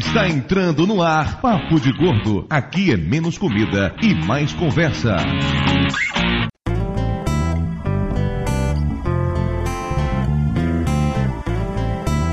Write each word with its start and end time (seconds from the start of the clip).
Está 0.00 0.26
entrando 0.26 0.86
no 0.86 1.02
ar 1.02 1.42
Papo 1.42 1.78
de 1.78 1.92
Gordo. 1.92 2.46
Aqui 2.48 2.90
é 2.90 2.96
menos 2.96 3.36
comida 3.36 3.94
e 4.00 4.14
mais 4.14 4.50
conversa. 4.54 5.14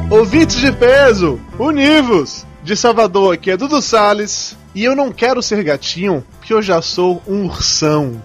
Ouvintes 0.09 0.55
de 0.61 0.71
peso, 0.71 1.41
univos! 1.59 2.47
De 2.63 2.73
Salvador 2.73 3.33
aqui 3.33 3.51
é 3.51 3.57
Dudu 3.57 3.81
Salles. 3.81 4.57
E 4.73 4.85
eu 4.85 4.95
não 4.95 5.11
quero 5.11 5.41
ser 5.41 5.61
gatinho, 5.61 6.23
porque 6.39 6.53
eu 6.53 6.61
já 6.61 6.81
sou 6.81 7.21
um 7.27 7.47
ursão. 7.47 8.21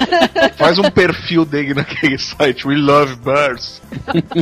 Faz 0.56 0.78
um 0.78 0.90
perfil 0.90 1.44
dele 1.44 1.74
naquele 1.74 2.18
site, 2.18 2.66
We 2.66 2.76
Love 2.76 3.16
Birds. 3.16 3.82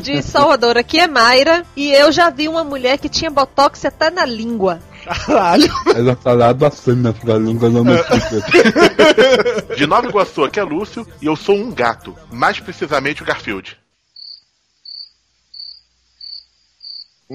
De 0.02 0.22
Salvador, 0.22 0.76
aqui 0.76 0.98
é 0.98 1.06
Mayra. 1.06 1.64
E 1.76 1.92
eu 1.92 2.12
já 2.12 2.30
vi 2.30 2.48
uma 2.48 2.64
mulher 2.64 2.98
que 2.98 3.08
tinha 3.08 3.30
botox 3.30 3.84
até 3.84 4.10
na 4.10 4.24
língua. 4.24 4.80
Caralho! 5.04 5.70
Mas 5.84 6.08
a 6.08 6.16
parada 6.16 6.70
cena 6.70 7.12
pra 7.12 7.36
língua 7.36 7.68
não 7.68 7.84
me. 7.84 7.92
De 9.76 9.86
Nova 9.86 10.08
Iguaçu, 10.08 10.44
aqui 10.44 10.58
é 10.58 10.62
Lúcio 10.62 11.06
e 11.20 11.26
eu 11.26 11.36
sou 11.36 11.56
um 11.56 11.70
gato. 11.70 12.14
Mais 12.32 12.58
precisamente 12.58 13.22
o 13.22 13.26
Garfield. 13.26 13.76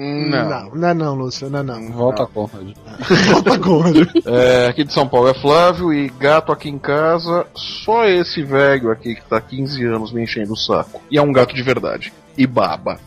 Não, 0.00 0.70
não 0.74 0.88
é 0.88 0.94
não, 0.94 1.14
Lúcio, 1.14 1.50
não 1.50 1.58
é 1.58 1.62
não. 1.62 1.92
Volta 1.92 2.22
a 2.22 2.26
Conrad. 2.26 2.74
Volta 3.30 3.56
gordo. 3.58 4.08
É, 4.24 4.66
aqui 4.68 4.82
de 4.82 4.94
São 4.94 5.06
Paulo 5.06 5.28
é 5.28 5.34
Flávio 5.34 5.92
e 5.92 6.08
gato 6.08 6.50
aqui 6.50 6.70
em 6.70 6.78
casa, 6.78 7.46
só 7.54 8.06
esse 8.06 8.42
velho 8.42 8.90
aqui 8.90 9.14
que 9.14 9.22
tá 9.22 9.36
há 9.36 9.40
15 9.42 9.84
anos 9.84 10.10
me 10.10 10.22
enchendo 10.22 10.54
o 10.54 10.56
saco. 10.56 11.02
E 11.10 11.18
é 11.18 11.22
um 11.22 11.32
gato 11.32 11.54
de 11.54 11.62
verdade. 11.62 12.14
E 12.38 12.46
baba. 12.46 12.98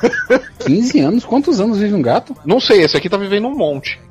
15 0.64 1.00
anos? 1.00 1.24
Quantos 1.26 1.60
anos 1.60 1.78
vive 1.78 1.94
um 1.94 2.00
gato? 2.00 2.34
Não 2.46 2.58
sei, 2.58 2.82
esse 2.82 2.96
aqui 2.96 3.10
tá 3.10 3.18
vivendo 3.18 3.46
um 3.46 3.54
monte. 3.54 4.00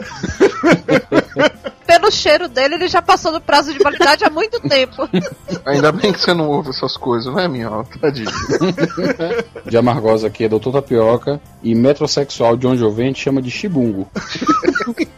Pelo 1.89 2.11
cheiro 2.11 2.47
dele, 2.47 2.75
ele 2.75 2.87
já 2.87 3.01
passou 3.01 3.31
do 3.31 3.41
prazo 3.41 3.73
de 3.73 3.79
validade 3.79 4.23
há 4.23 4.29
muito 4.29 4.59
tempo. 4.59 5.09
Ainda 5.65 5.91
bem 5.91 6.13
que 6.13 6.21
você 6.21 6.35
não 6.35 6.47
ouve 6.47 6.69
essas 6.69 6.95
coisas, 6.95 7.33
né, 7.33 7.47
minha? 7.47 7.83
Tadinho. 7.99 8.29
De 9.65 9.75
Amargosa 9.75 10.27
aqui 10.27 10.43
é 10.43 10.49
Doutor 10.49 10.73
Tapioca 10.73 11.41
e 11.63 11.75
metrosexual 11.75 12.57
John 12.57 12.75
Jovente 12.75 13.21
chama 13.21 13.41
de 13.41 13.51
chibungo. 13.51 14.07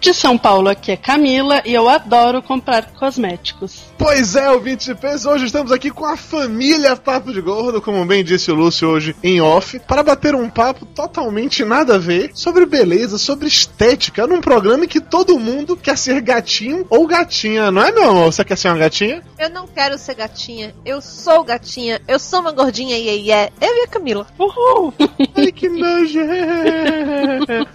De 0.02 0.14
São 0.14 0.38
Paulo 0.38 0.68
aqui 0.68 0.92
é 0.92 0.98
Camila 0.98 1.62
e 1.64 1.74
eu 1.74 1.88
adoro 1.88 2.42
comprar 2.42 2.92
cosméticos. 2.94 3.84
Pois 3.98 4.36
é, 4.36 4.50
ouvinte 4.50 4.86
de 4.86 4.96
peso, 4.96 5.30
hoje 5.30 5.46
estamos 5.46 5.72
aqui 5.72 5.92
com 5.92 6.06
a 6.06 6.18
família 6.18 6.96
Papo 6.96 7.32
de 7.32 7.40
Gordo, 7.40 7.82
como 7.82 8.04
bem 8.04 8.24
disse 8.24 8.52
o 8.52 8.56
Lúcio 8.56 8.90
hoje 8.90 9.16
em 9.24 9.40
off, 9.40 9.80
para 9.80 10.02
bater 10.02 10.34
um 10.34 10.50
papo 10.50 10.88
totalmente 10.88 11.64
nada 11.64 11.96
a 11.96 11.98
ver 12.00 12.32
sobre 12.34 12.66
beleza, 12.66 13.20
sobre 13.20 13.48
estética, 13.48 14.26
num 14.26 14.42
programa 14.42 14.86
em 14.86 14.88
que 14.88 15.00
todo 15.00 15.40
mundo 15.40 15.78
quer 15.78 15.98
ser 15.98 16.20
gatinho 16.20 16.86
ou 16.90 17.06
gatinha, 17.06 17.72
não 17.72 17.84
é, 17.84 17.92
meu 17.92 18.10
amor? 18.10 18.34
Você 18.34 18.44
quer 18.44 18.58
ser 18.58 18.70
uma 18.70 18.78
gatinha? 18.80 19.24
Eu 19.38 19.50
não 19.52 19.68
quero 19.68 19.98
ser 19.98 20.16
gatinha. 20.16 20.74
Eu 20.84 21.02
sou 21.02 21.44
gatinha. 21.44 22.02
Eu 22.08 22.20
sou 22.20 22.42
uma 22.42 22.52
gordinha 22.52 22.98
e 22.98 23.10
aí 23.10 23.32
é. 23.32 23.52
Eu 23.62 23.76
e 23.78 23.82
a 23.84 23.88
Camila. 23.88 24.28
Uhul! 24.38 24.94
Ai, 25.36 25.52
que 25.52 25.70
nojo! 25.70 26.20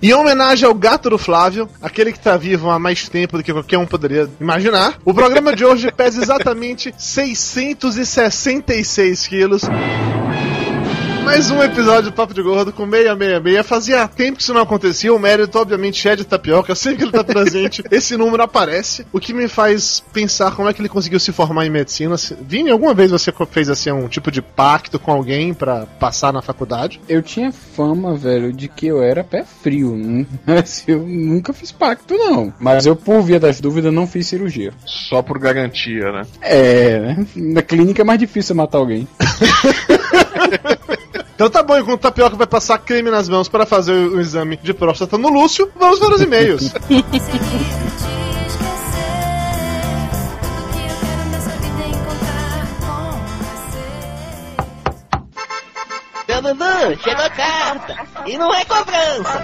Em 0.03 0.13
homenagem 0.13 0.67
ao 0.67 0.75
gato 0.75 1.11
do 1.11 1.19
Flávio, 1.19 1.69
aquele 1.81 2.13
que 2.13 2.19
tá 2.19 2.37
vivo 2.37 2.71
há 2.71 2.79
mais 2.79 3.09
tempo 3.09 3.37
do 3.37 3.43
que 3.43 3.53
qualquer 3.53 3.79
um 3.79 3.87
poderia 3.87 4.29
imaginar, 4.41 4.95
o 5.05 5.15
programa 5.15 5.55
de 5.55 5.65
hoje 5.65 5.93
pesa 5.93 6.23
exatamente 6.23 6.93
666 6.99 9.27
quilos. 9.27 9.63
Mais 11.27 11.51
um 11.51 11.61
episódio 11.61 12.13
do 12.13 12.13
Papo 12.13 12.33
de 12.33 12.41
Gordo 12.41 12.73
com 12.73 12.89
666. 12.89 13.67
Fazia 13.67 14.07
tempo 14.07 14.37
que 14.37 14.45
isso 14.45 14.55
não 14.55 14.61
acontecia. 14.61 15.13
O 15.13 15.19
mérito, 15.19 15.59
obviamente, 15.59 16.09
é 16.09 16.15
de 16.15 16.25
tapioca. 16.25 16.73
Sempre 16.77 16.99
que 16.99 17.03
ele 17.03 17.11
tá 17.11 17.25
presente, 17.25 17.83
esse 17.91 18.17
número 18.17 18.45
aparece. 18.45 19.05
O 19.13 19.19
que 19.19 19.35
me 19.35 19.49
faz 19.49 19.99
pensar 20.13 20.55
como 20.55 20.69
é 20.69 20.73
que 20.73 20.81
ele 20.81 20.89
conseguiu 20.89 21.19
se 21.19 21.33
formar 21.33 21.67
em 21.67 21.71
medicina. 21.71 22.15
Vini, 22.41 22.71
alguma 22.71 22.95
vez 22.95 23.11
você 23.11 23.35
fez 23.51 23.69
assim 23.69 23.91
um 23.91 24.07
tipo 24.07 24.31
de 24.31 24.41
pacto 24.41 25.01
com 25.01 25.11
alguém 25.11 25.53
pra 25.53 25.85
passar 25.99 26.33
na 26.33 26.41
faculdade? 26.41 27.01
Eu 27.09 27.21
tinha 27.21 27.51
fama, 27.51 28.15
velho, 28.15 28.53
de 28.53 28.69
que 28.69 28.87
eu 28.87 29.03
era 29.03 29.25
pé 29.25 29.45
frio. 29.45 29.97
Mas 30.47 30.85
eu 30.87 31.01
nunca 31.01 31.53
fiz 31.53 31.73
pacto, 31.73 32.17
não. 32.17 32.55
Mas 32.61 32.87
eu, 32.87 32.95
por 32.95 33.21
via 33.21 33.41
das 33.41 33.61
dúvidas, 33.61 33.93
não 33.93 34.07
fiz 34.07 34.29
cirurgia. 34.29 34.73
Só 34.85 35.23
por 35.23 35.41
garantia, 35.41 36.13
né? 36.13 36.23
É, 36.41 37.01
né? 37.01 37.27
Na 37.35 37.63
clínica 37.63 38.03
é 38.03 38.05
mais 38.05 38.21
difícil 38.21 38.55
matar 38.55 38.79
alguém. 38.79 39.09
Então 41.37 41.51
tá 41.51 41.63
bom, 41.63 41.77
enquanto 41.77 42.01
o 42.01 42.03
Tapioca 42.03 42.35
vai 42.35 42.47
passar 42.47 42.79
creme 42.79 43.11
nas 43.11 43.29
mãos 43.29 43.47
para 43.47 43.67
fazer 43.67 43.93
o 43.93 44.19
exame 44.19 44.57
de 44.57 44.73
próstata 44.73 45.19
no 45.19 45.29
Lúcio, 45.29 45.71
vamos 45.77 45.99
para 45.99 46.15
os 46.15 46.23
e-mails. 46.23 46.73
Dudu, 56.47 57.03
chegou 57.03 57.25
a 57.25 57.31
carta. 57.31 57.97
E 58.25 58.39
não 58.39 58.55
é 58.55 58.65
cobrança. 58.65 59.43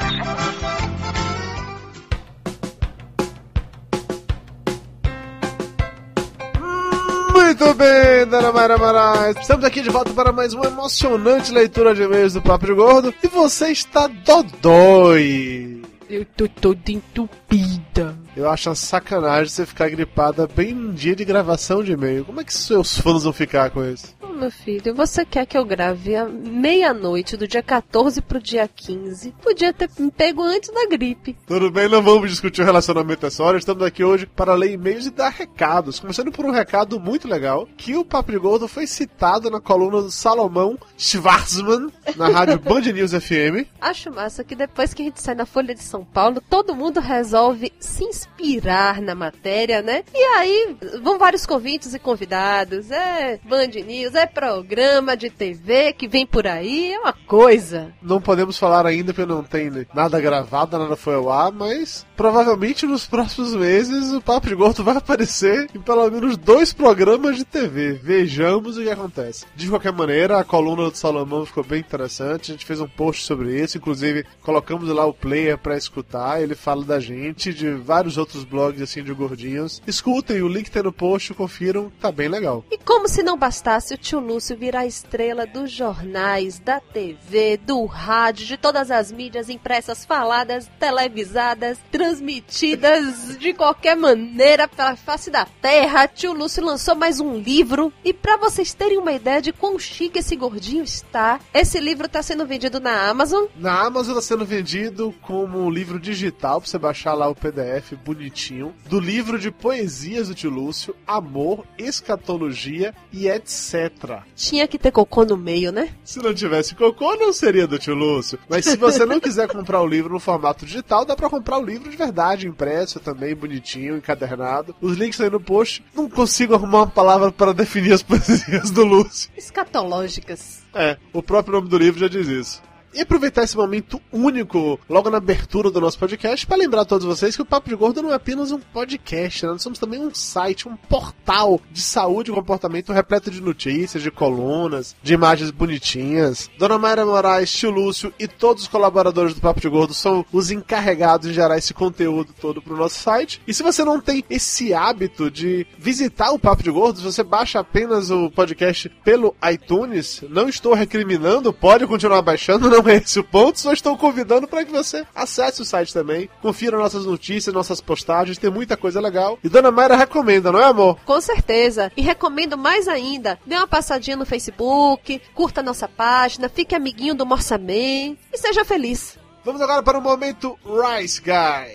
Muito 7.45 7.75
bem, 7.75 8.25
Dona 8.31 8.53
Mayra 8.53 8.79
Moraes. 8.79 9.37
Estamos 9.37 9.65
aqui 9.65 9.83
de 9.83 9.91
volta 9.91 10.13
para 10.13 10.31
mais 10.33 10.55
uma 10.55 10.67
emocionante 10.67 11.53
leitura 11.53 11.93
de 11.93 12.03
e-mails 12.03 12.33
do 12.33 12.41
Papo 12.41 12.73
Gordo. 12.73 13.13
E 13.23 13.27
você 13.27 13.73
está 13.73 14.07
dodói. 14.07 15.83
Eu 16.09 16.25
tô 16.25 16.47
toda 16.47 16.93
entupida. 16.93 18.17
Eu 18.35 18.49
acho 18.49 18.71
uma 18.71 18.75
sacanagem 18.75 19.49
você 19.49 19.67
ficar 19.67 19.91
gripada 19.91 20.47
bem 20.47 20.73
num 20.73 20.95
dia 20.95 21.15
de 21.15 21.23
gravação 21.23 21.85
de 21.85 21.93
e-mail. 21.93 22.25
Como 22.25 22.41
é 22.41 22.45
que 22.45 22.55
seus 22.55 22.97
fãs 22.97 23.25
vão 23.25 23.33
ficar 23.33 23.71
com 23.71 23.85
isso? 23.85 24.17
Ô, 24.23 24.29
meu 24.29 24.51
filho, 24.51 24.95
você 24.95 25.23
quer 25.23 25.45
que 25.45 25.57
eu 25.57 25.67
grave 25.67 26.17
à 26.17 26.25
meia-noite 26.25 27.37
do 27.37 27.47
dia 27.47 27.63
14 27.63 28.23
pro 28.23 28.41
dia 28.41 28.67
15? 28.67 29.35
Podia 29.43 29.71
ter 29.73 29.91
me 29.99 30.11
pego 30.11 30.43
antes 30.43 30.73
da 30.73 30.87
gripe. 30.87 31.37
Tudo 31.47 31.71
bem, 31.71 31.91
não 31.91 32.03
vamos 32.03 32.31
discutir 32.31 32.63
o 32.63 32.65
relacionamento 32.65 33.27
essa 33.27 33.43
hora. 33.43 33.59
Estamos 33.59 33.83
aqui 33.83 34.03
hoje 34.03 34.25
para 34.25 34.55
ler 34.55 34.73
e-mails 34.73 35.05
e 35.05 35.11
dar 35.11 35.29
recados. 35.29 36.01
Começando 36.01 36.33
por 36.33 36.47
um 36.47 36.51
recado 36.51 36.99
muito 36.99 37.29
legal, 37.29 37.69
que 37.77 37.95
o 37.97 38.05
Papo 38.05 38.33
de 38.33 38.39
Gordo 38.39 38.67
foi 38.67 38.87
citado 38.87 39.51
na 39.51 39.61
coluna 39.61 40.01
do 40.01 40.11
Salomão 40.11 40.79
Schwarzman, 40.97 41.93
na 42.17 42.29
rádio 42.29 42.59
Band 42.65 42.81
News 42.81 43.13
FM. 43.13 43.69
Acho 43.79 44.11
massa 44.11 44.43
que 44.43 44.55
depois 44.55 44.95
que 44.95 45.03
a 45.03 45.05
gente 45.05 45.21
sai 45.21 45.35
na 45.35 45.45
Folha 45.45 45.75
de 45.75 45.83
São 45.83 46.03
Paulo, 46.03 46.43
todo 46.49 46.75
mundo 46.75 46.99
resolve 46.99 47.71
se 47.79 48.22
inspirar 48.23 49.01
na 49.01 49.15
matéria, 49.15 49.83
né? 49.83 50.05
E 50.15 50.19
aí 50.37 50.77
vão 51.03 51.19
vários 51.19 51.47
convites 51.47 51.95
e 51.95 51.99
convidados. 51.99 52.91
É 52.91 53.39
Band 53.45 53.69
News, 53.87 54.15
é 54.15 54.27
programa 54.27 55.17
de 55.17 55.31
TV 55.31 55.93
que 55.93 56.09
vem 56.09 56.27
por 56.27 56.47
aí, 56.47 56.93
é 56.93 56.99
uma 56.99 57.13
coisa. 57.13 57.93
Não 58.03 58.21
podemos 58.21 58.59
falar 58.59 58.87
ainda 58.87 59.13
porque 59.13 59.31
não 59.31 59.43
tem 59.43 59.71
nada 59.95 60.21
gravado, 60.21 60.79
nada 60.79 60.97
foi 60.97 61.15
ao 61.15 61.31
ar, 61.31 61.53
mas 61.53 62.07
provavelmente 62.17 62.87
nos 62.87 63.07
próximos 63.07 63.55
meses 63.55 64.13
o 64.13 64.21
Papo 64.21 64.49
de 64.49 64.55
Gordo 64.55 64.85
vai 64.85 64.97
aparecer 64.97 65.69
em 65.75 65.81
pelo 65.81 66.11
menos 66.11 66.37
dois 66.37 66.73
programas 66.73 67.37
de 67.37 67.45
TV. 67.45 67.95
Vejamos 67.95 68.77
o 68.77 68.83
que 68.83 68.91
acontece. 68.91 69.47
De 69.55 69.69
qualquer 69.69 69.93
maneira, 69.93 70.39
a 70.39 70.45
coluna 70.45 70.91
do 70.91 70.97
Salomão 70.97 71.47
ficou 71.47 71.65
bem 71.65 71.81
interessante. 71.81 72.51
A 72.51 72.55
gente 72.55 72.67
fez 72.67 72.81
um 72.81 72.89
post 72.89 73.25
sobre 73.25 73.61
isso, 73.61 73.79
inclusive 73.79 74.25
colocamos 74.41 74.89
lá 74.89 75.05
o 75.07 75.15
player 75.15 75.59
pra 75.59 75.77
escutar. 75.77 76.43
Ele 76.43 76.55
fala 76.55 76.85
da 76.85 77.01
gente, 77.01 77.53
de 77.53 77.71
vários 77.73 78.12
outros 78.17 78.45
blogs 78.45 78.83
assim 78.83 79.03
de 79.03 79.13
gordinhos. 79.13 79.83
Escutem, 79.87 80.43
o 80.43 80.49
link 80.49 80.71
tá 80.71 80.83
no 80.83 80.93
post, 80.93 81.35
confiram, 81.35 81.93
tá 82.01 82.11
bem 82.11 82.29
legal. 82.29 82.65
E 82.71 82.79
como 82.79 83.09
se 83.09 83.23
não 83.23 83.37
bastasse 83.37 83.95
o 83.95 83.99
tio 83.99 84.21
Lúcio 84.21 84.57
virar 84.57 84.81
a 84.81 84.87
estrela 84.87 85.47
dos 85.47 85.71
jornais, 85.71 86.59
da 86.59 86.81
TV, 86.81 87.57
do 87.57 87.85
rádio, 87.85 88.47
de 88.47 88.57
todas 88.57 88.91
as 88.91 89.11
mídias 89.13 89.49
impressas, 89.49 90.05
faladas, 90.05 90.71
televisadas, 90.79 91.79
transmitidas 91.91 93.37
de 93.39 93.53
qualquer 93.53 93.97
maneira 93.97 94.69
pela 94.69 94.97
face 94.97 95.31
da 95.31 95.45
terra, 95.45 96.07
tio 96.07 96.33
Lúcio 96.33 96.65
lançou 96.65 96.95
mais 96.95 97.21
um 97.21 97.37
livro. 97.37 97.93
E 98.05 98.13
pra 98.13 98.37
vocês 98.37 98.75
terem 98.75 98.99
uma 98.99 99.13
ideia 99.13 99.41
de 99.41 99.53
quão 99.53 99.79
chique 99.79 100.19
esse 100.19 100.37
gordinho 100.37 100.85
está, 100.85 101.41
esse 101.53 101.79
livro 101.81 102.09
tá 102.09 102.23
sendo 102.23 102.47
vendido 102.47 102.81
na 102.81 103.09
Amazon. 103.09 103.47
Na 103.57 103.87
Amazon 103.87 104.17
está 104.17 104.23
sendo 104.23 104.45
vendido 104.45 105.15
como 105.23 105.59
um 105.59 105.71
livro 105.71 105.99
digital 105.99 106.61
pra 106.61 106.69
você 106.69 106.79
baixar 106.79 107.15
lá 107.15 107.29
o 107.29 107.35
PDF 107.35 107.93
bonitinho 108.05 108.75
do 108.89 108.99
livro 108.99 109.39
de 109.39 109.51
poesias 109.51 110.29
do 110.29 110.35
tio 110.35 110.51
Lúcio, 110.51 110.95
Amor, 111.07 111.65
Escatologia 111.79 112.95
e 113.13 113.29
etc. 113.29 114.23
Tinha 114.35 114.67
que 114.67 114.79
ter 114.79 114.91
cocô 114.91 115.25
no 115.25 115.37
meio, 115.37 115.73
né? 115.73 115.91
Se 116.05 116.19
não 116.19 116.35
tivesse 116.35 116.75
cocô, 116.75 117.15
não 117.17 117.33
seria 117.33 117.67
do 117.67 117.79
tio 117.79 117.95
Lúcio. 117.95 118.39
Mas 118.49 118.65
se 118.65 118.77
você 118.77 119.07
não 119.07 119.21
quiser 119.21 119.49
comprar 119.49 119.81
o 119.81 119.87
livro 119.87 120.13
no 120.13 120.21
formato 120.21 120.67
digital, 120.67 121.05
dá 121.05 121.17
pra 121.17 121.31
comprar 121.31 121.59
o 121.59 121.65
livro 121.65 121.91
de 121.91 121.97
verdade, 121.97 122.47
impresso 122.47 123.01
também, 123.01 123.35
bonitinho, 123.35 123.97
encadernado. 123.97 124.75
Os 124.81 124.97
links 124.97 125.15
estão 125.15 125.27
aí 125.27 125.33
no 125.33 125.41
post. 125.41 125.85
Não 125.95 126.09
consigo 126.09 126.55
arrumar 126.55 126.79
uma 126.79 126.91
palavra 126.91 127.31
para 127.31 127.53
definir 127.53 127.93
as 127.93 128.03
poesias 128.03 128.71
do 128.71 128.85
Lúcio. 128.85 129.31
Escatológicas. 129.37 130.63
É, 130.75 130.97
o 131.13 131.23
próprio 131.23 131.55
nome 131.55 131.69
do 131.69 131.79
livro 131.79 132.01
já 132.01 132.09
diz 132.09 132.27
isso. 132.29 132.63
E 132.95 133.01
aproveitar 133.01 133.43
esse 133.43 133.57
momento 133.57 134.01
único 134.13 134.79
logo 134.89 135.11
na 135.11 135.19
abertura 135.19 135.71
do 135.71 135.81
nosso 135.81 135.99
podcast 135.99 136.47
para 136.47 136.57
lembrar 136.57 136.83
a 136.83 136.85
todos 136.85 137.07
vocês 137.07 137.35
que 137.35 137.43
o 137.43 137.47
Papo 137.47 137.69
de 137.69 137.75
Gordo 137.75 138.03
não 138.03 138.11
é 138.11 138.15
apenas 138.15 138.53
um 138.53 138.59
podcast, 138.59 139.45
né? 139.45 139.53
nós 139.53 139.63
somos 139.63 139.79
também 139.79 140.01
um 140.01 140.15
site, 140.15 140.69
um 140.69 140.77
portal 140.77 141.61
de 141.71 141.81
saúde 141.81 142.31
e 142.31 142.35
comportamento 142.35 142.93
repleto 142.93 143.31
de 143.31 143.41
notícias, 143.41 144.03
de 144.03 144.11
colunas, 144.11 144.95
de 145.03 145.15
imagens 145.15 145.51
bonitinhas. 145.51 146.51
Dona 146.59 146.79
Mayra 146.79 147.07
Moraes, 147.07 147.53
Tio 147.53 147.71
Lúcio 147.71 148.13
e 148.19 148.29
todos 148.29 148.65
os 148.65 148.69
colaboradores 148.69 149.35
do 149.35 149.41
Papo 149.41 149.61
de 149.61 149.69
Gordo 149.69 149.95
são 149.95 150.25
os 150.33 150.51
encarregados 150.51 151.29
de 151.29 151.35
gerar 151.35 151.57
esse 151.57 151.73
conteúdo 151.73 152.35
todo 152.41 152.61
pro 152.61 152.77
nosso 152.77 152.99
site. 152.99 153.41
E 153.47 153.55
se 153.55 153.63
você 153.63 153.85
não 153.85 154.01
tem 154.01 154.25
esse 154.29 154.75
hábito 154.75 155.31
de 155.31 155.67
visitar 155.79 156.33
o 156.33 156.39
Papo 156.39 156.63
de 156.63 156.71
Gordo, 156.71 156.99
se 156.99 157.05
você 157.05 157.23
baixa 157.23 157.61
apenas 157.61 158.11
o 158.11 158.31
podcast 158.31 158.89
pelo 159.05 159.35
iTunes, 159.51 160.23
não 160.29 160.49
estou 160.49 160.75
recriminando, 160.75 161.53
pode 161.53 161.87
continuar 161.87 162.23
baixando, 162.23 162.69
não 162.69 162.82
é 162.91 162.97
esse 162.97 163.19
o 163.19 163.25
ponto, 163.25 163.59
só 163.59 163.73
estou 163.73 163.97
convidando 163.97 164.47
para 164.47 164.65
que 164.65 164.73
você 164.73 165.07
acesse 165.15 165.63
o 165.63 165.65
site 165.65 165.93
também, 165.93 166.29
confira 166.41 166.79
nossas 166.79 167.05
notícias, 167.05 167.55
nossas 167.55 167.81
postagens, 167.81 168.39
tem 168.39 168.51
muita 168.51 168.77
coisa 168.77 169.01
legal. 169.01 169.39
E 169.43 169.49
Dona 169.49 169.71
Mayra 169.71 169.97
recomenda, 169.97 170.51
não 170.53 170.61
é, 170.61 170.65
amor? 170.65 170.99
Com 171.05 171.21
certeza. 171.21 171.91
E 171.97 172.03
recomendo 172.03 172.57
mais 172.57 172.89
ainda, 172.89 173.39
dê 173.47 173.57
uma 173.57 173.67
passadinha 173.67 174.17
no 174.17 174.27
Facebook, 174.27 175.21
curta 175.35 175.63
nossa 175.63 175.89
página, 175.89 176.49
fique 176.49 176.75
amiguinho 176.75 177.15
do 177.15 177.27
Morsaman 177.27 178.17
e 178.33 178.39
seja 178.39 178.65
feliz. 178.65 179.19
Vamos 179.45 179.61
agora 179.61 179.83
para 179.83 179.99
o 179.99 180.03
momento 180.03 180.59
Rice 180.65 181.21
Guy. 181.21 181.75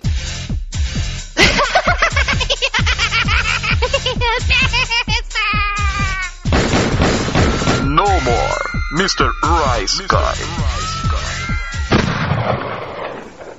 No 7.98 8.04
more, 8.04 8.64
Mr. 8.92 9.32
Rice 9.42 10.06
Guy. 10.06 10.87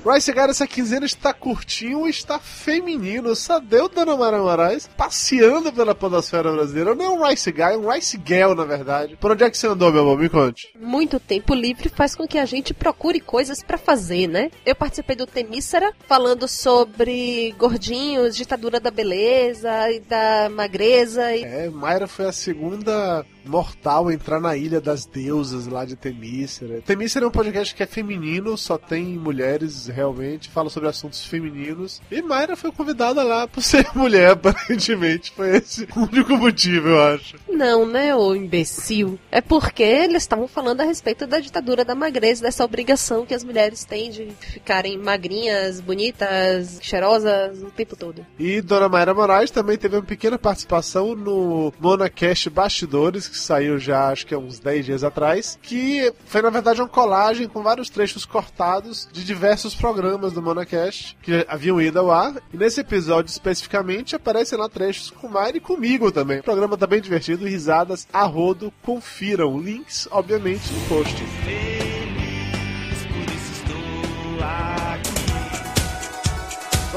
Rice 0.04 0.32
Guy 0.32 0.40
essa 0.40 0.66
quinzena 0.66 1.04
está 1.04 1.32
curtinho 1.34 2.08
está 2.08 2.38
feminino. 2.38 3.34
Só 3.36 3.60
deu 3.60 3.88
Dona 3.88 4.16
Mara 4.16 4.38
Moraes 4.38 4.88
passeando 4.96 5.72
pela 5.72 5.94
podosfera 5.94 6.50
brasileira. 6.50 6.94
Não 6.94 7.04
é 7.04 7.08
um 7.10 7.26
Rice 7.26 7.52
Guy, 7.52 7.62
é 7.62 7.76
um 7.76 7.90
Rice 7.90 8.20
Girl, 8.24 8.54
na 8.54 8.64
verdade. 8.64 9.16
Por 9.16 9.30
onde 9.30 9.44
é 9.44 9.50
que 9.50 9.58
você 9.58 9.66
andou, 9.66 9.92
meu 9.92 10.02
amor? 10.02 10.18
Me 10.18 10.28
conte. 10.28 10.72
Muito 10.80 11.20
tempo 11.20 11.54
livre 11.54 11.88
faz 11.88 12.14
com 12.14 12.26
que 12.26 12.38
a 12.38 12.46
gente 12.46 12.72
procure 12.72 13.20
coisas 13.20 13.62
pra 13.62 13.76
fazer, 13.76 14.26
né? 14.26 14.50
Eu 14.64 14.74
participei 14.74 15.14
do 15.14 15.26
Temícera, 15.26 15.92
falando 16.06 16.48
sobre 16.48 17.54
gordinhos, 17.58 18.36
ditadura 18.36 18.80
da 18.80 18.90
beleza 18.90 19.90
e 19.90 20.00
da 20.00 20.48
magreza. 20.50 21.34
E... 21.36 21.42
É, 21.42 21.68
Mayra 21.68 22.08
foi 22.08 22.26
a 22.26 22.32
segunda 22.32 23.24
mortal 23.44 24.10
entrar 24.10 24.40
na 24.40 24.56
Ilha 24.56 24.80
das 24.80 25.04
Deusas 25.04 25.66
lá 25.66 25.84
de 25.84 25.96
Temícera. 25.96 26.80
Temícera 26.82 27.24
é 27.24 27.28
um 27.28 27.32
podcast 27.32 27.74
que 27.74 27.82
é 27.82 27.86
feminino, 27.86 28.56
só 28.56 28.76
tem 28.76 29.04
mulheres 29.04 29.86
realmente, 29.86 30.48
fala 30.48 30.70
sobre 30.70 30.88
assuntos 30.88 31.24
femininos. 31.24 32.00
E 32.10 32.22
Mayra 32.22 32.56
foi 32.56 32.72
convidada 32.72 33.22
lá 33.22 33.46
por 33.46 33.62
ser 33.62 33.86
mulher, 33.94 34.32
aparentemente. 34.32 35.32
Foi 35.32 35.56
esse 35.56 35.88
o 35.96 36.00
único 36.00 36.36
motivo, 36.36 36.88
eu 36.88 37.02
acho. 37.02 37.36
Não, 37.48 37.86
né, 37.86 38.14
ô 38.14 38.34
imbecil? 38.34 39.18
É 39.30 39.40
porque 39.40 39.82
eles 39.82 40.22
estavam 40.22 40.46
falando 40.46 40.80
a 40.80 40.84
respeito 40.84 41.26
da 41.26 41.40
ditadura 41.40 41.84
da 41.84 41.94
magreza, 41.94 42.42
dessa 42.42 42.64
obrigação 42.64 43.26
que 43.26 43.34
as 43.34 43.44
mulheres 43.44 43.84
têm 43.84 44.10
de 44.10 44.28
ficarem 44.40 44.98
magrinhas, 44.98 45.80
bonitas, 45.80 46.78
cheirosas 46.82 47.62
o 47.62 47.70
tempo 47.70 47.96
todo. 47.96 48.24
E 48.38 48.60
Dona 48.60 48.88
Mayra 48.88 49.14
Moraes 49.14 49.50
também 49.50 49.76
teve 49.76 49.96
uma 49.96 50.02
pequena 50.02 50.38
participação 50.38 51.14
no 51.14 51.72
Monacast 51.78 52.50
Bastidores, 52.50 53.29
que 53.30 53.38
saiu 53.38 53.78
já 53.78 54.08
acho 54.08 54.26
que 54.26 54.34
há 54.34 54.38
uns 54.38 54.58
10 54.58 54.86
dias 54.86 55.04
atrás, 55.04 55.58
que 55.62 56.12
foi 56.26 56.42
na 56.42 56.50
verdade 56.50 56.80
uma 56.80 56.88
colagem 56.88 57.48
com 57.48 57.62
vários 57.62 57.88
trechos 57.88 58.24
cortados 58.24 59.08
de 59.12 59.24
diversos 59.24 59.74
programas 59.74 60.32
do 60.32 60.42
Monacast 60.42 61.16
que 61.22 61.44
haviam 61.48 61.80
ido 61.80 61.98
ao 61.98 62.10
ar. 62.10 62.34
E 62.52 62.56
nesse 62.56 62.80
episódio 62.80 63.30
especificamente 63.30 64.16
aparecem 64.16 64.58
lá 64.58 64.68
trechos 64.68 65.10
com 65.10 65.28
Mayra 65.28 65.56
e 65.56 65.60
comigo 65.60 66.10
também. 66.10 66.40
O 66.40 66.44
programa 66.44 66.76
tá 66.76 66.86
bem 66.86 67.00
divertido, 67.00 67.46
risadas 67.46 68.06
a 68.12 68.24
rodo, 68.24 68.72
confiram. 68.82 69.58
Links, 69.58 70.08
obviamente, 70.10 70.72
no 70.72 70.80
post. 70.88 71.89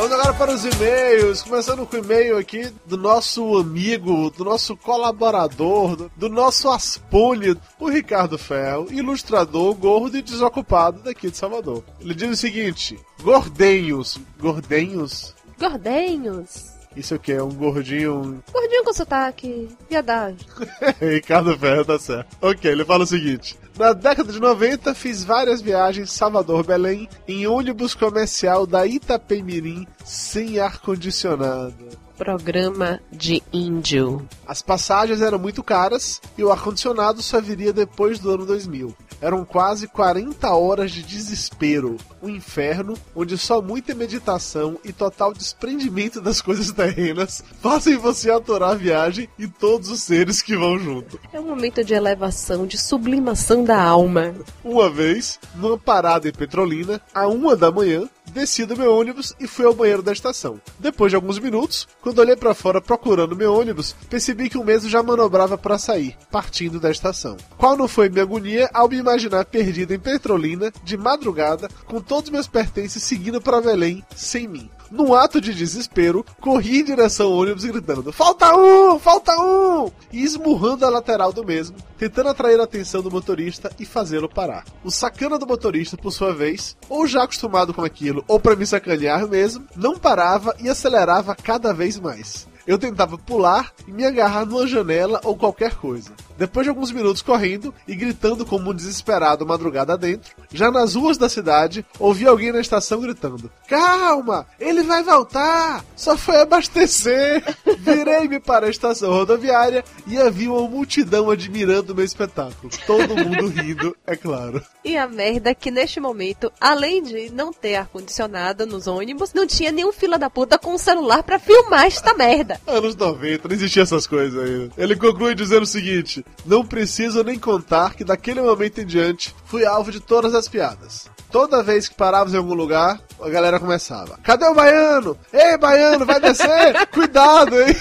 Vamos 0.04 0.20
agora 0.20 0.34
para 0.34 0.54
os 0.54 0.66
e-mails, 0.66 1.44
começando 1.44 1.86
com 1.88 1.96
o 1.96 2.00
e-mail 2.00 2.38
aqui 2.38 2.70
do 2.86 2.98
nosso 2.98 3.58
amigo, 3.58 4.30
do 4.32 4.44
nosso 4.44 4.76
colaborador, 4.76 5.96
do, 5.96 6.12
do 6.18 6.28
nosso 6.28 6.70
Aspone, 6.70 7.56
o 7.80 7.90
Ricardo 7.90 8.38
Ferro, 8.38 8.92
ilustrador 8.92 9.74
gordo 9.76 10.18
e 10.18 10.22
desocupado 10.22 11.00
daqui 11.04 11.32
de 11.32 11.38
Salvador. 11.38 11.86
Ele 12.02 12.14
diz 12.14 12.30
o 12.30 12.36
seguinte: 12.36 13.00
Gordenhos, 13.22 14.20
gordenhos, 14.38 15.34
Gordenhos. 15.58 16.74
isso 16.98 17.18
é 17.26 17.42
um 17.42 17.54
gordinho 17.54 18.44
Gordinho 18.52 18.84
com 18.84 18.92
sotaque. 18.92 19.70
Piedade. 19.88 20.46
Ricardo 21.00 21.58
Ferro 21.58 21.86
tá 21.86 21.98
certo. 21.98 22.38
Ok, 22.42 22.70
ele 22.70 22.84
fala 22.84 23.06
o 23.06 23.08
seguinte. 23.08 23.58
Na 23.78 23.92
década 23.92 24.32
de 24.32 24.40
90, 24.40 24.94
fiz 24.94 25.24
várias 25.24 25.62
viagens 25.62 26.12
Salvador-Belém 26.12 27.10
em 27.28 27.48
ônibus 27.48 27.96
comercial 27.96 28.68
da 28.68 28.86
Itapemirim 28.86 29.88
sem 30.06 30.60
ar-condicionado. 30.60 32.03
Programa 32.18 33.00
de 33.12 33.42
índio. 33.52 34.28
As 34.48 34.62
passagens 34.62 35.22
eram 35.22 35.40
muito 35.40 35.64
caras 35.64 36.22
e 36.38 36.44
o 36.44 36.52
ar-condicionado 36.52 37.22
só 37.22 37.42
viria 37.42 37.74
depois 37.74 38.20
do 38.20 38.32
ano 38.32 38.46
2000. 38.46 38.96
Eram 39.20 39.46
quase 39.46 39.88
40 39.88 40.50
horas 40.52 40.92
de 40.92 41.02
desespero, 41.02 41.98
um 42.22 42.30
inferno 42.30 42.94
onde 43.16 43.38
só 43.38 43.62
muita 43.62 43.96
meditação 43.96 44.78
e 44.84 44.92
total 44.92 45.34
desprendimento 45.34 46.20
das 46.20 46.42
coisas 46.42 46.72
terrenas 46.74 47.42
fazem 47.62 47.98
você 47.98 48.30
aturar 48.30 48.72
a 48.72 48.76
viagem 48.76 49.30
e 49.40 49.48
todos 49.48 49.90
os 49.90 50.04
seres 50.04 50.42
que 50.42 50.58
vão 50.58 50.78
junto. 50.78 51.20
É 51.32 51.40
um 51.40 51.48
momento 51.48 51.84
de 51.84 51.94
elevação, 51.94 52.68
de 52.68 52.78
sublimação 52.78 53.64
da 53.64 53.82
alma. 53.82 54.36
Uma 54.64 54.90
vez, 54.90 55.40
numa 55.56 55.78
parada 55.78 56.28
em 56.28 56.34
Petrolina, 56.34 57.02
à 57.14 57.26
uma 57.28 57.56
da 57.56 57.72
manhã, 57.72 58.10
desci 58.34 58.66
do 58.66 58.76
meu 58.76 58.94
ônibus 58.94 59.34
e 59.40 59.48
fui 59.48 59.66
ao 59.66 59.74
banheiro 59.74 60.02
da 60.02 60.12
estação. 60.12 60.60
Depois 60.80 61.12
de 61.12 61.16
alguns 61.16 61.40
minutos, 61.40 61.88
quando 62.02 62.20
olhei 62.20 62.36
para 62.36 62.54
fora 62.54 62.82
procurando 62.82 63.36
meu 63.36 63.54
ônibus, 63.54 63.96
percebi 64.10 64.50
que 64.50 64.58
o 64.58 64.64
mesmo 64.64 64.90
já 64.90 65.02
manobrava 65.02 65.58
para 65.58 65.78
sair, 65.78 66.18
partindo 66.32 66.80
da 66.80 66.92
estação. 66.92 67.38
Qual 67.58 67.78
não 67.78 67.88
foi 67.88 68.10
minha 68.10 68.24
agonia 68.24 68.70
ao 68.74 68.90
me 68.90 68.98
imaginar 68.98 69.46
perdido 69.46 69.94
em 69.94 70.00
Petrolina, 70.00 70.74
de 70.84 70.98
madrugada, 70.98 71.70
com 71.86 72.02
todos 72.02 72.30
meus 72.30 72.48
pertences 72.48 73.04
seguindo 73.04 73.40
para 73.40 73.62
Belém, 73.62 74.04
sem 74.16 74.48
mim. 74.48 74.70
Num 74.94 75.12
ato 75.16 75.42
de 75.42 75.56
desespero, 75.56 76.24
corri 76.40 76.82
em 76.82 76.84
direção 76.84 77.26
ao 77.26 77.40
ônibus 77.40 77.66
gritando: 77.66 78.14
Falta 78.14 78.56
um! 78.56 79.00
Falta 79.00 79.32
um! 79.42 79.92
E 80.12 80.24
esmurrando 80.24 80.86
a 80.86 80.90
lateral 80.90 81.34
do 81.34 81.44
mesmo, 81.44 81.76
tentando 81.98 82.30
atrair 82.30 82.60
a 82.60 82.66
atenção 82.66 83.02
do 83.02 83.10
motorista 83.10 83.72
e 83.80 83.88
fazê-lo 83.88 84.30
parar. 84.30 84.64
O 84.84 84.92
sacana 84.92 85.40
do 85.40 85.48
motorista, 85.48 85.98
por 85.98 86.12
sua 86.12 86.32
vez, 86.32 86.78
ou 86.88 87.08
já 87.08 87.24
acostumado 87.24 87.74
com 87.74 87.84
aquilo, 87.84 88.24
ou 88.28 88.40
para 88.40 88.56
me 88.56 88.68
sacanear 88.68 89.28
mesmo, 89.28 89.66
não 89.76 89.98
parava 89.98 90.56
e 90.60 90.70
acelerava 90.70 91.36
cada 91.36 91.74
vez 91.74 92.00
mais. 92.00 92.48
Eu 92.66 92.78
tentava 92.78 93.18
pular 93.18 93.74
e 93.88 93.92
me 93.92 94.06
agarrar 94.06 94.46
numa 94.46 94.66
janela 94.66 95.20
ou 95.24 95.36
qualquer 95.36 95.76
coisa. 95.76 96.12
Depois 96.38 96.66
de 96.66 96.70
alguns 96.70 96.92
minutos 96.92 97.22
correndo 97.22 97.74
e 97.88 97.96
gritando 97.96 98.46
como 98.46 98.72
um 98.72 98.74
desesperado 98.74 99.46
madrugada 99.46 99.98
dentro, 99.98 100.34
já 100.52 100.72
nas 100.72 100.96
ruas 100.96 101.18
da 101.18 101.30
cidade, 101.30 101.86
ouvi 102.00 102.26
alguém 102.26 102.52
na 102.52 102.60
estação 102.60 103.00
gritando: 103.02 103.52
Calma, 103.68 104.48
ele 104.60 104.84
vai 104.84 105.04
voltar! 105.04 105.84
Só 105.96 106.18
foi 106.18 106.42
abastecer! 106.42 107.44
Virei-me 107.80 108.40
para 108.40 108.68
a 108.68 108.70
estação 108.70 109.12
rodoviária 109.12 109.84
e 110.08 110.18
havia 110.18 110.52
uma 110.52 110.68
multidão 110.68 111.30
admirando 111.30 111.94
o 111.94 111.96
meu 111.96 112.06
espetáculo. 112.06 112.72
Todo 112.88 113.16
mundo 113.16 113.48
rindo, 113.48 113.96
é 114.08 114.16
claro. 114.16 114.64
E 114.84 114.98
a 114.98 115.08
merda 115.08 115.52
é 115.52 115.56
que 115.56 115.72
neste 115.72 116.00
momento, 116.00 116.52
além 116.60 117.04
de 117.04 117.30
não 117.32 117.54
ter 117.54 117.76
ar-condicionado 117.76 118.66
nos 118.66 118.88
ônibus, 118.88 119.34
não 119.34 119.46
tinha 119.46 119.72
nenhum 119.72 119.92
fila 119.92 120.18
da 120.18 120.30
puta 120.30 120.58
com 120.58 120.74
um 120.74 120.78
celular 120.78 121.24
pra 121.24 121.40
filmar 121.40 121.86
esta 121.86 122.14
merda. 122.14 122.53
Anos 122.68 122.96
90, 122.96 123.48
não 123.48 123.56
existia 123.56 123.84
essas 123.84 124.08
coisas 124.08 124.42
ainda. 124.42 124.72
Ele 124.78 124.96
conclui 124.96 125.36
dizendo 125.36 125.64
o 125.64 125.68
seguinte: 125.68 126.26
Não 126.46 126.66
preciso 126.66 127.24
nem 127.24 127.38
contar 127.38 127.96
que 127.96 128.04
daquele 128.04 128.42
momento 128.42 128.82
em 128.82 128.86
diante 128.86 129.34
fui 129.46 129.66
alvo 129.66 129.92
de 129.92 130.00
todas 130.00 130.34
as 130.34 130.48
piadas. 130.48 131.13
Toda 131.34 131.62
vez 131.64 131.90
que 131.90 131.96
parávamos 131.96 132.36
em 132.36 132.38
algum 132.38 132.54
lugar, 132.54 133.02
a 133.20 133.28
galera 133.28 133.60
começava: 133.60 134.20
Cadê 134.22 134.46
o 134.46 134.54
baiano? 134.54 135.18
Ei, 135.34 135.58
baiano, 135.58 136.06
vai 136.06 136.20
descer! 136.20 136.86
Cuidado, 136.94 137.60
hein? 137.60 137.76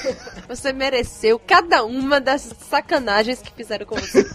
Você 0.48 0.72
mereceu 0.72 1.38
cada 1.38 1.84
uma 1.84 2.18
das 2.18 2.48
sacanagens 2.70 3.42
que 3.42 3.52
fizeram 3.52 3.84
com 3.84 3.96
você. 3.96 4.26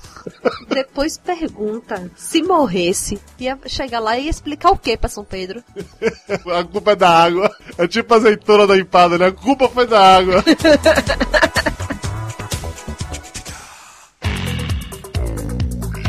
Depois 0.69 1.17
pergunta 1.17 2.11
se 2.15 2.43
morresse, 2.43 3.19
ia 3.39 3.57
chegar 3.65 3.99
lá 3.99 4.17
e 4.17 4.25
ia 4.25 4.29
explicar 4.29 4.71
o 4.71 4.77
que 4.77 4.95
pra 4.95 5.09
São 5.09 5.23
Pedro. 5.23 5.63
A 6.55 6.63
culpa 6.63 6.91
é 6.91 6.95
da 6.95 7.09
água. 7.09 7.51
É 7.77 7.87
tipo 7.87 8.13
a 8.13 8.17
azeitona 8.17 8.67
da 8.67 8.77
empada, 8.77 9.17
né? 9.17 9.27
A 9.27 9.31
culpa 9.31 9.67
foi 9.67 9.87
da 9.87 10.17
água. 10.17 10.43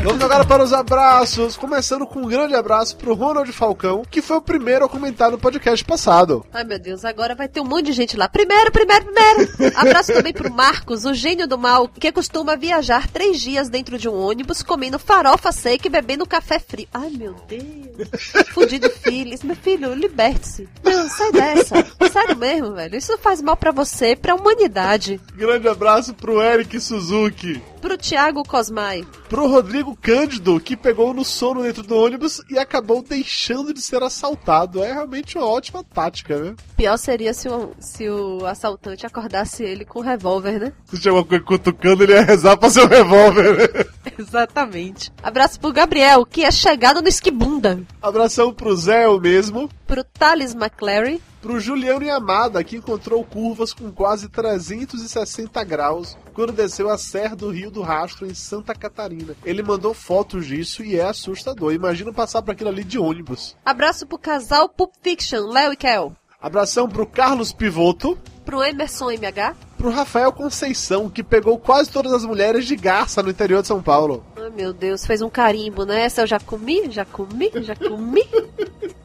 Vamos 0.05 0.21
agora 0.21 0.45
para 0.45 0.63
os 0.63 0.71
abraços, 0.71 1.57
começando 1.57 2.05
com 2.05 2.19
um 2.19 2.27
grande 2.27 2.53
abraço 2.53 2.95
pro 2.95 3.15
Ronald 3.15 3.51
Falcão, 3.51 4.03
que 4.07 4.21
foi 4.21 4.37
o 4.37 4.41
primeiro 4.41 4.85
a 4.85 4.87
comentar 4.87 5.31
no 5.31 5.39
podcast 5.39 5.83
passado. 5.83 6.45
Ai 6.53 6.63
meu 6.63 6.77
Deus, 6.77 7.03
agora 7.03 7.33
vai 7.33 7.47
ter 7.47 7.59
um 7.59 7.65
monte 7.65 7.87
de 7.87 7.93
gente 7.93 8.15
lá. 8.15 8.29
Primeiro, 8.29 8.71
primeiro, 8.71 9.03
primeiro! 9.03 9.51
Abraço 9.75 10.13
também 10.13 10.31
pro 10.31 10.53
Marcos, 10.53 11.05
o 11.05 11.13
gênio 11.15 11.47
do 11.47 11.57
mal, 11.57 11.87
que 11.87 12.11
costuma 12.11 12.55
viajar 12.55 13.07
três 13.07 13.39
dias 13.39 13.67
dentro 13.67 13.97
de 13.97 14.07
um 14.07 14.13
ônibus 14.13 14.61
comendo 14.61 14.99
farofa 14.99 15.51
seca 15.51 15.87
e 15.87 15.89
bebendo 15.89 16.27
café 16.27 16.59
frio. 16.59 16.87
Ai 16.93 17.09
meu 17.09 17.35
Deus! 17.47 18.31
Fudido 18.53 18.87
filhos, 18.91 19.41
meu 19.41 19.55
filho, 19.55 19.91
liberte-se. 19.95 20.69
Não, 20.83 21.09
sai 21.09 21.31
dessa. 21.31 21.83
Sério 22.13 22.37
mesmo, 22.37 22.75
velho. 22.75 22.95
Isso 22.95 23.17
faz 23.17 23.41
mal 23.41 23.57
pra 23.57 23.71
você, 23.71 24.15
pra 24.15 24.35
humanidade. 24.35 25.19
Grande 25.33 25.67
abraço 25.67 26.13
pro 26.13 26.39
Eric 26.39 26.79
Suzuki. 26.79 27.59
Pro 27.85 27.99
Thiago 27.99 28.41
Cosmai. 28.43 29.05
Pro 29.29 29.47
Rodrigo 29.47 29.95
Cândido, 29.95 30.59
que 30.59 30.75
pegou 30.75 31.13
no 31.13 31.23
sono 31.23 31.61
dentro 31.61 31.83
do 31.83 31.95
ônibus 31.95 32.41
e 32.49 32.57
acabou 32.57 33.03
deixando 33.03 33.71
de 33.71 33.79
ser 33.79 34.01
assaltado. 34.01 34.83
É 34.83 34.91
realmente 34.91 35.37
uma 35.37 35.45
ótima 35.45 35.83
tática, 35.83 36.35
né? 36.35 36.55
Pior 36.75 36.97
seria 36.97 37.31
se 37.31 37.47
o, 37.47 37.75
se 37.79 38.09
o 38.09 38.43
assaltante 38.43 39.05
acordasse 39.05 39.63
ele 39.63 39.85
com 39.85 39.99
um 39.99 40.01
revólver, 40.01 40.59
né? 40.59 40.73
Se 40.85 40.97
chegou 40.97 41.23
com 41.23 41.35
ele 41.35 41.43
cutucando, 41.43 42.03
ele 42.03 42.13
ia 42.13 42.23
rezar 42.23 42.57
pra 42.57 42.71
seu 42.71 42.87
revólver. 42.87 43.55
né? 43.55 43.85
Exatamente. 44.17 45.13
Abraço 45.21 45.59
pro 45.59 45.71
Gabriel, 45.71 46.25
que 46.25 46.43
é 46.43 46.49
chegado 46.49 47.03
no 47.03 47.07
esquibunda. 47.07 47.83
Abração 48.01 48.51
pro 48.51 48.75
Zé, 48.75 49.07
o 49.07 49.19
mesmo. 49.19 49.69
Pro 49.85 50.03
Thales 50.03 50.55
McClary. 50.55 51.21
Pro 51.45 51.59
Juliano 51.59 52.03
Yamada, 52.03 52.63
que 52.63 52.75
encontrou 52.75 53.23
curvas 53.23 53.71
com 53.71 53.91
quase 53.91 54.27
360 54.27 55.63
graus 55.63 56.17
quando 56.33 56.51
desceu 56.51 56.89
a 56.89 56.97
Serra 56.97 57.35
do 57.35 57.51
Rio 57.51 57.69
do 57.69 57.83
Rastro 57.83 58.25
em 58.25 58.33
Santa 58.33 58.73
Catarina. 58.73 59.35
Ele 59.45 59.61
mandou 59.61 59.93
fotos 59.93 60.47
disso 60.47 60.83
e 60.83 60.95
é 60.97 61.05
assustador. 61.05 61.71
Imagina 61.71 62.11
passar 62.11 62.41
por 62.41 62.49
aquilo 62.49 62.71
ali 62.71 62.83
de 62.83 62.97
ônibus. 62.97 63.55
Abraço 63.63 64.07
pro 64.07 64.17
casal 64.17 64.67
Pulp 64.67 64.93
Fiction, 65.03 65.45
Léo 65.45 65.73
e 65.73 65.77
Kel. 65.77 66.13
Abração 66.41 66.89
pro 66.89 67.05
Carlos 67.05 67.53
Pivoto. 67.53 68.17
Pro 68.43 68.63
Emerson 68.63 69.11
MH. 69.11 69.55
pro 69.77 69.91
Rafael 69.91 70.31
Conceição, 70.31 71.07
que 71.11 71.23
pegou 71.23 71.59
quase 71.59 71.91
todas 71.91 72.11
as 72.11 72.25
mulheres 72.25 72.65
de 72.65 72.75
garça 72.75 73.21
no 73.21 73.29
interior 73.29 73.61
de 73.61 73.67
São 73.67 73.83
Paulo. 73.83 74.25
Meu 74.55 74.71
Deus, 74.71 75.05
fez 75.05 75.21
um 75.21 75.29
carimbo 75.29 75.85
nessa. 75.85 76.21
Eu 76.21 76.27
já 76.27 76.39
comi, 76.39 76.89
já 76.89 77.03
comi, 77.03 77.51
já 77.61 77.75
comi. 77.75 78.23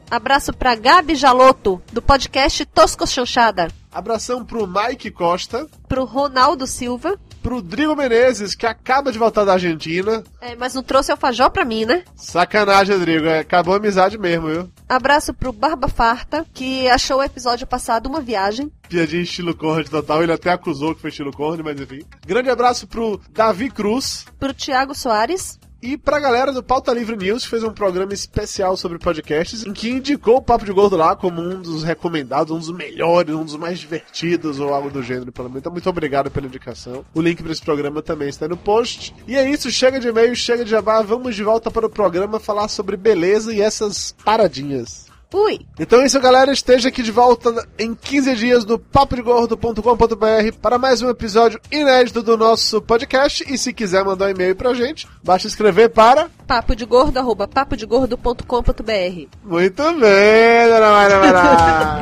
Abraço 0.09 0.53
pra 0.53 0.75
Gabi 0.75 1.13
Jaloto, 1.13 1.81
do 1.91 2.01
podcast 2.01 2.65
Tosco 2.65 3.05
Chanchada. 3.05 3.67
Abração 3.91 4.45
pro 4.45 4.65
Mike 4.65 5.11
Costa, 5.11 5.67
Pro 5.89 6.05
Ronaldo 6.05 6.65
Silva. 6.65 7.19
Pro 7.41 7.61
Drigo 7.61 7.95
Menezes, 7.95 8.55
que 8.55 8.65
acaba 8.65 9.11
de 9.11 9.19
voltar 9.19 9.43
da 9.43 9.53
Argentina. 9.53 10.23
É, 10.39 10.55
mas 10.55 10.73
não 10.73 10.83
trouxe 10.83 11.11
alfajor 11.11 11.49
pra 11.49 11.65
mim, 11.65 11.85
né? 11.85 12.03
Sacanagem, 12.15 12.95
Rodrigo, 12.95 13.25
é, 13.27 13.39
acabou 13.39 13.73
a 13.73 13.77
amizade 13.77 14.17
mesmo, 14.17 14.47
viu? 14.47 14.71
Abraço 14.87 15.33
pro 15.33 15.51
Barba 15.51 15.87
Farta, 15.87 16.45
que 16.53 16.87
achou 16.89 17.19
o 17.19 17.23
episódio 17.23 17.65
passado 17.65 18.07
uma 18.07 18.21
viagem. 18.21 18.71
Piadinha 18.87 19.23
estilo 19.23 19.55
Conrad 19.55 19.87
total, 19.87 20.23
ele 20.23 20.33
até 20.33 20.51
acusou 20.51 20.93
que 20.93 21.01
foi 21.01 21.09
estilo 21.09 21.31
Conrad, 21.31 21.61
mas 21.63 21.79
enfim. 21.79 22.01
Grande 22.25 22.49
abraço 22.49 22.87
pro 22.87 23.19
Davi 23.31 23.69
Cruz, 23.69 24.25
Pro 24.39 24.53
Thiago 24.53 24.93
Soares. 24.93 25.59
E 25.81 25.97
pra 25.97 26.19
galera 26.19 26.51
do 26.51 26.61
Pauta 26.61 26.93
Livre 26.93 27.17
News, 27.17 27.43
fez 27.43 27.63
um 27.63 27.73
programa 27.73 28.13
especial 28.13 28.77
sobre 28.77 28.99
podcasts, 28.99 29.65
em 29.65 29.73
que 29.73 29.89
indicou 29.89 30.37
o 30.37 30.41
Papo 30.41 30.63
de 30.63 30.71
Gordo 30.71 30.95
lá 30.95 31.15
como 31.15 31.41
um 31.41 31.59
dos 31.59 31.83
recomendados, 31.83 32.55
um 32.55 32.59
dos 32.59 32.71
melhores, 32.71 33.33
um 33.33 33.43
dos 33.43 33.55
mais 33.55 33.79
divertidos, 33.79 34.59
ou 34.59 34.71
algo 34.71 34.91
do 34.91 35.01
gênero, 35.01 35.31
pelo 35.31 35.49
menos. 35.49 35.61
Então, 35.61 35.71
muito 35.71 35.89
obrigado 35.89 36.29
pela 36.29 36.45
indicação. 36.45 37.03
O 37.15 37.21
link 37.21 37.41
pra 37.41 37.51
esse 37.51 37.63
programa 37.63 38.01
também 38.01 38.29
está 38.29 38.47
no 38.47 38.55
post. 38.55 39.15
E 39.27 39.35
é 39.35 39.49
isso, 39.49 39.71
chega 39.71 39.99
de 39.99 40.07
e-mail, 40.07 40.35
chega 40.35 40.63
de 40.63 40.69
jabá, 40.69 41.01
vamos 41.01 41.35
de 41.35 41.43
volta 41.43 41.71
para 41.71 41.87
o 41.87 41.89
programa 41.89 42.39
falar 42.39 42.67
sobre 42.67 42.95
beleza 42.95 43.51
e 43.51 43.59
essas 43.59 44.15
paradinhas. 44.23 45.10
Ui! 45.33 45.65
Então 45.79 46.01
é 46.01 46.05
isso, 46.05 46.19
galera. 46.19 46.51
Esteja 46.51 46.89
aqui 46.89 47.01
de 47.01 47.11
volta 47.11 47.65
em 47.79 47.95
15 47.95 48.35
dias 48.35 48.65
no 48.65 48.77
papodegordo.com.br 48.77 50.57
para 50.61 50.77
mais 50.77 51.01
um 51.01 51.09
episódio 51.09 51.59
inédito 51.71 52.21
do 52.21 52.35
nosso 52.35 52.81
podcast. 52.81 53.45
E 53.47 53.57
se 53.57 53.71
quiser 53.71 54.03
mandar 54.03 54.25
um 54.25 54.29
e-mail 54.29 54.55
pra 54.55 54.73
gente, 54.73 55.07
basta 55.23 55.47
escrever 55.47 55.89
para. 55.89 56.29
Papo 56.45 56.75
de 56.75 56.85
gordo, 56.85 57.17
arroba 57.17 57.47
papodegordo.com.br. 57.47 59.27
Muito 59.43 59.83
bem, 59.93 60.67
dona 60.67 60.91
Maria 60.91 61.19
Mara. 61.19 62.01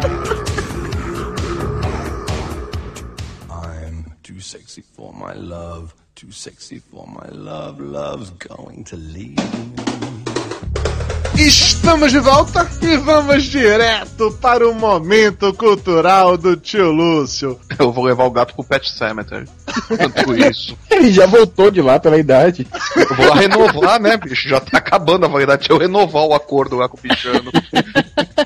I'm 3.52 4.06
too 4.24 4.42
sexy 4.42 4.82
for 4.82 5.14
my 5.14 5.34
love, 5.36 5.94
too 6.16 6.32
sexy 6.32 6.80
for 6.80 7.06
my 7.08 7.30
love, 7.32 7.80
love's 7.80 8.32
going 8.32 8.84
to 8.86 8.96
leave 8.96 9.38
me. 9.38 10.19
Estamos 11.39 12.12
de 12.12 12.19
volta 12.19 12.69
e 12.81 12.98
vamos 12.98 13.46
direto 13.46 14.29
para 14.41 14.67
o 14.67 14.75
momento 14.75 15.53
cultural 15.53 16.38
do 16.38 16.58
tio 16.58 16.91
Lúcio. 16.91 17.58
Eu 17.79 17.93
vou 17.93 18.03
levar 18.03 18.25
o 18.25 18.29
gato 18.29 18.53
pro 18.53 18.63
Pet 18.65 18.91
Cemetery. 18.91 19.46
Tanto 19.88 20.36
isso. 20.36 20.77
Ele 20.91 21.10
já 21.13 21.25
voltou 21.25 21.72
de 21.72 21.81
lá 21.81 21.98
pela 21.98 22.17
idade. 22.17 22.67
Eu 22.93 23.15
vou 23.15 23.29
lá 23.29 23.36
renovar, 23.36 24.01
né, 24.01 24.17
bicho? 24.17 24.50
Já 24.50 24.60
tá 24.60 24.79
acabando 24.79 25.25
a 25.25 25.29
validade. 25.29 25.60
Deixa 25.60 25.72
eu 25.72 25.77
renovar 25.77 26.25
o 26.25 26.34
acordo 26.34 26.75
lá 26.75 26.89
com 26.89 26.98
o 26.98 27.01
bichano. 27.01 27.50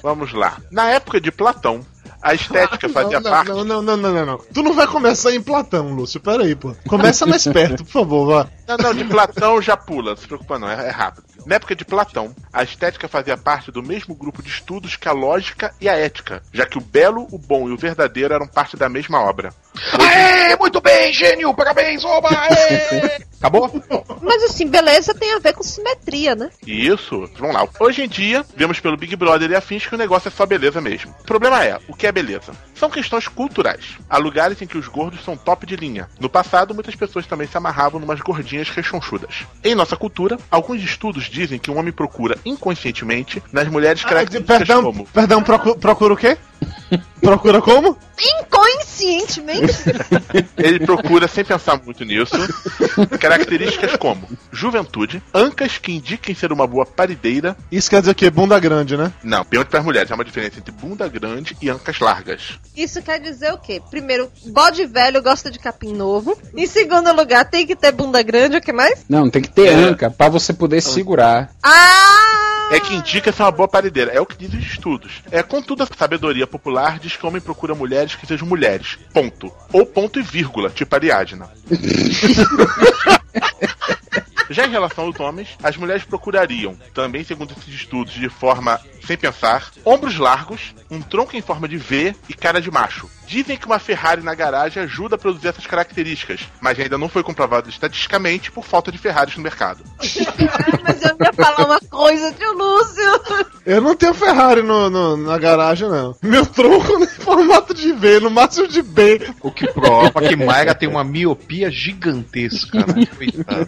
Vamos 0.03 0.31
lá. 0.31 0.57
Na 0.69 0.87
época 0.89 1.19
de 1.19 1.31
Platão, 1.31 1.83
a 2.23 2.33
estética 2.33 2.87
fazia 2.87 3.19
não, 3.19 3.29
parte. 3.29 3.49
Não, 3.49 3.63
não, 3.65 3.81
não, 3.81 3.97
não, 3.97 4.13
não, 4.13 4.25
não. 4.25 4.37
Tu 4.53 4.63
não 4.63 4.73
vai 4.73 4.87
começar 4.87 5.33
em 5.33 5.41
Platão, 5.41 5.93
Lúcio. 5.93 6.21
Pera 6.21 6.43
aí, 6.43 6.55
pô. 6.55 6.73
Começa 6.87 7.25
mais 7.25 7.45
perto, 7.45 7.83
por 7.83 7.91
favor, 7.91 8.27
vá. 8.27 8.47
Não, 8.65 8.77
não, 8.77 8.93
de 8.93 9.03
Platão 9.03 9.61
já 9.61 9.75
pula, 9.75 10.11
não 10.11 10.17
se 10.17 10.25
preocupa 10.25 10.57
não, 10.57 10.69
é, 10.69 10.87
é 10.87 10.89
rápido. 10.89 11.25
Na 11.45 11.55
época 11.55 11.75
de 11.75 11.83
Platão, 11.83 12.33
a 12.51 12.63
estética 12.63 13.07
fazia 13.07 13.37
parte 13.37 13.71
do 13.71 13.83
mesmo 13.83 14.15
grupo 14.15 14.41
de 14.41 14.49
estudos 14.49 14.95
que 14.95 15.09
a 15.09 15.11
lógica 15.11 15.73
e 15.81 15.89
a 15.89 15.93
ética, 15.93 16.41
já 16.53 16.65
que 16.65 16.77
o 16.77 16.81
belo, 16.81 17.27
o 17.31 17.37
bom 17.37 17.67
e 17.67 17.73
o 17.73 17.77
verdadeiro 17.77 18.33
eram 18.33 18.47
parte 18.47 18.77
da 18.77 18.87
mesma 18.87 19.19
obra. 19.19 19.53
Aê, 19.99 20.55
muito 20.55 20.79
bem, 20.79 21.11
gênio! 21.11 21.53
Parabéns, 21.53 22.05
oba! 22.05 22.29
Acabou? 23.43 23.69
Mas 24.21 24.41
assim, 24.43 24.65
beleza 24.67 25.13
tem 25.13 25.33
a 25.33 25.39
ver 25.39 25.53
com 25.53 25.63
simetria, 25.63 26.33
né? 26.33 26.49
Isso, 26.65 27.29
vamos 27.37 27.53
lá. 27.53 27.67
Hoje 27.77 28.01
em 28.01 28.07
dia, 28.07 28.45
vemos 28.55 28.79
pelo 28.79 28.95
Big 28.95 29.17
Brother 29.17 29.51
e 29.51 29.55
afins 29.55 29.85
que 29.85 29.93
o 29.93 29.97
negócio 29.97 30.29
é 30.29 30.31
só 30.31 30.45
beleza 30.45 30.79
mesmo. 30.79 31.13
O 31.19 31.25
problema 31.25 31.61
é, 31.61 31.77
o 31.89 31.93
que 31.93 32.07
é 32.07 32.11
beleza? 32.11 32.53
São 32.73 32.89
questões 32.89 33.27
culturais. 33.27 33.97
Há 34.09 34.17
lugares 34.17 34.61
em 34.61 34.67
que 34.67 34.77
os 34.77 34.87
gordos 34.87 35.25
são 35.25 35.35
top 35.35 35.65
de 35.65 35.75
linha. 35.75 36.07
No 36.21 36.29
passado, 36.29 36.73
muitas 36.73 36.95
pessoas 36.95 37.27
também 37.27 37.45
se 37.45 37.57
amarravam 37.57 37.99
numas 37.99 38.21
gordinhas 38.21 38.69
rechonchudas. 38.69 39.45
Em 39.61 39.75
nossa 39.75 39.97
cultura, 39.97 40.37
alguns 40.49 40.81
estudos 40.81 41.25
dizem 41.33 41.57
que 41.59 41.71
um 41.71 41.77
homem 41.77 41.91
procura 41.91 42.37
inconscientemente 42.45 43.41
nas 43.51 43.67
mulheres 43.67 44.03
características 44.05 44.59
Perdão, 44.59 44.83
como 44.83 45.05
perdão, 45.07 45.41
procu- 45.43 45.77
procura 45.77 46.13
o 46.13 46.17
quê? 46.17 46.37
Procura 47.21 47.61
como? 47.61 47.97
Inconscientemente. 48.19 49.73
Ele 50.57 50.79
procura, 50.79 51.27
sem 51.27 51.43
pensar 51.43 51.79
muito 51.83 52.03
nisso, 52.05 52.35
características 53.19 53.95
como 53.97 54.27
juventude, 54.51 55.21
ancas 55.33 55.77
que 55.77 55.91
indiquem 55.93 56.35
ser 56.35 56.51
uma 56.51 56.67
boa 56.67 56.85
parideira. 56.85 57.55
Isso 57.71 57.89
quer 57.89 57.99
dizer 58.01 58.11
o 58.11 58.15
quê? 58.15 58.29
Bunda 58.29 58.59
grande, 58.59 58.95
né? 58.95 59.11
Não, 59.23 59.43
pergunta 59.43 59.69
para 59.71 59.79
as 59.79 59.85
mulheres, 59.85 60.11
há 60.11 60.15
uma 60.15 60.23
diferença 60.25 60.59
entre 60.59 60.71
bunda 60.71 61.07
grande 61.07 61.57
e 61.61 61.69
ancas 61.69 61.99
largas. 61.99 62.59
Isso 62.75 63.01
quer 63.01 63.19
dizer 63.19 63.51
o 63.53 63.57
quê? 63.57 63.81
Primeiro, 63.89 64.31
bode 64.47 64.85
velho 64.85 65.21
gosta 65.21 65.49
de 65.49 65.59
capim 65.59 65.93
novo. 65.93 66.37
Em 66.55 66.67
segundo 66.67 67.11
lugar, 67.13 67.45
tem 67.49 67.65
que 67.65 67.75
ter 67.75 67.91
bunda 67.91 68.21
grande, 68.21 68.57
o 68.57 68.61
que 68.61 68.73
mais? 68.73 69.05
Não, 69.09 69.29
tem 69.29 69.41
que 69.41 69.49
ter 69.49 69.67
É. 69.67 69.73
anca 69.73 70.09
pra 70.11 70.29
você 70.29 70.53
poder 70.53 70.81
segurar. 70.81 71.49
Ah! 71.63 72.52
É 72.73 72.79
que 72.79 72.95
indica 72.95 73.31
ser 73.31 73.43
uma 73.43 73.51
boa 73.51 73.67
parideira, 73.67 74.11
é 74.11 74.19
o 74.19 74.25
que 74.25 74.35
dizem 74.35 74.59
os 74.59 74.65
estudos. 74.65 75.21
É, 75.29 75.43
contudo, 75.43 75.83
a 75.83 75.87
sabedoria 75.95 76.47
popular 76.47 76.97
diz 76.97 77.15
que 77.15 77.23
o 77.23 77.29
homem 77.29 77.39
procura 77.39 77.75
mulheres 77.75 78.15
que 78.15 78.25
sejam 78.25 78.47
mulheres. 78.47 78.97
Ponto. 79.13 79.53
Ou 79.71 79.85
ponto 79.85 80.19
e 80.19 80.23
vírgula, 80.23 80.71
tipo 80.71 80.95
Ariadna. 80.95 81.51
Já 84.49 84.65
em 84.65 84.71
relação 84.71 85.05
aos 85.05 85.19
homens, 85.19 85.49
as 85.61 85.77
mulheres 85.77 86.03
procurariam, 86.03 86.75
também 86.95 87.23
segundo 87.23 87.53
esses 87.53 87.73
estudos, 87.73 88.13
de 88.13 88.27
forma 88.27 88.81
sem 89.05 89.17
pensar, 89.17 89.71
ombros 89.85 90.17
largos, 90.17 90.73
um 90.89 90.99
tronco 90.99 91.35
em 91.35 91.41
forma 91.41 91.67
de 91.67 91.77
V 91.77 92.15
e 92.27 92.33
cara 92.33 92.59
de 92.59 92.71
macho. 92.71 93.07
Dizem 93.25 93.57
que 93.57 93.65
uma 93.65 93.79
Ferrari 93.79 94.21
na 94.21 94.35
garagem 94.35 94.83
ajuda 94.83 95.15
a 95.15 95.17
produzir 95.17 95.47
essas 95.47 95.65
características, 95.65 96.41
mas 96.61 96.79
ainda 96.79 96.97
não 96.97 97.09
foi 97.09 97.23
comprovado 97.23 97.69
estatisticamente 97.69 98.51
por 98.51 98.63
falta 98.65 98.91
de 98.91 98.97
Ferraris 98.97 99.35
no 99.37 99.43
mercado. 99.43 99.83
Mas 100.83 101.01
eu 101.03 101.15
ia 101.19 101.33
falar 101.33 101.65
uma 101.65 101.79
coisa, 101.89 102.31
tio 102.33 102.53
Lúcio. 102.53 103.03
Eu 103.65 103.81
não 103.81 103.95
tenho 103.95 104.13
Ferrari 104.13 104.61
no, 104.61 104.89
no- 104.89 105.17
na 105.17 105.37
garagem, 105.37 105.87
não. 105.89 106.15
Meu 106.21 106.45
tronco 106.45 106.97
é 107.01 107.03
em 107.03 107.07
formato 107.07 107.73
de 107.73 107.93
V, 107.93 108.19
no 108.19 108.29
máximo 108.29 108.67
de 108.67 108.81
B. 108.81 109.31
O 109.41 109.49
que 109.51 109.67
prova 109.71 110.21
que 110.21 110.35
Mayra 110.35 110.75
tem 110.75 110.89
uma 110.89 111.03
miopia 111.03 111.71
gigantesca, 111.71 112.79
né? 112.79 113.07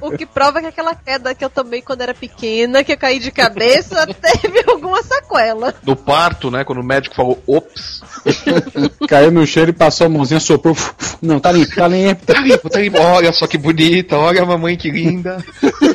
O 0.02 0.12
que 0.12 0.26
prova 0.26 0.60
que 0.62 0.68
aquela 0.68 0.94
queda 0.96 1.34
que 1.34 1.44
eu 1.46 1.50
tomei 1.50 1.82
quando 1.82 2.02
era 2.02 2.14
pequena, 2.14 2.84
que 2.84 2.92
eu 2.92 2.98
caí 2.98 3.20
de 3.20 3.32
cabeça, 3.32 4.06
teve 4.14 4.64
alguma 4.70 5.02
sequela. 5.02 5.74
No 5.84 5.96
parto, 5.96 6.52
né? 6.52 6.64
Quando 6.64 6.80
o 6.80 6.84
médico 6.84 7.16
falou, 7.16 7.42
ops, 7.48 7.95
Caiu 9.08 9.32
no 9.32 9.46
cheiro 9.46 9.72
e 9.72 9.74
passou 9.74 10.08
a 10.08 10.10
mãozinha, 10.10 10.40
soprou. 10.40 10.76
Não, 11.22 11.40
tá 11.40 11.52
limpo, 11.52 11.76
tá 11.76 11.88
limpo. 11.88 12.26
tá 12.26 12.40
limpo, 12.40 12.70
tá 12.70 12.80
limpo. 12.80 13.00
Olha 13.00 13.32
só 13.32 13.48
que 13.48 13.58
bonita, 13.58 14.18
olha 14.18 14.44
a 14.44 14.46
mamãe 14.46 14.78
que 14.78 14.92
linda. 14.92 15.44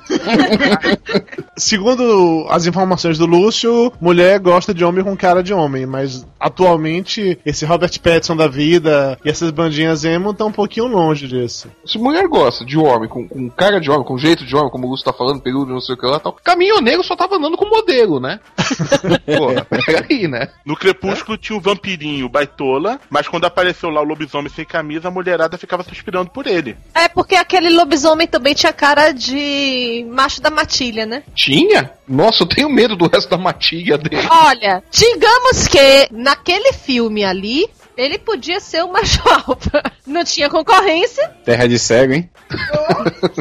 Segundo 1.56 2.46
as 2.50 2.66
informações 2.66 3.18
do 3.18 3.26
Lúcio, 3.26 3.92
mulher 4.00 4.38
gosta 4.38 4.74
de 4.74 4.84
homem 4.84 5.02
com 5.02 5.16
cara 5.16 5.42
de 5.42 5.54
homem, 5.54 5.86
mas 5.86 6.26
atualmente 6.38 7.38
esse 7.44 7.64
Robert 7.64 7.98
Pattinson 8.00 8.36
da 8.36 8.46
vida 8.46 9.18
e 9.24 9.30
essas 9.30 9.50
bandinhas 9.50 10.04
emo 10.04 10.30
estão 10.30 10.48
um 10.48 10.52
pouquinho 10.52 10.86
longe 10.86 11.26
disso. 11.26 11.68
Se 11.84 11.98
mulher 11.98 12.26
gosta 12.28 12.64
de 12.64 12.76
homem 12.76 13.08
com, 13.08 13.26
com 13.26 13.48
cara 13.50 13.80
de 13.80 13.90
homem, 13.90 14.04
com 14.04 14.18
jeito 14.18 14.44
de 14.44 14.54
homem, 14.54 14.70
como 14.70 14.86
o 14.86 14.90
Lúcio 14.90 15.04
tá 15.04 15.12
falando, 15.12 15.40
peludo, 15.40 15.72
não 15.72 15.80
sei 15.80 15.94
o 15.94 15.98
que 15.98 16.06
lá 16.06 16.16
e 16.16 16.20
tal, 16.20 16.32
caminhoneiro 16.32 17.02
só 17.02 17.16
tava 17.16 17.36
andando 17.36 17.56
com 17.56 17.68
modelo, 17.68 18.20
né? 18.20 18.40
Porra, 19.24 19.64
peraí, 19.64 20.28
né? 20.28 20.48
No 20.64 20.76
Crepúsculo 20.76 21.38
tinha 21.38 21.56
o 21.56 21.60
vampirinho 21.60 22.28
baitola, 22.28 23.00
mas 23.08 23.28
quando 23.28 23.44
apareceu 23.44 23.90
lá 23.90 24.00
o 24.00 24.04
lobisomem 24.04 24.50
sem 24.50 24.64
camisa, 24.64 25.08
a 25.08 25.10
mulherada 25.10 25.56
ficava 25.56 25.82
suspirando 25.82 26.30
por 26.30 26.46
ele. 26.46 26.76
É 26.94 27.08
porque 27.08 27.36
aquele 27.36 27.70
lobisomem 27.70 28.26
também 28.26 28.54
tinha 28.54 28.63
cara 28.72 29.12
de 29.12 30.06
macho 30.10 30.40
da 30.40 30.50
matilha, 30.50 31.06
né? 31.06 31.22
Tinha? 31.34 31.90
Nossa, 32.08 32.42
eu 32.42 32.46
tenho 32.46 32.68
medo 32.68 32.96
do 32.96 33.08
resto 33.08 33.28
da 33.28 33.38
matilha 33.38 33.96
dele. 33.96 34.26
Olha, 34.30 34.82
digamos 34.90 35.68
que 35.68 36.08
naquele 36.10 36.72
filme 36.72 37.24
ali, 37.24 37.68
ele 37.96 38.18
podia 38.18 38.60
ser 38.60 38.82
o 38.84 38.92
macho 38.92 39.20
alfa. 39.46 39.82
Não 40.06 40.24
tinha 40.24 40.48
concorrência. 40.50 41.28
Terra 41.44 41.66
de 41.66 41.78
cego, 41.78 42.12
hein? 42.12 42.30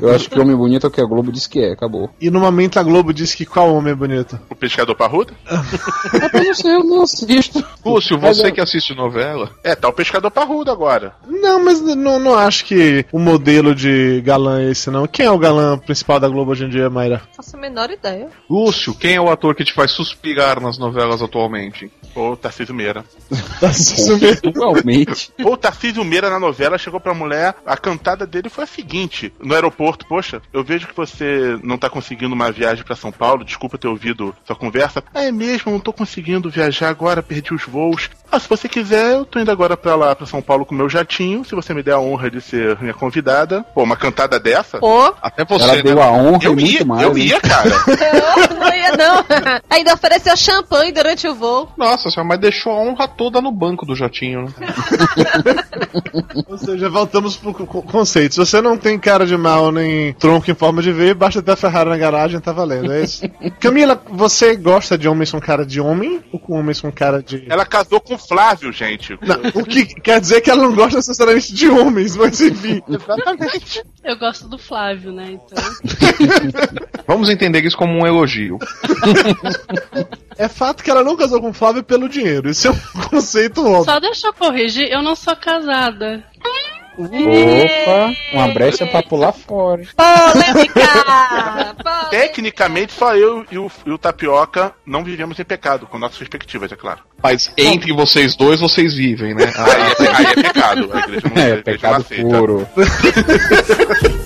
Eu 0.01 0.13
acho 0.15 0.29
que 0.29 0.39
homem 0.39 0.55
bonito 0.55 0.85
é 0.85 0.89
o 0.89 0.91
que 0.91 1.01
a 1.01 1.05
Globo 1.05 1.31
diz 1.31 1.45
que 1.45 1.59
é, 1.59 1.71
acabou. 1.73 2.09
E 2.19 2.29
no 2.31 2.39
momento 2.39 2.79
a 2.79 2.83
Globo 2.83 3.13
diz 3.13 3.35
que 3.35 3.45
qual 3.45 3.73
homem 3.73 3.91
é 3.91 3.95
bonito? 3.95 4.39
O 4.49 4.55
pescador 4.55 4.95
parrudo? 4.95 5.33
Eu 6.33 6.43
não 6.43 6.53
sei, 6.53 6.71
eu 6.73 6.83
não 6.83 7.01
assisto. 7.03 7.63
Lúcio, 7.85 8.17
você 8.17 8.47
eu- 8.47 8.53
que 8.53 8.61
assiste 8.61 8.93
novela, 8.95 9.51
É, 9.63 9.75
tá 9.75 9.87
o 9.89 9.93
pescador 9.93 10.31
parrudo 10.31 10.71
agora. 10.71 11.15
Não, 11.27 11.63
mas 11.63 11.81
não, 11.81 12.19
não 12.19 12.35
acho 12.35 12.65
que 12.65 13.05
o 13.11 13.19
modelo 13.19 13.75
de 13.75 14.21
galã 14.21 14.61
é 14.61 14.71
esse, 14.71 14.89
não. 14.89 15.05
Quem 15.07 15.25
é 15.25 15.31
o 15.31 15.37
galã 15.37 15.77
principal 15.77 16.19
da 16.19 16.27
Globo 16.29 16.51
hoje 16.51 16.65
em 16.65 16.69
dia, 16.69 16.89
Mayra? 16.89 17.21
Faço 17.35 17.55
a 17.55 17.59
menor 17.59 17.89
ideia. 17.89 18.29
Lúcio, 18.49 18.93
quem 18.95 19.15
é 19.15 19.21
o 19.21 19.29
ator 19.29 19.53
que 19.55 19.63
te 19.65 19.73
faz 19.73 19.91
suspirar 19.91 20.59
nas 20.61 20.77
novelas 20.77 21.21
atualmente? 21.21 21.91
Ô, 22.15 22.35
Tarcísio 22.35 22.73
Meira. 22.75 23.03
Atualmente. 24.47 25.31
Ô, 25.43 25.57
Tarcísio 25.57 26.03
Meira 26.03 26.29
na 26.29 26.39
novela 26.39 26.77
chegou 26.77 26.99
pra 26.99 27.13
mulher, 27.13 27.55
a 27.65 27.75
cantada 27.77 28.25
dele 28.25 28.49
foi 28.49 28.63
a 28.63 28.67
seguinte: 28.67 29.33
no 29.39 29.53
aeroporto, 29.53 30.05
poxa, 30.07 30.41
eu 30.51 30.63
vejo 30.63 30.87
que 30.87 30.95
você 30.95 31.57
não 31.63 31.77
tá 31.77 31.89
conseguindo 31.89 32.33
uma 32.33 32.51
viagem 32.51 32.83
pra 32.83 32.95
São 32.95 33.11
Paulo, 33.11 33.43
desculpa 33.43 33.77
ter 33.77 33.87
ouvido 33.87 34.35
sua 34.45 34.55
conversa. 34.55 35.03
Ah, 35.13 35.23
é 35.23 35.31
mesmo, 35.31 35.71
não 35.71 35.79
tô 35.79 35.91
conseguindo 35.93 36.49
viajar 36.49 36.89
agora, 36.89 37.23
perdi 37.23 37.53
os 37.53 37.63
voos. 37.63 38.09
Ah, 38.31 38.39
se 38.39 38.49
você 38.49 38.67
quiser, 38.67 39.13
eu 39.13 39.25
tô 39.25 39.39
indo 39.39 39.51
agora 39.51 39.77
pra 39.77 39.95
lá, 39.95 40.15
pra 40.15 40.25
São 40.25 40.41
Paulo 40.41 40.65
com 40.65 40.73
meu 40.75 40.89
jatinho, 40.89 41.43
se 41.45 41.53
você 41.55 41.73
me 41.73 41.83
der 41.83 41.93
a 41.93 41.99
honra 41.99 42.29
de 42.29 42.41
ser 42.41 42.77
minha 42.79 42.93
convidada. 42.93 43.63
Pô, 43.73 43.83
uma 43.83 43.95
cantada 43.95 44.39
dessa? 44.39 44.79
Pô, 44.79 45.13
Até 45.21 45.45
você, 45.45 45.63
Ela 45.63 45.75
né? 45.75 45.81
deu 45.83 46.01
a 46.01 46.11
honra 46.11 46.39
eu 46.43 46.59
ia, 46.59 46.65
muito 46.69 46.85
mais. 46.87 47.01
eu 47.03 47.17
ia, 47.17 47.39
cara. 47.39 47.69
eu 48.49 48.55
não 48.59 48.73
ia 48.73 48.97
não. 48.97 49.25
Ainda 49.69 49.93
ofereceu 49.93 50.35
champanhe 50.35 50.91
durante 50.91 51.27
o 51.27 51.35
voo. 51.35 51.71
Nossa 51.77 52.02
senhora, 52.11 52.27
mas 52.27 52.39
deixou 52.39 52.71
a 52.71 52.75
honra 52.79 53.07
toda 53.07 53.41
no 53.41 53.51
banco 53.51 53.85
do 53.85 53.95
jatinho, 53.95 54.43
né? 54.43 54.51
Ou 56.47 56.57
seja, 56.57 56.89
voltamos 56.89 57.35
pro 57.37 57.53
co- 57.53 57.81
conceito. 57.83 58.33
Se 58.33 58.39
você 58.39 58.61
não 58.61 58.77
tem 58.77 58.97
cara 58.99 59.25
de 59.25 59.35
mal 59.37 59.71
nem 59.71 60.13
tronco 60.13 60.49
em 60.49 60.55
forma 60.55 60.81
de 60.81 60.91
V, 60.91 61.13
basta 61.13 61.41
ter 61.41 61.51
a 61.51 61.55
Ferrari 61.55 61.89
na 61.89 61.97
garagem, 61.97 62.39
tá 62.39 62.51
valendo, 62.51 62.91
é 62.91 63.03
isso? 63.03 63.23
Camila, 63.59 64.01
você 64.09 64.55
gosta 64.55 64.97
de 64.97 65.07
homens 65.07 65.31
com 65.31 65.39
cara 65.39 65.65
de 65.65 65.79
homem 65.81 66.21
ou 66.31 66.39
com 66.39 66.53
homens 66.59 66.79
com 66.81 66.91
cara 66.91 67.21
de. 67.21 67.45
Ela 67.49 67.65
casou 67.65 67.99
com 67.99 68.15
o 68.15 68.17
Flávio, 68.17 68.71
gente. 68.71 69.17
Não, 69.21 69.61
o 69.61 69.65
que 69.65 69.85
quer 69.85 70.19
dizer 70.19 70.41
que 70.41 70.49
ela 70.49 70.63
não 70.63 70.73
gosta 70.73 70.97
necessariamente 70.97 71.53
de 71.53 71.67
homens, 71.69 72.15
mas 72.15 72.39
enfim. 72.41 72.81
Exatamente. 72.87 73.83
Eu 74.03 74.17
gosto 74.17 74.47
do 74.47 74.57
Flávio, 74.57 75.11
né? 75.11 75.31
Então. 75.31 75.63
Vamos 77.07 77.29
entender 77.29 77.63
isso 77.65 77.77
como 77.77 77.93
um 77.99 78.05
elogio. 78.07 78.57
É 80.37 80.47
fato 80.47 80.83
que 80.83 80.89
ela 80.91 81.03
não 81.03 81.15
casou 81.15 81.39
com 81.41 81.49
o 81.49 81.53
Flávio 81.53 81.83
pelo 81.83 82.09
dinheiro. 82.09 82.49
Isso 82.49 82.67
é 82.67 82.71
um 82.71 82.79
conceito 83.09 83.65
óbvio. 83.65 83.85
Só 83.85 83.99
deixa 83.99 84.27
eu 84.27 84.33
corrigir, 84.33 84.91
eu 84.91 85.01
não 85.01 85.15
sou 85.15 85.35
casada. 85.35 86.23
Opa, 86.95 88.13
uma 88.33 88.47
brecha 88.49 88.85
pra 88.85 89.01
pular 89.01 89.31
fora. 89.31 89.81
Polêmica! 89.97 90.81
Tecnicamente, 92.11 92.93
só 92.93 93.15
eu 93.15 93.43
e 93.49 93.57
o, 93.57 93.71
e 93.83 93.89
o 93.89 93.97
Tapioca 93.97 94.71
não 94.85 95.03
vivemos 95.03 95.39
em 95.39 95.43
pecado, 95.43 95.87
com 95.87 95.97
nossas 95.97 96.19
perspectivas, 96.19 96.71
é 96.71 96.75
claro. 96.75 96.99
Mas 97.21 97.51
entre 97.57 97.91
vocês 97.93 98.35
dois, 98.35 98.59
vocês 98.59 98.93
vivem, 98.93 99.33
né? 99.33 99.45
Aí 99.55 100.05
é, 100.07 100.15
aí 100.15 100.25
é 100.25 100.35
pecado. 100.43 100.89
A 100.93 100.99
igreja 100.99 101.27
não, 101.33 101.41
a 101.41 101.45
É, 101.45 101.47
igreja 101.47 101.55
não 101.55 101.63
pecado 101.63 102.01
aceita. 102.01 102.37
puro. 102.37 102.69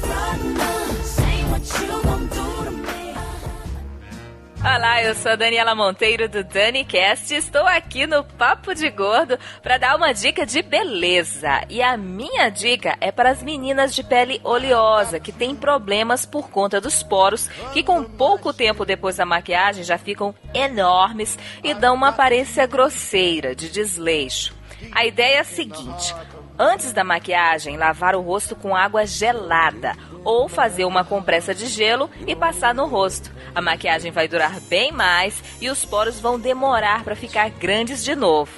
Olá, 4.77 5.01
eu 5.01 5.15
sou 5.15 5.31
a 5.31 5.35
Daniela 5.35 5.73
Monteiro 5.73 6.29
do 6.29 6.43
DaniCast. 6.43 7.33
Estou 7.33 7.65
aqui 7.65 8.05
no 8.05 8.23
Papo 8.23 8.75
de 8.75 8.87
Gordo 8.91 9.35
para 9.63 9.79
dar 9.79 9.95
uma 9.95 10.13
dica 10.13 10.45
de 10.45 10.61
beleza. 10.61 11.65
E 11.67 11.81
a 11.81 11.97
minha 11.97 12.47
dica 12.49 12.95
é 13.01 13.11
para 13.11 13.31
as 13.31 13.41
meninas 13.41 13.95
de 13.95 14.03
pele 14.03 14.39
oleosa 14.43 15.19
que 15.19 15.31
têm 15.31 15.55
problemas 15.55 16.27
por 16.27 16.51
conta 16.51 16.79
dos 16.79 17.01
poros, 17.01 17.47
que 17.73 17.81
com 17.81 18.03
pouco 18.03 18.53
tempo 18.53 18.85
depois 18.85 19.15
da 19.15 19.25
maquiagem 19.25 19.83
já 19.83 19.97
ficam 19.97 20.35
enormes 20.53 21.39
e 21.63 21.73
dão 21.73 21.95
uma 21.95 22.09
aparência 22.09 22.67
grosseira, 22.67 23.55
de 23.55 23.71
desleixo. 23.71 24.55
A 24.91 25.07
ideia 25.07 25.37
é 25.37 25.39
a 25.39 25.43
seguinte: 25.43 26.13
Antes 26.59 26.91
da 26.91 27.03
maquiagem, 27.03 27.77
lavar 27.77 28.15
o 28.15 28.21
rosto 28.21 28.55
com 28.55 28.75
água 28.75 29.05
gelada 29.05 29.95
ou 30.23 30.49
fazer 30.49 30.85
uma 30.85 31.03
compressa 31.03 31.53
de 31.53 31.67
gelo 31.67 32.09
e 32.25 32.35
passar 32.35 32.73
no 32.73 32.87
rosto. 32.87 33.31
A 33.53 33.61
maquiagem 33.61 34.11
vai 34.11 34.27
durar 34.27 34.59
bem 34.61 34.91
mais 34.91 35.43
e 35.61 35.69
os 35.69 35.85
poros 35.85 36.19
vão 36.19 36.39
demorar 36.39 37.03
para 37.03 37.15
ficar 37.15 37.49
grandes 37.51 38.03
de 38.03 38.15
novo. 38.15 38.51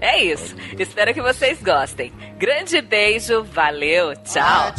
É 0.00 0.22
isso. 0.22 0.56
Espero 0.78 1.12
que 1.14 1.22
vocês 1.22 1.62
gostem. 1.62 2.12
Grande 2.38 2.80
beijo, 2.80 3.44
valeu, 3.44 4.14
tchau. 4.24 4.72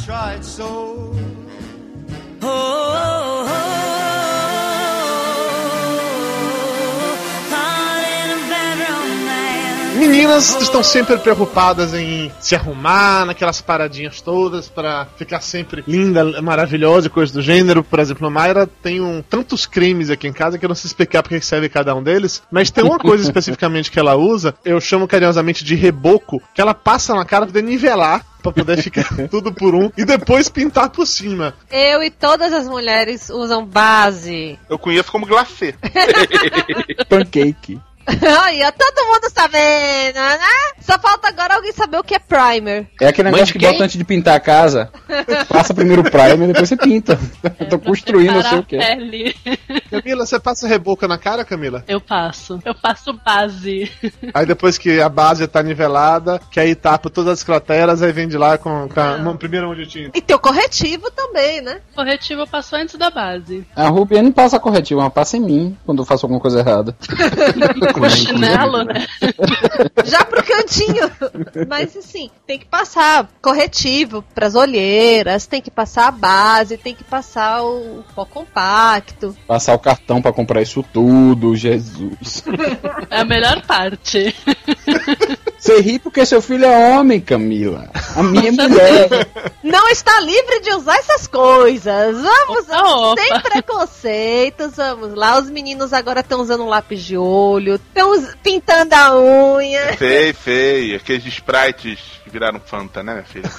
Meninas 10.03 10.61
estão 10.61 10.83
sempre 10.83 11.17
preocupadas 11.17 11.93
em 11.93 12.29
se 12.37 12.53
arrumar 12.53 13.25
naquelas 13.25 13.61
paradinhas 13.61 14.19
todas 14.19 14.67
pra 14.67 15.07
ficar 15.15 15.39
sempre 15.39 15.81
linda, 15.87 16.41
maravilhosa 16.41 17.07
e 17.07 17.09
coisa 17.09 17.31
do 17.31 17.41
gênero. 17.41 17.85
Por 17.85 17.99
exemplo, 17.99 18.27
a 18.27 18.29
Mayra 18.29 18.67
tem 18.67 18.99
um, 18.99 19.21
tantos 19.21 19.65
cremes 19.65 20.09
aqui 20.09 20.27
em 20.27 20.33
casa 20.33 20.57
que 20.57 20.65
eu 20.65 20.67
não 20.67 20.75
sei 20.75 20.89
explicar 20.89 21.23
porque 21.23 21.39
que 21.39 21.45
serve 21.45 21.69
cada 21.69 21.95
um 21.95 22.03
deles. 22.03 22.43
Mas 22.51 22.69
tem 22.69 22.83
uma 22.83 22.99
coisa 22.99 23.23
especificamente 23.25 23.89
que 23.89 23.97
ela 23.97 24.13
usa, 24.13 24.53
eu 24.65 24.81
chamo 24.81 25.07
carinhosamente 25.07 25.63
de 25.63 25.73
reboco, 25.73 26.41
que 26.53 26.59
ela 26.59 26.73
passa 26.73 27.15
na 27.15 27.23
cara 27.23 27.45
pra 27.45 27.53
poder 27.53 27.63
nivelar. 27.63 28.25
Pra 28.43 28.51
poder 28.51 28.81
ficar 28.81 29.05
tudo 29.31 29.53
por 29.53 29.73
um 29.73 29.89
e 29.97 30.03
depois 30.03 30.49
pintar 30.49 30.89
por 30.89 31.07
cima. 31.07 31.53
Eu 31.71 32.03
e 32.03 32.11
todas 32.11 32.51
as 32.51 32.67
mulheres 32.67 33.29
usam 33.29 33.65
base. 33.65 34.59
Eu 34.69 34.77
conheço 34.77 35.09
como 35.09 35.25
glacê. 35.25 35.73
Pancake. 37.07 37.79
Aí, 38.43 38.61
ó, 38.63 38.71
todo 38.71 39.07
mundo 39.07 39.29
sabendo, 39.33 40.15
né? 40.15 40.39
Só 40.81 40.99
falta 40.99 41.29
agora 41.29 41.55
alguém 41.55 41.71
saber 41.71 41.97
o 41.97 42.03
que 42.03 42.15
é 42.15 42.19
primer. 42.19 42.87
É 43.01 43.07
aquele 43.07 43.31
negócio 43.31 43.53
que 43.53 43.59
bota 43.65 43.83
antes 43.85 43.97
de 43.97 44.03
pintar 44.03 44.35
a 44.35 44.39
casa. 44.39 44.91
Passa 45.47 45.73
primeiro 45.73 46.01
o 46.01 46.11
primer 46.11 46.43
e 46.43 46.47
depois 46.47 46.67
você 46.67 46.75
pinta. 46.75 47.17
Eu 47.59 47.69
tô 47.69 47.79
construindo, 47.79 48.33
não 48.33 48.41
sei 48.43 48.57
o 48.59 48.63
que. 48.63 48.77
pele. 48.77 49.35
Camila, 49.89 50.25
você 50.25 50.39
passa 50.39 50.67
reboco 50.67 51.07
na 51.07 51.17
cara, 51.17 51.45
Camila? 51.45 51.83
Eu 51.87 52.01
passo. 52.01 52.59
Eu 52.65 52.75
passo 52.75 53.13
base. 53.13 53.91
Aí 54.33 54.45
depois 54.45 54.77
que 54.77 54.99
a 54.99 55.07
base 55.07 55.47
tá 55.47 55.61
nivelada, 55.63 56.41
que 56.51 56.59
aí 56.59 56.75
tapa 56.75 57.09
todas 57.09 57.33
as 57.33 57.43
crateras, 57.43 58.01
aí 58.01 58.11
vem 58.11 58.27
de 58.27 58.37
lá 58.37 58.57
com, 58.57 58.89
com 58.89 58.99
a 58.99 59.17
mão- 59.17 59.37
primeira 59.37 59.65
mão 59.65 59.75
de 59.75 59.85
tinta. 59.87 60.17
E 60.17 60.21
tem 60.21 60.35
o 60.35 60.39
corretivo 60.39 61.09
também, 61.11 61.61
né? 61.61 61.79
Corretivo 61.95 62.41
eu 62.41 62.47
passo 62.47 62.75
antes 62.75 62.95
da 62.95 63.09
base. 63.09 63.65
A 63.75 63.87
Ruby 63.87 64.21
não 64.21 64.31
passa 64.31 64.59
corretivo, 64.59 64.99
ela 65.01 65.09
passa 65.09 65.37
em 65.37 65.41
mim 65.41 65.77
quando 65.85 66.01
eu 66.01 66.05
faço 66.05 66.25
alguma 66.25 66.41
coisa 66.41 66.59
errada. 66.59 66.95
Com 67.93 68.09
chinelo, 68.09 68.83
né? 68.83 69.05
Já 70.05 70.25
pro 70.25 70.43
cantinho. 70.43 71.09
Mas 71.67 71.95
assim, 71.95 72.29
tem 72.45 72.59
que 72.59 72.65
passar 72.65 73.29
corretivo 73.41 74.23
pras 74.33 74.55
olheiras, 74.55 75.45
tem 75.45 75.61
que 75.61 75.71
passar 75.71 76.07
a 76.07 76.11
base, 76.11 76.77
tem 76.77 76.95
que 76.95 77.03
passar 77.03 77.63
o 77.63 78.03
pó 78.15 78.25
compacto. 78.25 79.35
Passar 79.47 79.73
o 79.73 79.79
cartão 79.79 80.21
pra 80.21 80.33
comprar 80.33 80.61
isso 80.61 80.83
tudo, 80.93 81.55
Jesus. 81.55 82.43
É 83.09 83.19
a 83.19 83.25
melhor 83.25 83.61
parte. 83.65 84.35
Você 85.63 85.79
ri 85.79 85.97
porque 85.97 86.25
seu 86.25 86.41
filho 86.41 86.65
é 86.65 86.97
homem, 86.97 87.21
Camila. 87.21 87.89
A 88.17 88.21
minha 88.21 88.49
é 88.49 88.51
mulher. 88.51 89.09
Não 89.63 89.87
está 89.87 90.19
livre 90.19 90.59
de 90.59 90.71
usar 90.73 90.97
essas 90.97 91.25
coisas. 91.25 92.17
Vamos, 92.21 92.67
Opa, 92.67 92.81
opa. 93.11 93.21
sem 93.21 93.39
preconceitos, 93.41 94.75
vamos 94.75 95.13
lá. 95.15 95.39
Os 95.39 95.49
meninos 95.49 95.93
agora 95.93 96.19
estão 96.19 96.41
usando 96.41 96.63
um 96.65 96.67
lápis 96.69 97.01
de 97.01 97.15
olho, 97.17 97.75
estão 97.75 98.11
pintando 98.43 98.93
a 98.93 99.15
unha. 99.17 99.97
Sei, 99.97 100.33
sei. 100.33 100.95
Aqueles 100.95 101.25
sprites 101.27 101.97
que 102.25 102.29
viraram 102.29 102.59
Fanta, 102.59 103.01
né, 103.01 103.13
minha 103.13 103.25
filha? 103.25 103.49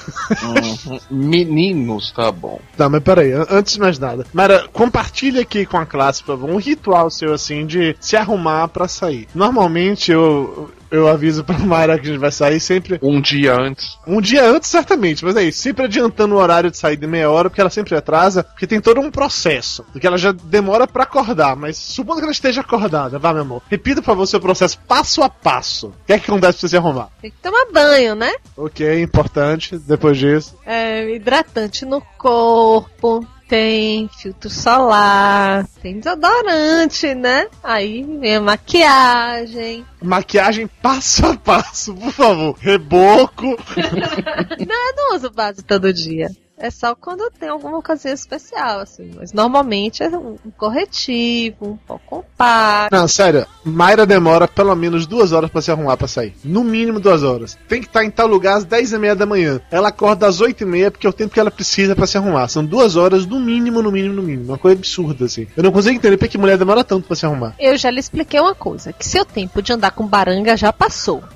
Uhum. 0.43 0.99
Meninos, 1.11 2.13
tá 2.13 2.31
bom. 2.31 2.61
Não, 2.77 2.91
mas 2.91 3.03
peraí, 3.03 3.33
an- 3.33 3.47
antes 3.51 3.75
de 3.75 3.81
mais 3.81 3.99
nada. 3.99 4.27
Mara, 4.33 4.69
compartilha 4.73 5.41
aqui 5.41 5.65
com 5.65 5.79
a 5.79 5.87
classe, 5.87 6.23
por 6.23 6.37
favor, 6.39 6.51
um 6.51 6.59
ritual 6.59 7.11
seu, 7.11 7.33
assim, 7.33 7.65
de 7.67 7.97
se 7.99 8.15
arrumar 8.15 8.69
pra 8.69 8.89
sair. 8.89 9.27
Normalmente 9.35 10.13
eu, 10.13 10.71
eu 10.97 11.09
aviso 11.09 11.45
pra 11.45 11.59
Mayra 11.59 11.99
que 11.99 12.07
a 12.09 12.11
gente 12.13 12.21
vai 12.21 12.31
sair 12.33 12.61
sempre 12.61 12.99
Um 13.03 13.21
dia 13.21 13.55
antes. 13.55 13.99
um 14.07 14.21
dia 14.21 14.45
antes, 14.45 14.69
certamente, 14.71 15.25
mas 15.25 15.37
é 15.37 15.43
isso, 15.45 15.61
sempre 15.63 15.85
adiantando 15.85 16.35
o 16.35 16.39
horário 16.39 16.71
de 16.71 16.77
sair 16.79 16.97
de 16.97 17.07
meia 17.07 17.31
hora, 17.31 17.49
porque 17.51 17.61
ela 17.61 17.71
sempre 17.71 17.95
atrasa, 17.97 18.43
porque 18.45 18.67
tem 18.67 18.81
todo 18.81 19.01
um 19.01 19.11
processo, 19.11 19.85
porque 19.93 20.07
ela 20.07 20.19
já 20.19 20.33
demora 20.33 20.87
pra 20.87 21.03
acordar, 21.05 21.57
mas 21.57 21.77
supondo 21.77 22.19
que 22.19 22.25
ela 22.25 22.33
esteja 22.33 22.61
acordada, 22.61 23.19
vá, 23.19 23.33
meu 23.33 23.43
amor. 23.43 23.63
Repita, 23.71 24.01
por 24.01 24.07
favor, 24.07 24.23
o 24.23 24.27
seu 24.27 24.41
processo 24.41 24.79
passo 24.87 25.23
a 25.23 25.29
passo. 25.29 25.89
O 25.89 25.95
que 26.07 26.13
é 26.13 26.19
que 26.19 26.31
acontece 26.31 26.59
pra 26.59 26.61
você 26.61 26.69
se 26.69 26.77
arrumar? 26.77 27.09
Tem 27.21 27.31
que 27.31 27.37
tomar 27.43 27.67
banho, 27.73 28.15
né? 28.15 28.33
Ok, 28.57 29.01
importante, 29.03 29.79
depois 29.79 30.17
disso. 30.19 30.57
É, 30.65 31.15
hidratante 31.15 31.85
no 31.85 32.01
corpo. 32.19 33.27
Tem 33.55 34.09
filtro 34.09 34.51
solar, 34.51 35.65
tem 35.81 36.01
desodorante, 36.01 37.15
né? 37.15 37.47
Aí 37.63 38.03
vem 38.03 38.35
a 38.35 38.41
maquiagem. 38.41 39.87
Maquiagem 40.03 40.67
passo 40.67 41.25
a 41.25 41.37
passo, 41.37 41.95
por 41.95 42.11
favor. 42.11 42.57
Reboco. 42.59 43.45
Não, 44.67 44.89
eu 44.89 44.97
não 44.97 45.15
uso 45.15 45.31
base 45.31 45.63
todo 45.63 45.93
dia. 45.93 46.33
É 46.57 46.71
só 46.71 46.95
quando 46.95 47.29
tem 47.39 47.49
alguma 47.49 47.79
ocasião 47.79 48.15
especial, 48.15 48.81
assim. 48.81 49.11
Mas 49.17 49.33
normalmente 49.33 50.03
é 50.03 50.09
um 50.09 50.37
corretivo, 50.57 51.57
um 51.73 51.77
pó 51.77 51.99
compacto. 52.07 52.95
Não, 52.95 53.09
sério, 53.09 53.47
Mayra 53.65 54.07
demora 54.07 54.47
pelo 54.47 54.75
menos 54.77 55.07
duas 55.07 55.33
horas 55.33 55.51
pra 55.51 55.61
se 55.61 55.71
arrumar 55.71 55.97
pra 55.97 56.07
sair. 56.07 56.35
No 56.45 56.63
mínimo 56.63 57.01
duas 57.01 57.23
horas. 57.23 57.59
Tem 57.69 57.81
que 57.81 57.87
estar 57.89 58.05
em 58.05 58.11
tal 58.11 58.27
lugar 58.27 58.57
às 58.57 58.65
dez 58.65 58.93
e 58.93 58.99
meia 58.99 59.17
da 59.17 59.27
manhã. 59.27 59.61
Ela 59.71 59.89
acorda 59.89 60.27
às 60.27 60.41
oito 60.41 60.63
e 60.63 60.67
meia 60.67 60.91
porque 60.91 61.07
é 61.07 61.11
o 61.11 61.13
tempo 61.13 61.35
que 61.35 61.41
ela 61.41 61.51
precisa 61.51 61.97
pra 61.97 62.07
se 62.07 62.17
arrumar. 62.17 62.47
São 62.49 62.65
duas 62.65 62.95
horas 62.97 63.27
no 63.27 63.41
mínimo, 63.41 63.83
no 63.83 63.91
mínimo, 63.91 64.15
no 64.15 64.23
mínimo. 64.23 64.53
Uma 64.53 64.59
coisa 64.59 64.79
absurda, 64.79 65.25
assim. 65.25 65.47
Eu 65.57 65.63
não 65.63 65.73
consigo 65.73 65.97
entender 65.97 66.17
por 66.17 66.29
que 66.29 66.39
mulher 66.39 66.57
demora 66.57 66.85
tanto 66.85 67.07
pra 67.07 67.17
se 67.17 67.27
arrumar. 67.27 67.55
Eu 67.59 67.77
já 67.77 67.91
lhe 67.91 68.01
expliquei 68.01 68.39
uma 68.39 68.55
coisa, 68.55 68.93
que 68.93 69.07
seu 69.07 69.25
tempo 69.25 69.61
de 69.61 69.73
andar 69.73 69.91
com 69.91 70.07
baranga 70.07 70.57
já 70.57 70.73
passou. 70.73 71.23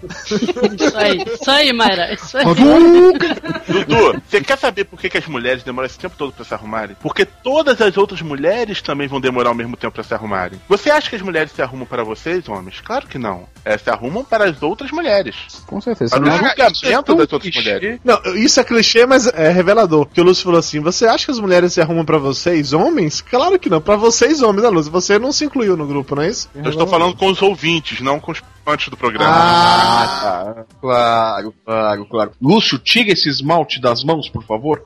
Isso 0.79 0.97
aí, 0.97 1.25
isso 1.25 1.51
aí, 1.51 1.73
Mayra. 1.73 2.13
Isso 2.13 2.37
aí. 2.37 2.45
Dudu, 2.45 4.23
você 4.29 4.41
quer 4.41 4.59
saber 4.59 4.85
por 4.85 4.99
que, 4.99 5.08
que 5.09 5.19
as 5.19 5.27
mulheres 5.27 5.63
demoram 5.63 5.87
esse 5.87 5.99
tempo 5.99 6.15
todo 6.17 6.33
pra 6.33 6.45
se 6.45 6.55
arrumarem? 6.55 6.97
Porque 7.01 7.25
todas 7.25 7.81
as 7.81 7.97
outras 7.97 8.23
mulheres 8.23 8.83
também 8.83 9.09
vão 9.09 9.21
demorar 9.21 9.51
o 9.51 9.55
mesmo 9.55 9.77
tempo 9.77 9.95
pra 9.95 10.03
se 10.03 10.15
arrumarem. 10.15 10.61
Você 10.69 10.91
acha 10.91 11.11
que 11.11 11.17
as 11.17 11.23
mulheres 11.23 11.53
se 11.53 11.63
arrumam 11.63 11.87
para 11.87 12.05
vocês, 12.05 12.49
homens? 12.49 12.81
Claro 12.81 13.07
que 13.07 13.19
não. 13.19 13.49
É, 13.65 13.77
se 13.77 13.91
arrumam 13.91 14.25
para 14.25 14.45
as 14.45 14.63
outras 14.63 14.91
mulheres. 14.91 15.37
Com 15.67 15.81
certeza. 15.81 16.19
Para 16.19 16.29
o 16.29 16.31
julgamento 16.31 17.15
das 17.17 17.33
outras 17.33 17.55
mulheres. 17.55 18.01
Não, 18.05 18.21
isso 18.37 18.61
é 18.61 18.65
clichê, 18.65 19.07
mas 19.07 19.27
é 19.27 19.51
revelador. 19.51 20.07
Porque 20.07 20.21
o 20.21 20.25
Lúcio 20.25 20.45
falou 20.45 20.59
assim: 20.59 20.81
você 20.81 21.07
acha 21.07 21.27
que 21.27 21.31
as 21.31 21.41
mulheres 21.41 21.73
se 21.73 21.81
arrumam 21.81 22.05
pra 22.05 22.19
vocês, 22.19 22.73
homens? 22.73 23.21
Claro 23.21 23.59
que 23.59 23.69
não. 23.69 23.81
Pra 23.81 23.97
vocês, 23.97 24.43
homens, 24.43 24.63
né, 24.63 24.69
Lúcio? 24.69 24.93
Você 24.93 25.19
não 25.19 25.33
se 25.33 25.45
incluiu 25.45 25.77
no 25.77 25.87
grupo, 25.87 26.15
não 26.15 26.23
é 26.23 26.29
isso? 26.29 26.49
Eu 26.55 26.71
estou 26.71 26.87
falando 26.87 27.17
com 27.17 27.29
os 27.29 27.43
ouvintes, 27.43 28.01
não 28.01 28.21
com 28.21 28.33
os 28.33 28.41
participantes 28.69 28.89
do 28.89 28.97
programa. 28.97 29.31
Ah, 29.31 30.55
tá. 30.55 30.65
Claro, 30.81 31.55
claro, 31.65 32.07
claro. 32.07 32.31
Lúcio, 32.41 32.79
tira 32.79 33.13
esse 33.13 33.29
esmalte 33.29 33.81
das 33.81 34.05
mãos, 34.05 34.29
por 34.29 34.45
favor. 34.45 34.83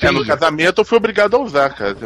É, 0.00 0.10
no 0.10 0.24
casamento 0.26 0.80
eu 0.80 0.84
fui 0.84 0.98
obrigado 0.98 1.36
a 1.36 1.40
usar, 1.40 1.70
cara. 1.70 1.96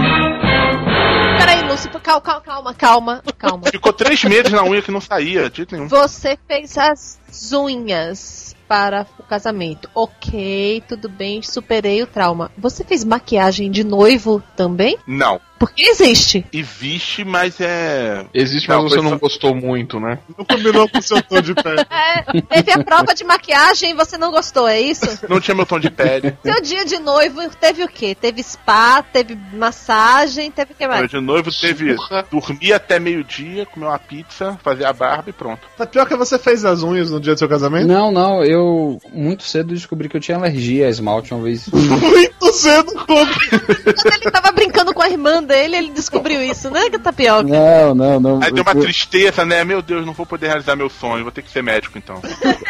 Peraí, 1.39 1.63
Lúcio, 1.63 1.91
calma, 2.01 2.21
calma, 2.21 2.41
calma, 2.41 2.75
calma, 2.75 3.23
calma. 3.37 3.67
Ficou 3.71 3.93
três 3.93 4.23
meses 4.25 4.53
na 4.53 4.63
unha 4.63 4.83
que 4.83 4.91
não 4.91 5.01
saía, 5.01 5.51
de 5.51 5.59
jeito 5.59 5.75
nenhum. 5.75 5.89
Você 5.89 6.39
fez 6.47 6.79
as 6.79 7.19
unhas 7.53 8.55
para 8.69 9.07
o 9.19 9.23
casamento. 9.23 9.89
Ok, 9.95 10.83
tudo 10.89 11.09
bem, 11.09 11.43
superei 11.43 12.03
o 12.03 12.07
trauma. 12.07 12.51
Você 12.57 12.85
fez 12.85 13.05
maquiagem 13.05 13.71
de 13.71 13.85
noivo 13.85 14.43
também? 14.57 14.97
Não. 15.07 15.41
Porque 15.59 15.83
existe. 15.83 16.45
Existe, 16.53 17.25
mas 17.25 17.61
é. 17.61 18.27
Existe, 18.35 18.69
Não, 18.69 18.83
mas 18.83 18.91
você 18.91 18.97
foi 18.97 19.05
não 19.05 19.11
só- 19.13 19.19
gostou 19.19 19.55
muito, 19.55 19.99
né? 20.01 20.19
Não 20.37 20.45
combinou 20.45 20.89
com 20.89 20.99
o 20.99 21.03
seu 21.03 21.23
tom 21.23 21.41
de 21.41 21.55
pé. 21.63 21.77
É, 21.91 22.41
teve 22.41 22.73
a 22.73 22.83
prova 22.85 23.15
de 23.15 23.25
maquiagem 23.25 23.91
e 23.91 23.95
você 23.95 24.19
não 24.19 24.31
gostou, 24.31 24.67
é 24.69 24.81
isso? 24.81 25.07
Não 25.29 25.41
tinha 25.41 25.55
meu 25.55 25.65
tom 25.67 25.79
de 25.79 25.91
pele. 25.91 26.37
Seu 26.45 26.61
dia 26.61 26.85
de 26.85 26.99
noivo 26.99 27.41
teve 27.61 27.83
o 27.85 27.89
quê? 27.89 28.15
Teve 28.15 28.43
spa, 28.43 29.03
teve 29.03 29.39
massagem, 29.53 30.51
teve 30.51 30.73
o 30.73 30.75
que 30.75 30.87
Meu 30.87 30.97
mais? 30.97 31.11
de 31.11 31.21
noivo 31.21 31.51
teve 31.53 31.97
dormir 32.31 32.73
até 32.73 32.99
meio-dia, 32.99 33.67
comer 33.67 33.87
uma 33.87 33.99
pizza, 33.99 34.59
fazer 34.63 34.85
a 34.85 34.93
barba 34.93 35.31
e 35.31 35.33
pronto. 35.33 35.61
Tá 35.77 35.87
pior 35.87 36.07
que 36.07 36.17
você 36.17 36.39
fez 36.39 36.65
as 36.65 36.83
unhas 36.83 37.11
no 37.11 37.21
dia 37.21 37.35
do 37.35 37.39
seu 37.39 37.49
casamento? 37.49 37.87
Não, 37.87 38.11
não, 38.11 38.43
eu 38.45 38.99
muito 39.13 39.43
cedo 39.45 39.73
descobri 39.75 40.09
que 40.09 40.17
eu 40.17 40.21
tinha 40.21 40.37
alergia 40.37 40.87
a 40.87 40.91
esmalte 40.91 41.33
uma 41.33 41.43
vez. 41.43 41.69
Muito 41.75 42.53
cedo, 42.53 42.93
como? 43.07 43.27
Quando 43.35 44.15
ele 44.23 44.31
tava 44.31 44.53
brincando 44.53 44.93
com 44.95 45.03
a 45.03 45.09
irmã 45.09 45.43
dele, 45.45 45.77
ele 45.77 45.91
descobriu 45.91 46.43
isso, 46.43 46.71
né, 46.71 46.81
Tapioca? 47.03 47.43
Não, 47.45 47.95
não, 47.95 48.21
não. 48.21 48.43
Aí 48.43 48.53
deu 48.53 48.63
uma 48.63 48.75
tristeza, 48.75 49.45
né? 49.45 49.65
Meu 49.65 49.83
Deus, 49.83 50.05
não 50.07 50.13
vou 50.13 50.27
poder 50.27 50.47
realizar 50.49 50.77
meu 50.77 50.89
sonho, 50.89 51.23
vou 51.23 51.33
ter 51.33 51.43
que 51.43 51.51
ser 51.51 51.63
médico 51.63 51.99
então. 51.99 52.21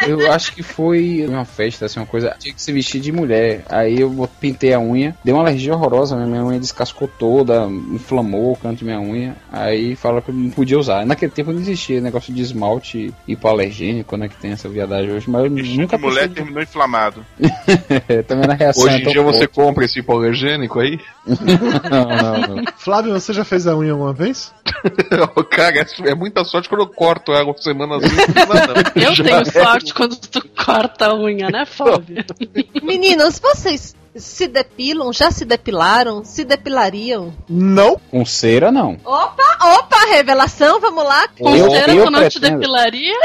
eu 0.07 0.31
acho 0.31 0.53
que 0.53 0.61
foi 0.63 1.25
uma 1.27 1.45
festa, 1.45 1.85
assim, 1.85 1.99
uma 1.99 2.05
coisa. 2.05 2.35
Tinha 2.39 2.53
que 2.53 2.61
se 2.61 2.71
vestir 2.71 2.99
de 3.01 3.11
mulher. 3.11 3.63
Aí 3.69 3.99
eu 4.01 4.29
pintei 4.39 4.73
a 4.73 4.79
unha, 4.79 5.15
deu 5.23 5.35
uma 5.35 5.41
alergia 5.43 5.73
horrorosa, 5.73 6.15
né? 6.15 6.25
minha 6.25 6.43
unha 6.43 6.59
descascou 6.59 7.07
toda, 7.07 7.65
inflamou 7.91 8.53
o 8.53 8.57
canto 8.57 8.79
de 8.79 8.85
minha 8.85 8.99
unha. 8.99 9.35
Aí 9.51 9.95
falaram 9.95 10.21
que 10.21 10.29
eu 10.31 10.35
não 10.35 10.49
podia 10.49 10.77
usar. 10.79 11.05
Naquele 11.05 11.31
tempo 11.31 11.51
não 11.51 11.59
existia 11.59 12.01
negócio 12.01 12.33
de 12.33 12.41
esmalte 12.41 13.13
hipoalergênico, 13.27 14.17
né? 14.17 14.27
Que 14.27 14.35
tem 14.35 14.51
essa 14.51 14.67
viadagem 14.67 15.11
hoje, 15.11 15.29
mas 15.29 15.43
eu 15.45 15.49
nunca 15.49 15.95
A 15.95 15.99
mulher 15.99 16.21
pensei- 16.27 16.35
terminou 16.35 16.61
inflamado. 16.61 17.25
Também 18.27 18.47
na 18.47 18.53
reação. 18.53 18.83
Hoje 18.83 18.95
é 18.95 18.99
em 18.99 19.03
tão 19.03 19.11
dia 19.13 19.21
você 19.21 19.47
compra 19.47 19.85
esse 19.85 19.99
hipoalergênico 19.99 20.79
aí? 20.79 20.99
Não, 21.25 22.05
não, 22.05 22.55
não. 22.55 22.64
Flávio, 22.77 23.13
você 23.13 23.33
já 23.33 23.43
fez 23.43 23.67
a 23.67 23.75
unha 23.75 23.91
alguma 23.91 24.13
vez? 24.13 24.53
Cara, 25.51 25.79
é, 25.79 26.09
é 26.09 26.15
muita 26.15 26.43
sorte 26.43 26.69
quando 26.69 26.81
eu 26.81 26.87
corto 26.87 27.31
ela 27.31 27.45
uma 27.45 27.57
semana 27.57 27.97
assim. 27.97 28.15
Não, 28.15 28.73
não. 28.73 29.03
Eu 29.03 29.15
Já 29.15 29.23
tenho 29.23 29.37
é. 29.37 29.45
sorte 29.45 29.93
quando 29.93 30.15
tu 30.15 30.47
corta 30.49 31.07
a 31.07 31.15
unha, 31.15 31.49
né, 31.49 31.65
Fábio? 31.65 32.23
Meninos, 32.83 33.39
vocês 33.39 33.95
se 34.15 34.47
depilam? 34.47 35.11
Já 35.13 35.31
se 35.31 35.45
depilaram? 35.45 36.23
Se 36.23 36.43
depilariam? 36.45 37.33
Não. 37.49 37.99
Com 38.11 38.25
cera, 38.25 38.71
não. 38.71 38.97
Opa, 39.03 39.57
opa, 39.61 39.97
revelação, 40.09 40.79
vamos 40.79 41.03
lá. 41.03 41.23
Eu- 41.39 41.45
Considera 41.45 41.93
eu 41.93 42.05
que 42.05 42.09
não 42.11 42.29
te 42.29 42.39
pretendo- 42.39 42.59
depilaria? 42.61 43.15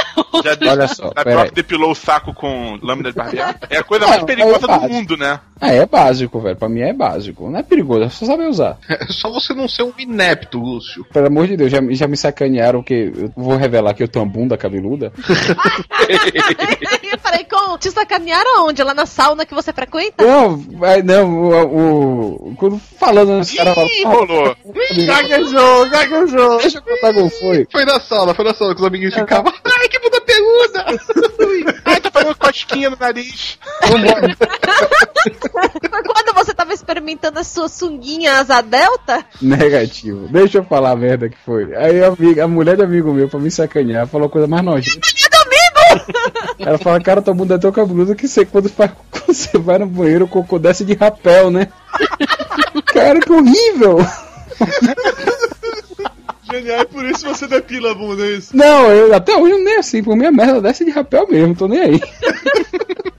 Já 0.44 0.56
Olha 0.72 0.88
só, 0.88 1.06
a 1.08 1.14
peraí. 1.14 1.32
própria 1.34 1.52
depilou 1.52 1.90
o 1.92 1.94
saco 1.94 2.34
com 2.34 2.78
lâmina 2.82 3.10
de 3.10 3.16
barbear? 3.16 3.56
É 3.70 3.78
a 3.78 3.84
coisa 3.84 4.06
mais 4.06 4.20
Não, 4.20 4.26
perigosa 4.26 4.66
é 4.70 4.78
do 4.78 4.88
mundo, 4.88 5.16
né? 5.16 5.40
Ah, 5.62 5.72
é 5.74 5.84
básico, 5.84 6.40
velho. 6.40 6.56
Pra 6.56 6.68
mim 6.70 6.80
é 6.80 6.92
básico. 6.92 7.50
Não 7.50 7.58
é 7.58 7.62
perigoso, 7.62 8.02
é 8.04 8.08
só 8.08 8.24
saber 8.24 8.46
usar. 8.48 8.78
É 8.88 9.06
só 9.12 9.30
você 9.30 9.52
não 9.52 9.68
ser 9.68 9.82
um 9.82 9.92
inepto, 9.98 10.58
Lúcio. 10.58 11.04
Pelo 11.12 11.26
amor 11.26 11.46
de 11.46 11.56
Deus, 11.56 11.70
já, 11.70 11.78
já 11.90 12.08
me 12.08 12.16
sacanearam 12.16 12.82
que 12.82 13.12
eu 13.14 13.30
vou 13.36 13.56
revelar 13.56 13.92
que 13.92 14.02
eu 14.02 14.08
tenho 14.08 14.24
uma 14.24 14.32
bunda 14.32 14.56
cabeluda. 14.56 15.12
Eu 17.12 17.18
falei, 17.18 17.44
com, 17.44 17.76
te 17.78 17.90
sacanearam 17.90 18.60
aonde? 18.60 18.82
Lá 18.82 18.94
na 18.94 19.04
sauna 19.06 19.44
que 19.44 19.54
você 19.54 19.72
frequenta? 19.72 20.24
Não, 20.24 20.56
vai- 20.80 21.02
não, 21.02 21.30
o, 21.30 22.48
o- 22.50 22.54
quando 22.56 22.80
falando, 22.98 23.38
os 23.40 23.52
caras 23.52 23.74
falam. 23.74 23.88
Ih, 23.90 24.04
rolou. 24.04 24.56
Gaguejou, 25.06 25.88
gaguejou. 25.90 26.58
Deixa 26.58 26.78
eu 26.78 26.82
contar 26.82 27.14
como 27.14 27.30
foi. 27.30 27.66
Foi 27.70 27.84
na 27.84 28.00
sala, 28.00 28.34
foi 28.34 28.44
na 28.44 28.54
sala 28.54 28.74
que 28.74 28.80
os 28.80 28.86
amiguinhos 28.86 29.14
ficavam. 29.14 29.52
Ai, 29.64 29.88
que 29.88 29.98
bunda 30.00 30.20
peluda! 30.20 30.86
Ai, 31.84 32.00
tá 32.00 32.10
fazendo 32.10 32.34
cosquinha 32.36 32.90
no 32.90 32.96
nariz. 32.98 33.58
Vambora. 33.88 34.36
Foi 35.90 36.02
quando 36.02 36.34
você 36.34 36.54
tava 36.54 36.72
experimentando 36.72 37.38
a 37.38 37.44
sua 37.44 37.68
sunguinha 37.68 38.38
asa 38.38 38.60
delta? 38.62 39.24
Negativo. 39.40 40.28
Deixa 40.28 40.58
eu 40.58 40.64
falar 40.64 40.90
a 40.92 40.96
merda 40.96 41.28
que 41.28 41.36
foi. 41.44 41.74
Aí 41.76 42.02
a, 42.02 42.08
amiga, 42.08 42.44
a 42.44 42.48
mulher 42.48 42.76
de 42.76 42.82
amigo 42.82 43.12
meu, 43.12 43.28
pra 43.28 43.38
me 43.38 43.50
sacanear, 43.50 44.06
falou 44.06 44.26
a 44.26 44.30
coisa 44.30 44.46
mais 44.46 44.64
nojenta. 44.64 45.00
Ela 46.58 46.78
fala, 46.78 47.00
cara, 47.00 47.22
tua 47.22 47.34
bunda 47.34 47.54
é 47.54 47.58
tão 47.58 47.72
cabeluda 47.72 48.14
que 48.14 48.28
você, 48.28 48.44
quando, 48.44 48.68
faz, 48.68 48.90
quando 49.10 49.34
você 49.34 49.58
vai 49.58 49.78
no 49.78 49.86
banheiro, 49.86 50.24
o 50.24 50.28
cocô 50.28 50.58
desce 50.58 50.84
de 50.84 50.94
rapel, 50.94 51.50
né? 51.50 51.68
cara, 52.86 53.20
que 53.20 53.32
horrível! 53.32 53.98
Genial, 56.50 56.80
e 56.80 56.86
por 56.86 57.04
isso 57.04 57.26
você 57.26 57.46
depila 57.46 57.92
a 57.92 57.94
bunda, 57.94 58.24
é 58.24 58.30
isso? 58.30 58.56
Não, 58.56 58.90
eu 58.90 59.14
até 59.14 59.36
hoje 59.36 59.54
nem 59.62 59.76
assim, 59.76 60.02
por 60.02 60.16
minha 60.16 60.32
merda 60.32 60.60
desce 60.60 60.84
de 60.84 60.90
rapel 60.90 61.28
mesmo, 61.28 61.54
tô 61.54 61.68
nem 61.68 61.80
aí. 61.80 62.00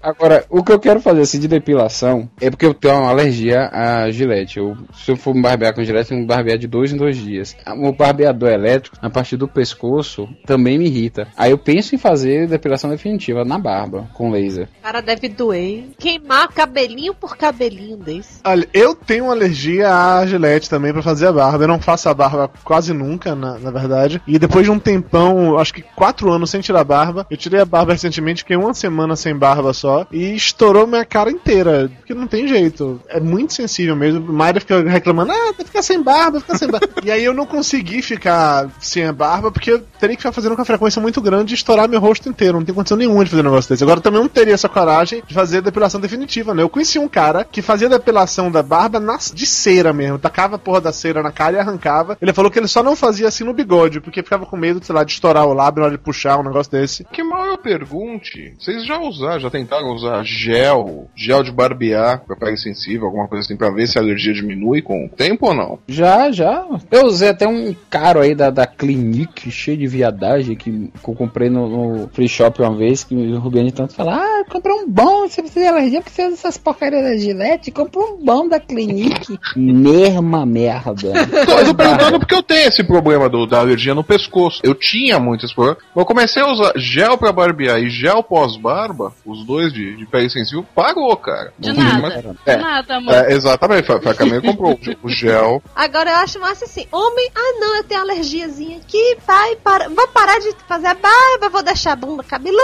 Agora, 0.02 0.46
o 0.50 0.64
que 0.64 0.72
eu 0.72 0.80
quero 0.80 1.00
fazer 1.00 1.22
assim 1.22 1.40
de 1.40 1.48
depilação 1.48 2.30
é 2.40 2.50
porque 2.50 2.66
eu 2.66 2.74
tenho 2.74 2.96
uma 2.96 3.10
alergia 3.10 3.70
a 3.72 4.10
gilete. 4.10 4.58
Eu, 4.58 4.76
se 4.94 5.12
eu 5.12 5.16
for 5.16 5.34
me 5.34 5.42
barbear 5.42 5.74
com 5.74 5.84
gilete, 5.84 6.12
eu 6.12 6.18
me 6.18 6.26
barbear 6.26 6.58
de 6.58 6.68
dois 6.68 6.92
em 6.92 6.98
dois 6.98 7.18
dias. 7.18 7.56
O 7.68 7.92
barbeador 7.92 8.50
elétrico, 8.50 8.98
a 9.02 9.10
partir 9.10 9.38
do 9.38 9.48
pescoço, 9.48 10.28
também 10.46 10.78
me 10.78 10.86
irrita. 10.86 11.28
Aí 11.38 11.52
eu 11.52 11.58
penso 11.58 11.94
em 11.94 11.98
fazer 11.98 12.48
depilação 12.48 12.90
definitiva 12.90 13.46
na 13.46 13.58
barba, 13.58 14.10
com 14.14 14.32
laser. 14.32 14.68
Cara, 14.82 15.02
deve 15.02 15.30
doer. 15.30 15.86
Queimar 15.98 16.48
cabelinho 16.50 17.14
por 17.14 17.38
cabelinho 17.38 17.98
desse. 17.98 18.40
Olha, 18.44 18.68
eu 18.74 18.96
tenho 18.96 19.26
uma 19.26 19.34
alergia 19.34 19.94
a 19.94 20.26
gilete 20.26 20.70
também 20.70 20.92
pra 20.92 21.02
fazer 21.02 21.28
a 21.28 21.34
barba. 21.34 21.64
Eu 21.64 21.68
não 21.68 21.80
faço 21.80 22.10
a 22.10 22.14
barba 22.14 22.50
quase 22.64 22.94
nunca, 22.94 23.36
na, 23.36 23.58
na 23.60 23.72
verdade. 23.72 24.22
E 24.28 24.40
depois 24.40 24.66
de 24.66 24.72
um 24.72 24.80
tempão, 24.80 25.58
acho 25.58 25.74
que 25.74 25.82
quatro 25.82 26.32
anos 26.32 26.50
sem 26.50 26.62
tirar 26.62 26.82
a 26.82 26.86
barba, 26.86 27.28
eu 27.30 27.38
tirei 27.38 27.60
a 27.60 27.66
barba 27.66 27.94
recentemente, 27.94 28.42
fiquei 28.42 28.58
uma 28.58 28.74
semana 28.74 29.16
sem 29.16 29.36
barba 29.36 29.74
só, 29.74 29.91
e 30.12 30.36
estourou 30.36 30.88
minha 30.88 31.06
cara 31.06 31.32
inteira. 31.32 31.90
Porque 31.98 32.14
não 32.14 32.28
tem 32.28 32.48
jeito. 32.48 33.02
É 33.08 33.20
muito 33.20 33.54
sensível 33.54 33.96
mesmo. 33.96 34.22
Mayra 34.32 34.60
fica 34.60 34.82
reclamando, 34.82 35.32
ah, 35.32 35.54
ficar 35.64 35.82
sem 35.82 36.02
barba, 36.02 36.40
ficar 36.40 36.58
sem 36.58 36.70
barba. 36.70 36.90
e 37.04 37.12
aí 37.12 37.24
eu 37.24 37.34
não 37.34 37.46
consegui 37.46 38.02
ficar 38.02 38.70
sem 38.80 39.06
a 39.06 39.14
barba, 39.14 39.52
porque 39.52 39.72
eu 39.72 39.80
teria 40.00 40.16
que 40.16 40.22
ficar 40.22 40.32
fazendo 40.32 40.56
com 40.56 40.62
uma 40.62 40.66
frequência 40.66 41.02
muito 41.02 41.22
grande 41.22 41.54
e 41.54 41.56
estourar 41.56 41.88
meu 41.88 42.00
rosto 42.00 42.30
inteiro. 42.30 42.58
Não 42.58 42.66
tem 42.66 42.76
condição 42.76 42.98
nenhuma 42.98 43.24
de 43.24 43.30
fazer 43.30 43.42
um 43.42 43.50
negócio 43.50 43.70
desse. 43.70 43.84
Agora 43.84 44.02
também 44.02 44.22
não 44.22 44.30
teria 44.30 44.54
essa 44.54 44.70
coragem 44.70 45.24
de 45.26 45.34
fazer 45.34 45.60
a 45.60 45.62
depilação 45.62 46.00
definitiva, 46.00 46.54
né? 46.54 46.64
Eu 46.64 46.70
conheci 46.70 47.00
um 47.00 47.08
cara 47.08 47.44
que 47.44 47.62
fazia 47.62 47.90
depilação 47.90 48.52
da 48.52 48.64
barba 48.64 49.00
na, 49.00 49.18
de 49.18 49.46
cera 49.46 49.94
mesmo. 49.94 50.20
Tacava 50.20 50.56
a 50.56 50.60
porra 50.60 50.82
da 50.82 50.92
cera 50.92 51.22
na 51.22 51.32
cara 51.32 51.58
e 51.58 51.60
arrancava. 51.60 52.18
Ele 52.22 52.34
falou 52.34 52.52
que 52.52 52.60
ele 52.60 52.68
só 52.68 52.84
não 52.84 52.96
fazia 52.96 53.28
assim 53.28 53.44
no 53.44 53.54
bigode, 53.54 54.00
porque 54.00 54.24
ficava 54.24 54.46
com 54.46 54.58
medo, 54.58 54.84
sei 54.84 54.96
lá, 54.96 55.04
de 55.04 55.12
estourar 55.12 55.46
o 55.46 55.54
lábio 55.54 55.82
na 55.82 55.88
hora 55.88 55.98
de 55.98 56.04
puxar 56.04 56.40
um 56.40 56.44
negócio 56.44 56.72
desse. 56.72 57.04
Que 57.06 57.24
mal 57.24 57.46
eu 57.46 57.58
pergunte. 57.58 58.54
Vocês 58.60 58.86
já 58.86 59.00
usaram, 59.00 59.40
já 59.40 59.50
tentaram 59.50 59.81
usar 59.82 60.24
gel, 60.24 61.08
gel 61.16 61.44
de 61.44 61.52
barbear 61.52 62.24
pra 62.26 62.36
pele 62.36 62.58
sensível, 62.58 63.06
alguma 63.08 63.28
coisa 63.28 63.46
assim, 63.46 63.58
pra 63.58 63.72
ver 63.72 63.88
se 63.88 63.98
a 63.98 64.02
alergia 64.02 64.34
diminui 64.34 64.82
com 64.82 65.06
o 65.06 65.10
tempo 65.10 65.48
ou 65.48 65.54
não? 65.54 65.80
Já, 65.88 66.32
já. 66.32 66.66
Eu 66.90 67.06
usei 67.06 67.30
até 67.30 67.48
um 67.48 67.76
caro 67.90 68.20
aí 68.20 68.36
da, 68.36 68.50
da 68.50 68.66
Clinique, 68.66 69.52
cheio 69.52 69.78
de 69.78 69.88
viadagem, 69.88 70.56
que, 70.56 70.72
que 70.72 71.10
eu 71.10 71.16
comprei 71.16 71.50
no, 71.50 71.68
no 71.68 72.10
free 72.10 72.28
shop 72.28 72.62
uma 72.62 72.76
vez, 72.76 73.04
que 73.04 73.16
o 73.16 73.40
Rubiane 73.40 73.72
tanto 73.72 73.94
fala, 73.94 74.16
ah, 74.16 74.44
comprei 74.50 74.74
um 74.76 74.90
bom, 74.90 75.28
você 75.28 75.42
precisa 75.42 75.66
de 75.66 75.72
alergia 75.72 76.02
porque 76.02 76.16
você 76.16 76.26
usa 76.26 76.34
essas 76.36 76.58
porcarias 76.58 77.04
da 77.04 77.18
Gillette, 77.18 77.72
compra 77.72 78.02
um 78.02 78.24
bom 78.24 78.48
da 78.48 78.60
Clinique. 78.60 79.40
Merma 79.56 80.46
merda. 80.46 81.14
Tô, 81.46 81.60
eu 81.60 81.66
tô 81.66 81.74
perguntando 81.76 82.20
porque 82.20 82.36
eu 82.36 82.44
tenho 82.44 82.68
esse 82.68 82.84
problema 82.84 83.30
do, 83.30 83.46
da 83.46 83.60
alergia 83.60 83.94
no 83.94 84.04
pescoço. 84.04 84.62
Eu 84.64 84.76
tinha 84.76 85.20
muito 85.20 85.46
esse 85.46 85.54
problema. 85.54 85.78
Mas 85.96 86.02
eu 86.02 86.06
comecei 86.06 86.42
a 86.42 86.52
usar 86.52 86.74
gel 86.76 87.18
pra 87.18 87.32
barbear 87.32 87.80
e 87.80 87.90
gel 87.90 88.24
pós-barba, 88.24 89.14
os 89.26 89.46
dois 89.46 89.71
de, 89.72 89.96
de 89.98 90.06
pele 90.06 90.30
sensível, 90.30 90.66
parou, 90.76 91.16
cara. 91.18 91.54
De 91.58 91.72
nada. 91.74 92.00
mais- 92.00 92.22
De 92.22 92.30
É, 92.46 92.56
nada, 92.58 92.96
amor. 92.98 93.14
é, 93.14 93.34
exatamente, 93.34 93.86
foi, 93.86 94.02
foi 94.02 94.12
a 94.12 94.16
Camila 94.16 94.42
que 94.42 94.48
comprou 94.48 94.80
o 95.04 95.10
gel. 95.10 95.62
Agora 95.76 96.10
eu 96.12 96.16
acho 96.18 96.40
massa 96.40 96.66
assim, 96.66 96.88
homem, 96.92 97.30
ah 97.36 97.54
não, 97.60 97.76
eu 97.78 97.84
tenho 97.84 98.02
alergiazinha 98.02 98.78
aqui, 98.78 99.18
pai, 99.26 99.56
para, 99.64 99.90
vou 99.90 100.08
parar 100.10 100.40
de 100.40 100.54
fazer 100.68 100.88
a 100.88 100.94
barba, 100.94 101.50
vou 101.50 101.64
deixar 101.64 101.94
a 101.94 101.96
bunda 101.96 102.24
cabeluda, 102.24 102.62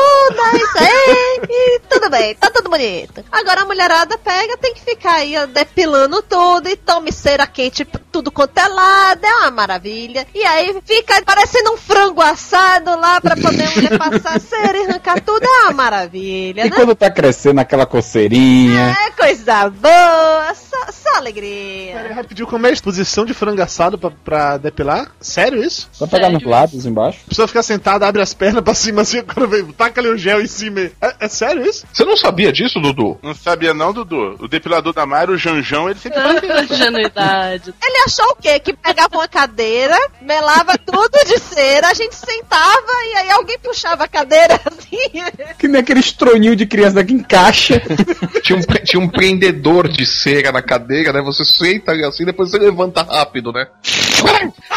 isso 0.56 0.78
aí, 0.80 1.39
e 1.50 1.80
tudo 1.89 2.10
bem, 2.10 2.36
tá 2.36 2.50
tudo 2.50 2.70
bonito. 2.70 3.24
Agora 3.32 3.62
a 3.62 3.65
mulherada 3.65 4.17
pega, 4.17 4.58
tem 4.58 4.74
que 4.74 4.82
ficar 4.82 5.15
aí 5.15 5.34
depilando 5.48 6.22
tudo, 6.22 6.67
e 6.70 6.76
tome 6.76 7.12
cera 7.12 7.46
quente, 7.48 7.86
tudo 8.12 8.32
quanto 8.32 8.58
é 8.58 8.67
lado, 8.67 9.24
é 9.26 9.34
uma 9.41 9.52
maravilha. 9.52 10.26
E 10.34 10.43
aí 10.43 10.76
fica 10.86 11.22
parecendo 11.24 11.74
um 11.74 11.78
frango 11.78 12.22
assado 12.22 13.00
lá 13.00 13.20
pra 13.22 13.36
poder 13.36 13.63
a 13.67 13.72
mulher 13.72 13.98
passar 13.98 14.39
cera 14.39 14.78
e 14.78 14.86
arrancar 14.88 15.22
tudo, 15.22 15.43
é 15.43 15.63
uma 15.63 15.72
maravilha, 15.74 16.65
E 16.65 16.70
né? 16.70 16.76
quando 16.76 16.96
tá 16.98 17.10
crescendo 17.10 17.60
aquela 17.60 17.86
coceirinha. 17.86 18.98
É 19.08 19.12
coisa 19.12 19.70
boa, 19.70 20.54
só, 20.91 21.15
alegria. 21.15 21.93
Peraí, 21.93 22.13
rapidinho, 22.13 22.47
como 22.47 22.65
é 22.65 22.69
a 22.69 22.73
exposição 22.73 23.26
de 23.26 23.34
frango 23.34 23.62
assado 23.62 23.97
pra, 23.97 24.12
pra 24.12 24.58
depilar? 24.58 25.12
Sério 25.19 25.63
isso? 25.63 25.89
Só 25.91 26.08
pegar 26.08 26.30
nos 26.30 26.43
lábios 26.43 26.86
embaixo. 26.86 27.19
A 27.26 27.30
pessoa 27.30 27.47
fica 27.47 27.63
sentada, 27.63 28.08
abre 28.08 28.21
as 28.21 28.34
pernas 28.34 28.63
pra 28.63 28.73
cima 28.73 29.02
assim, 29.02 29.21
quando 29.26 29.47
vem, 29.47 29.65
taca 29.73 30.02
ali 30.02 30.10
o 30.10 30.17
gel 30.17 30.41
em 30.41 30.47
cima. 30.47 30.80
É, 31.02 31.15
é 31.21 31.28
sério 31.28 31.65
isso? 31.65 31.86
Você 31.91 32.06
não 32.06 32.17
sabia 32.17 32.52
disso, 32.52 32.80
Dudu? 32.80 33.17
Não 33.21 33.34
sabia 33.34 33.73
não, 33.73 33.93
Dudu? 33.93 34.36
O 34.39 34.47
depilador 34.47 34.93
da 34.93 35.06
Mayra, 35.06 35.32
o 35.32 35.38
Janjão, 35.38 35.89
ele 35.89 36.00
sempre 36.00 36.21
faz 36.21 36.43
isso. 36.43 36.73
Ingenuidade. 36.73 37.73
Ele 37.84 37.97
achou 38.06 38.26
o 38.32 38.36
quê? 38.36 38.60
Que 38.60 38.73
pegava 38.73 39.17
uma 39.17 39.28
cadeira, 39.28 39.97
melava 40.21 40.78
tudo 40.78 41.17
de 41.26 41.39
cera, 41.39 41.89
a 41.89 41.93
gente 41.93 42.15
sentava 42.15 42.91
e 43.12 43.17
aí 43.17 43.32
alguém 43.32 43.58
puxava 43.60 44.04
a 44.04 44.08
cadeira 44.08 44.60
assim. 44.65 44.97
Que 45.58 45.67
nem 45.67 45.82
aquele 45.82 46.00
estroninho 46.00 46.56
de 46.56 46.65
criança 46.65 47.04
que 47.04 47.13
encaixa. 47.13 47.82
Tinha 48.43 48.60
um, 48.60 48.62
tinha 48.84 49.02
um 49.02 49.10
prendedor 49.10 49.88
de 49.88 50.06
cera 50.06 50.52
na 50.52 50.62
cadeira, 50.62 50.77
né? 50.80 51.22
Você 51.22 51.44
senta 51.46 51.92
ali 51.92 52.04
assim, 52.06 52.26
depois 52.26 52.50
você 52.52 52.58
levanta 52.58 53.02
rápido, 53.04 53.52
né? 53.52 53.68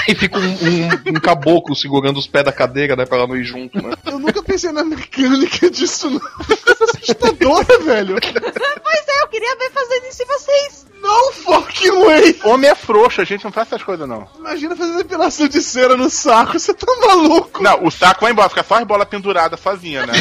E 0.08 0.14
fica 0.14 0.38
um, 0.38 0.42
um- 0.42 1.10
um 1.16 1.20
caboclo 1.20 1.74
segurando 1.74 2.18
os 2.18 2.26
pés 2.26 2.44
da 2.44 2.52
cadeira, 2.52 2.96
né? 2.96 3.04
Pra 3.06 3.18
ela 3.18 3.26
não 3.26 3.36
ir 3.36 3.44
junto, 3.44 3.80
né? 3.82 3.94
Eu 4.06 4.18
nunca 4.18 4.42
pensei 4.42 4.72
na 4.72 4.84
mecânica 4.84 5.70
disso, 5.70 6.10
não. 6.10 6.20
Coisa 6.20 6.84
assustadora, 6.96 7.78
velho. 7.84 8.16
Pois 8.20 9.08
é, 9.08 9.22
eu 9.22 9.28
queria 9.28 9.56
ver 9.56 9.70
fazendo 9.72 10.06
isso 10.08 10.22
em 10.22 10.26
vocês. 10.26 10.90
No 11.00 11.32
fucking 11.32 12.04
way! 12.04 12.38
Homem 12.44 12.70
é 12.70 12.74
frouxo, 12.74 13.22
a 13.22 13.24
gente 13.24 13.42
não 13.42 13.50
faz 13.50 13.68
essas 13.68 13.82
coisas 13.82 14.06
não. 14.06 14.28
Imagina 14.38 14.76
fazer 14.76 14.98
depilação 14.98 15.48
de 15.48 15.62
cera 15.62 15.96
no 15.96 16.10
saco, 16.10 16.58
você 16.58 16.74
tá 16.74 16.86
maluco? 17.06 17.62
Não, 17.62 17.86
o 17.86 17.90
saco 17.90 18.20
vai 18.20 18.32
embora, 18.32 18.50
fica 18.50 18.62
só 18.62 18.74
as 18.74 18.84
bolas 18.84 19.08
penduradas 19.08 19.58
sozinha, 19.60 20.04
né? 20.04 20.12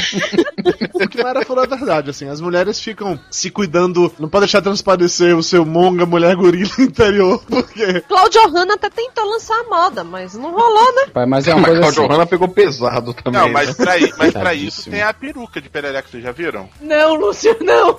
O 0.93 1.07
que 1.09 1.21
Mara 1.21 1.43
falou 1.43 1.65
a 1.65 1.67
verdade, 1.67 2.09
assim, 2.11 2.29
as 2.29 2.39
mulheres 2.39 2.79
ficam 2.79 3.19
se 3.29 3.49
cuidando, 3.51 4.13
não 4.17 4.29
pode 4.29 4.45
deixar 4.45 4.61
transparecer 4.61 5.35
o 5.35 5.43
seu 5.43 5.58
monga 5.65 6.05
mulher 6.05 6.35
gorila 6.35 6.69
interior, 6.79 7.41
porque... 7.47 8.01
Claudio 8.01 8.47
Hanna 8.49 8.73
até 8.75 8.89
tentou 8.89 9.25
lançar 9.29 9.59
a 9.59 9.63
moda, 9.63 10.03
mas 10.03 10.33
não 10.35 10.51
rolou, 10.51 10.95
né? 10.95 11.07
Pai, 11.13 11.25
mas 11.25 11.47
é 11.47 11.53
uma 11.53 11.61
Mas 11.61 11.71
coisa 11.71 11.85
a 11.85 11.89
assim. 11.89 12.07
Johanna 12.07 12.25
pegou 12.25 12.47
pesado 12.47 13.13
também. 13.13 13.41
Não, 13.41 13.49
mas 13.49 13.69
né? 13.77 13.85
pra, 13.85 13.93
mas 14.17 14.33
pra 14.33 14.53
isso 14.53 14.89
tem 14.89 15.01
a 15.01 15.13
peruca 15.13 15.61
de 15.61 15.69
perereca, 15.69 16.07
vocês 16.09 16.23
já 16.23 16.31
viram? 16.31 16.69
Não, 16.81 17.15
Lúcio, 17.15 17.55
não. 17.61 17.97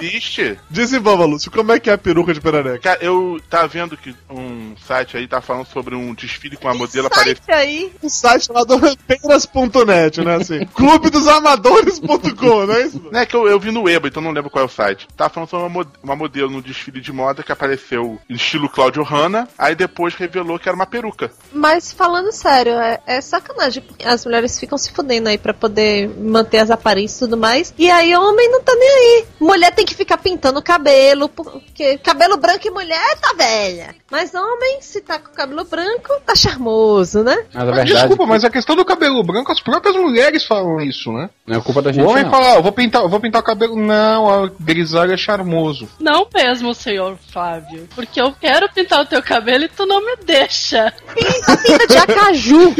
Existe. 0.00 0.58
Desenvolva, 0.70 1.24
Lúcio, 1.24 1.50
como 1.50 1.72
é 1.72 1.80
que 1.80 1.90
é 1.90 1.92
a 1.92 1.98
peruca 1.98 2.32
de 2.32 2.40
perereca? 2.40 2.78
Cara, 2.78 2.98
eu 3.04 3.40
tava 3.50 3.68
vendo 3.68 3.96
que 3.96 4.14
um 4.30 4.74
site 4.86 5.16
aí 5.16 5.26
tá 5.26 5.40
falando 5.40 5.66
sobre 5.66 5.94
um 5.94 6.14
desfile 6.14 6.56
com 6.56 6.68
a 6.68 6.74
modelo 6.74 7.06
aparecendo. 7.06 7.42
aí. 7.50 7.92
Um 8.02 8.08
site 8.08 8.46
chamado 8.46 8.78
Peiras.net, 9.06 10.20
né, 10.24 10.36
assim, 10.36 10.64
clube 10.74 11.10
dos 11.10 11.26
amadores.com, 11.28 12.66
não 12.66 12.74
é 12.74 12.82
isso? 12.82 13.02
Não 13.10 13.20
é 13.20 13.26
que 13.26 13.34
eu, 13.36 13.46
eu 13.48 13.58
vi 13.58 13.70
no 13.70 13.88
Eba, 13.88 14.08
então 14.08 14.22
não 14.22 14.30
lembro 14.30 14.50
qual 14.50 14.62
é 14.62 14.66
o 14.66 14.70
site. 14.70 15.06
Tava 15.16 15.30
falando 15.30 15.48
sobre 15.48 15.66
uma, 15.66 15.70
mo- 15.84 15.90
uma 16.02 16.16
modelo 16.16 16.50
no 16.50 16.62
desfile 16.62 16.75
de 16.84 17.12
moda 17.12 17.42
que 17.42 17.52
apareceu 17.52 18.18
em 18.28 18.34
estilo 18.34 18.68
Claudio 18.68 19.02
Hanna, 19.02 19.48
aí 19.58 19.74
depois 19.74 20.14
revelou 20.14 20.58
que 20.58 20.68
era 20.68 20.76
uma 20.76 20.86
peruca. 20.86 21.30
Mas 21.52 21.92
falando 21.92 22.30
sério, 22.32 22.72
é, 22.74 23.00
é 23.06 23.20
sacanagem. 23.20 23.82
porque 23.82 24.06
As 24.06 24.24
mulheres 24.24 24.58
ficam 24.58 24.78
se 24.78 24.92
fudendo 24.92 25.28
aí 25.28 25.38
pra 25.38 25.54
poder 25.54 26.08
manter 26.18 26.58
as 26.58 26.70
aparências 26.70 27.16
e 27.16 27.24
tudo 27.24 27.36
mais. 27.36 27.74
E 27.78 27.90
aí 27.90 28.14
o 28.14 28.22
homem 28.22 28.50
não 28.50 28.62
tá 28.62 28.74
nem 28.74 28.88
aí. 28.88 29.24
Mulher 29.40 29.74
tem 29.74 29.84
que 29.86 29.94
ficar 29.94 30.18
pintando 30.18 30.58
o 30.58 30.62
cabelo, 30.62 31.28
porque 31.28 31.98
cabelo 31.98 32.36
branco 32.36 32.66
e 32.66 32.70
mulher 32.70 33.16
tá 33.20 33.32
velha. 33.34 33.94
Mas 34.10 34.32
homem, 34.34 34.80
se 34.80 35.00
tá 35.00 35.18
com 35.18 35.32
cabelo 35.32 35.64
branco, 35.64 36.12
tá 36.24 36.34
charmoso, 36.34 37.22
né? 37.22 37.36
Mas 37.36 37.54
Mas 37.54 37.64
verdade 37.64 37.92
desculpa, 37.92 38.26
mas 38.26 38.44
a 38.44 38.50
questão 38.50 38.76
do 38.76 38.84
cabelo 38.84 39.22
branco, 39.22 39.50
as 39.50 39.60
próprias 39.60 39.96
mulheres 39.96 40.44
falam 40.44 40.80
isso, 40.80 41.12
né? 41.12 41.28
não 41.46 41.58
é 41.58 41.60
culpa 41.60 41.80
da 41.80 41.90
O 41.90 41.92
gente 41.92 42.04
homem 42.04 42.24
não. 42.24 42.30
fala, 42.30 42.52
ah, 42.52 42.56
eu 42.56 42.62
vou 42.62 42.72
pintar, 42.72 43.06
vou 43.08 43.20
pintar 43.20 43.40
o 43.40 43.44
cabelo. 43.44 43.76
Não, 43.76 44.44
a 44.44 44.50
grisalha 44.60 45.14
é 45.14 45.16
charmoso. 45.16 45.88
Não 46.00 46.26
mesmo, 46.34 46.65
senhor 46.74 47.18
Flávio. 47.32 47.88
Porque 47.94 48.20
eu 48.20 48.32
quero 48.32 48.68
pintar 48.72 49.00
o 49.00 49.06
teu 49.06 49.22
cabelo 49.22 49.64
e 49.64 49.68
tu 49.68 49.86
não 49.86 50.04
me 50.04 50.16
deixa. 50.24 50.92
Pinta, 51.14 51.56
pinta 51.58 51.86
de 51.86 51.96
acaju. 51.98 52.74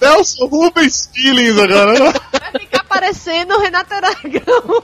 Nelson 0.00 0.46
Rubens 0.46 1.10
Feelings 1.14 1.58
agora? 1.58 2.12
Vai 2.52 2.60
ficar 2.60 2.84
parecendo 2.84 3.54
o 3.54 3.60
Renato 3.60 3.92
Aragão. 3.94 4.82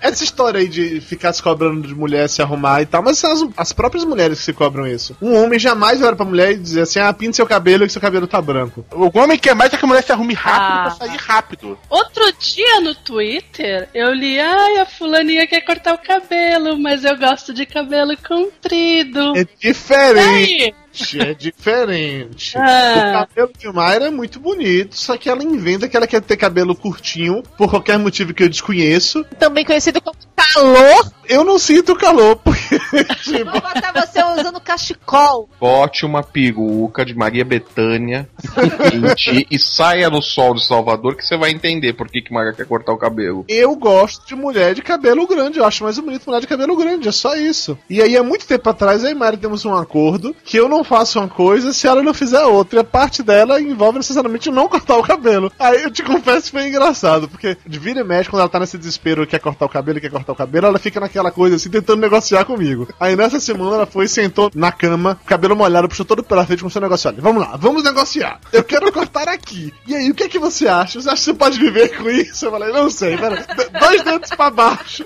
Essa 0.00 0.24
história 0.24 0.60
aí 0.60 0.68
de 0.68 1.00
ficar 1.00 1.32
se 1.32 1.42
cobrando 1.42 1.86
de 1.86 1.94
mulher 1.94 2.28
se 2.28 2.40
arrumar 2.42 2.82
e 2.82 2.86
tal, 2.86 3.02
mas 3.02 3.18
são 3.18 3.32
as, 3.32 3.44
as 3.56 3.72
próprias 3.72 4.04
mulheres 4.04 4.38
que 4.38 4.44
se 4.44 4.52
cobram 4.52 4.86
isso. 4.86 5.16
Um 5.20 5.34
homem 5.42 5.58
jamais 5.58 5.98
vai 5.98 6.08
olhar 6.08 6.16
pra 6.16 6.24
mulher 6.24 6.52
e 6.52 6.56
dizer 6.58 6.82
assim, 6.82 6.98
ah, 7.00 7.12
pinta 7.12 7.34
seu 7.36 7.46
cabelo 7.46 7.86
que 7.86 7.92
seu 7.92 8.00
cabelo 8.00 8.26
tá 8.26 8.40
branco. 8.40 8.84
O 8.92 9.10
homem 9.18 9.38
quer 9.38 9.54
mais 9.54 9.72
é 9.72 9.76
que 9.76 9.84
a 9.84 9.88
mulher 9.88 10.02
se 10.02 10.12
arrume 10.12 10.34
rápido 10.34 10.62
Ah. 10.62 10.82
pra 10.96 11.06
sair 11.06 11.16
rápido. 11.18 11.78
Outro 11.88 12.32
dia 12.38 12.80
no 12.80 12.94
Twitter, 12.94 13.88
eu 13.94 14.12
li, 14.12 14.38
ai, 14.38 14.78
a 14.78 14.86
fulaninha 14.86 15.46
quer 15.46 15.60
cortar 15.62 15.94
o 15.94 15.98
cabelo, 15.98 16.71
mas 16.78 17.04
eu 17.04 17.16
gosto 17.16 17.52
de 17.52 17.66
cabelo 17.66 18.16
comprido. 18.16 19.34
É 19.36 19.46
diferente. 19.60 20.74
É 21.18 21.34
diferente. 21.34 22.52
Ah. 22.62 23.26
O 23.26 23.34
cabelo 23.34 23.52
de 23.58 23.72
Mayra 23.72 24.06
é 24.06 24.10
muito 24.10 24.38
bonito, 24.38 24.96
só 24.96 25.16
que 25.16 25.28
ela 25.28 25.42
inventa 25.42 25.88
que 25.88 25.96
ela 25.96 26.06
quer 26.06 26.20
ter 26.20 26.36
cabelo 26.36 26.76
curtinho, 26.76 27.42
por 27.56 27.68
qualquer 27.70 27.98
motivo 27.98 28.34
que 28.34 28.42
eu 28.42 28.48
desconheço. 28.48 29.24
Também 29.38 29.64
conhecido 29.64 30.00
como 30.00 30.16
calor. 30.36 31.12
Eu 31.28 31.44
não 31.44 31.58
sinto 31.58 31.96
calor, 31.96 32.36
porque 32.44 32.61
Vou 33.44 33.60
botar 33.60 33.92
você 33.92 34.22
usando 34.22 34.60
cachecol. 34.60 35.48
Bote 35.60 36.04
uma 36.04 36.22
peruca 36.22 37.04
de 37.04 37.14
Maria 37.14 37.44
ti 39.16 39.46
e 39.50 39.58
saia 39.58 40.10
no 40.10 40.22
sol 40.22 40.54
de 40.54 40.64
Salvador 40.64 41.16
que 41.16 41.24
você 41.24 41.36
vai 41.36 41.50
entender 41.50 41.92
por 41.94 42.08
que, 42.08 42.22
que 42.22 42.32
Maria 42.32 42.52
quer 42.52 42.66
cortar 42.66 42.92
o 42.92 42.98
cabelo. 42.98 43.44
Eu 43.48 43.74
gosto 43.76 44.26
de 44.26 44.34
mulher 44.34 44.74
de 44.74 44.82
cabelo 44.82 45.26
grande, 45.26 45.58
eu 45.58 45.64
acho 45.64 45.84
mais 45.84 45.98
bonito 45.98 46.26
mulher 46.26 46.40
de 46.40 46.46
cabelo 46.46 46.76
grande, 46.76 47.08
é 47.08 47.12
só 47.12 47.34
isso. 47.36 47.78
E 47.88 48.00
aí, 48.00 48.16
há 48.16 48.22
muito 48.22 48.46
tempo 48.46 48.68
atrás, 48.68 49.04
eu 49.04 49.10
e 49.10 49.14
Mari 49.14 49.36
temos 49.36 49.64
um 49.64 49.74
acordo 49.74 50.34
que 50.44 50.56
eu 50.56 50.68
não 50.68 50.84
faço 50.84 51.18
uma 51.18 51.28
coisa 51.28 51.72
se 51.72 51.86
ela 51.86 52.02
não 52.02 52.14
fizer 52.14 52.42
outra. 52.44 52.78
E 52.78 52.80
a 52.80 52.84
parte 52.84 53.22
dela 53.22 53.60
envolve 53.60 53.98
necessariamente 53.98 54.50
não 54.50 54.68
cortar 54.68 54.96
o 54.96 55.02
cabelo. 55.02 55.52
Aí 55.58 55.82
eu 55.82 55.90
te 55.90 56.02
confesso 56.02 56.46
que 56.46 56.52
foi 56.52 56.68
engraçado, 56.68 57.28
porque 57.28 57.56
de 57.66 57.78
vira 57.78 58.00
e 58.00 58.04
mexe, 58.04 58.30
quando 58.30 58.40
ela 58.40 58.48
tá 58.48 58.60
nesse 58.60 58.78
desespero, 58.78 59.26
quer 59.26 59.40
cortar 59.40 59.66
o 59.66 59.68
cabelo, 59.68 60.00
quer 60.00 60.10
cortar 60.10 60.32
o 60.32 60.36
cabelo, 60.36 60.66
ela 60.66 60.78
fica 60.78 61.00
naquela 61.00 61.30
coisa 61.30 61.56
assim, 61.56 61.70
tentando 61.70 62.00
negociar 62.00 62.44
comigo. 62.44 62.81
Aí 62.98 63.16
nessa 63.16 63.40
semana 63.40 63.76
ela 63.76 63.86
foi, 63.86 64.08
sentou 64.08 64.50
na 64.54 64.72
cama, 64.72 65.18
cabelo 65.26 65.56
molhado, 65.56 65.88
puxou 65.88 66.06
todo 66.06 66.22
pela 66.22 66.46
frente, 66.46 66.60
começou 66.60 66.80
a 66.80 66.84
negociar. 66.84 67.10
Olha, 67.12 67.22
vamos 67.22 67.42
lá, 67.42 67.56
vamos 67.56 67.82
negociar. 67.82 68.40
Eu 68.52 68.64
quero 68.64 68.92
cortar 68.92 69.28
aqui. 69.28 69.72
E 69.86 69.94
aí, 69.94 70.10
o 70.10 70.14
que 70.14 70.24
é 70.24 70.28
que 70.28 70.38
você 70.38 70.68
acha? 70.68 71.00
Você 71.00 71.08
acha 71.08 71.18
que 71.18 71.24
você 71.24 71.34
pode 71.34 71.58
viver 71.58 71.96
com 71.96 72.08
isso? 72.10 72.46
Eu 72.46 72.50
falei, 72.50 72.72
não 72.72 72.90
sei, 72.90 73.16
pera. 73.16 73.46
Dois 73.78 74.02
dedos 74.02 74.30
pra 74.30 74.50
baixo. 74.50 75.04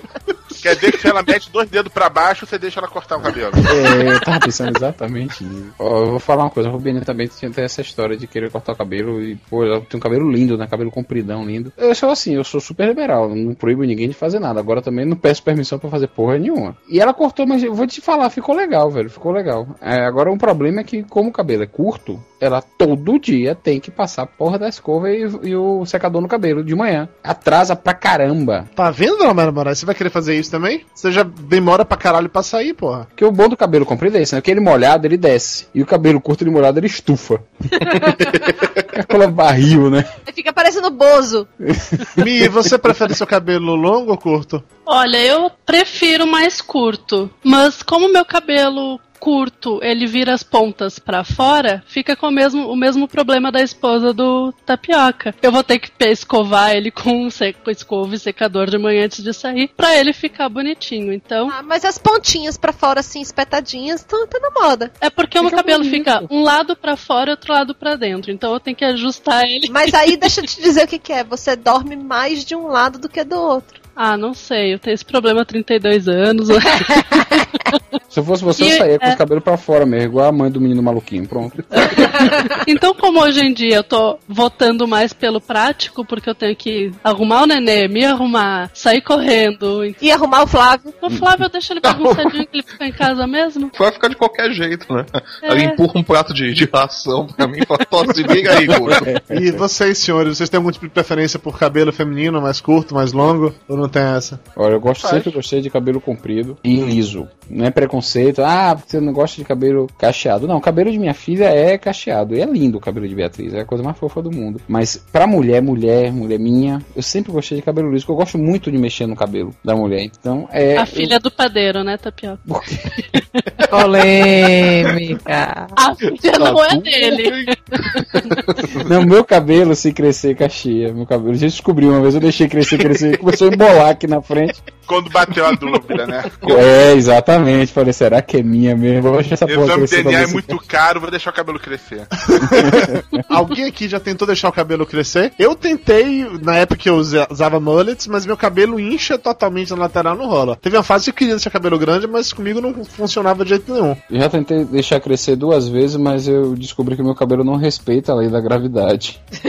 Quer 0.61 0.75
dizer 0.75 0.91
que 0.91 0.99
se 0.99 1.07
ela 1.07 1.23
mete 1.23 1.51
dois 1.51 1.69
dedos 1.69 1.91
pra 1.91 2.09
baixo, 2.09 2.45
você 2.45 2.57
deixa 2.57 2.79
ela 2.79 2.87
cortar 2.87 3.17
o 3.17 3.21
cabelo. 3.21 3.51
É, 3.55 4.13
eu 4.13 4.21
tava 4.21 4.39
pensando 4.39 4.75
exatamente 4.75 5.43
nisso. 5.43 5.73
Ó, 5.77 5.99
eu 5.99 6.11
vou 6.11 6.19
falar 6.19 6.43
uma 6.43 6.49
coisa, 6.49 6.69
a 6.69 6.71
Rubiane 6.71 7.01
também 7.01 7.27
tinha 7.27 7.49
até 7.49 7.63
essa 7.63 7.81
história 7.81 8.17
de 8.17 8.27
querer 8.27 8.49
cortar 8.51 8.73
o 8.73 8.75
cabelo 8.75 9.21
e, 9.21 9.35
pô, 9.49 9.63
ela 9.63 9.81
tem 9.81 9.97
um 9.97 10.01
cabelo 10.01 10.29
lindo, 10.29 10.57
né? 10.57 10.67
Cabelo 10.67 10.91
compridão, 10.91 11.45
lindo. 11.45 11.71
Eu 11.77 11.93
sou 11.93 12.09
assim, 12.09 12.35
eu 12.35 12.43
sou 12.43 12.59
super 12.59 12.87
liberal, 12.87 13.33
não 13.35 13.53
proíbo 13.53 13.83
ninguém 13.83 14.09
de 14.09 14.15
fazer 14.15 14.39
nada. 14.39 14.59
Agora 14.59 14.81
também 14.81 15.05
não 15.05 15.15
peço 15.15 15.43
permissão 15.43 15.77
pra 15.77 15.89
fazer 15.89 16.07
porra 16.07 16.37
nenhuma. 16.37 16.75
E 16.89 16.99
ela 16.99 17.13
cortou, 17.13 17.45
mas 17.45 17.61
eu 17.67 17.73
vou 17.73 17.85
te 17.85 18.01
falar, 18.01 18.29
ficou 18.29 18.55
legal, 18.55 18.89
velho, 18.89 19.09
ficou 19.09 19.31
legal. 19.31 19.67
É, 19.81 20.05
agora 20.05 20.31
um 20.31 20.37
problema 20.37 20.81
é 20.81 20.83
que, 20.83 21.03
como 21.03 21.29
o 21.29 21.33
cabelo 21.33 21.63
é 21.63 21.67
curto, 21.67 22.21
ela 22.39 22.61
todo 22.61 23.19
dia 23.19 23.55
tem 23.55 23.79
que 23.79 23.91
passar 23.91 24.23
a 24.23 24.27
porra 24.27 24.57
da 24.57 24.69
escova 24.69 25.09
e, 25.11 25.21
e 25.43 25.55
o 25.55 25.85
secador 25.85 26.21
no 26.21 26.27
cabelo 26.27 26.63
de 26.63 26.75
manhã. 26.75 27.09
Atrasa 27.23 27.75
pra 27.75 27.93
caramba. 27.93 28.67
Tá 28.75 28.89
vendo, 28.89 29.17
Dona 29.17 29.33
Mara 29.33 29.51
Moraes? 29.51 29.79
Você 29.79 29.85
vai 29.85 29.95
querer 29.95 30.09
fazer 30.09 30.37
isso 30.37 30.51
também? 30.51 30.85
Você 30.93 31.11
já 31.11 31.23
demora 31.23 31.83
pra 31.83 31.97
caralho 31.97 32.29
pra 32.29 32.41
sair, 32.43 32.73
porra. 32.73 33.05
Porque 33.09 33.25
o 33.25 33.31
bom 33.31 33.49
do 33.49 33.57
cabelo 33.57 33.85
comprido 33.85 34.17
é 34.17 34.21
esse, 34.21 34.33
né? 34.33 34.41
Que 34.41 34.51
ele 34.51 34.59
molhado, 34.59 35.05
ele 35.05 35.17
desce. 35.17 35.67
E 35.73 35.81
o 35.81 35.85
cabelo 35.85 36.21
curto 36.21 36.45
e 36.45 36.49
molhado, 36.49 36.79
ele 36.79 36.87
estufa. 36.87 37.43
Aquela 38.97 39.27
barril, 39.27 39.89
né? 39.89 40.05
Fica 40.33 40.53
parecendo 40.53 40.89
Bozo. 40.89 41.47
Mi, 42.15 42.47
você 42.47 42.77
prefere 42.77 43.13
seu 43.13 43.27
cabelo 43.27 43.75
longo 43.75 44.11
ou 44.11 44.17
curto? 44.17 44.63
Olha, 44.85 45.17
eu 45.17 45.51
prefiro 45.65 46.25
mais 46.25 46.61
curto, 46.61 47.29
mas 47.43 47.56
como 47.85 48.11
meu 48.11 48.25
cabelo 48.25 48.99
curto, 49.19 49.79
ele 49.83 50.05
vira 50.05 50.31
as 50.31 50.43
pontas 50.43 50.99
pra 50.99 51.23
fora, 51.23 51.83
fica 51.87 52.15
com 52.15 52.27
o 52.27 52.31
mesmo, 52.31 52.67
o 52.69 52.75
mesmo 52.75 53.07
problema 53.07 53.51
da 53.51 53.59
esposa 53.61 54.13
do 54.13 54.53
tapioca. 54.63 55.33
Eu 55.41 55.51
vou 55.51 55.63
ter 55.63 55.79
que 55.79 55.91
escovar 56.05 56.75
ele 56.75 56.91
com 56.91 57.25
um 57.25 57.29
sec, 57.31 57.57
com 57.63 57.71
escova 57.71 58.13
e 58.13 58.19
secador 58.19 58.69
de 58.69 58.77
manhã 58.77 59.05
antes 59.05 59.23
de 59.23 59.33
sair, 59.33 59.71
pra 59.75 59.95
ele 59.97 60.13
ficar 60.13 60.47
bonitinho. 60.49 61.11
Então, 61.11 61.49
Ah, 61.51 61.63
mas 61.63 61.83
as 61.83 61.97
pontinhas 61.97 62.57
pra 62.57 62.71
fora, 62.71 62.99
assim, 62.99 63.19
espetadinhas, 63.19 64.01
estão 64.01 64.27
tá 64.27 64.39
na 64.39 64.51
moda. 64.51 64.91
é 65.01 65.09
porque 65.09 65.39
o 65.39 65.41
meu 65.41 65.51
cabelo 65.51 65.83
bonito. 65.83 65.97
fica 65.97 66.23
um 66.29 66.43
lado 66.43 66.75
pra 66.75 66.95
fora 66.95 67.31
e 67.31 67.33
outro 67.33 67.51
lado 67.53 67.73
pra 67.73 67.95
dentro. 67.95 68.31
Então 68.31 68.53
eu 68.53 68.59
tenho 68.59 68.77
que 68.77 68.85
ajustar 68.85 69.45
ele. 69.45 69.67
Mas 69.69 69.93
aí, 69.95 70.15
deixa 70.17 70.41
eu 70.41 70.45
te 70.45 70.61
dizer 70.61 70.83
o 70.85 70.87
que, 70.87 70.99
que 70.99 71.11
é. 71.11 71.23
Você 71.23 71.55
dorme 71.55 71.95
mais 71.95 72.45
de 72.45 72.55
um 72.55 72.67
lado 72.67 72.99
do 72.99 73.09
que 73.09 73.23
do 73.23 73.35
outro. 73.35 73.86
Ah, 73.99 74.15
não 74.15 74.31
sei, 74.31 74.75
eu 74.75 74.79
tenho 74.79 74.93
esse 74.93 75.03
problema 75.03 75.41
há 75.41 75.45
32 75.45 76.07
anos. 76.07 76.49
Se 78.07 78.19
eu 78.19 78.23
fosse 78.23 78.43
você, 78.43 78.63
eu 78.63 78.67
E- 78.67 78.77
saía 78.77 78.99
com 78.99 79.05
é. 79.05 79.09
os 79.09 79.15
cabelos 79.15 79.43
pra 79.43 79.57
fora 79.57 79.85
mesmo, 79.87 80.05
igual 80.09 80.27
a 80.27 80.31
mãe 80.31 80.51
do 80.51 80.61
menino 80.61 80.83
maluquinho, 80.83 81.27
pronto. 81.27 81.63
Então, 82.67 82.93
como 82.93 83.21
hoje 83.21 83.41
em 83.41 83.53
dia 83.53 83.75
eu 83.75 83.83
tô 83.83 84.19
votando 84.27 84.87
mais 84.87 85.13
pelo 85.13 85.39
prático, 85.39 86.05
porque 86.05 86.29
eu 86.29 86.35
tenho 86.35 86.55
que 86.55 86.91
arrumar 87.03 87.43
o 87.43 87.45
nenê, 87.45 87.87
me 87.87 88.03
arrumar, 88.05 88.69
sair 88.73 89.01
correndo. 89.01 89.83
E 90.01 90.11
arrumar 90.11 90.43
o 90.43 90.47
Flávio. 90.47 90.93
O 91.01 91.09
Flávio 91.09 91.45
eu 91.45 91.49
deixo 91.49 91.73
ele 91.73 91.79
bagunçadinho 91.81 92.45
que 92.47 92.57
ele 92.57 92.63
fica 92.63 92.85
em 92.85 92.91
casa 92.91 93.25
mesmo. 93.25 93.71
Vai 93.77 93.91
ficar 93.91 94.09
de 94.09 94.15
qualquer 94.15 94.51
jeito, 94.51 94.91
né? 94.93 95.05
É. 95.41 95.47
Ela 95.47 95.61
empurra 95.61 95.93
um 95.95 96.03
prato 96.03 96.33
de, 96.33 96.53
de 96.53 96.65
ração 96.71 97.27
pra 97.27 97.47
mim 97.47 97.59
e 97.61 97.65
fala, 97.65 97.85
"Tó, 97.85 98.13
se 98.13 98.23
liga 98.23 98.57
aí, 98.57 98.65
gordo. 98.65 99.05
E 99.29 99.51
vocês, 99.51 99.97
senhores, 99.97 100.37
vocês 100.37 100.49
têm 100.49 100.57
algum 100.57 100.71
tipo 100.71 100.85
de 100.87 100.93
preferência 100.93 101.39
por 101.39 101.57
cabelo 101.57 101.91
feminino, 101.93 102.41
mais 102.41 102.59
curto, 102.59 102.93
mais 102.93 103.13
longo? 103.13 103.53
Ou 103.67 103.77
não 103.77 103.87
tem 103.87 104.01
essa? 104.01 104.39
Olha, 104.55 104.73
eu 104.73 104.79
gosto, 104.79 105.01
Faz. 105.01 105.15
sempre 105.15 105.31
gostei 105.31 105.61
de 105.61 105.69
cabelo 105.69 106.01
comprido 106.01 106.57
e 106.63 106.75
liso. 106.81 107.27
Não 107.49 107.65
é 107.65 107.71
preconceito, 107.71 108.41
ah, 108.43 108.75
porque 108.75 108.91
você 108.91 108.99
não 108.99 109.13
gosta 109.13 109.37
de 109.37 109.45
cabelo 109.47 109.87
cacheado. 109.97 110.47
Não, 110.47 110.57
o 110.57 110.61
cabelo 110.61 110.91
de 110.91 110.99
minha 110.99 111.13
filha 111.13 111.45
é 111.45 111.77
cacheado. 111.77 112.06
E 112.07 112.41
é 112.41 112.45
lindo 112.45 112.77
o 112.77 112.81
cabelo 112.81 113.07
de 113.07 113.15
Beatriz, 113.15 113.53
é 113.53 113.61
a 113.61 113.65
coisa 113.65 113.83
mais 113.83 113.97
fofa 113.97 114.21
do 114.21 114.31
mundo. 114.31 114.61
Mas 114.67 114.97
pra 115.11 115.27
mulher, 115.27 115.61
mulher, 115.61 116.11
mulher 116.11 116.39
minha, 116.39 116.81
eu 116.95 117.01
sempre 117.01 117.31
gostei 117.31 117.57
de 117.57 117.63
cabelo 117.63 117.91
liso, 117.91 118.05
porque 118.05 118.13
eu 118.13 118.23
gosto 118.23 118.37
muito 118.37 118.71
de 118.71 118.77
mexer 118.77 119.05
no 119.05 119.15
cabelo 119.15 119.53
da 119.63 119.75
mulher. 119.75 120.01
Então 120.03 120.47
é. 120.51 120.77
A 120.77 120.85
filha 120.85 121.19
do 121.19 121.29
padeiro, 121.29 121.83
né, 121.83 121.97
Tapioca? 121.97 122.39
Polêmica. 123.69 125.67
A 125.75 125.95
filha 125.95 126.39
não 126.39 126.63
é 126.63 126.77
dele. 126.79 127.45
Não, 128.87 129.03
meu 129.03 129.23
cabelo 129.23 129.75
se 129.75 129.91
crescer 129.91 130.35
cacheia. 130.35 130.93
Meu 130.93 131.05
cabelo. 131.05 131.35
Já 131.35 131.47
descobri 131.47 131.85
uma 131.85 132.01
vez, 132.01 132.15
eu 132.15 132.21
deixei 132.21 132.47
crescer, 132.47 132.77
crescer, 132.77 133.17
começou 133.17 133.49
a 133.49 133.53
embolar 133.53 133.89
aqui 133.89 134.07
na 134.07 134.21
frente. 134.21 134.61
Quando 134.85 135.09
bateu 135.09 135.45
a 135.45 135.51
dúvida, 135.51 136.07
né? 136.07 136.23
É, 136.49 136.93
exatamente. 136.93 137.73
Falei, 137.73 137.91
será 137.91 138.21
que 138.21 138.37
é 138.37 138.43
minha 138.43 138.75
mesmo? 138.75 139.01
Vou 139.01 139.17
deixar 139.17 139.33
essa 139.33 139.47
porra 139.47 139.83
Exame 139.83 139.87
DNA 139.87 140.21
é 140.21 140.27
muito 140.27 140.57
caro, 140.65 141.01
vou 141.01 141.11
deixar 141.11 141.31
o 141.31 141.33
cabelo 141.33 141.59
crescer. 141.59 141.96
Alguém 143.29 143.65
aqui 143.65 143.87
já 143.87 143.99
tentou 143.99 144.25
deixar 144.27 144.49
o 144.49 144.51
cabelo 144.51 144.85
crescer? 144.85 145.33
Eu 145.39 145.55
tentei, 145.55 146.25
na 146.41 146.55
época 146.57 146.77
que 146.81 146.89
eu 146.89 146.95
usa- 146.95 147.27
usava 147.29 147.59
mullets, 147.59 148.07
mas 148.07 148.25
meu 148.25 148.37
cabelo 148.37 148.79
incha 148.79 149.17
totalmente 149.17 149.71
na 149.71 149.77
lateral, 149.77 150.15
não 150.15 150.27
rola. 150.27 150.55
Teve 150.61 150.77
uma 150.77 150.83
fase 150.83 151.05
que 151.05 151.09
eu 151.09 151.13
queria 151.15 151.35
deixar 151.35 151.49
cabelo 151.49 151.77
grande, 151.79 152.07
mas 152.07 152.31
comigo 152.33 152.61
não 152.61 152.83
funcionava 152.85 153.43
de 153.43 153.49
jeito 153.51 153.71
nenhum. 153.73 153.95
Eu 154.09 154.19
já 154.19 154.29
tentei 154.29 154.65
deixar 154.65 154.99
crescer 154.99 155.35
duas 155.35 155.67
vezes, 155.67 155.95
mas 155.97 156.27
eu 156.27 156.55
descobri 156.55 156.95
que 156.95 157.03
meu 157.03 157.15
cabelo 157.15 157.43
não 157.43 157.55
respeita 157.55 158.11
a 158.11 158.15
lei 158.15 158.29
da 158.29 158.39
gravidade. 158.41 159.19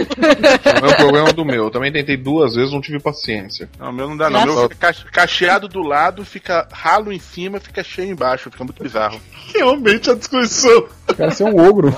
Não 0.81 0.89
é 0.89 0.93
um 0.93 0.97
problema 0.97 1.33
do 1.33 1.45
meu. 1.45 1.65
Eu 1.65 1.71
também 1.71 1.91
tentei 1.93 2.17
duas 2.17 2.55
vezes, 2.55 2.73
não 2.73 2.81
tive 2.81 3.01
paciência. 3.01 3.69
Não, 3.79 3.91
o 3.91 3.93
meu 3.93 4.09
não 4.09 4.17
dá 4.17 4.31
não. 4.31 4.43
O 4.43 4.47
meu 4.47 4.63
fica 4.65 4.75
cache- 4.77 5.05
cacheado 5.11 5.67
do 5.69 5.81
lado, 5.83 6.25
fica 6.25 6.69
ralo 6.73 7.13
em 7.13 7.19
cima, 7.19 7.59
fica 7.59 7.83
cheio 7.83 8.11
embaixo. 8.13 8.51
Fica 8.51 8.65
muito 8.65 8.83
bizarro. 8.83 9.21
Realmente 9.55 10.11
a 10.11 10.15
discussão. 10.15 10.87
Cara, 11.17 11.31
você 11.31 11.43
é 11.43 11.47
um 11.47 11.59
ogro. 11.69 11.95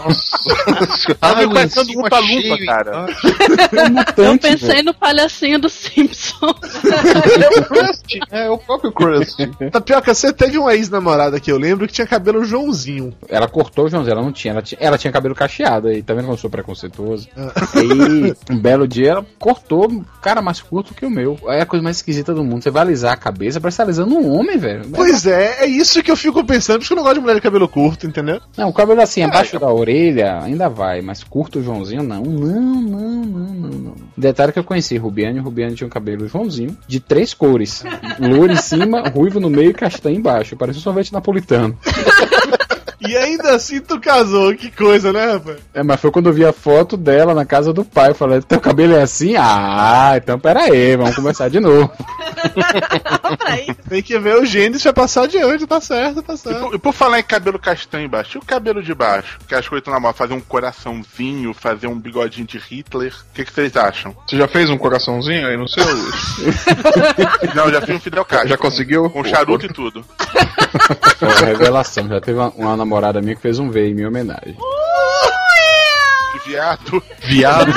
Tá 1.21 1.35
me 1.37 1.53
parecendo 1.53 1.93
lupa-lupa, 1.93 2.27
cheio, 2.27 2.67
cara. 2.67 3.07
É 3.73 3.85
um 3.85 3.91
mutante, 3.91 4.21
Eu 4.21 4.39
pensei 4.39 4.69
velho. 4.69 4.85
no 4.85 4.95
palhacinho 4.95 5.59
do 5.59 5.69
Simpson. 5.69 6.55
É 8.31 8.49
o 8.51 8.59
próprio 8.59 8.93
Crust. 8.93 9.37
Tapioca, 9.71 10.15
você 10.15 10.33
teve 10.33 10.59
uma 10.59 10.75
ex-namorada 10.75 11.39
que 11.41 11.51
eu 11.51 11.59
lembro 11.59 11.87
que 11.87 11.93
tinha 11.93 12.07
cabelo 12.07 12.45
Joãozinho. 12.45 13.15
Ela 13.29 13.49
cortou 13.49 13.87
o 13.87 13.89
Joãozinho, 13.89 14.13
ela 14.13 14.23
não 14.23 14.33
tinha. 14.33 14.53
Ela 14.53 14.63
tinha, 14.63 14.79
ela 14.81 14.99
tinha 14.99 15.13
cabelo 15.13 15.35
cacheado 15.35 15.89
aí, 15.89 16.03
tá 16.03 16.15
vendo 16.15 16.25
como 16.25 16.35
eu 16.35 16.39
sou 16.39 16.51
preconceituoso? 16.51 17.29
Aí, 17.75 18.35
um 18.51 18.59
belo 18.59 18.87
dia, 18.87 19.11
ela 19.13 19.27
cortou, 19.39 20.05
cara, 20.23 20.43
mais 20.43 20.61
curto 20.61 20.95
que 20.95 21.05
o 21.07 21.11
meu. 21.11 21.39
É 21.49 21.61
a 21.63 21.67
coisa 21.67 21.83
mais 21.83 21.97
esquisita 21.97 22.35
do 22.35 22.45
mundo. 22.45 22.63
Você 22.63 22.71
vai 22.71 22.83
alisar 22.83 23.13
a 23.13 23.17
cabeça, 23.17 23.61
parece 23.61 23.79
tá 23.79 23.83
alisando 23.85 24.15
um 24.17 24.33
homem, 24.35 24.59
velho. 24.59 24.89
Pois 24.95 25.27
é, 25.27 25.65
é 25.65 25.67
isso 25.67 26.03
que 26.03 26.11
eu 26.11 26.17
fico 26.17 26.45
pensando, 26.45 26.77
por 26.77 26.83
isso 26.83 26.89
que 26.89 26.95
eu 26.95 26.97
não 26.97 27.03
gosto 27.03 27.17
de 27.17 27.21
mulher 27.21 27.35
de 27.35 27.41
cabelo 27.41 27.69
curto, 27.69 28.07
entendeu? 28.07 28.41
Não, 28.57 28.69
o 28.69 28.73
cabelo 28.73 29.01
assim, 29.01 29.23
abaixo 29.23 29.59
da 29.59 29.73
orelha, 29.73 30.30
ainda 30.39 30.69
vai, 30.69 31.01
mas 31.01 31.25
curto 31.25 31.59
o 31.59 31.63
Joãozinho, 31.63 32.03
não. 32.03 32.23
Não, 32.23 32.83
não, 32.83 33.25
não, 33.25 33.55
não, 33.55 33.71
não. 33.71 33.95
Detalhe 34.17 34.53
que 34.53 34.59
eu 34.59 34.65
conheci, 34.65 34.97
Rubiane, 34.97 35.39
Rubiane 35.39 35.75
tinha 35.75 35.87
um 35.87 35.91
cabelo 35.91 36.29
Joãozinho, 36.29 36.77
de 36.87 37.01
três 37.01 37.35
cores. 37.35 37.83
Louro 38.19 38.53
em 38.53 38.57
cima, 38.57 39.09
ruivo 39.09 39.41
no 39.41 39.51
meio 39.51 39.71
e 39.71 39.75
castanho 39.75 40.17
embaixo. 40.17 40.57
Parecia 40.57 40.81
um 40.81 40.83
sorvete 40.83 41.13
napolitano. 41.13 41.77
E 43.01 43.17
ainda 43.17 43.55
assim 43.55 43.81
tu 43.81 43.99
casou, 43.99 44.55
que 44.55 44.71
coisa, 44.71 45.13
né, 45.13 45.33
rapaz? 45.33 45.57
É, 45.73 45.83
mas 45.83 46.01
foi 46.01 46.11
quando 46.11 46.27
eu 46.29 46.33
vi 46.33 46.45
a 46.45 46.53
foto 46.53 46.97
dela 46.97 47.35
na 47.35 47.45
casa 47.47 47.73
do 47.73 47.85
pai. 47.85 48.11
Eu 48.11 48.15
falei, 48.15 48.43
teu 48.43 48.61
cabelo 48.61 48.95
é 48.95 49.03
assim? 49.03 49.35
Ah, 49.39 50.13
então 50.17 50.39
pera 50.39 50.65
aí, 50.65 50.97
vamos 50.97 51.15
começar 51.17 51.49
de 51.49 51.61
novo. 51.61 51.91
Tem 53.89 54.03
que 54.03 54.19
ver 54.19 54.37
o 54.37 54.45
Gênesis 54.45 54.85
vai 54.85 54.93
passar 54.93 55.23
adiante, 55.25 55.67
tá 55.67 55.81
certo, 55.81 56.23
tá 56.23 56.35
E 56.35 56.39
certo. 56.39 56.61
por, 56.61 56.75
e 56.75 56.79
por 56.79 56.93
falar 56.93 57.19
em 57.21 57.23
cabelo 57.23 57.59
castanho 57.59 58.05
embaixo, 58.05 58.37
e 58.37 58.39
o 58.39 58.45
cabelo 58.45 58.83
de 58.83 58.95
baixo? 58.95 59.39
Que 59.49 59.55
as 59.55 59.67
coisas 59.69 59.81
estão 59.83 59.95
na 59.95 60.01
moda, 60.01 60.15
fazer 60.15 60.35
um 60.35 60.41
coraçãozinho, 60.41 61.55
fazer 61.55 61.87
um 61.87 61.99
bigodinho 61.99 62.47
de 62.47 62.59
Hitler. 62.59 63.13
O 63.31 63.35
que, 63.35 63.45
que 63.45 63.53
vocês 63.53 63.77
acham? 63.77 64.15
Você 64.27 64.37
já 64.37 64.47
fez 64.49 64.71
um 64.71 64.79
coraçãozinho 64.79 65.47
aí 65.47 65.57
no 65.57 65.69
seu? 65.69 65.85
Não, 67.55 67.65
eu 67.67 67.73
já 67.73 67.81
fiz 67.81 67.95
um 67.97 68.01
Fidel 68.01 68.25
Castro. 68.25 68.49
Já 68.49 68.57
conseguiu? 68.57 69.09
Com 69.11 69.25
charuto 69.25 69.67
e 69.67 69.69
tudo. 69.69 70.05
Foi 71.19 71.29
uma 71.29 71.41
revelação. 71.41 72.09
Já 72.09 72.21
teve 72.21 72.39
uma, 72.39 72.51
uma 72.51 72.77
namorada 72.91 73.23
minha 73.23 73.37
que 73.37 73.41
fez 73.41 73.61
um 73.61 73.71
V 73.71 73.89
em 73.89 73.95
minha 73.95 74.09
homenagem. 74.09 74.57
De 76.33 76.51
viado. 76.51 77.03
Viado. 77.21 77.73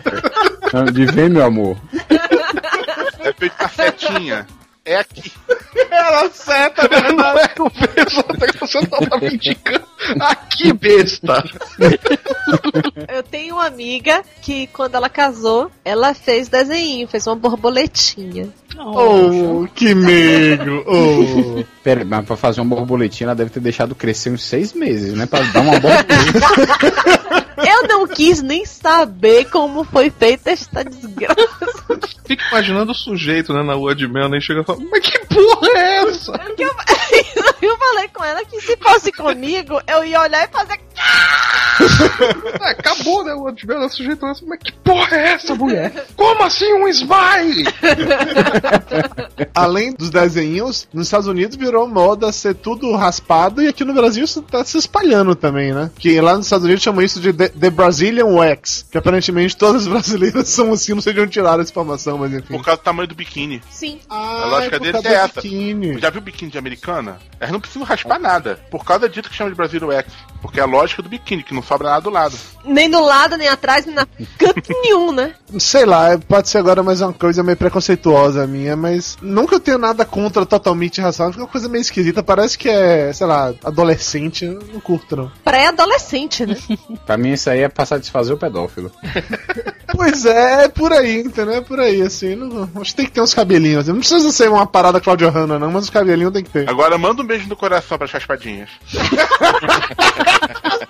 Não, 0.72 0.84
De 0.86 1.04
V, 1.04 1.28
meu 1.28 1.44
amor. 1.44 1.76
É 3.18 3.32
feito 3.34 3.54
com 3.56 3.64
a 3.64 3.68
setinha. 3.68 4.46
É 4.84 4.96
aqui. 4.96 5.30
Era 5.90 6.30
certa, 6.30 6.82
né? 6.82 7.12
Não 7.12 7.38
é 7.38 7.52
o 7.58 7.70
peso, 7.70 8.24
você 8.60 8.80
não 8.80 9.08
tá 9.08 9.18
me 9.18 9.34
indicando. 9.34 9.84
Aqui, 10.20 10.72
besta. 10.72 11.44
Eu 13.08 13.22
tenho 13.22 13.56
uma 13.56 13.66
amiga 13.66 14.22
que, 14.40 14.66
quando 14.68 14.94
ela 14.94 15.08
casou, 15.08 15.70
ela 15.84 16.14
fez 16.14 16.48
desenho, 16.48 17.06
fez 17.08 17.26
uma 17.26 17.36
borboletinha. 17.36 18.48
Oh, 18.78 19.66
que 19.74 19.94
medo. 19.94 20.84
Oh. 20.90 21.64
Pera, 21.82 22.04
mas 22.04 22.24
pra 22.24 22.36
fazer 22.36 22.60
uma 22.60 22.76
borboletinha, 22.76 23.28
ela 23.28 23.34
deve 23.34 23.50
ter 23.50 23.60
deixado 23.60 23.94
crescer 23.94 24.30
uns 24.30 24.44
seis 24.44 24.72
meses, 24.72 25.14
né? 25.14 25.26
Pra 25.26 25.40
dar 25.40 25.60
uma 25.60 25.72
borboleta. 25.72 26.14
Eu 27.56 27.88
não 27.88 28.06
quis 28.06 28.42
nem 28.42 28.64
saber 28.64 29.46
como 29.46 29.84
foi 29.84 30.10
feita 30.10 30.50
esta 30.50 30.84
desgraça. 30.84 31.36
Fica 32.30 32.46
imaginando 32.48 32.92
o 32.92 32.94
sujeito, 32.94 33.52
né, 33.52 33.62
na 33.62 33.74
lua 33.74 33.92
de 33.94 34.06
mel, 34.06 34.28
nem 34.28 34.40
chega 34.40 34.60
e 34.60 34.64
fala, 34.64 34.78
mas 34.88 35.00
que 35.00 35.18
porra 35.26 35.68
é 35.68 35.96
essa? 36.04 36.32
Eu, 37.10 37.70
eu 37.70 37.76
falei 37.76 38.08
com 38.08 38.24
ela 38.24 38.44
que 38.44 38.60
se 38.60 38.76
fosse 38.76 39.10
comigo, 39.10 39.80
eu 39.86 40.04
ia 40.04 40.20
olhar 40.20 40.48
e 40.48 40.52
fazer. 40.52 40.78
É, 42.60 42.70
acabou, 42.72 43.24
né, 43.24 43.32
a 43.32 43.34
lua 43.34 43.52
de 43.52 43.66
mel, 43.66 43.80
o 43.80 43.88
sujeito 43.88 44.20
fala 44.20 44.32
assim, 44.32 44.44
mas 44.46 44.58
que 44.58 44.72
porra 44.72 45.16
é 45.16 45.32
essa, 45.32 45.54
mulher? 45.54 46.06
Como 46.14 46.42
assim 46.42 46.70
um 46.74 46.86
smile? 46.88 47.64
Além 49.54 49.92
dos 49.94 50.10
desenhos, 50.10 50.86
nos 50.92 51.06
Estados 51.06 51.26
Unidos 51.26 51.56
virou 51.56 51.88
moda 51.88 52.30
ser 52.32 52.54
tudo 52.54 52.94
raspado 52.94 53.62
e 53.62 53.68
aqui 53.68 53.84
no 53.84 53.94
Brasil 53.94 54.24
isso 54.24 54.42
tá 54.42 54.62
se 54.64 54.76
espalhando 54.76 55.34
também, 55.34 55.72
né? 55.72 55.90
Que 55.98 56.20
lá 56.20 56.36
nos 56.36 56.46
Estados 56.46 56.66
Unidos 56.66 56.82
chamam 56.82 57.02
isso 57.02 57.18
de 57.18 57.32
The, 57.40 57.48
the 57.58 57.70
Brazilian 57.70 58.26
Wax, 58.26 58.84
que 58.90 58.98
aparentemente 58.98 59.56
todas 59.56 59.82
as 59.82 59.88
brasileiras 59.88 60.46
são 60.50 60.74
assim, 60.74 60.92
não 60.92 61.00
sei 61.00 61.14
de 61.14 61.20
onde 61.20 61.30
tiraram 61.30 61.62
essa 61.62 61.70
informação, 61.70 62.18
mas 62.18 62.30
enfim. 62.34 62.54
Por 62.54 62.62
causa 62.62 62.78
do 62.78 62.84
tamanho 62.84 63.08
do 63.08 63.14
biquíni. 63.14 63.62
Sim. 63.70 63.98
Ah, 64.10 64.42
A 64.42 64.44
lógica 64.44 64.76
é 64.76 64.78
por 64.78 64.84
deles 64.84 65.04
é 65.06 65.08
do 65.08 65.14
essa. 65.14 65.40
biquíni. 65.40 65.98
Já 65.98 66.10
viu 66.10 66.20
o 66.20 66.24
biquíni 66.24 66.50
de 66.50 66.58
americana? 66.58 67.18
Elas 67.40 67.50
não 67.52 67.58
precisam 67.60 67.82
raspar 67.86 68.18
nada. 68.18 68.60
Por 68.70 68.84
causa 68.84 69.08
disso 69.08 69.30
que 69.30 69.34
chama 69.34 69.48
de 69.48 69.56
Brasil 69.56 69.80
Wax. 69.86 70.12
Porque 70.40 70.58
é 70.58 70.62
a 70.62 70.66
lógica 70.66 71.02
do 71.02 71.08
biquíni, 71.08 71.42
que 71.42 71.54
não 71.54 71.62
sobra 71.62 71.90
nada 71.90 72.02
do 72.02 72.10
lado. 72.10 72.36
Nem 72.64 72.90
do 72.90 73.00
lado, 73.00 73.36
nem 73.36 73.48
atrás, 73.48 73.84
nem 73.84 73.94
na 73.94 74.06
canto 74.38 74.62
nenhum, 74.82 75.12
né? 75.12 75.34
Sei 75.58 75.84
lá, 75.84 76.18
pode 76.18 76.48
ser 76.48 76.58
agora 76.58 76.82
mais 76.82 77.00
uma 77.00 77.12
coisa 77.12 77.42
meio 77.42 77.56
preconceituosa 77.56 78.46
minha, 78.46 78.76
mas 78.76 79.18
nunca 79.20 79.56
eu 79.56 79.60
tenho 79.60 79.78
nada 79.78 80.04
contra 80.04 80.46
totalmente 80.46 81.00
ração, 81.00 81.30
fica 81.30 81.42
uma 81.42 81.48
coisa 81.48 81.68
meio 81.68 81.82
esquisita, 81.82 82.22
parece 82.22 82.56
que 82.56 82.68
é, 82.68 83.12
sei 83.12 83.26
lá, 83.26 83.52
adolescente, 83.64 84.44
eu 84.44 84.58
não 84.72 84.80
curto 84.80 85.16
não. 85.16 85.32
Pré-adolescente, 85.44 86.46
né? 86.46 86.56
pra 87.04 87.16
mim, 87.16 87.32
isso 87.32 87.50
aí 87.50 87.60
é 87.60 87.68
passar 87.68 87.96
a 87.96 87.98
desfazer 87.98 88.32
o 88.32 88.38
pedófilo. 88.38 88.90
Pois 89.92 90.24
é, 90.24 90.64
é 90.64 90.68
por 90.68 90.92
aí, 90.92 91.20
entendeu? 91.20 91.56
É 91.56 91.60
por 91.60 91.80
aí, 91.80 92.00
assim, 92.00 92.34
não, 92.34 92.70
acho 92.80 92.92
que 92.92 92.96
tem 92.96 93.06
que 93.06 93.12
ter 93.12 93.20
uns 93.20 93.34
cabelinhos, 93.34 93.88
não 93.88 93.98
precisa 93.98 94.30
ser 94.30 94.48
uma 94.48 94.64
parada 94.64 95.00
Claudio 95.00 95.28
Hanna 95.28 95.58
não, 95.58 95.70
mas 95.70 95.84
os 95.84 95.90
cabelinhos 95.90 96.32
tem 96.32 96.44
que 96.44 96.50
ter. 96.50 96.70
Agora 96.70 96.96
manda 96.96 97.22
um 97.22 97.26
beijo 97.26 97.48
no 97.48 97.56
coração 97.56 97.98
pras 97.98 98.12
raspadinhas. 98.12 98.70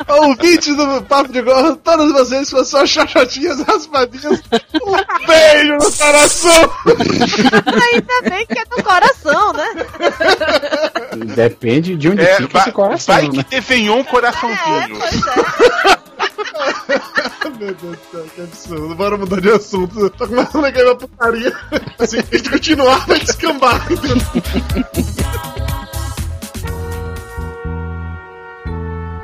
Ouvintes 0.08 0.74
do 0.76 1.02
Papo 1.02 1.32
de 1.32 1.40
Gordo, 1.42 1.76
todas 1.76 2.12
vocês 2.12 2.50
com 2.50 2.64
suas 2.64 2.90
xoxotinhas 2.90 3.60
raspadinhas, 3.62 4.40
um 4.82 5.26
beijo 5.26 5.72
no 5.74 5.92
coração! 5.92 6.72
Ainda 6.86 8.30
bem 8.30 8.46
que 8.46 8.58
é 8.58 8.64
do 8.64 8.82
coração, 8.82 9.52
né? 9.52 9.66
Depende 11.34 11.96
de 11.96 12.08
onde 12.08 12.22
É, 12.22 12.36
fica 12.36 12.48
vai, 12.52 12.62
esse 12.62 12.72
coração, 12.72 13.14
vai 13.14 13.28
que 13.28 13.36
né? 13.36 13.44
desenhou 13.50 13.98
um 13.98 14.04
coraçãozinho. 14.04 14.98
Meu 17.58 17.74
Deus 17.74 17.96
do 17.96 17.98
céu, 18.10 18.24
que 18.34 18.40
absurdo. 18.42 18.94
Bora 18.94 19.16
mudar 19.18 19.40
de 19.40 19.50
assunto. 19.50 20.10
Tô 20.10 20.26
começando 20.26 20.64
a 20.64 20.72
cair 20.72 20.84
uma 20.86 20.96
putaria. 20.96 21.52
Assim, 21.98 22.18
a 22.18 22.36
gente 22.36 22.50
continuar, 22.50 23.06
vai 23.06 23.18
descambar. 23.20 23.86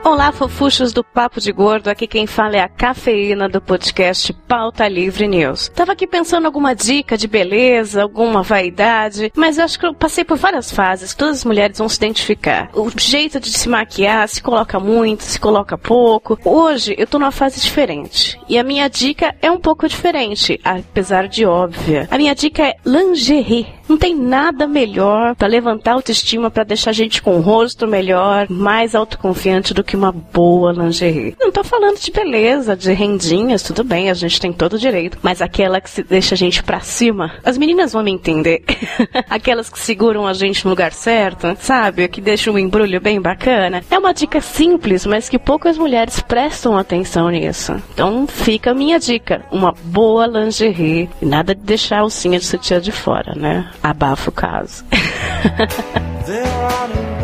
Olá, 0.07 0.31
fofuchos 0.31 0.93
do 0.93 1.03
Papo 1.03 1.41
de 1.41 1.51
Gordo. 1.51 1.89
Aqui 1.89 2.07
quem 2.07 2.29
fala 2.29 2.55
é 2.55 2.61
a 2.61 2.69
cafeína 2.69 3.49
do 3.49 3.61
podcast 3.61 4.33
Pauta 4.33 4.87
Livre 4.87 5.27
News. 5.27 5.69
Tava 5.75 5.91
aqui 5.91 6.07
pensando 6.07 6.47
alguma 6.47 6.77
dica 6.77 7.19
de 7.19 7.27
beleza, 7.27 8.03
alguma 8.03 8.41
vaidade, 8.41 9.33
mas 9.35 9.59
acho 9.59 9.77
que 9.77 9.85
eu 9.85 9.93
passei 9.93 10.23
por 10.23 10.37
várias 10.37 10.71
fases 10.71 11.13
todas 11.13 11.39
as 11.39 11.45
mulheres 11.45 11.79
vão 11.79 11.89
se 11.89 11.97
identificar. 11.97 12.71
O 12.73 12.89
jeito 12.97 13.41
de 13.41 13.51
se 13.51 13.69
maquiar, 13.69 14.29
se 14.29 14.41
coloca 14.41 14.79
muito, 14.79 15.25
se 15.25 15.41
coloca 15.41 15.77
pouco. 15.77 16.39
Hoje 16.45 16.95
eu 16.97 17.09
tô 17.09 17.19
numa 17.19 17.33
fase 17.33 17.61
diferente. 17.61 18.39
E 18.49 18.57
a 18.57 18.63
minha 18.63 18.89
dica 18.89 19.35
é 19.43 19.51
um 19.51 19.59
pouco 19.59 19.89
diferente, 19.89 20.61
apesar 20.63 21.27
de 21.27 21.45
óbvia. 21.45 22.07
A 22.13 22.17
minha 22.17 22.33
dica 22.33 22.63
é 22.63 22.77
lingerie. 22.87 23.67
Não 23.89 23.97
tem 23.97 24.15
nada 24.15 24.67
melhor 24.67 25.35
para 25.37 25.47
levantar 25.47 25.93
a 25.93 25.95
autoestima, 25.95 26.51
para 26.51 26.65
deixar 26.65 26.91
a 26.91 26.95
gente 26.95 27.23
com 27.23 27.37
o 27.37 27.41
rosto 27.41 27.87
melhor, 27.87 28.47
mais 28.49 28.95
autoconfiante 28.95 29.73
do 29.73 29.85
que 29.85 29.97
uma 29.97 30.11
boa 30.11 30.73
lingerie. 30.73 31.37
Não 31.39 31.53
tô 31.53 31.63
falando 31.63 31.99
de 31.99 32.11
beleza, 32.11 32.77
de 32.77 32.93
rendinhas, 32.93 33.63
tudo 33.63 33.85
bem, 33.85 34.11
a 34.11 34.15
gente 34.15 34.41
tem 34.41 34.53
todo 34.53 34.75
o 34.75 34.79
direito, 34.79 35.19
mas 35.23 35.41
aquela 35.41 35.81
que 35.81 35.91
se 35.91 36.03
deixa 36.03 36.35
a 36.35 36.39
gente 36.39 36.63
pra 36.63 36.81
cima. 36.81 37.33
As 37.45 37.57
meninas 37.57 37.93
vão 37.93 38.03
me 38.03 38.11
entender. 38.11 38.65
Aquelas 39.31 39.69
que 39.69 39.79
seguram 39.79 40.27
a 40.27 40.33
gente 40.33 40.65
no 40.65 40.71
lugar 40.71 40.93
certo, 40.93 41.57
sabe? 41.61 42.09
Que 42.09 42.21
deixam 42.21 42.55
um 42.55 42.59
embrulho 42.59 43.01
bem 43.01 43.21
bacana. 43.21 43.83
É 43.91 43.99
uma 43.99 44.13
dica 44.13 44.41
simples, 44.41 45.07
mas 45.07 45.29
que 45.29 45.39
poucas 45.39 45.79
mulheres 45.79 46.21
prestam 46.21 46.77
atenção 46.77 47.29
nisso. 47.31 47.75
Então 47.93 48.27
fica 48.27 48.71
a 48.73 48.75
minha 48.75 48.99
dica, 48.99 49.45
uma 49.51 49.73
boa 49.73 50.27
lingerie 50.27 51.09
e 51.21 51.27
nada 51.27 51.55
de 51.55 51.63
deixar 51.63 51.99
a 51.99 52.01
alcinha 52.01 52.39
de 52.39 52.45
sutiã 52.45 52.81
de 52.81 52.93
fora, 52.93 53.35
né? 53.35 53.71
Abafa 53.83 54.31
o 54.31 54.33
caso. 54.33 54.85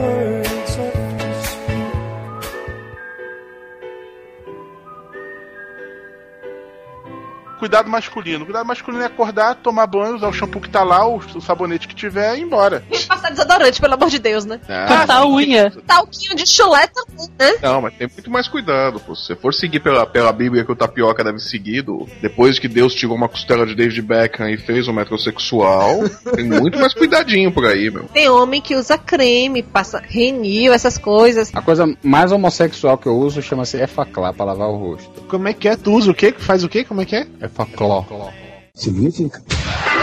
Cuidado 7.62 7.88
masculino. 7.88 8.44
Cuidado 8.44 8.66
masculino 8.66 9.04
é 9.04 9.06
acordar, 9.06 9.54
tomar 9.54 9.86
banho, 9.86 10.16
usar 10.16 10.26
o 10.26 10.32
shampoo 10.32 10.60
que 10.60 10.68
tá 10.68 10.82
lá, 10.82 11.06
o, 11.06 11.18
o 11.18 11.40
sabonete 11.40 11.86
que 11.86 11.94
tiver 11.94 12.34
e 12.34 12.40
ir 12.40 12.42
embora. 12.42 12.82
E 12.90 12.98
passar 12.98 13.30
desodorante, 13.30 13.80
pelo 13.80 13.94
amor 13.94 14.10
de 14.10 14.18
Deus, 14.18 14.44
né? 14.44 14.58
Cortar 14.66 15.18
a 15.18 15.28
unha. 15.28 15.70
Talquinho 15.86 16.34
de 16.34 16.44
chulé 16.44 16.88
também, 16.88 17.28
né? 17.38 17.52
Não, 17.62 17.80
mas 17.82 17.94
tem 17.94 18.08
muito 18.12 18.28
mais 18.32 18.48
cuidado, 18.48 18.98
pô. 18.98 19.14
Se 19.14 19.26
você 19.28 19.36
for 19.36 19.54
seguir 19.54 19.78
pela, 19.78 20.04
pela 20.04 20.32
Bíblia 20.32 20.64
que 20.64 20.72
o 20.72 20.74
tapioca 20.74 21.22
deve 21.22 21.38
seguir, 21.38 21.82
do- 21.82 22.08
depois 22.20 22.58
que 22.58 22.66
Deus 22.66 22.92
tirou 22.96 23.14
uma 23.16 23.28
costela 23.28 23.64
de 23.64 23.76
David 23.76 24.02
Beckham 24.02 24.50
e 24.50 24.56
fez 24.56 24.88
um 24.88 24.92
metrosexual, 24.92 26.00
tem 26.34 26.44
muito 26.44 26.80
mais 26.80 26.92
cuidadinho 26.92 27.52
por 27.52 27.64
aí, 27.64 27.92
meu. 27.92 28.06
Tem 28.12 28.28
homem 28.28 28.60
que 28.60 28.74
usa 28.74 28.98
creme, 28.98 29.62
passa 29.62 30.02
renil, 30.04 30.72
essas 30.72 30.98
coisas. 30.98 31.52
A 31.54 31.62
coisa 31.62 31.86
mais 32.02 32.32
homossexual 32.32 32.98
que 32.98 33.06
eu 33.06 33.16
uso 33.16 33.40
chama-se 33.40 33.76
Efaclá 33.80 34.32
pra 34.32 34.46
lavar 34.46 34.68
o 34.68 34.76
rosto. 34.76 35.20
Como 35.28 35.46
é 35.46 35.52
que 35.52 35.68
é? 35.68 35.76
Tu 35.76 35.92
usa 35.92 36.10
o 36.10 36.14
quê? 36.14 36.34
Faz 36.36 36.64
o 36.64 36.68
quê? 36.68 36.82
Como 36.82 37.00
é 37.00 37.04
que 37.04 37.14
é? 37.14 37.26
Efacló. 37.52 38.04
Significa? 38.74 39.42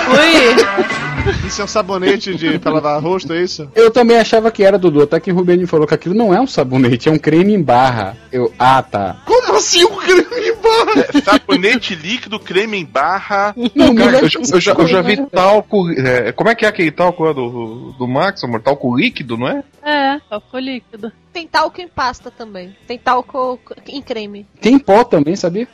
Ui! 0.10 1.48
Isso 1.48 1.62
é 1.62 1.66
um 1.66 1.68
sabonete 1.68 2.34
de, 2.36 2.58
pra 2.60 2.72
lavar 2.72 3.02
rosto, 3.02 3.34
é 3.34 3.42
isso? 3.44 3.70
Eu 3.76 3.92
também 3.92 4.18
achava 4.18 4.52
que 4.52 4.64
era, 4.64 4.78
Dudu, 4.78 5.02
até 5.04 5.20
que 5.20 5.32
o 5.32 5.36
Rubens 5.36 5.70
falou 5.70 5.86
que 5.88 5.94
aquilo 5.94 6.16
não 6.16 6.34
é 6.34 6.40
um 6.40 6.48
sabonete, 6.48 7.10
é 7.10 7.12
um 7.12 7.18
creme 7.18 7.54
em 7.54 7.62
barra. 7.62 8.16
Eu, 8.32 8.54
ah, 8.58 8.82
tá. 8.82 9.18
Como 9.26 9.54
assim 9.56 9.84
um 9.84 9.96
creme 9.98 10.22
em 10.50 10.56
barra? 10.56 11.08
É, 11.14 11.22
sabonete 11.22 11.96
líquido, 11.96 12.40
creme 12.40 12.78
em 12.78 12.86
barra. 12.86 13.54
Não, 13.76 13.94
Cara, 13.96 14.20
eu, 14.20 14.30
já- 14.30 14.40
eu 14.40 14.62
já, 14.62 14.72
eu 14.74 14.88
já 14.88 15.02
vi 15.02 15.18
talco. 15.26 15.90
é, 15.92 16.32
como 16.32 16.50
é 16.50 16.56
que 16.56 16.66
é 16.66 16.70
aquele 16.70 16.92
talco 16.92 17.24
lá 17.24 17.34
do, 17.34 17.94
do 17.98 18.08
Max, 18.08 18.44
amor? 18.44 18.62
Talco 18.62 18.96
líquido, 18.96 19.36
não 19.38 19.48
é? 19.48 19.64
É, 19.84 20.22
álcool 20.30 20.60
líquido. 20.60 21.12
Tem 21.40 21.48
talco 21.48 21.80
em 21.80 21.88
pasta 21.88 22.30
também. 22.30 22.76
Tem 22.86 22.98
talco 22.98 23.58
em 23.88 24.02
creme. 24.02 24.46
Tem 24.60 24.78
pó 24.78 25.06
também, 25.06 25.38
sabia? 25.38 25.70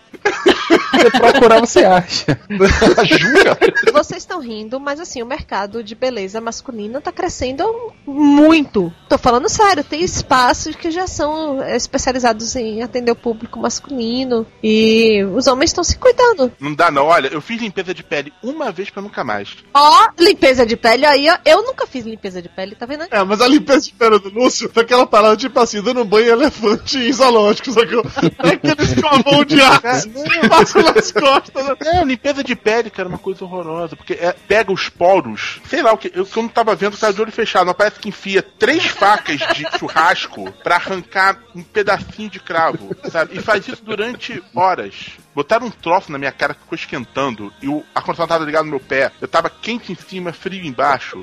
você 0.92 1.10
procurar, 1.10 1.60
você 1.60 1.84
acha. 1.84 2.40
Jura? 3.20 3.58
Vocês 3.92 4.22
estão 4.22 4.40
rindo, 4.40 4.80
mas 4.80 5.00
assim, 5.00 5.22
o 5.22 5.26
mercado 5.26 5.84
de 5.84 5.96
beleza 5.96 6.40
masculina 6.40 7.02
tá 7.02 7.12
crescendo 7.12 7.64
muito. 8.06 8.94
Tô 9.10 9.18
falando 9.18 9.50
sério, 9.50 9.84
tem 9.84 10.04
espaços 10.04 10.76
que 10.76 10.92
já 10.92 11.08
são 11.08 11.62
especializados 11.64 12.56
em 12.56 12.82
atender 12.82 13.12
o 13.12 13.16
público 13.16 13.60
masculino. 13.60 14.46
E 14.64 15.24
os 15.36 15.48
homens 15.48 15.72
estão 15.72 15.84
se 15.84 15.98
cuidando. 15.98 16.52
Não 16.60 16.74
dá 16.74 16.92
não, 16.92 17.06
olha, 17.06 17.28
eu 17.28 17.42
fiz 17.42 17.60
limpeza 17.60 17.94
de 17.94 18.04
pele 18.04 18.32
uma 18.44 18.72
vez 18.72 18.90
pra 18.90 19.02
nunca 19.02 19.24
mais. 19.24 19.58
Ó, 19.74 20.10
limpeza 20.20 20.66
de 20.66 20.76
pele 20.76 21.06
aí, 21.06 21.30
ó. 21.30 21.38
Eu 21.44 21.64
nunca 21.64 21.88
fiz 21.88 22.06
limpeza 22.06 22.42
de 22.42 22.50
pele, 22.50 22.76
tá 22.76 22.86
vendo? 22.86 23.06
É, 23.10 23.24
mas 23.24 23.42
a 23.42 23.48
limpeza 23.48 23.82
de 23.82 23.94
pele 23.94 24.20
do 24.20 24.30
Lúcio 24.30 24.70
foi 24.72 24.84
aquela 24.84 25.06
parada 25.06 25.36
tipo 25.56 25.60
assim, 25.62 25.82
dando 25.82 26.04
banho 26.04 26.28
em 26.28 26.32
elefante 26.32 26.98
em 26.98 27.14
zoológico, 27.14 27.72
sacou? 27.72 28.04
É 28.44 28.50
aquele 28.50 28.84
escovão 28.84 29.46
de 29.46 29.62
ar, 29.62 29.80
passa 30.50 30.84
nas 30.84 31.12
costas. 31.12 31.66
né? 31.66 31.76
É, 31.86 32.04
limpeza 32.04 32.44
de 32.44 32.56
pele, 32.56 32.90
cara, 32.90 33.08
é 33.08 33.12
uma 33.12 33.18
coisa 33.18 33.46
horrorosa. 33.46 33.96
Porque 33.96 34.14
é, 34.14 34.36
pega 34.48 34.72
os 34.72 34.90
poros, 34.90 35.62
sei 35.70 35.82
lá, 35.82 35.94
o 35.94 35.98
que 35.98 36.12
eu, 36.14 36.26
que 36.26 36.38
eu 36.38 36.44
não 36.44 36.50
tava 36.50 36.76
vendo, 36.76 36.98
tá 36.98 37.12
de 37.12 37.22
olho 37.22 37.32
fechado, 37.32 37.68
mas 37.68 37.76
parece 37.76 38.00
que 38.00 38.10
enfia 38.10 38.42
três 38.42 38.86
facas 38.86 39.40
de 39.56 39.66
churrasco 39.80 40.52
pra 40.64 40.76
arrancar 40.76 41.40
um 41.56 41.64
pedacinho 41.64 42.30
de 42.30 42.40
cravo, 42.40 42.96
sabe? 43.10 43.38
E 43.38 43.42
faz 43.42 43.66
isso 43.68 43.84
durante 43.84 44.44
horas. 44.54 45.12
Botaram 45.36 45.68
um 45.68 45.72
troço 45.72 46.12
na 46.12 46.18
minha 46.18 46.32
cara 46.32 46.54
que 46.54 46.62
ficou 46.62 46.76
esquentando 46.76 47.52
e 47.62 47.68
o 47.68 47.84
ar-condicionado 47.94 48.30
tava 48.30 48.46
ligado 48.46 48.66
no 48.66 48.72
meu 48.72 48.80
pé. 48.80 49.12
Eu 49.22 49.28
tava 49.28 49.50
quente 49.50 49.92
em 49.92 49.96
cima, 49.96 50.32
frio 50.32 50.66
embaixo. 50.66 51.22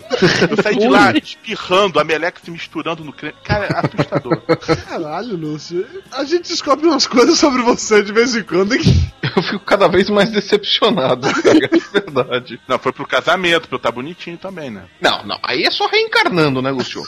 Eu 0.50 0.62
saí 0.62 0.76
de 0.76 0.86
lá 0.88 1.12
espirrando, 1.16 1.98
a 1.98 2.04
meleca 2.04 2.40
se 2.44 2.50
misturando 2.50 3.02
no 3.02 3.12
creme. 3.12 3.34
Cara, 3.42 3.66
é 3.66 3.72
assustador. 3.78 4.40
Caralho, 4.86 5.36
Lúcio. 5.36 5.86
A 6.12 6.24
gente 6.24 6.48
descobre 6.50 6.86
umas 6.86 7.06
coisas 7.06 7.38
sobre 7.38 7.62
você 7.62 8.02
de 8.02 8.12
vez 8.12 8.36
em 8.36 8.42
quando. 8.42 8.74
hein? 8.74 8.82
Eu 9.34 9.42
fico 9.42 9.60
cada 9.64 9.88
vez 9.88 10.10
mais 10.10 10.30
decepcionado, 10.30 11.26
cara. 11.42 11.58
É 11.64 12.00
verdade. 12.00 12.60
Não, 12.68 12.78
foi 12.78 12.92
pro 12.92 13.06
casamento, 13.06 13.66
pra 13.68 13.76
eu 13.76 13.78
estar 13.78 13.90
bonitinho 13.92 14.36
também, 14.36 14.70
né? 14.70 14.84
Não, 15.00 15.24
não. 15.24 15.38
Aí 15.42 15.62
é 15.64 15.70
só 15.70 15.86
reencarnando, 15.86 16.60
né, 16.60 16.70
Lúcio? 16.70 17.02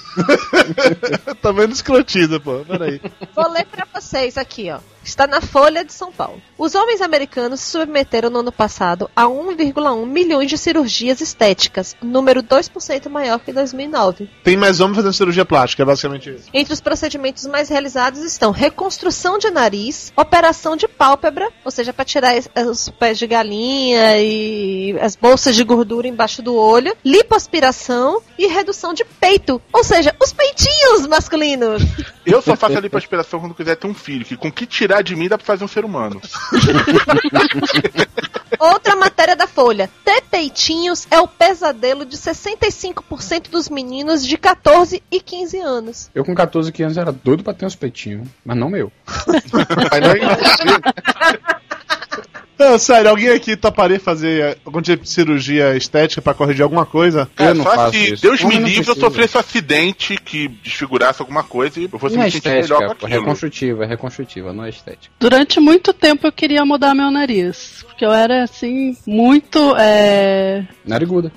tá 1.43 1.53
vendo 1.53 1.73
escrotida, 1.73 2.41
pô. 2.41 2.65
Peraí. 2.65 3.01
Vou 3.35 3.51
ler 3.51 3.67
pra 3.67 3.87
vocês 3.93 4.39
aqui, 4.39 4.71
ó. 4.71 4.79
Está 5.05 5.27
na 5.27 5.41
Folha 5.41 5.85
de 5.85 5.93
São 5.93 6.11
Paulo. 6.11 6.41
Os 6.57 6.75
homens 6.75 7.03
americanos 7.03 7.61
se 7.61 7.71
submeteram 7.71 8.31
no 8.31 8.41
ano 8.41 8.51
passado 8.51 9.11
a 9.15 9.25
1,1 9.25 10.07
milhões 10.07 10.49
de 10.49 10.57
cirurgias 10.57 11.21
estéticas, 11.21 11.95
número 12.03 12.43
2% 12.43 13.09
maior 13.11 13.39
que 13.39 13.51
em 13.51 13.55
2009. 13.55 14.31
Tem 14.43 14.57
mais 14.57 14.81
homens 14.81 14.97
fazendo 14.97 15.13
cirurgia 15.13 15.45
plástica, 15.45 15.83
é 15.83 15.87
basicamente 15.87 16.31
isso. 16.31 16.49
Entre 16.53 16.73
os 16.73 16.81
procedimentos 16.81 17.45
mais 17.47 17.69
realizados 17.69 18.21
estão 18.23 18.51
reconstrução 18.51 19.39
de 19.39 19.51
nariz, 19.51 20.13
operação 20.17 20.75
de 20.75 20.89
pálpebra, 20.89 21.51
ou 21.65 21.71
seja, 21.71 21.93
para 21.93 22.05
tirar 22.05 22.35
os 22.67 22.89
pés 22.89 23.19
de 23.19 23.27
galinha 23.27 24.19
e 24.19 24.97
as 25.01 25.15
bolsas 25.17 25.55
de 25.55 25.65
gordura 25.65 26.09
embaixo 26.09 26.41
do 26.41 26.55
olho, 26.55 26.97
lipoaspiração 27.05 28.23
e 28.39 28.47
redução 28.47 28.95
de 28.95 29.05
peito, 29.05 29.61
ou 29.73 29.85
seja, 29.85 30.15
os 30.23 30.33
peitinhos 30.33 31.07
masculinos. 31.07 31.83
Eu 32.25 32.41
só 32.41 32.57
faço 32.57 32.79
a 32.79 32.81
lipoaspiração 32.81 33.39
quando 33.39 33.55
quiser 33.55 33.77
ter 33.77 33.87
um 33.87 33.95
filho, 33.95 34.25
que 34.25 34.37
com 34.37 34.51
que 34.51 34.67
tirar 34.67 34.93
de 35.03 35.16
mim 35.16 35.28
dá 35.28 35.36
pra 35.38 35.47
fazer 35.47 35.64
um 35.64 35.68
ser 35.68 35.84
humano. 35.84 36.20
Outra 38.59 38.97
matéria 38.97 39.36
da 39.36 39.47
Folha. 39.47 39.90
Ter 40.05 40.22
peitinhos 40.22 41.07
é 41.11 41.20
o 41.20 41.28
pesadelo 41.28 42.05
de 42.05 42.16
65% 42.16 43.51
dos 43.51 43.68
meninos 43.68 44.26
de 44.26 44.38
14 44.38 45.03
e 45.11 45.20
15 45.20 45.59
anos. 45.59 46.11
Eu 46.14 46.24
com 46.24 46.34
14 46.34 46.72
anos 46.82 46.97
era 46.97 47.12
doido 47.12 47.42
pra 47.42 47.53
ter 47.53 47.66
uns 47.66 47.76
peitinhos, 47.76 48.28
mas 48.45 48.57
não 48.57 48.70
meu. 48.70 48.92
Mas 49.26 50.01
não 50.01 50.11
é 50.11 51.55
Não, 52.59 52.79
sério, 52.79 53.11
alguém 53.11 53.31
aqui 53.31 53.57
toparia 53.57 53.99
fazer 53.99 54.59
algum 54.65 54.81
tipo 54.81 55.03
de 55.03 55.11
cirurgia 55.11 55.77
estética 55.77 56.23
pra 56.23 56.35
corrigir 56.35 56.63
alguma 56.63 56.87
coisa? 56.87 57.29
É, 57.37 57.55
só 57.55 57.91
se 57.91 58.17
Deus 58.17 58.41
me 58.41 58.47
Homem 58.47 58.61
não 58.61 58.69
livre 58.69 58.91
eu 58.91 58.97
sofresse 58.97 59.37
um 59.37 59.41
acidente 59.41 60.17
que 60.17 60.49
desfigurasse 60.49 61.21
alguma 61.21 61.43
coisa 61.43 61.81
e 61.81 61.89
eu 61.91 61.99
fosse 61.99 62.15
Não 62.17 62.23
é 62.23 62.27
me 62.27 62.31
sentir 62.31 62.49
melhor 62.49 62.63
com 62.63 62.73
estética, 62.75 62.95
pô, 63.01 63.07
aquilo. 63.07 63.21
reconstrutiva, 63.21 63.85
é 63.85 63.87
reconstrutiva, 63.87 64.53
não 64.53 64.65
é 64.65 64.69
estética. 64.69 65.15
Durante 65.19 65.61
muito 65.61 65.93
tempo 65.93 66.27
eu 66.27 66.33
queria 66.33 66.65
mudar 66.65 66.95
meu 66.95 67.11
nariz. 67.11 67.85
Porque 67.87 68.05
eu 68.05 68.13
era, 68.13 68.45
assim, 68.45 68.97
muito. 69.07 69.75
É... 69.77 70.65
Nariguda. 70.85 71.33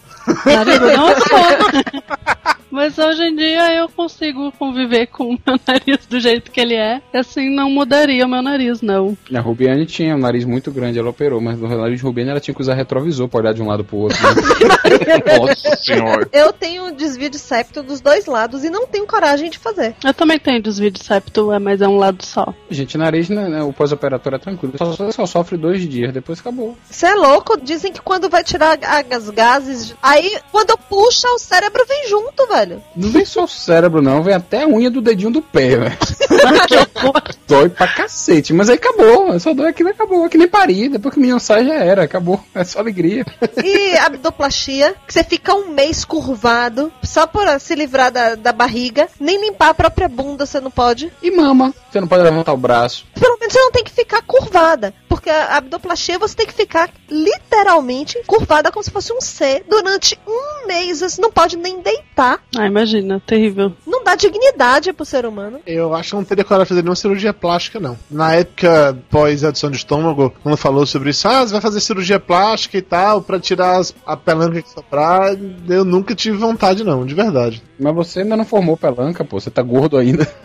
Nariguda 0.46 0.98
não 0.98 1.10
sou. 1.16 2.57
Mas 2.78 2.96
hoje 2.96 3.24
em 3.24 3.36
dia 3.36 3.74
eu 3.74 3.90
consigo 3.90 4.52
conviver 4.52 5.08
com 5.08 5.34
o 5.34 5.40
meu 5.46 5.60
nariz 5.68 6.06
do 6.06 6.20
jeito 6.20 6.52
que 6.52 6.62
ele 6.62 6.76
é. 6.76 7.02
E 7.12 7.18
assim, 7.18 7.50
não 7.50 7.72
mudaria 7.72 8.24
o 8.24 8.30
meu 8.30 8.44
nariz, 8.44 8.84
não. 8.84 9.18
A 9.34 9.40
Rubiane 9.40 9.88
tinha 9.88 10.16
um 10.16 10.20
nariz 10.20 10.46
muito 10.46 10.70
grande, 10.70 11.00
ela 11.00 11.10
operou, 11.10 11.42
mas 11.42 11.58
no 11.60 11.68
nariz 11.68 11.98
de 12.00 12.06
Rubiane 12.06 12.30
ela 12.30 12.40
tinha 12.40 12.54
que 12.54 12.62
usar 12.62 12.76
retrovisor 12.76 13.28
pra 13.28 13.40
olhar 13.40 13.54
de 13.56 13.64
um 13.64 13.68
lado 13.68 13.84
pro 13.84 13.98
outro. 13.98 14.18
né? 14.22 14.30
Nossa 15.40 15.76
senhora. 15.78 16.30
Eu 16.32 16.54
tenho 16.54 16.86
um 16.86 16.92
desvio 16.96 17.32
de 17.32 17.40
septo 17.40 17.82
dos 17.82 18.00
dois 18.00 18.28
lados 18.28 18.64
e 18.64 18.70
não 18.70 18.86
tenho 18.86 19.08
coragem 19.08 19.50
de 19.50 19.58
fazer. 19.58 19.96
Eu 20.06 20.14
também 20.14 20.38
tenho 20.38 20.62
desvio 20.62 20.92
de 20.92 21.04
septo, 21.04 21.52
é, 21.52 21.58
mas 21.58 21.82
é 21.82 21.88
um 21.88 21.98
lado 21.98 22.24
só. 22.24 22.54
Gente, 22.70 22.96
nariz, 22.96 23.28
né, 23.28 23.50
né, 23.50 23.64
o 23.64 23.74
pós-operatório 23.74 24.36
é 24.36 24.40
tranquilo. 24.40 24.74
Só, 24.78 25.12
só 25.12 25.26
sofre 25.26 25.58
dois 25.58 25.82
dias, 25.90 26.14
depois 26.14 26.40
acabou. 26.40 26.78
Você 26.88 27.08
é 27.08 27.16
louco? 27.16 27.60
Dizem 27.60 27.92
que 27.92 28.02
quando 28.02 28.30
vai 28.30 28.44
tirar 28.44 28.78
a- 28.84 29.16
as 29.16 29.32
gases, 29.32 29.96
aí 30.04 30.38
quando 30.52 30.78
puxa 30.88 31.28
o 31.30 31.40
cérebro 31.40 31.84
vem 31.88 32.08
junto, 32.08 32.46
velho. 32.48 32.67
Não 32.96 33.10
vem 33.12 33.26
só 33.26 33.44
o 33.44 33.48
cérebro, 33.48 34.02
não, 34.02 34.24
vem 34.24 34.34
até 34.34 34.64
a 34.64 34.68
unha 34.68 34.90
do 34.90 35.02
dedinho 35.02 35.32
do 35.32 35.42
pé, 35.42 35.78
velho. 35.78 35.98
Dói 37.48 37.70
pra 37.70 37.88
cacete, 37.88 38.54
mas 38.54 38.70
aí 38.70 38.76
acabou. 38.76 39.40
Só 39.40 39.54
dói 39.54 39.70
aquilo 39.70 39.90
acabou. 39.90 40.26
É 40.26 40.30
que 40.30 40.38
nem 40.38 40.48
parir. 40.48 40.90
Depois 40.90 41.14
que 41.14 41.20
o 41.20 41.22
menino 41.22 41.40
sai, 41.40 41.66
já 41.66 41.76
era, 41.76 42.04
acabou. 42.04 42.44
É 42.54 42.64
só 42.64 42.80
alegria. 42.80 43.26
E 43.64 43.96
abdoplastia, 43.98 44.96
que 45.06 45.14
você 45.14 45.24
fica 45.24 45.54
um 45.54 45.70
mês 45.70 46.04
curvado, 46.04 46.92
só 47.04 47.26
por 47.26 47.48
se 47.60 47.76
livrar 47.76 48.12
da, 48.12 48.36
da 48.36 48.52
barriga, 48.52 49.08
nem 49.20 49.40
limpar 49.40 49.70
a 49.70 49.74
própria 49.74 50.08
bunda 50.08 50.46
você 50.46 50.60
não 50.60 50.72
pode. 50.72 51.12
E 51.22 51.32
mama, 51.32 51.74
você 51.90 52.02
não 52.02 52.08
pode 52.08 52.24
levantar 52.24 52.54
o 52.54 52.58
braço. 52.58 53.06
Pelo 53.20 53.38
menos 53.40 53.54
você 53.54 53.60
não 53.60 53.72
tem 53.72 53.84
que 53.84 53.92
ficar 53.92 54.22
curvada, 54.22 54.94
porque 55.08 55.30
a 55.30 55.58
abdoplastia 55.58 56.20
você 56.20 56.36
tem 56.36 56.48
que 56.48 56.54
ficar 56.54 56.90
literalmente 57.10 58.22
curvada 58.26 58.72
como 58.72 58.84
se 58.84 58.92
fosse 58.92 59.14
um 59.14 59.22
C 59.22 59.64
durante 59.70 60.20
um 60.28 60.68
mês. 60.68 61.00
Você 61.00 61.22
não 61.22 61.32
pode 61.32 61.58
nem 61.58 61.82
deitar. 61.82 62.42
Ah, 62.58 62.66
imagina, 62.66 63.22
terrível. 63.26 63.74
Não 63.86 64.04
dá 64.04 64.16
dignidade 64.16 64.92
pro 64.94 65.06
ser 65.06 65.26
humano. 65.26 65.60
Eu 65.66 65.94
acho 65.94 66.10
que 66.10 66.16
eu 66.16 66.20
não 66.20 66.26
teria 66.26 66.44
coragem 66.44 66.66
de 66.66 66.70
fazer 66.70 66.82
nenhuma 66.82 66.96
cirurgia 66.96 67.34
plástica, 67.40 67.80
não. 67.80 67.98
Na 68.10 68.34
época, 68.36 68.98
pós-adição 69.10 69.70
de 69.72 69.78
estômago, 69.78 70.34
quando 70.44 70.58
falou 70.58 70.86
sobre 70.86 71.12
isso, 71.12 71.28
ah, 71.28 71.46
você 71.46 71.52
vai 71.54 71.62
fazer 71.62 71.80
cirurgia 71.80 72.20
plástica 72.20 72.78
e 72.78 72.82
tal, 72.82 73.22
pra 73.22 73.40
tirar 73.40 73.78
as- 73.78 73.94
a 74.06 74.18
pelanca 74.18 74.62
que 74.62 74.70
sobrar, 74.70 75.36
eu 75.70 75.86
nunca 75.86 76.14
tive 76.16 76.38
vontade, 76.38 76.84
não, 76.84 77.06
de 77.06 77.14
verdade. 77.14 77.64
Mas 77.80 77.94
você 77.94 78.22
ainda 78.22 78.36
não 78.36 78.46
formou 78.46 78.76
pelanca, 78.76 79.24
pô. 79.24 79.40
Você 79.40 79.52
tá 79.52 79.62
gordo 79.62 79.98
ainda. 79.98 80.28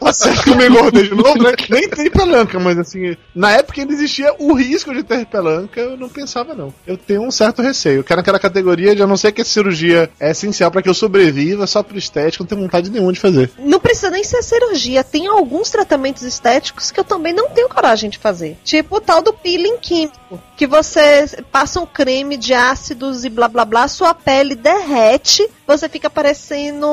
Tá 0.00 0.12
certo 0.14 0.44
que 0.44 0.50
eu 0.50 0.56
me 0.56 0.66
engordei 0.66 1.02
de 1.02 1.14
novo, 1.14 1.42
né? 1.42 1.52
Nem 1.68 1.86
tem 1.90 2.10
pelanca, 2.10 2.58
mas 2.58 2.78
assim, 2.78 3.14
na 3.34 3.52
época 3.52 3.80
ainda 3.82 3.92
existia 3.92 4.34
o 4.38 4.54
risco 4.54 4.94
de 4.94 5.02
ter 5.02 5.26
pelanca, 5.26 5.78
eu 5.78 5.94
não 5.96 6.08
pensava, 6.08 6.54
não. 6.54 6.72
Eu 6.86 6.96
tenho 6.96 7.20
um 7.22 7.30
certo 7.30 7.60
receio. 7.60 7.98
Eu 7.98 8.04
quero 8.04 8.18
naquela 8.20 8.38
categoria 8.38 8.96
de 8.96 9.02
a 9.02 9.06
não 9.06 9.16
ser 9.18 9.32
que 9.32 9.42
a 9.42 9.44
cirurgia 9.44 10.08
é 10.18 10.30
essencial 10.30 10.70
pra 10.70 10.80
que 10.80 10.88
eu 10.88 10.94
sobreviva, 10.94 11.66
só 11.66 11.82
por 11.82 11.96
estética, 11.98 12.42
não 12.42 12.48
tenho 12.48 12.62
vontade 12.62 12.90
nenhuma 12.90 13.12
de 13.12 13.20
fazer. 13.20 13.50
Não 13.58 13.78
precisa 13.78 14.08
nem 14.10 14.24
ser 14.24 14.42
cirurgia. 14.42 15.04
Tem 15.04 15.26
alguns 15.26 15.68
tratamentos 15.68 16.22
estéticos 16.38 16.90
que 16.90 17.00
eu 17.00 17.04
também 17.04 17.32
não 17.32 17.50
tenho 17.50 17.68
coragem 17.68 18.08
de 18.08 18.18
fazer. 18.18 18.56
Tipo 18.64 18.96
o 18.96 19.00
tal 19.00 19.20
do 19.20 19.32
peeling 19.32 19.78
químico. 19.78 20.40
Que 20.56 20.66
você 20.66 21.26
passa 21.52 21.80
um 21.80 21.86
creme 21.86 22.36
de 22.36 22.52
ácidos 22.52 23.24
e 23.24 23.28
blá 23.30 23.48
blá 23.48 23.64
blá, 23.64 23.86
sua 23.86 24.12
pele 24.12 24.54
derrete, 24.54 25.48
você 25.66 25.88
fica 25.88 26.10
parecendo 26.10 26.86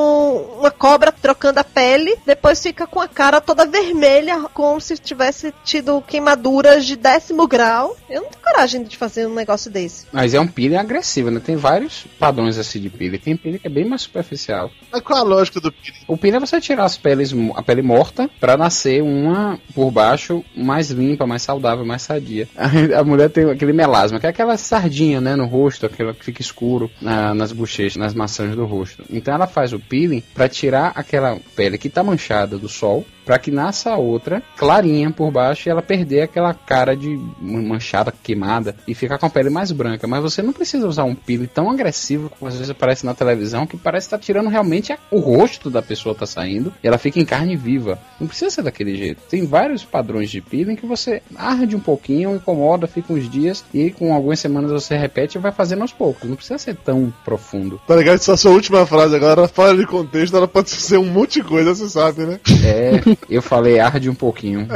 uma 0.60 0.70
cobra 0.70 1.12
trocando 1.12 1.60
a 1.60 1.64
pele, 1.64 2.16
depois 2.26 2.62
fica 2.62 2.86
com 2.86 3.02
a 3.02 3.08
cara 3.08 3.42
toda 3.42 3.66
vermelha, 3.66 4.40
como 4.54 4.80
se 4.80 4.98
tivesse 4.98 5.54
tido 5.64 6.02
queimaduras 6.02 6.86
de 6.86 6.96
décimo 6.96 7.48
grau. 7.48 7.96
Eu 8.10 8.22
não 8.22 8.30
tenho 8.30 8.44
coragem 8.44 8.84
de 8.84 8.98
fazer 8.98 9.26
um 9.26 9.34
negócio 9.34 9.72
desse. 9.72 10.06
Mas 10.12 10.34
é 10.34 10.40
um 10.40 10.48
peeling 10.48 10.78
agressivo, 10.78 11.32
né? 11.32 11.42
Tem 11.44 11.56
vários 11.56 12.06
padrões 12.20 12.58
assim 12.58 12.80
de 12.80 12.90
peeling. 12.90 13.18
Tem 13.18 13.36
peeling 13.36 13.58
que 13.58 13.68
é 13.68 13.70
bem 13.70 13.86
mais 13.86 14.04
superficial. 14.04 14.70
Mas 14.92 15.02
qual 15.02 15.20
a 15.20 15.24
lógica 15.24 15.60
do 15.60 15.72
peeling? 15.72 16.00
O 16.08 16.18
peeling 16.18 16.38
é 16.38 16.40
você 16.40 16.62
tirar 16.62 16.86
as 16.86 16.98
peles, 16.98 17.34
a 17.56 17.64
pele 17.64 17.82
morta 17.82 18.30
pra 18.40 18.56
nascer 18.56 19.02
uma 19.02 19.35
por 19.74 19.92
baixo 19.92 20.44
mais 20.56 20.90
limpa, 20.92 21.26
mais 21.28 21.42
saudável, 21.42 21.86
mais 21.86 22.02
sadia. 22.02 22.48
A, 22.56 22.68
a 23.00 23.04
mulher 23.04 23.30
tem 23.30 23.50
aquele 23.50 23.74
melasma, 23.74 24.20
que 24.20 24.26
é 24.26 24.30
aquela 24.30 24.58
sardinha, 24.58 25.20
né, 25.22 25.36
no 25.36 25.46
rosto, 25.46 25.86
aquela 25.86 26.14
que 26.14 26.24
fica 26.26 26.42
escuro 26.42 26.90
na- 27.02 27.34
nas 27.34 27.52
bochechas, 27.52 27.98
nas 27.98 28.14
maçãs 28.14 28.56
do 28.56 28.66
rosto. 28.66 29.04
Então 29.10 29.34
ela 29.34 29.48
faz 29.48 29.74
o 29.74 29.80
peeling 29.80 30.24
pra 30.34 30.48
tirar 30.50 30.92
aquela 30.96 31.38
pele 31.56 31.78
que 31.78 31.90
tá 31.90 32.04
manchada 32.04 32.58
do 32.58 32.68
sol, 32.70 33.06
pra 33.26 33.40
que 33.40 33.52
nasça 33.52 33.96
outra 33.96 34.42
clarinha 34.56 35.10
por 35.12 35.32
baixo 35.32 35.68
e 35.68 35.72
ela 35.72 35.82
perder 35.82 36.22
aquela 36.22 36.54
cara 36.54 36.96
de 36.96 37.20
manchada, 37.42 38.14
queimada 38.24 38.76
e 38.88 38.94
ficar 38.94 39.18
com 39.18 39.26
a 39.26 39.30
pele 39.30 39.50
mais 39.50 39.72
branca. 39.72 40.08
Mas 40.08 40.22
você 40.22 40.42
não 40.42 40.54
precisa 40.54 40.88
usar 40.88 41.04
um 41.04 41.16
peeling 41.16 41.46
tão 41.48 41.70
agressivo 41.70 42.30
como 42.30 42.48
às 42.50 42.56
vezes 42.56 42.70
aparece 42.70 43.06
na 43.06 43.14
televisão, 43.14 43.66
que 43.68 43.78
parece 43.78 44.08
estar 44.08 44.20
tirando 44.20 44.50
realmente 44.50 44.94
a- 44.94 44.98
o 45.12 45.20
rosto 45.20 45.70
da 45.70 45.82
pessoa 45.82 46.16
tá 46.16 46.26
saindo 46.26 46.74
e 46.84 46.88
ela 46.88 46.98
fica 46.98 47.20
em 47.20 47.26
carne 47.26 47.56
viva. 47.56 47.98
Não 48.20 48.28
precisa 48.28 48.50
ser 48.52 48.62
daquele 48.62 48.96
jeito. 48.96 49.22
Tem 49.30 49.46
vários 49.46 49.84
padrões 49.84 50.30
de 50.30 50.42
peeling 50.42 50.76
que 50.76 50.86
você 50.86 51.22
arde 51.36 51.76
um 51.76 51.80
pouquinho, 51.80 52.36
incomoda, 52.36 52.88
fica 52.88 53.12
uns 53.14 53.30
dias 53.30 53.64
e 53.74 53.92
com 53.92 54.14
algumas 54.14 54.40
semanas 54.40 54.72
você 54.72 54.96
repete 54.98 55.38
e 55.38 55.42
vai 55.42 55.52
fazendo 55.52 55.82
aos 55.82 55.92
poucos. 55.94 56.28
Não 56.30 56.36
precisa 56.36 56.58
ser 56.58 56.76
tão 56.76 57.14
profundo. 57.24 57.80
Tá 57.88 57.96
ligado? 57.96 58.16
Essa 58.16 58.38
sua 58.38 58.52
última 58.52 58.86
frase 58.86 59.16
agora, 59.16 59.48
fora 59.48 59.76
de 59.76 59.86
contexto, 59.86 60.36
ela 60.36 60.48
pode 60.48 60.70
ser 60.70 60.98
um 60.98 61.06
monte 61.06 61.42
de 61.42 61.48
coisa, 61.48 61.74
você 61.76 61.90
sabe, 61.90 62.22
né? 62.26 62.40
É, 62.64 63.02
eu 63.30 63.42
falei 63.42 63.80
arde 63.80 64.10
um 64.10 64.16
pouquinho. 64.16 64.68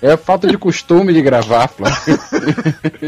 É 0.00 0.16
falta 0.16 0.48
de 0.48 0.58
costume 0.58 1.12
de 1.12 1.22
gravar, 1.22 1.68
Flávio. 1.68 2.18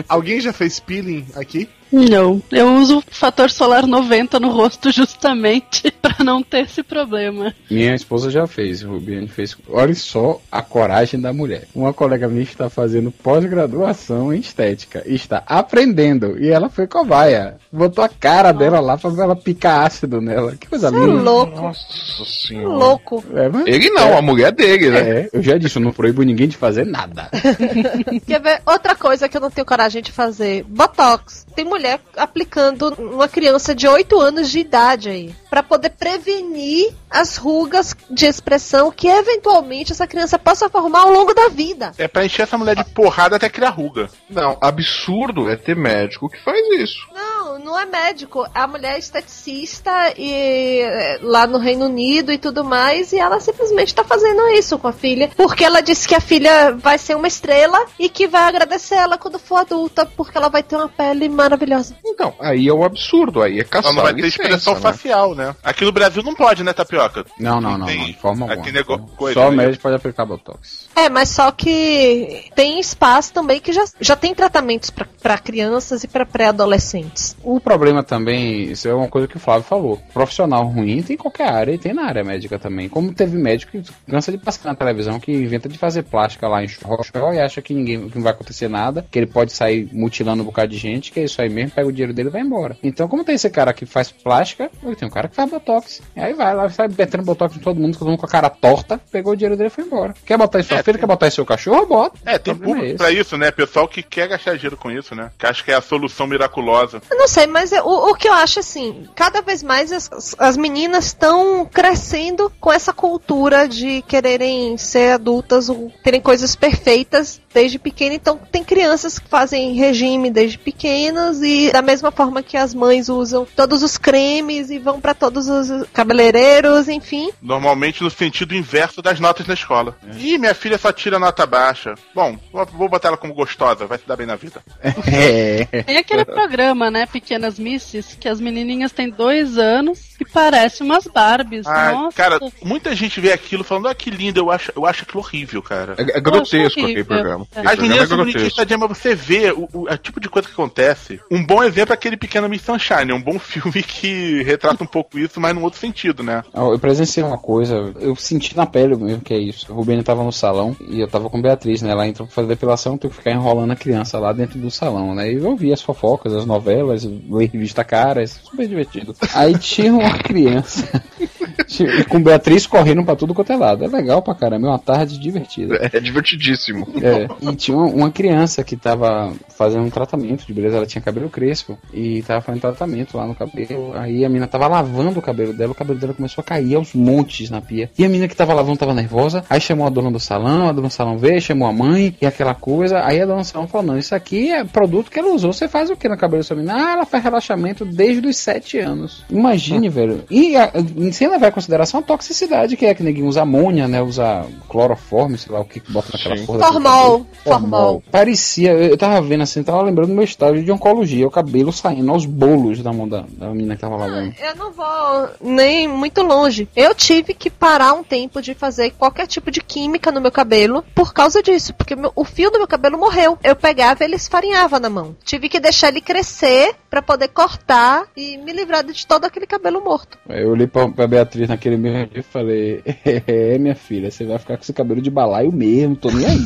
Alguém 0.08 0.40
já 0.40 0.52
fez 0.52 0.78
peeling 0.78 1.26
aqui? 1.34 1.68
Não, 1.94 2.42
eu 2.50 2.74
uso 2.74 3.02
fator 3.08 3.48
solar 3.50 3.86
90 3.86 4.40
no 4.40 4.50
rosto 4.50 4.90
justamente 4.90 5.90
pra 6.02 6.24
não 6.24 6.42
ter 6.42 6.64
esse 6.64 6.82
problema. 6.82 7.54
Minha 7.70 7.94
esposa 7.94 8.30
já 8.30 8.46
fez, 8.48 8.82
Rubiane 8.82 9.28
fez. 9.28 9.56
Olha 9.68 9.94
só 9.94 10.40
a 10.50 10.60
coragem 10.60 11.20
da 11.20 11.32
mulher. 11.32 11.68
Uma 11.74 11.92
colega 11.92 12.26
minha 12.28 12.42
está 12.42 12.68
fazendo 12.68 13.12
pós-graduação 13.12 14.32
em 14.32 14.40
estética 14.40 15.02
e 15.06 15.14
está 15.14 15.42
aprendendo. 15.46 16.36
E 16.42 16.48
ela 16.50 16.68
foi 16.68 16.86
cobaia. 16.88 17.58
Botou 17.72 18.02
a 18.02 18.08
cara 18.08 18.50
dela 18.52 18.80
lá 18.80 18.96
pra 18.98 19.10
ela 19.22 19.36
picar 19.36 19.86
ácido 19.86 20.20
nela. 20.20 20.56
Que 20.56 20.66
coisa 20.68 20.90
Você 20.90 20.96
é 20.96 20.98
linda. 21.00 21.22
louco. 21.22 21.60
Nossa 21.60 22.24
senhora. 22.24 22.74
Louco. 22.74 23.24
É, 23.34 23.48
mas- 23.48 23.66
Ele 23.66 23.90
não, 23.90 24.18
a 24.18 24.22
mulher 24.22 24.50
dele, 24.52 24.90
né? 24.90 25.00
É, 25.20 25.28
eu 25.32 25.42
já 25.42 25.56
disse, 25.56 25.76
eu 25.78 25.82
não 25.82 25.92
proíbo 25.92 26.22
ninguém 26.22 26.48
de 26.48 26.56
fazer 26.56 26.84
nada. 26.84 27.28
Quer 28.26 28.40
ver 28.40 28.60
outra 28.66 28.96
coisa 28.96 29.28
que 29.28 29.36
eu 29.36 29.40
não 29.40 29.50
tenho 29.50 29.64
coragem 29.66 30.02
de 30.02 30.10
fazer? 30.10 30.64
Botox. 30.64 31.46
Tem 31.54 31.64
mulher 31.64 31.83
aplicando 32.16 32.94
uma 32.98 33.28
criança 33.28 33.74
de 33.74 33.86
8 33.86 34.18
anos 34.20 34.50
de 34.50 34.60
idade 34.60 35.08
aí. 35.08 35.34
Pra 35.50 35.62
poder 35.62 35.90
prevenir 35.90 36.92
as 37.10 37.36
rugas 37.36 37.94
de 38.10 38.26
expressão 38.26 38.90
que 38.90 39.08
eventualmente 39.08 39.92
essa 39.92 40.06
criança 40.06 40.38
possa 40.38 40.68
formar 40.68 41.02
ao 41.02 41.12
longo 41.12 41.34
da 41.34 41.48
vida. 41.48 41.92
É 41.98 42.08
pra 42.08 42.24
encher 42.24 42.42
essa 42.42 42.58
mulher 42.58 42.76
de 42.76 42.84
porrada 42.84 43.36
até 43.36 43.48
criar 43.48 43.70
ruga. 43.70 44.08
Não, 44.28 44.56
absurdo 44.60 45.50
é 45.50 45.56
ter 45.56 45.76
médico 45.76 46.28
que 46.28 46.42
faz 46.42 46.58
isso. 46.78 47.06
Não, 47.14 47.33
não 47.58 47.78
é 47.78 47.84
médico. 47.86 48.46
A 48.54 48.66
mulher 48.66 48.94
é 48.94 48.98
esteticista 48.98 49.90
e 50.16 50.80
é, 50.80 51.18
lá 51.22 51.46
no 51.46 51.58
Reino 51.58 51.86
Unido 51.86 52.32
e 52.32 52.38
tudo 52.38 52.64
mais, 52.64 53.12
e 53.12 53.18
ela 53.18 53.40
simplesmente 53.40 53.94
tá 53.94 54.04
fazendo 54.04 54.46
isso 54.48 54.78
com 54.78 54.88
a 54.88 54.92
filha, 54.92 55.30
porque 55.36 55.64
ela 55.64 55.80
disse 55.80 56.06
que 56.08 56.14
a 56.14 56.20
filha 56.20 56.72
vai 56.72 56.98
ser 56.98 57.14
uma 57.16 57.28
estrela 57.28 57.84
e 57.98 58.08
que 58.08 58.26
vai 58.26 58.42
agradecer 58.44 58.94
ela 58.96 59.18
quando 59.18 59.38
for 59.38 59.56
adulta, 59.56 60.06
porque 60.06 60.36
ela 60.36 60.48
vai 60.48 60.62
ter 60.62 60.76
uma 60.76 60.88
pele 60.88 61.28
maravilhosa. 61.28 61.96
Então, 62.04 62.34
aí 62.40 62.68
é 62.68 62.72
o 62.72 62.84
absurdo, 62.84 63.42
aí 63.42 63.60
é 63.60 63.64
caçar 63.64 63.92
Ela 63.92 63.94
não 63.96 64.02
vai 64.02 64.14
ter 64.14 64.26
expressão 64.26 64.74
né? 64.74 64.80
facial, 64.80 65.34
né? 65.34 65.54
Aqui 65.62 65.84
no 65.84 65.92
Brasil 65.92 66.22
não 66.22 66.34
pode, 66.34 66.62
né, 66.62 66.72
Tapioca? 66.72 67.24
Não, 67.38 67.60
não, 67.60 67.78
não, 67.78 67.86
Tem- 67.86 68.12
não, 68.12 68.14
forma 68.14 68.46
aqui 68.46 68.54
alguma. 68.56 68.72
nego- 68.72 68.98
coisa, 69.16 69.40
Só 69.40 69.48
o 69.48 69.50
né? 69.50 69.64
médico 69.64 69.82
pode 69.82 69.96
aplicar 69.96 70.24
Botox. 70.24 70.88
É, 70.94 71.08
mas 71.08 71.28
só 71.30 71.50
que 71.50 72.50
tem 72.54 72.78
espaço 72.80 73.32
também 73.32 73.60
que 73.60 73.72
já, 73.72 73.84
já 74.00 74.16
tem 74.16 74.34
tratamentos 74.34 74.90
para 74.90 75.38
crianças 75.38 76.04
e 76.04 76.08
para 76.08 76.24
pré-adolescentes. 76.26 77.36
O 77.44 77.60
problema 77.60 78.02
também, 78.02 78.70
isso 78.70 78.88
é 78.88 78.94
uma 78.94 79.08
coisa 79.08 79.28
que 79.28 79.36
o 79.36 79.40
Flávio 79.40 79.64
falou. 79.64 80.00
Profissional 80.12 80.64
ruim 80.64 81.02
tem 81.02 81.14
em 81.14 81.18
qualquer 81.18 81.48
área 81.48 81.72
e 81.72 81.78
tem 81.78 81.92
na 81.92 82.06
área 82.06 82.24
médica 82.24 82.58
também. 82.58 82.88
Como 82.88 83.12
teve 83.12 83.36
médico 83.36 83.72
que 83.72 83.82
cansa 84.08 84.32
de 84.32 84.38
passar 84.38 84.70
na 84.70 84.74
televisão 84.74 85.20
que 85.20 85.30
inventa 85.30 85.68
de 85.68 85.76
fazer 85.76 86.04
plástica 86.04 86.48
lá 86.48 86.64
em 86.64 86.68
Rochelle 86.82 87.36
e 87.36 87.40
acha 87.40 87.60
que 87.60 87.74
ninguém 87.74 88.08
que 88.08 88.16
não 88.16 88.22
vai 88.22 88.32
acontecer 88.32 88.68
nada, 88.68 89.04
que 89.10 89.18
ele 89.18 89.26
pode 89.26 89.52
sair 89.52 89.88
mutilando 89.92 90.42
um 90.42 90.46
bocado 90.46 90.68
de 90.68 90.78
gente, 90.78 91.12
que 91.12 91.20
é 91.20 91.24
isso 91.24 91.40
aí 91.40 91.50
mesmo, 91.50 91.72
pega 91.72 91.86
o 91.88 91.92
dinheiro 91.92 92.14
dele 92.14 92.28
e 92.28 92.32
vai 92.32 92.40
embora. 92.40 92.76
Então, 92.82 93.06
como 93.08 93.24
tem 93.24 93.34
esse 93.34 93.50
cara 93.50 93.72
que 93.74 93.84
faz 93.84 94.10
plástica, 94.10 94.70
tem 94.98 95.06
um 95.06 95.10
cara 95.10 95.28
que 95.28 95.36
faz 95.36 95.50
botox. 95.50 96.02
E 96.16 96.20
aí 96.20 96.32
vai 96.32 96.54
lá, 96.54 96.68
sai 96.70 96.88
metendo 96.88 97.24
botox 97.24 97.56
em 97.56 97.60
todo 97.60 97.78
mundo, 97.78 97.98
todo 97.98 98.08
mundo 98.08 98.18
com 98.18 98.26
a 98.26 98.28
cara 98.28 98.48
torta, 98.48 98.98
pegou 99.12 99.34
o 99.34 99.36
dinheiro 99.36 99.56
dele 99.56 99.68
e 99.68 99.70
foi 99.70 99.84
embora. 99.84 100.14
Quer 100.24 100.38
botar 100.38 100.60
em 100.60 100.62
sua 100.62 100.82
filha, 100.82 100.98
quer 100.98 101.06
botar 101.06 101.26
em 101.26 101.30
seu 101.30 101.44
cachorro, 101.44 101.86
bota. 101.86 102.18
É, 102.24 102.38
tem 102.38 102.54
público 102.54 102.84
esse. 102.86 102.96
pra 102.96 103.10
isso, 103.10 103.36
né? 103.36 103.50
Pessoal 103.50 103.86
que 103.86 104.02
quer 104.02 104.28
gastar 104.28 104.54
dinheiro 104.54 104.76
com 104.76 104.90
isso, 104.90 105.14
né? 105.14 105.30
Que 105.38 105.46
acha 105.46 105.62
que 105.62 105.70
é 105.70 105.74
a 105.74 105.80
solução 105.80 106.26
miraculosa. 106.26 107.02
Eu 107.10 107.18
não 107.18 107.28
sei, 107.34 107.46
mas 107.46 107.72
é- 107.72 107.82
o, 107.82 108.10
o 108.10 108.14
que 108.14 108.28
eu 108.28 108.32
acho 108.32 108.60
assim, 108.60 109.08
cada 109.14 109.42
vez 109.42 109.62
mais 109.62 109.90
as, 109.92 110.34
as 110.38 110.56
meninas 110.56 111.06
estão 111.06 111.66
crescendo 111.66 112.50
com 112.60 112.72
essa 112.72 112.92
cultura 112.92 113.66
de 113.68 114.02
quererem 114.02 114.76
ser 114.78 115.12
adultas, 115.14 115.68
ou 115.68 115.92
terem 116.02 116.20
coisas 116.20 116.54
perfeitas 116.56 117.40
desde 117.52 117.78
pequena. 117.78 118.14
Então 118.14 118.38
tem 118.50 118.62
crianças 118.64 119.18
que 119.18 119.28
fazem 119.28 119.74
regime 119.74 120.30
desde 120.30 120.58
pequenas 120.58 121.40
e 121.42 121.70
da 121.72 121.82
mesma 121.82 122.10
forma 122.10 122.42
que 122.42 122.56
as 122.56 122.74
mães 122.74 123.08
usam 123.08 123.46
todos 123.56 123.82
os 123.82 123.96
cremes 123.98 124.70
e 124.70 124.78
vão 124.78 125.00
pra 125.00 125.14
todos 125.14 125.48
os 125.48 125.86
cabeleireiros, 125.92 126.88
enfim. 126.88 127.30
Normalmente 127.40 128.02
no 128.02 128.10
sentido 128.10 128.54
inverso 128.54 129.00
das 129.02 129.20
notas 129.20 129.46
na 129.46 129.54
escola. 129.54 129.96
Ih, 130.18 130.38
minha 130.38 130.54
filha 130.54 130.78
só 130.78 130.92
tira 130.92 131.18
nota 131.18 131.46
baixa. 131.46 131.94
Bom, 132.14 132.36
vou- 132.52 132.66
vou 132.66 132.88
botar 132.88 133.08
ela 133.08 133.16
como 133.16 133.34
gostosa, 133.34 133.86
vai 133.86 133.98
se 133.98 134.06
dar 134.06 134.16
bem 134.16 134.26
na 134.26 134.36
vida. 134.36 134.62
É. 135.06 135.64
Tem 135.82 135.96
aquele 135.98 136.24
programa, 136.24 136.90
né, 136.90 137.06
Pequenas 137.24 137.58
Misses, 137.58 138.14
que 138.14 138.28
as 138.28 138.38
menininhas 138.38 138.92
têm 138.92 139.08
dois 139.08 139.56
anos 139.56 140.13
e 140.34 140.44
parecem 140.44 140.86
umas 140.86 141.04
Barbies. 141.06 141.66
Ah, 141.66 141.92
Nossa. 141.92 142.16
cara, 142.16 142.38
muita 142.62 142.94
gente 142.94 143.20
vê 143.20 143.32
aquilo 143.32 143.62
falando, 143.64 143.88
ah, 143.88 143.94
que 143.94 144.10
lindo, 144.10 144.40
eu 144.40 144.50
acho, 144.50 144.72
eu 144.76 144.84
acho 144.86 145.02
aquilo 145.04 145.20
horrível, 145.22 145.62
cara. 145.62 145.94
É, 145.98 146.18
é 146.18 146.20
grotesco 146.20 146.80
aquele 146.80 147.04
programa. 147.04 147.46
É. 147.54 147.60
As 147.60 147.64
programa 147.64 147.82
meninas 147.82 148.04
é 148.04 148.06
são 148.08 148.16
bonitinhas, 148.18 148.52
mas 148.78 148.88
você 148.98 149.14
vê 149.14 149.50
o, 149.52 149.68
o- 149.72 149.88
o 149.92 149.96
tipo 149.98 150.20
de 150.20 150.28
coisa 150.28 150.48
que 150.48 150.54
acontece. 150.54 151.20
Um 151.30 151.44
bom 151.44 151.62
exemplo 151.62 151.92
é 151.92 151.94
aquele 151.94 152.16
Pequeno 152.16 152.48
Miss 152.48 152.62
Sunshine, 152.62 153.10
é 153.10 153.14
um 153.14 153.22
bom 153.22 153.38
filme 153.40 153.82
que 153.82 154.42
retrata 154.42 154.82
um 154.82 154.86
pouco 154.86 155.18
isso, 155.18 155.40
mas 155.40 155.54
num 155.54 155.62
outro 155.62 155.78
sentido, 155.78 156.22
né? 156.22 156.42
Ó, 156.52 156.72
Eu 156.72 156.78
presenciei 156.78 157.24
uma 157.24 157.38
coisa, 157.38 157.92
eu 158.00 158.16
senti 158.16 158.56
na 158.56 158.66
pele 158.66 158.96
mesmo 158.96 159.20
que 159.22 159.34
é 159.34 159.38
isso. 159.38 159.70
O 159.72 159.76
Rubens 159.76 160.02
tava 160.04 160.22
no 160.24 160.32
salão 160.32 160.76
e 160.88 161.00
eu 161.00 161.08
tava 161.08 161.28
com 161.30 161.38
a 161.38 161.42
Beatriz, 161.42 161.82
né? 161.82 161.90
Ela 161.90 162.06
entrou 162.06 162.26
pra 162.26 162.34
fazer 162.34 162.48
depilação, 162.48 162.98
tem 162.98 163.10
que 163.10 163.16
ficar 163.16 163.30
enrolando 163.30 163.70
a 163.72 163.76
criança 163.76 164.18
lá 164.18 164.32
dentro 164.32 164.58
do 164.58 164.70
salão, 164.70 165.14
né? 165.14 165.30
E 165.30 165.36
eu 165.36 165.56
vi 165.56 165.72
as 165.72 165.82
fofocas, 165.82 166.32
as 166.32 166.44
novelas, 166.46 167.04
ler 167.04 167.50
revista 167.52 167.84
cara, 167.84 168.22
é 168.22 168.26
super 168.26 168.66
divertido. 168.66 169.14
Aí 169.34 169.56
tinha 169.58 169.92
uma 169.92 170.18
criança 170.24 170.88
tinha- 171.66 172.04
com 172.04 172.22
Beatriz 172.22 172.66
correndo 172.66 173.04
pra 173.04 173.16
tudo 173.16 173.34
quanto 173.34 173.52
é 173.52 173.56
lado. 173.56 173.84
É 173.84 173.88
legal 173.88 174.22
pra 174.22 174.34
caramba, 174.34 174.66
é 174.66 174.70
uma 174.70 174.78
tarde 174.78 175.18
divertida. 175.18 175.90
É 175.92 176.00
divertidíssimo. 176.00 176.86
É, 177.02 177.28
e 177.50 177.56
tinha 177.56 177.76
uma, 177.76 178.10
criança 178.10 178.62
que 178.62 178.76
tava 178.76 179.32
fazendo 179.56 179.84
um 179.84 179.90
tratamento 179.90 180.46
de 180.46 180.52
beleza, 180.52 180.76
ela 180.76 180.86
tinha 180.86 181.02
cabelo 181.02 181.28
crespo 181.28 181.78
e 181.92 182.22
tava 182.22 182.40
fazendo 182.40 182.60
tratamento 182.60 183.16
lá 183.16 183.26
no 183.26 183.34
cabelo. 183.34 183.92
Aí 183.94 184.24
a 184.24 184.28
menina 184.28 184.46
tava 184.46 184.66
lavando 184.68 185.18
o 185.18 185.22
cabelo 185.22 185.52
dela, 185.52 185.72
o 185.72 185.74
cabelo 185.74 185.98
dela 185.98 186.14
começou 186.14 186.42
a 186.42 186.44
cair 186.44 186.74
aos 186.74 186.94
montes 186.94 187.50
na 187.50 187.60
pia. 187.60 187.90
E 187.98 188.04
a 188.04 188.08
menina 188.08 188.28
que 188.28 188.36
tava 188.36 188.52
lavando 188.54 188.78
tava 188.78 188.94
nervosa, 188.94 189.44
aí 189.48 189.60
chamou 189.60 189.86
a 189.86 189.90
dona 189.90 190.10
do 190.10 190.20
salão, 190.20 190.68
a 190.68 190.72
dona 190.72 190.88
do 190.88 190.92
salão 190.92 191.18
veio, 191.18 191.40
chamou 191.40 191.66
a 191.68 191.72
mãe 191.72 192.16
e 192.20 192.26
aquela 192.26 192.54
coisa. 192.54 193.04
Aí 193.04 193.20
a 193.20 193.26
dona 193.26 193.40
do 193.40 193.46
salão 193.46 193.66
falou: 193.68 193.86
Não, 193.88 193.98
isso 193.98 194.14
aqui 194.14 194.50
é 194.50 194.64
produto 194.64 195.10
que 195.10 195.18
ela 195.18 195.32
usou. 195.32 195.52
Você 195.52 195.68
faz 195.68 195.90
o 195.90 195.96
que 195.96 196.08
no 196.08 196.16
cabelo 196.16 196.42
da 196.42 196.46
sua 196.46 196.56
menina? 196.56 196.74
Ah, 196.74 196.92
ela 196.92 197.06
faz 197.06 197.22
relaxamento 197.22 197.84
desde 197.84 198.26
os 198.26 198.36
7 198.36 198.78
anos. 198.78 199.24
Imagine, 199.30 199.88
velho. 199.88 200.24
E 200.30 200.56
a, 200.56 200.70
sem 201.12 201.28
levar 201.28 201.43
em 201.48 201.52
consideração 201.52 202.00
a 202.00 202.02
toxicidade, 202.02 202.76
que 202.76 202.86
é 202.86 202.94
que 202.94 203.02
ninguém 203.02 203.24
usa 203.24 203.42
amônia, 203.42 203.86
né? 203.88 204.00
Usa 204.02 204.44
cloroforme, 204.68 205.38
sei 205.38 205.52
lá 205.52 205.60
o 205.60 205.64
que 205.64 205.80
que 205.80 205.92
bota 205.92 206.08
naquela 206.12 206.36
Sim. 206.36 206.46
porra. 206.46 206.58
cabelo. 206.60 207.26
formol. 207.44 208.02
Parecia, 208.10 208.72
eu 208.72 208.94
eu 208.94 208.98
tava 208.98 209.20
vendo 209.20 209.42
assim, 209.42 209.62
tava 209.62 209.82
lembrando 209.82 210.08
do 210.08 210.14
meu 210.14 210.22
estágio 210.24 210.62
de 210.62 210.70
oncologia, 210.70 211.26
o 211.26 211.30
cabelo 211.30 211.72
saindo 211.72 212.10
aos 212.12 212.24
bolos 212.26 212.80
da 212.82 212.92
mão 212.92 213.08
da, 213.08 213.24
da 213.28 213.48
menina 213.48 213.74
que 213.74 213.80
tava 213.80 213.96
lavando. 213.96 214.32
Eu 214.40 214.54
não 214.56 214.70
vou 214.72 215.28
nem 215.40 215.88
muito 215.88 216.22
longe. 216.22 216.68
Eu 216.76 216.94
tive 216.94 217.34
que 217.34 217.50
parar 217.50 217.92
um 217.94 218.04
tempo 218.04 218.40
de 218.40 218.54
fazer 218.54 218.90
qualquer 218.92 219.26
tipo 219.26 219.50
de 219.50 219.60
química 219.60 220.12
no 220.12 220.20
meu 220.20 220.30
cabelo 220.30 220.84
por 220.94 221.12
causa 221.12 221.42
disso, 221.42 221.74
porque 221.74 221.96
meu- 221.96 222.12
o 222.14 222.24
fio 222.24 222.50
do 222.50 222.58
meu 222.58 222.68
cabelo 222.68 222.96
morreu. 222.98 223.36
Eu 223.42 223.56
pegava 223.56 224.04
e 224.04 224.06
ele 224.06 224.16
esfarinhava 224.16 224.78
na 224.78 224.88
mão. 224.88 225.16
Tive 225.24 225.48
que 225.48 225.58
deixar 225.58 225.88
ele 225.88 226.00
crescer 226.00 226.74
pra 226.88 227.02
poder 227.02 227.28
cortar 227.28 228.04
e 228.16 228.36
me 228.38 228.52
livrar 228.52 228.84
de 228.84 229.06
todo 229.06 229.24
aquele 229.24 229.46
cabelo 229.46 229.82
morto. 229.82 230.16
Eu 230.28 230.50
olhei 230.50 230.66
pra, 230.68 230.88
pra 230.88 231.06
Beatriz 231.08 231.33
naquele 231.40 231.76
mesmo 231.76 232.06
dia 232.06 232.20
e 232.20 232.22
falei: 232.22 232.82
É, 233.26 233.58
minha 233.58 233.74
filha, 233.74 234.10
você 234.10 234.24
vai 234.24 234.38
ficar 234.38 234.56
com 234.56 234.62
esse 234.62 234.72
cabelo 234.72 235.00
de 235.00 235.10
balaio 235.10 235.52
mesmo, 235.52 235.96
tô 235.96 236.10
nem 236.10 236.26
aí. 236.26 236.38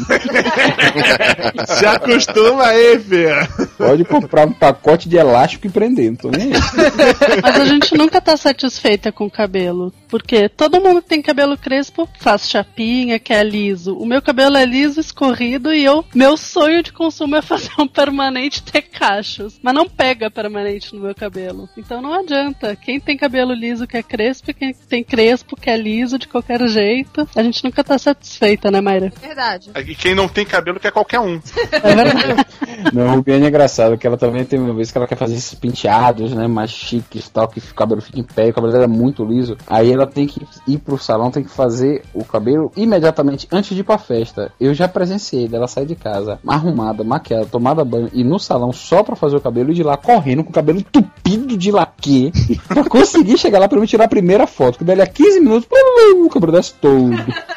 Se 1.66 1.86
acostuma 1.86 2.66
aí, 2.66 2.98
filha. 2.98 3.48
Pode 3.76 4.04
comprar 4.04 4.46
um 4.46 4.52
pacote 4.52 5.08
de 5.08 5.16
elástico 5.16 5.66
e 5.66 5.70
prender, 5.70 6.10
não 6.10 6.16
tô 6.16 6.30
nem 6.30 6.52
aí. 6.52 6.60
Mas 7.42 7.60
a 7.60 7.64
gente 7.64 7.96
nunca 7.96 8.20
tá 8.20 8.36
satisfeita 8.36 9.12
com 9.12 9.26
o 9.26 9.30
cabelo. 9.30 9.92
Porque 10.08 10.48
todo 10.48 10.80
mundo 10.80 11.02
que 11.02 11.08
tem 11.08 11.22
cabelo 11.22 11.56
crespo 11.56 12.08
faz 12.18 12.48
chapinha, 12.48 13.18
que 13.18 13.32
é 13.32 13.42
liso. 13.44 13.94
O 13.96 14.06
meu 14.06 14.22
cabelo 14.22 14.56
é 14.56 14.64
liso, 14.64 15.00
escorrido, 15.00 15.72
e 15.72 15.84
eu. 15.84 16.04
Meu 16.14 16.36
sonho 16.36 16.82
de 16.82 16.92
consumo 16.92 17.36
é 17.36 17.42
fazer 17.42 17.70
um 17.78 17.86
permanente 17.86 18.62
ter 18.62 18.82
cachos. 18.82 19.58
Mas 19.62 19.74
não 19.74 19.88
pega 19.88 20.30
permanente 20.30 20.94
no 20.94 21.02
meu 21.02 21.14
cabelo. 21.14 21.68
Então 21.76 22.00
não 22.00 22.14
adianta. 22.14 22.74
Quem 22.74 22.98
tem 22.98 23.16
cabelo 23.16 23.52
liso 23.52 23.86
que 23.86 23.96
é 23.96 24.02
crespo, 24.02 24.50
e 24.50 24.54
quem 24.54 24.74
tem 24.88 25.02
crespo 25.04 25.56
que 25.56 25.70
é 25.70 25.76
liso 25.76 26.18
de 26.18 26.28
qualquer 26.28 26.66
jeito. 26.68 27.28
A 27.34 27.42
gente 27.42 27.62
nunca 27.64 27.82
tá 27.84 27.98
satisfeita, 27.98 28.70
né, 28.70 28.80
Mayra? 28.80 29.12
Verdade. 29.20 29.70
E 29.74 29.94
quem 29.94 30.14
não 30.14 30.28
tem 30.28 30.44
cabelo 30.44 30.80
quer 30.80 30.92
qualquer 30.92 31.20
um. 31.20 31.40
É 31.70 31.94
verdade. 31.94 32.46
Não, 32.92 33.14
Rubiane 33.16 33.44
é 33.44 33.48
engraçado, 33.48 33.96
que 33.96 34.06
ela 34.06 34.16
também 34.16 34.44
tem 34.44 34.58
uma 34.58 34.74
vez 34.74 34.90
que 34.90 34.98
ela 34.98 35.06
quer 35.06 35.16
fazer 35.16 35.34
esses 35.34 35.54
penteados, 35.54 36.32
né, 36.32 36.46
mais 36.46 36.70
chiques 36.70 37.26
e 37.26 37.30
tal, 37.30 37.48
que 37.48 37.58
o 37.58 37.74
cabelo 37.74 38.00
fica 38.00 38.18
em 38.18 38.22
pé, 38.22 38.48
o 38.48 38.54
cabelo 38.54 38.72
dela 38.72 38.84
é 38.84 38.88
muito 38.88 39.24
liso. 39.24 39.56
Aí 39.66 39.92
ela 39.92 40.06
tem 40.06 40.26
que 40.26 40.40
ir 40.66 40.78
pro 40.78 40.98
salão, 40.98 41.30
tem 41.30 41.44
que 41.44 41.50
fazer 41.50 42.02
o 42.12 42.24
cabelo 42.24 42.72
imediatamente 42.76 43.46
antes 43.52 43.74
de 43.74 43.80
ir 43.80 43.84
pra 43.84 43.98
festa. 43.98 44.52
Eu 44.60 44.74
já 44.74 44.88
presenciei 44.88 45.48
dela 45.48 45.68
sair 45.68 45.86
de 45.86 45.94
casa, 45.94 46.38
arrumada, 46.46 47.04
maquiada, 47.04 47.46
tomada 47.46 47.84
banho, 47.84 48.10
e 48.12 48.24
no 48.24 48.38
salão 48.38 48.72
só 48.72 49.02
pra 49.02 49.16
fazer 49.16 49.36
o 49.36 49.40
cabelo 49.40 49.70
e 49.70 49.74
de 49.74 49.82
lá 49.82 49.96
correndo 49.96 50.44
com 50.44 50.50
o 50.50 50.54
cabelo 50.54 50.78
entupido 50.78 51.56
de 51.56 51.70
laque 51.70 52.32
pra 52.66 52.84
conseguir 52.84 53.38
chegar 53.38 53.58
lá 53.58 53.68
pra 53.68 53.80
me 53.80 53.86
tirar 53.86 54.04
a 54.04 54.08
primeira 54.08 54.46
foto, 54.46 54.67
que 54.76 54.84
dali 54.84 55.00
a 55.00 55.06
15 55.06 55.40
minutos, 55.40 55.68
o 56.16 56.28
cabelo 56.28 56.52
desce 56.52 56.74
todo. 56.74 57.14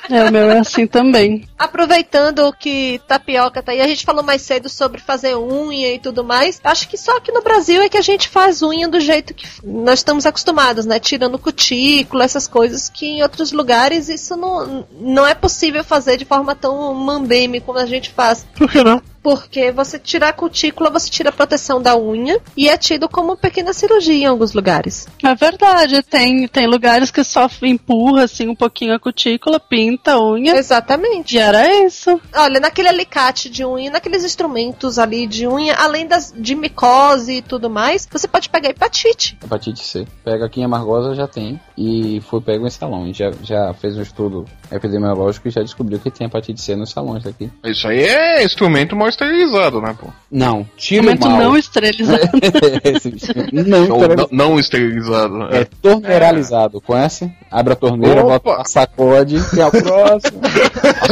É, 0.09 0.25
o 0.25 0.31
meu 0.31 0.49
é 0.49 0.59
assim 0.59 0.85
também. 0.85 1.47
Aproveitando 1.57 2.53
que 2.53 3.01
tapioca 3.07 3.63
tá 3.63 3.71
aí, 3.71 3.81
a 3.81 3.87
gente 3.87 4.05
falou 4.05 4.23
mais 4.23 4.41
cedo 4.41 4.69
sobre 4.69 5.01
fazer 5.01 5.35
unha 5.35 5.93
e 5.93 5.99
tudo 5.99 6.23
mais. 6.23 6.59
Acho 6.63 6.87
que 6.87 6.97
só 6.97 7.17
aqui 7.17 7.31
no 7.31 7.41
Brasil 7.41 7.81
é 7.81 7.89
que 7.89 7.97
a 7.97 8.01
gente 8.01 8.27
faz 8.27 8.61
unha 8.61 8.87
do 8.87 8.99
jeito 8.99 9.33
que 9.33 9.47
nós 9.63 9.99
estamos 9.99 10.25
acostumados, 10.25 10.85
né? 10.85 10.99
Tirando 10.99 11.39
cutícula, 11.39 12.23
essas 12.23 12.47
coisas 12.47 12.89
que 12.89 13.05
em 13.05 13.23
outros 13.23 13.51
lugares 13.51 14.09
isso 14.09 14.35
não, 14.35 14.85
não 14.99 15.25
é 15.25 15.33
possível 15.33 15.83
fazer 15.83 16.17
de 16.17 16.25
forma 16.25 16.55
tão 16.55 16.93
mambeme 16.93 17.61
como 17.61 17.79
a 17.79 17.85
gente 17.85 18.09
faz. 18.11 18.45
Por 18.55 18.69
que 18.69 18.83
não? 18.83 19.01
Porque 19.21 19.71
você 19.71 19.99
tirar 19.99 20.29
a 20.29 20.33
cutícula, 20.33 20.89
você 20.89 21.09
tira 21.09 21.29
a 21.29 21.33
proteção 21.33 21.81
da 21.81 21.95
unha 21.97 22.39
e 22.57 22.67
é 22.67 22.77
tido 22.77 23.07
como 23.07 23.37
pequena 23.37 23.73
cirurgia 23.73 24.23
em 24.23 24.25
alguns 24.25 24.53
lugares. 24.53 25.07
É 25.23 25.35
verdade, 25.35 26.01
tem, 26.01 26.47
tem 26.47 26.67
lugares 26.67 27.11
que 27.11 27.23
só 27.23 27.47
empurra 27.61 28.23
assim 28.23 28.47
um 28.47 28.55
pouquinho 28.55 28.95
a 28.95 28.99
cutícula, 28.99 29.59
pinta 29.59 30.13
a 30.13 30.23
unha. 30.23 30.55
Exatamente. 30.55 31.35
E 31.35 31.39
era 31.39 31.85
isso. 31.85 32.19
Olha, 32.35 32.59
naquele 32.59 32.87
alicate 32.87 33.49
de 33.49 33.63
unha, 33.63 33.91
naqueles 33.91 34.23
instrumentos 34.23 34.97
ali 34.97 35.27
de 35.27 35.47
unha, 35.47 35.75
além 35.75 36.07
das, 36.07 36.33
de 36.35 36.55
micose 36.55 37.35
e 37.35 37.41
tudo 37.41 37.69
mais, 37.69 38.07
você 38.11 38.27
pode 38.27 38.49
pegar 38.49 38.69
hepatite. 38.69 39.37
Hepatite 39.43 39.83
C. 39.83 40.07
Pega 40.23 40.45
aqui 40.45 40.61
em 40.61 40.63
Amargosa 40.63 41.13
já 41.13 41.27
tem. 41.27 41.59
E 41.77 42.21
foi 42.29 42.41
pego 42.41 42.65
em 42.65 42.69
salão. 42.69 43.11
Já, 43.13 43.31
já 43.43 43.73
fez 43.73 43.97
um 43.97 44.01
estudo 44.01 44.45
epidemiológico 44.71 45.47
e 45.47 45.51
já 45.51 45.61
descobriu 45.61 45.99
que 45.99 46.09
tem 46.09 46.27
hepatite 46.27 46.61
C 46.61 46.75
nos 46.75 46.89
salões 46.89 47.23
daqui. 47.23 47.51
Isso 47.63 47.87
aí 47.87 48.03
é 48.03 48.43
instrumento 48.43 48.95
mal 48.95 49.10
esterilizado, 49.11 49.79
né, 49.81 49.95
pô? 49.99 50.07
Não, 50.31 50.67
tira 50.75 51.01
o 51.01 51.05
Momento 51.05 51.27
mal. 51.29 51.37
não 51.39 51.57
esterilizado. 51.57 52.19
não, 53.51 53.79
Ou 53.91 54.01
esterilizado. 54.01 54.15
não, 54.15 54.27
não 54.49 54.59
esterilizado. 54.59 55.37
né? 55.37 55.47
É 55.51 55.65
torneiralizado, 55.65 56.81
conhece? 56.81 57.31
Abre 57.51 57.73
a 57.73 57.75
torneira, 57.75 58.25
Opa! 58.25 58.39
bota, 58.39 58.69
sacode, 58.69 59.35
que 59.49 59.59
é 59.61 59.65
o 59.67 59.71
próximo. 59.71 60.41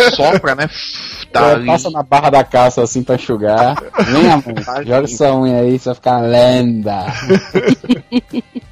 Assopra, 0.08 0.56
né? 0.56 0.68
Tá 1.32 1.52
É, 1.52 1.66
passa 1.66 1.91
na 1.91 2.02
barra 2.02 2.30
da 2.32 2.43
caça 2.43 2.82
assim 2.82 3.04
pra 3.04 3.16
enxugar. 3.16 3.76
Vem 4.08 4.32
a 4.32 4.38
mão, 4.38 4.43
joga 4.86 5.04
essa 5.04 5.34
unha 5.36 5.60
aí, 5.60 5.78
você 5.78 5.86
vai 5.89 5.95
ficar 5.95 6.18
uma 6.18 6.28
lenda. 6.28 7.06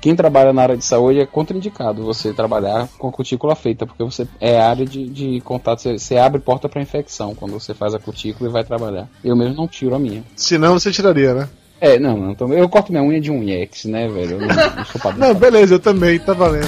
Quem 0.01 0.15
trabalha 0.15 0.53
na 0.53 0.61
área 0.63 0.77
de 0.77 0.85
saúde 0.85 1.19
é 1.19 1.25
contraindicado 1.25 2.03
você 2.05 2.33
trabalhar 2.33 2.87
com 2.97 3.09
a 3.09 3.11
cutícula 3.11 3.55
feita, 3.55 3.85
porque 3.85 4.03
você 4.03 4.27
é 4.39 4.59
área 4.59 4.85
de, 4.85 5.07
de 5.09 5.41
contato, 5.41 5.81
você, 5.81 5.99
você 5.99 6.17
abre 6.17 6.39
porta 6.39 6.69
pra 6.69 6.81
infecção 6.81 7.35
quando 7.35 7.51
você 7.51 7.73
faz 7.73 7.93
a 7.93 7.99
cutícula 7.99 8.49
e 8.49 8.53
vai 8.53 8.63
trabalhar. 8.63 9.07
Eu 9.23 9.35
mesmo 9.35 9.55
não 9.55 9.67
tiro 9.67 9.95
a 9.95 9.99
minha. 9.99 10.23
Se 10.35 10.57
não, 10.57 10.73
você 10.73 10.91
tiraria, 10.91 11.33
né? 11.33 11.49
É, 11.79 11.99
não, 11.99 12.17
não 12.17 12.53
eu 12.53 12.67
corto 12.67 12.91
minha 12.91 13.03
unha 13.03 13.21
de 13.21 13.31
unhex, 13.31 13.85
né, 13.85 14.07
velho? 14.07 14.33
Eu 14.33 14.39
não, 14.39 14.47
não 14.47 14.85
sou 14.85 15.01
padrão. 15.01 15.27
Não, 15.27 15.35
beleza, 15.35 15.75
eu 15.75 15.79
também, 15.79 16.17
tá 16.19 16.33
valendo. 16.33 16.67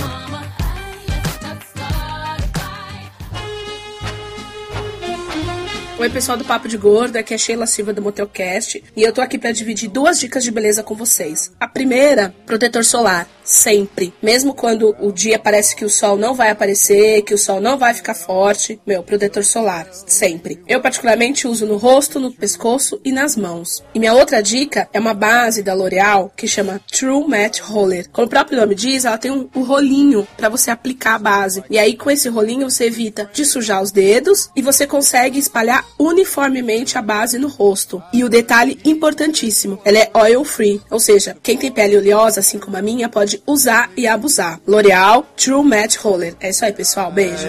Oi, 5.99 6.09
pessoal 6.09 6.37
do 6.37 6.45
Papo 6.45 6.69
de 6.69 6.77
Gordo, 6.77 7.17
aqui 7.17 7.33
é 7.33 7.37
Sheila 7.37 7.67
Silva 7.67 7.91
do 7.91 8.01
Motelcast 8.01 8.81
e 8.95 9.03
eu 9.03 9.11
tô 9.11 9.19
aqui 9.19 9.37
pra 9.37 9.51
dividir 9.51 9.89
duas 9.89 10.17
dicas 10.17 10.45
de 10.45 10.49
beleza 10.49 10.81
com 10.81 10.95
vocês. 10.95 11.51
A 11.59 11.67
primeira, 11.67 12.33
protetor 12.45 12.85
solar, 12.85 13.27
sempre. 13.43 14.13
Mesmo 14.23 14.53
quando 14.53 14.95
o 14.97 15.11
dia 15.11 15.37
parece 15.37 15.75
que 15.75 15.83
o 15.83 15.89
sol 15.89 16.15
não 16.15 16.33
vai 16.33 16.51
aparecer, 16.51 17.23
que 17.23 17.33
o 17.33 17.37
sol 17.37 17.59
não 17.59 17.77
vai 17.77 17.93
ficar 17.93 18.13
forte, 18.13 18.79
meu, 18.87 19.03
protetor 19.03 19.43
solar, 19.43 19.89
sempre. 19.91 20.63
Eu 20.65 20.79
particularmente 20.79 21.45
uso 21.45 21.65
no 21.65 21.75
rosto, 21.75 22.17
no 22.17 22.31
pescoço 22.31 23.01
e 23.03 23.11
nas 23.11 23.35
mãos. 23.35 23.83
E 23.93 23.99
minha 23.99 24.13
outra 24.13 24.41
dica 24.41 24.87
é 24.93 24.99
uma 25.01 25.13
base 25.13 25.61
da 25.61 25.73
L'Oreal 25.73 26.31
que 26.33 26.47
chama 26.47 26.79
True 26.89 27.27
Matte 27.27 27.61
Roller. 27.61 28.07
Como 28.09 28.25
o 28.25 28.29
próprio 28.29 28.57
nome 28.57 28.73
diz, 28.73 29.03
ela 29.03 29.17
tem 29.17 29.31
um, 29.31 29.49
um 29.53 29.63
rolinho 29.63 30.25
pra 30.37 30.47
você 30.47 30.71
aplicar 30.71 31.15
a 31.15 31.19
base. 31.19 31.61
E 31.69 31.77
aí 31.77 31.97
com 31.97 32.09
esse 32.09 32.29
rolinho 32.29 32.69
você 32.69 32.85
evita 32.85 33.29
de 33.33 33.43
sujar 33.43 33.81
os 33.81 33.91
dedos 33.91 34.49
e 34.55 34.61
você 34.61 34.87
consegue 34.87 35.37
espalhar 35.37 35.88
uniformemente 35.97 36.97
a 36.97 37.01
base 37.01 37.37
no 37.37 37.47
rosto. 37.47 38.01
E 38.13 38.23
o 38.23 38.29
detalhe 38.29 38.79
importantíssimo, 38.85 39.79
ela 39.83 39.99
é 39.99 40.11
oil 40.13 40.43
free, 40.43 40.81
ou 40.89 40.99
seja, 40.99 41.35
quem 41.41 41.57
tem 41.57 41.71
pele 41.71 41.97
oleosa 41.97 42.39
assim 42.39 42.59
como 42.59 42.77
a 42.77 42.81
minha 42.81 43.09
pode 43.09 43.41
usar 43.45 43.89
e 43.95 44.07
abusar. 44.07 44.59
L'Oreal 44.67 45.25
True 45.35 45.63
Matte 45.63 45.97
Roller. 45.99 46.35
É 46.39 46.49
isso 46.49 46.65
aí, 46.65 46.73
pessoal. 46.73 47.11
Beijo. 47.11 47.47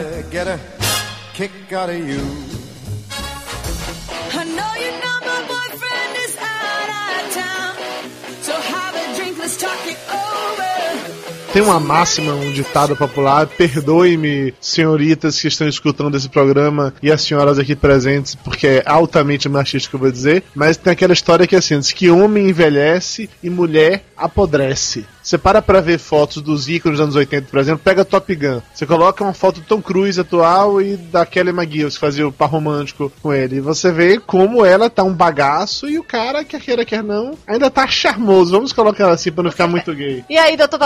Tem 11.53 11.62
uma 11.62 11.80
máxima, 11.80 12.32
um 12.32 12.53
ditado 12.53 12.94
popular, 12.94 13.44
perdoe-me, 13.44 14.55
senhoritas 14.61 15.40
que 15.40 15.48
estão 15.48 15.66
escutando 15.66 16.16
esse 16.16 16.28
programa 16.28 16.94
e 17.03 17.11
as 17.11 17.22
senhoras 17.22 17.59
aqui 17.59 17.74
presentes, 17.74 18.36
porque 18.36 18.66
é 18.68 18.82
altamente 18.86 19.48
machista 19.48 19.90
que 19.90 19.96
eu 19.96 20.01
vou 20.01 20.12
dizer, 20.12 20.44
mas 20.55 20.76
tem 20.76 20.92
aquela 20.92 21.12
história 21.12 21.48
que 21.48 21.57
é 21.57 21.59
assim, 21.59 21.80
diz 21.80 21.92
que 21.92 22.09
homem 22.09 22.51
envelhece 22.51 23.28
e 23.42 23.51
mulher 23.51 24.05
apodrece. 24.16 25.05
Você 25.22 25.36
para 25.36 25.61
pra 25.61 25.80
ver 25.80 25.98
fotos 25.98 26.42
dos 26.42 26.68
ícones 26.68 26.98
dos 26.98 27.05
anos 27.05 27.16
80, 27.16 27.48
por 27.51 27.59
exemplo, 27.59 27.82
pega 27.84 28.05
Top 28.05 28.34
Gun. 28.34 28.61
Você 28.72 28.86
coloca 28.86 29.22
uma 29.22 29.34
foto 29.34 29.61
Tom 29.61 29.82
Cruise 29.82 30.20
atual 30.20 30.80
e 30.80 30.96
da 30.96 31.26
Kelly 31.26 31.51
McGillis, 31.51 31.94
que 31.94 32.01
fazia 32.01 32.26
o 32.26 32.32
par 32.32 32.48
romântico 32.48 33.12
com 33.22 33.32
ele. 33.32 33.57
E 33.57 33.61
você 33.61 33.92
vê 33.92 34.18
como 34.18 34.64
ela 34.64 34.88
tá 34.88 35.05
um 35.05 35.12
bagaço 35.12 35.88
e 35.88 35.98
o 35.98 36.03
cara, 36.03 36.44
quer 36.44 36.61
queira, 36.61 36.84
quer 36.84 37.03
não, 37.03 37.36
ainda 37.46 37.70
tá 37.70 37.86
charmoso. 37.86 38.51
Vamos 38.51 38.72
colocar 38.72 39.11
assim 39.11 39.30
pra 39.30 39.44
não 39.44 39.51
ficar 39.51 39.66
muito 39.66 39.94
gay. 39.94 40.24
E 40.28 40.38
aí, 40.38 40.57
doutor 40.57 40.78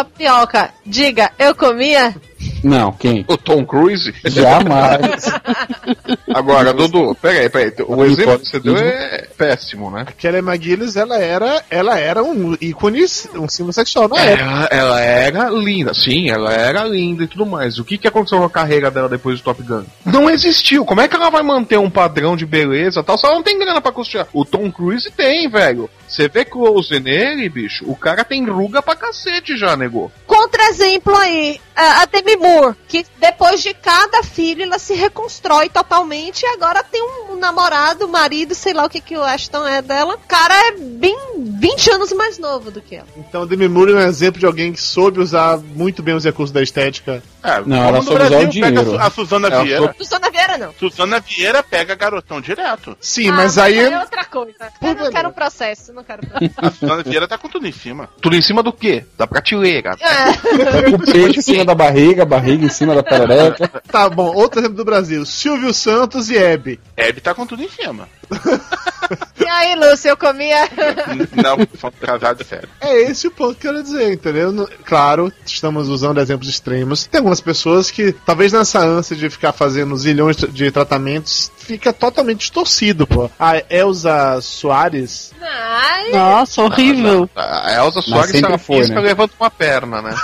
Tapioca, 0.55 0.71
diga, 0.87 1.33
eu 1.37 1.55
comia? 1.55 2.15
Não, 2.63 2.93
quem? 2.93 3.25
O 3.27 3.37
Tom 3.37 3.65
Cruise? 3.67 4.15
Jamais. 4.25 5.27
Agora, 6.33 6.73
Dudu, 6.73 7.15
peraí, 7.21 7.49
peraí. 7.49 7.73
O 7.87 8.05
Nicole 8.05 8.13
exemplo 8.13 8.39
que 8.39 8.49
você 8.49 8.61
deu 8.61 8.77
é 8.77 9.27
péssimo, 9.37 9.91
né? 9.91 10.07
Kelly 10.17 10.39
McGillis, 10.39 10.97
ela 10.97 11.19
era, 11.19 11.63
ela 11.69 11.99
era 11.99 12.23
um 12.23 12.57
ícone, 12.61 13.05
um 13.35 13.49
símbolo 13.49 13.73
sexual 13.73 14.09
na 14.09 14.21
época. 14.21 14.69
Ela, 14.71 15.01
era 15.01 15.51
linda, 15.51 15.93
sim, 15.93 16.31
ela 16.31 16.53
era 16.53 16.85
linda 16.85 17.25
e 17.25 17.27
tudo 17.27 17.45
mais. 17.45 17.79
O 17.79 17.85
que, 17.85 17.99
que 17.99 18.09
aconteceu 18.09 18.39
com 18.39 18.45
a 18.45 18.51
carreira 18.51 18.91
dela 18.91 19.09
depois 19.09 19.41
do 19.41 19.45
Top 19.45 19.63
Gun? 19.63 19.85
Não 20.05 20.31
existiu. 20.31 20.85
Como 20.85 21.01
é 21.01 21.09
que 21.09 21.17
ela 21.17 21.31
vai 21.31 21.43
manter 21.43 21.79
um 21.79 21.91
padrão 21.91 22.37
de 22.37 22.47
beleza 22.47 23.01
e 23.01 23.03
tal 23.03 23.19
se 23.19 23.27
ela 23.27 23.35
não 23.37 23.43
tem 23.43 23.59
grana 23.59 23.81
pra 23.81 23.93
custear? 23.93 24.27
O 24.33 24.45
Tom 24.45 24.71
Cruise 24.71 25.11
tem, 25.11 25.49
velho. 25.49 25.91
Você 26.15 26.29
vê 26.29 26.45
close 26.45 27.01
nele, 27.01 27.49
bicho, 27.49 27.85
o 27.91 27.97
cara 27.97 28.23
tem 28.23 28.49
ruga 28.49 28.81
pra 28.81 28.95
cacete 28.95 29.57
já, 29.57 29.77
negou. 29.77 30.13
Contra-exemplo 30.29 31.13
aí, 31.17 31.61
a 31.77 32.03
a 32.03 32.05
Demi 32.07 32.37
Moore, 32.37 32.75
que 32.89 33.05
depois 33.19 33.63
de 33.63 33.73
cada 33.75 34.23
filho 34.23 34.63
ela 34.63 34.79
se 34.79 34.95
reconstrói 34.95 35.69
totalmente 35.69 36.43
e 36.43 36.47
agora 36.47 36.83
tem 36.83 37.03
um 37.31 37.37
namorado, 37.37 38.07
marido, 38.09 38.55
sei 38.55 38.73
lá 38.73 38.85
o 38.85 38.91
que, 38.91 39.01
que 39.01 39.17
o 39.17 39.23
Ashton 39.23 39.67
é 39.67 39.81
dela. 39.83 40.15
O 40.15 40.19
cara 40.29 40.55
é 40.69 40.73
bem 40.73 41.17
20 41.37 41.91
anos 41.93 42.13
mais 42.13 42.39
novo 42.39 42.71
do 42.71 42.81
que 42.81 42.97
ela. 42.97 43.07
Então, 43.17 43.47
Demi 43.47 43.69
Moore 43.69 43.93
é 43.93 43.97
um 43.97 44.01
exemplo 44.01 44.39
de 44.41 44.47
alguém 44.47 44.73
que 44.73 44.81
soube 44.81 45.21
usar 45.21 45.59
muito 45.59 46.03
bem 46.03 46.15
os 46.15 46.25
recursos 46.25 46.53
da 46.53 46.63
estética. 46.63 47.23
É, 47.43 47.61
Não, 47.67 47.77
ela 47.77 48.03
soube 48.03 48.23
usar 48.23 48.29
Brasil 48.31 48.49
o 48.49 48.53
pega 48.53 48.67
a 48.67 48.71
dinheiro. 48.71 48.91
Su- 48.91 48.99
a 48.99 49.11
Suzana 49.11 49.49
Ela 49.49 49.63
Vieira. 49.65 49.95
Susana 49.99 50.31
Vieira 50.31 50.59
não. 50.59 50.75
Suzana 50.79 51.21
Vieira 51.21 51.63
pega 51.63 51.95
garotão 51.95 52.41
direto. 52.41 52.97
Sim, 53.01 53.31
mas 53.31 53.59
aí. 53.59 53.79
é 53.79 53.99
outra 53.99 54.25
coisa. 54.25 54.55
Eu 54.83 54.95
não 54.95 55.11
quero 55.11 55.33
processo, 55.33 55.93
não 55.93 56.05
quero 56.05 56.25
processo. 56.27 56.55
A 56.57 56.71
Suzana 56.71 57.03
Vieira 57.03 57.27
tá 57.29 57.37
com 57.39 57.49
tudo 57.49 57.67
em 57.67 57.73
cima. 57.73 58.09
Tudo 58.21 58.37
em 58.37 58.43
cima 58.43 58.63
do 58.63 58.73
quê? 58.73 59.05
Da 59.19 59.27
prateleira. 59.27 59.97
É. 60.01 60.25
O 60.95 60.99
peito 60.99 61.39
em 61.39 61.43
cima 61.65 61.67
da 61.67 61.75
barriga, 61.75 62.23
a 62.23 62.27
barriga 62.27 62.67
em 62.67 62.69
cima 62.69 62.95
da 62.95 63.03
perereca. 63.03 63.71
Tá 63.95 64.09
bom, 64.09 64.35
outro 64.35 64.61
exemplo 64.61 64.77
do 64.77 64.85
Brasil: 64.85 65.25
Silvio 65.25 65.73
Santos 65.73 66.29
e 66.29 66.37
Hebe. 66.37 66.81
Hebe 66.97 67.21
tá 67.21 67.33
com 67.33 67.47
tudo 67.47 67.63
em 67.63 67.69
cima. 67.69 68.09
E 69.39 69.47
aí, 69.47 69.75
Lúcio, 69.75 70.09
eu 70.09 70.17
comia. 70.17 70.69
Não, 71.37 71.59
são 71.79 71.93
casados 72.01 72.47
sério. 72.47 72.69
É 72.81 73.03
esse 73.03 73.27
o 73.27 73.31
ponto 73.31 73.55
que 73.55 73.67
eu 73.67 73.73
quero 73.73 73.83
dizer, 73.83 74.13
entendeu? 74.13 74.69
Claro, 74.85 75.33
estamos 75.45 75.89
usando 75.89 76.21
exemplos 76.21 76.49
extremos. 76.49 77.07
Tem 77.07 77.19
algumas 77.19 77.41
pessoas 77.41 77.91
que, 77.91 78.13
talvez 78.25 78.53
nessa 78.53 78.79
ânsia 78.79 79.17
de 79.17 79.29
ficar 79.29 79.53
fazendo 79.53 79.97
zilhões 79.97 80.37
de 80.37 80.71
tratamentos, 80.71 81.53
fica 81.59 81.93
totalmente 81.93 82.39
distorcido, 82.41 83.07
pô. 83.07 83.31
A 83.39 83.63
Elza 83.69 84.41
Soares. 84.41 85.33
Ai, 85.43 86.11
Nossa, 86.13 86.63
horrível. 86.63 87.29
A 87.37 87.75
Elza 87.75 88.01
Soares, 88.01 88.31
sempre 88.31 88.49
ela 88.49 88.59
foi, 88.59 88.87
né? 88.87 89.01
levanta 89.01 89.35
uma 89.39 89.51
perna, 89.51 90.01
né? 90.01 90.15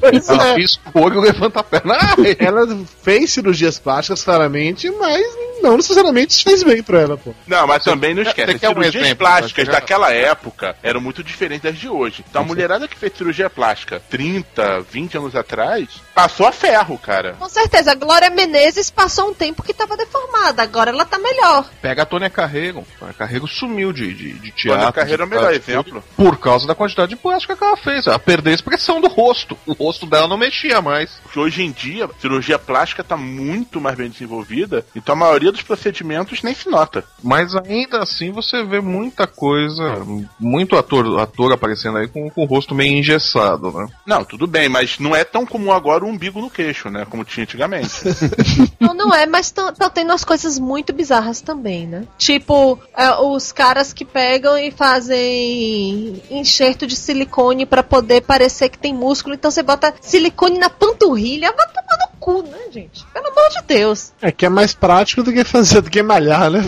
Pois 0.00 0.25
ela 0.28 0.48
é. 0.48 0.54
pisca 0.54 0.80
o 0.94 1.00
olho, 1.00 1.20
levanta 1.20 1.60
a 1.60 1.62
perna. 1.64 1.96
Ai, 2.00 2.36
Ela 2.38 2.66
fez 3.02 3.32
cirurgias 3.32 3.78
plásticas, 3.78 4.22
claramente, 4.22 4.90
mas 4.90 5.26
não 5.62 5.76
necessariamente 5.76 6.42
fez 6.42 6.62
bem 6.62 6.82
pra 6.82 7.00
ela, 7.00 7.16
pô. 7.16 7.34
Não, 7.46 7.66
mas 7.66 7.82
também 7.82 8.14
não 8.14 8.22
esquece. 8.22 8.58
você 8.58 8.66
As 8.66 8.72
um 8.72 8.74
cirurgias 8.74 9.04
exemplo, 9.04 9.26
plásticas 9.26 9.68
daquela 9.68 10.12
época 10.12 10.76
eram 10.82 11.00
muito 11.00 11.22
diferentes 11.22 11.62
das 11.62 11.76
de 11.76 11.88
hoje. 11.88 12.24
Então 12.28 12.42
a 12.42 12.44
mulherada 12.44 12.86
que 12.88 12.96
fez 12.96 13.12
cirurgia 13.16 13.50
plástica 13.50 14.00
30, 14.10 14.80
20 14.90 15.18
anos 15.18 15.36
atrás, 15.36 15.88
passou 16.14 16.46
a 16.46 16.52
ferro, 16.52 16.98
cara. 16.98 17.34
Com 17.38 17.48
certeza, 17.48 17.92
a 17.92 17.94
Glória 17.94 18.30
Menezes 18.30 18.90
passou 18.90 19.30
um 19.30 19.34
tempo 19.34 19.62
que 19.62 19.74
tava 19.74 19.96
deformada, 19.96 20.62
agora 20.62 20.90
ela 20.90 21.04
tá 21.04 21.18
melhor. 21.18 21.68
Pega 21.80 22.02
a 22.02 22.06
Tônia 22.06 22.30
Carreiro. 22.30 22.84
A 22.96 22.98
Tônia 22.98 23.14
Carreiro 23.14 23.46
sumiu 23.46 23.92
de, 23.92 24.12
de, 24.14 24.32
de 24.34 24.50
teatro. 24.52 24.80
Tônia 24.80 24.92
Carreiro 24.92 25.22
é 25.22 25.26
o 25.26 25.28
melhor 25.28 25.52
exemplo. 25.52 26.04
Por 26.16 26.38
causa 26.38 26.66
da 26.66 26.74
quantidade 26.74 27.10
de 27.10 27.16
plástica 27.16 27.56
que 27.56 27.64
ela 27.64 27.76
fez. 27.76 28.06
Ela 28.06 28.18
perdeu 28.18 28.52
a 28.52 28.54
expressão 28.54 29.00
do 29.00 29.08
rosto. 29.08 29.56
O 29.66 29.72
rosto 29.72 30.06
dela 30.06 30.15
não 30.28 30.36
mexia 30.36 30.80
mais. 30.80 31.18
Porque 31.22 31.38
hoje 31.38 31.62
em 31.62 31.70
dia, 31.70 32.06
a 32.06 32.20
cirurgia 32.20 32.58
plástica 32.58 33.04
tá 33.04 33.16
muito 33.16 33.80
mais 33.80 33.96
bem 33.96 34.08
desenvolvida, 34.08 34.84
então 34.94 35.14
a 35.14 35.18
maioria 35.18 35.52
dos 35.52 35.62
procedimentos 35.62 36.42
nem 36.42 36.54
se 36.54 36.68
nota. 36.68 37.04
Mas 37.22 37.54
ainda 37.54 38.02
assim 38.02 38.30
você 38.30 38.62
vê 38.64 38.80
muita 38.80 39.26
coisa, 39.26 40.02
muito 40.38 40.76
ator, 40.76 41.20
ator 41.20 41.52
aparecendo 41.52 41.98
aí 41.98 42.08
com, 42.08 42.30
com 42.30 42.42
o 42.42 42.46
rosto 42.46 42.74
meio 42.74 42.96
engessado, 42.96 43.70
né? 43.72 43.88
Não, 44.06 44.24
tudo 44.24 44.46
bem, 44.46 44.68
mas 44.68 44.98
não 44.98 45.14
é 45.14 45.24
tão 45.24 45.46
comum 45.46 45.72
agora 45.72 46.04
o 46.04 46.08
umbigo 46.08 46.40
no 46.40 46.50
queixo, 46.50 46.90
né? 46.90 47.06
Como 47.08 47.24
tinha 47.24 47.44
antigamente. 47.44 47.86
Não, 48.80 48.94
não 48.94 49.14
é, 49.14 49.26
mas 49.26 49.46
estão 49.46 49.72
tendo 49.92 50.10
umas 50.10 50.24
coisas 50.24 50.58
muito 50.58 50.92
bizarras 50.92 51.40
também, 51.40 51.86
né? 51.86 52.04
Tipo, 52.18 52.78
é, 52.96 53.10
os 53.20 53.52
caras 53.52 53.92
que 53.92 54.04
pegam 54.04 54.56
e 54.56 54.70
fazem 54.70 56.22
enxerto 56.30 56.86
de 56.86 56.94
silicone 56.94 57.66
pra 57.66 57.82
poder 57.82 58.22
parecer 58.22 58.68
que 58.68 58.78
tem 58.78 58.94
músculo, 58.94 59.34
então 59.34 59.50
você 59.50 59.62
bota 59.62 59.94
silicone 60.06 60.58
na 60.58 60.70
panturrilha, 60.70 61.52
vai 61.52 61.66
tomar 61.68 61.98
no 61.98 62.15
cu, 62.26 62.42
né, 62.42 62.58
gente? 62.72 63.04
Pelo 63.14 63.28
amor 63.28 63.48
de 63.50 63.62
Deus. 63.68 64.12
É 64.20 64.32
que 64.32 64.44
é 64.44 64.48
mais 64.48 64.74
prático 64.74 65.22
do 65.22 65.32
que 65.32 65.44
fazer, 65.44 65.80
do 65.80 65.88
que 65.88 66.02
malhar, 66.02 66.50
né? 66.50 66.60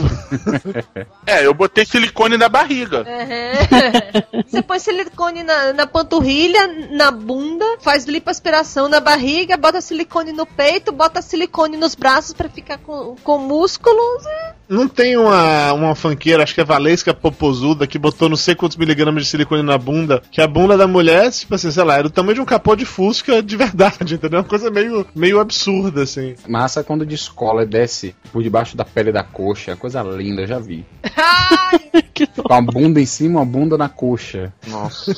é, 1.27 1.45
eu 1.45 1.53
botei 1.53 1.85
silicone 1.85 2.37
na 2.39 2.49
barriga. 2.49 3.05
É. 3.09 4.45
Você 4.47 4.63
põe 4.63 4.79
silicone 4.79 5.43
na, 5.43 5.73
na 5.73 5.85
panturrilha, 5.85 6.89
na 6.93 7.11
bunda, 7.11 7.65
faz 7.81 8.05
lipoaspiração 8.05 8.89
na 8.89 9.01
barriga, 9.01 9.57
bota 9.57 9.81
silicone 9.81 10.33
no 10.33 10.47
peito, 10.47 10.93
bota 10.93 11.21
silicone 11.21 11.77
nos 11.77 11.97
braços 11.97 12.33
pra 12.33 12.49
ficar 12.49 12.79
com, 12.79 13.17
com 13.25 13.39
músculos. 13.39 14.25
e- 14.25 14.73
Não 14.73 14.87
tem 14.87 15.17
uma, 15.17 15.73
uma 15.73 15.95
fanqueira, 15.97 16.45
acho 16.45 16.55
que 16.55 16.61
é 16.61 16.65
Valesca 16.65 17.13
Popozuda, 17.13 17.85
que 17.87 17.99
botou 17.99 18.29
não 18.29 18.37
sei 18.37 18.55
quantos 18.55 18.77
miligramas 18.77 19.25
de 19.25 19.29
silicone 19.31 19.63
na 19.65 19.77
bunda, 19.77 20.23
que 20.31 20.41
a 20.41 20.47
bunda 20.47 20.77
da 20.77 20.87
mulher, 20.87 21.33
tipo 21.33 21.57
assim, 21.57 21.71
sei 21.73 21.83
lá, 21.83 21.95
era 21.95 22.05
do 22.05 22.11
tamanho 22.11 22.37
de 22.37 22.41
um 22.41 22.45
capô 22.45 22.77
de 22.77 22.85
fusca 22.85 23.43
de 23.43 23.57
verdade, 23.57 24.15
entendeu? 24.15 24.39
Uma 24.41 24.45
coisa 24.49 24.71
meio, 24.71 25.05
meio 25.17 25.41
absurda, 25.49 26.03
assim. 26.03 26.35
Massa 26.47 26.85
quando 26.85 27.07
descola 27.07 27.63
e 27.63 27.67
desce 27.67 28.15
por 28.31 28.43
debaixo 28.43 28.77
da 28.77 28.85
pele 28.85 29.11
da 29.11 29.25
coxa. 29.25 29.75
Coisa 29.75 30.03
linda, 30.03 30.47
já 30.47 30.59
vi. 30.59 30.85
Com 32.47 32.53
a 32.53 32.61
bunda 32.61 33.01
em 33.01 33.07
cima, 33.07 33.43
a 33.43 33.45
bunda 33.45 33.79
na 33.79 33.89
coxa. 33.89 34.53
Nossa. 34.67 35.13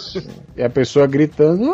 E 0.57 0.62
a 0.62 0.70
pessoa 0.70 1.07
gritando. 1.07 1.72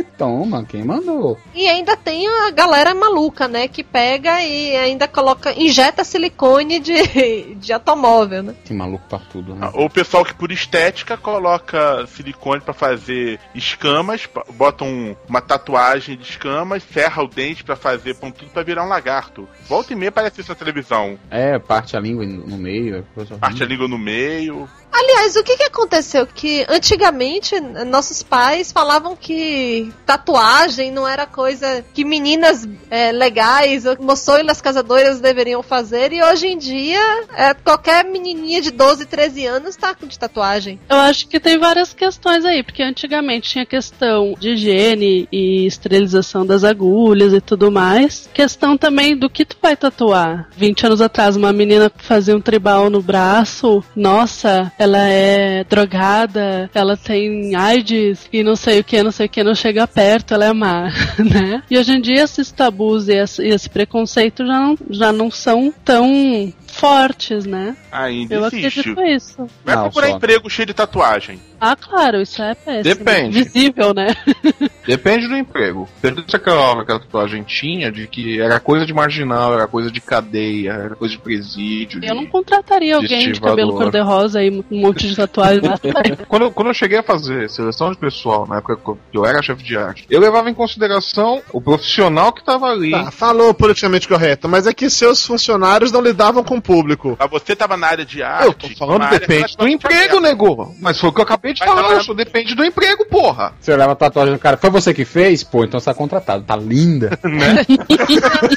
"Ah, 0.00 0.04
toma, 0.18 0.64
quem 0.64 0.84
mandou? 0.84 1.38
E 1.54 1.66
ainda 1.68 1.96
tem 1.96 2.26
a 2.28 2.50
galera 2.50 2.94
maluca, 2.94 3.48
né? 3.48 3.68
Que 3.68 3.82
pega 3.82 4.42
e 4.42 4.76
ainda 4.76 5.06
coloca, 5.08 5.52
injeta 5.60 6.04
silicone 6.04 6.78
de, 6.78 7.54
de 7.56 7.72
automóvel, 7.72 8.42
né? 8.42 8.54
Tem 8.64 8.76
maluco 8.76 9.04
pra 9.08 9.18
tudo, 9.18 9.54
né? 9.54 9.70
O 9.74 9.88
pessoal 9.90 10.24
que 10.24 10.34
por 10.34 10.50
estética 10.52 11.16
coloca 11.16 12.06
silicone 12.08 12.60
pra 12.60 12.74
fazer 12.74 13.38
escamas, 13.54 14.28
bota 14.54 14.84
um- 14.84 15.14
uma 15.28 15.40
tatuagem 15.40 16.16
de 16.16 16.24
escamas, 16.24 16.82
serra 16.92 17.22
o 17.22 17.28
dente 17.28 17.64
pra 17.64 17.76
fazer 17.76 18.14
pão 18.14 18.30
tudo 18.30 18.50
pra 18.50 18.62
virar 18.62 18.84
um 18.84 18.88
lagarto. 18.88 19.48
Volta 19.68 19.92
e 19.92 19.96
meia 19.96 20.08
aparece 20.08 20.40
isso 20.40 20.50
na 20.50 20.54
televisão. 20.54 21.18
É, 21.30 21.58
parte 21.58 21.96
a 21.96 22.00
língua 22.00 22.24
no 22.24 22.46
no 22.46 22.56
meio. 22.58 23.04
Coisa 23.14 23.36
Parte 23.38 23.62
a 23.62 23.66
língua 23.66 23.88
no 23.88 23.98
meio. 23.98 24.68
Aliás, 24.98 25.36
o 25.36 25.44
que 25.44 25.58
que 25.58 25.64
aconteceu? 25.64 26.26
Que 26.26 26.64
antigamente 26.70 27.60
nossos 27.60 28.22
pais 28.22 28.72
falavam 28.72 29.14
que 29.14 29.92
tatuagem 30.06 30.90
não 30.90 31.06
era 31.06 31.26
coisa 31.26 31.84
que 31.92 32.02
meninas 32.02 32.66
é, 32.90 33.12
legais 33.12 33.84
ou 33.84 33.94
moçoilas 34.00 34.62
casadoras 34.62 35.20
deveriam 35.20 35.62
fazer 35.62 36.14
e 36.14 36.22
hoje 36.22 36.46
em 36.46 36.56
dia 36.56 36.98
é, 37.34 37.52
qualquer 37.52 38.06
menininha 38.06 38.62
de 38.62 38.70
12, 38.70 39.04
13 39.04 39.46
anos 39.46 39.76
tá 39.76 39.94
de 40.00 40.18
tatuagem. 40.18 40.80
Eu 40.88 40.96
acho 40.96 41.28
que 41.28 41.38
tem 41.38 41.58
várias 41.58 41.92
questões 41.92 42.46
aí, 42.46 42.62
porque 42.62 42.82
antigamente 42.82 43.50
tinha 43.50 43.66
questão 43.66 44.34
de 44.38 44.50
higiene 44.50 45.28
e 45.30 45.66
esterilização 45.66 46.46
das 46.46 46.64
agulhas 46.64 47.34
e 47.34 47.40
tudo 47.40 47.70
mais. 47.70 48.30
Questão 48.32 48.78
também 48.78 49.14
do 49.14 49.28
que 49.28 49.44
tu 49.44 49.56
vai 49.60 49.76
tatuar. 49.76 50.48
20 50.56 50.86
anos 50.86 51.02
atrás, 51.02 51.36
uma 51.36 51.52
menina 51.52 51.92
fazia 51.98 52.34
um 52.34 52.40
tribal 52.40 52.88
no 52.88 53.02
braço, 53.02 53.84
nossa, 53.94 54.72
ela 54.86 55.08
é 55.08 55.64
drogada, 55.64 56.70
ela 56.72 56.96
tem 56.96 57.54
AIDS 57.56 58.28
e 58.32 58.44
não 58.44 58.54
sei 58.54 58.78
o 58.78 58.84
que, 58.84 59.02
não 59.02 59.10
sei 59.10 59.26
o 59.26 59.28
que, 59.28 59.42
não 59.42 59.54
chega 59.54 59.86
perto, 59.86 60.32
ela 60.32 60.46
é 60.46 60.52
má, 60.52 60.92
né? 61.18 61.62
E 61.68 61.76
hoje 61.76 61.92
em 61.92 62.00
dia 62.00 62.22
esses 62.22 62.52
tabus 62.52 63.08
e 63.08 63.14
esse, 63.14 63.68
preconceito 63.68 64.46
já 64.46 64.60
não, 64.60 64.78
já 64.90 65.12
não 65.12 65.30
são 65.30 65.74
tão 65.84 66.52
fortes, 66.76 67.44
né? 67.46 67.76
Ainda 67.90 68.34
Eu 68.34 68.46
existe. 68.46 68.80
acredito 68.80 69.00
nisso. 69.00 69.46
Vai 69.64 69.74
Não, 69.76 69.82
procurar 69.84 70.08
só. 70.10 70.16
emprego 70.16 70.50
cheio 70.50 70.66
de 70.66 70.74
tatuagem. 70.74 71.40
Ah, 71.58 71.74
claro, 71.74 72.20
isso 72.20 72.42
é 72.42 72.54
péssimo. 72.54 72.82
Depende. 72.94 73.42
Visível, 73.42 73.94
né? 73.94 74.08
Depende 74.86 75.26
do 75.26 75.36
emprego. 75.36 75.88
Se 76.28 76.36
aquela, 76.36 76.82
aquela 76.82 77.00
tatuagem 77.00 77.42
tinha 77.42 77.90
de 77.90 78.06
que 78.06 78.38
era 78.40 78.60
coisa 78.60 78.84
de 78.84 78.92
marginal, 78.92 79.54
era 79.54 79.66
coisa 79.66 79.90
de 79.90 80.00
cadeia, 80.00 80.72
era 80.72 80.94
coisa 80.94 81.14
de 81.14 81.20
presídio. 81.20 81.98
de- 82.00 82.06
Eu 82.06 82.14
não 82.14 82.26
contrataria 82.26 82.94
alguém 82.94 83.08
de 83.24 83.30
estivador. 83.30 83.56
cabelo 83.56 83.72
cor-de-rosa 83.74 84.42
e 84.42 84.50
um 84.70 84.80
monte 84.80 85.08
de 85.08 85.16
tatuagem 85.16 85.62
na 85.62 85.76
quando, 86.28 86.42
eu- 86.42 86.52
quando 86.52 86.68
eu 86.68 86.74
cheguei 86.74 86.98
a 86.98 87.02
fazer 87.02 87.48
seleção 87.48 87.90
de 87.90 87.96
pessoal, 87.98 88.46
na 88.46 88.58
época 88.58 88.76
que 89.10 89.16
eu 89.18 89.24
era 89.24 89.42
chefe 89.42 89.62
de 89.62 89.76
arte, 89.78 90.04
eu 90.10 90.20
levava 90.20 90.50
em 90.50 90.54
consideração 90.54 91.40
o 91.52 91.60
profissional 91.60 92.32
que 92.32 92.44
tava 92.44 92.66
ali. 92.66 92.90
Tá, 92.90 93.10
falou 93.10 93.54
politicamente 93.54 94.06
correto, 94.06 94.46
mas 94.46 94.66
é 94.66 94.74
que 94.74 94.90
seus 94.90 95.24
funcionários 95.24 95.90
não 95.90 96.02
lidavam 96.02 96.44
com 96.44 96.60
público. 96.66 97.16
Mas 97.18 97.30
você 97.30 97.54
tava 97.54 97.76
na 97.76 97.86
área 97.86 98.04
de 98.04 98.22
arte. 98.22 98.46
Eu 98.46 98.54
tô 98.54 98.68
falando, 98.76 99.08
depende 99.08 99.56
do 99.56 99.68
emprego, 99.68 100.20
nego. 100.20 100.74
Mas 100.80 100.98
foi 100.98 101.10
o 101.10 101.12
que 101.12 101.20
eu 101.20 101.24
acabei 101.24 101.52
de 101.52 101.60
Vai 101.60 101.68
falar, 101.68 102.14
depende 102.14 102.54
do 102.54 102.64
emprego, 102.64 103.06
porra. 103.06 103.54
Você 103.60 103.72
olhava 103.72 103.92
a 103.92 103.96
tatuagem 103.96 104.34
do 104.34 104.40
cara, 104.40 104.56
foi 104.56 104.70
você 104.70 104.92
que 104.92 105.04
fez? 105.04 105.44
Pô, 105.44 105.64
então 105.64 105.78
você 105.78 105.86
tá 105.86 105.94
contratado, 105.94 106.42
tá 106.44 106.56
linda. 106.56 107.18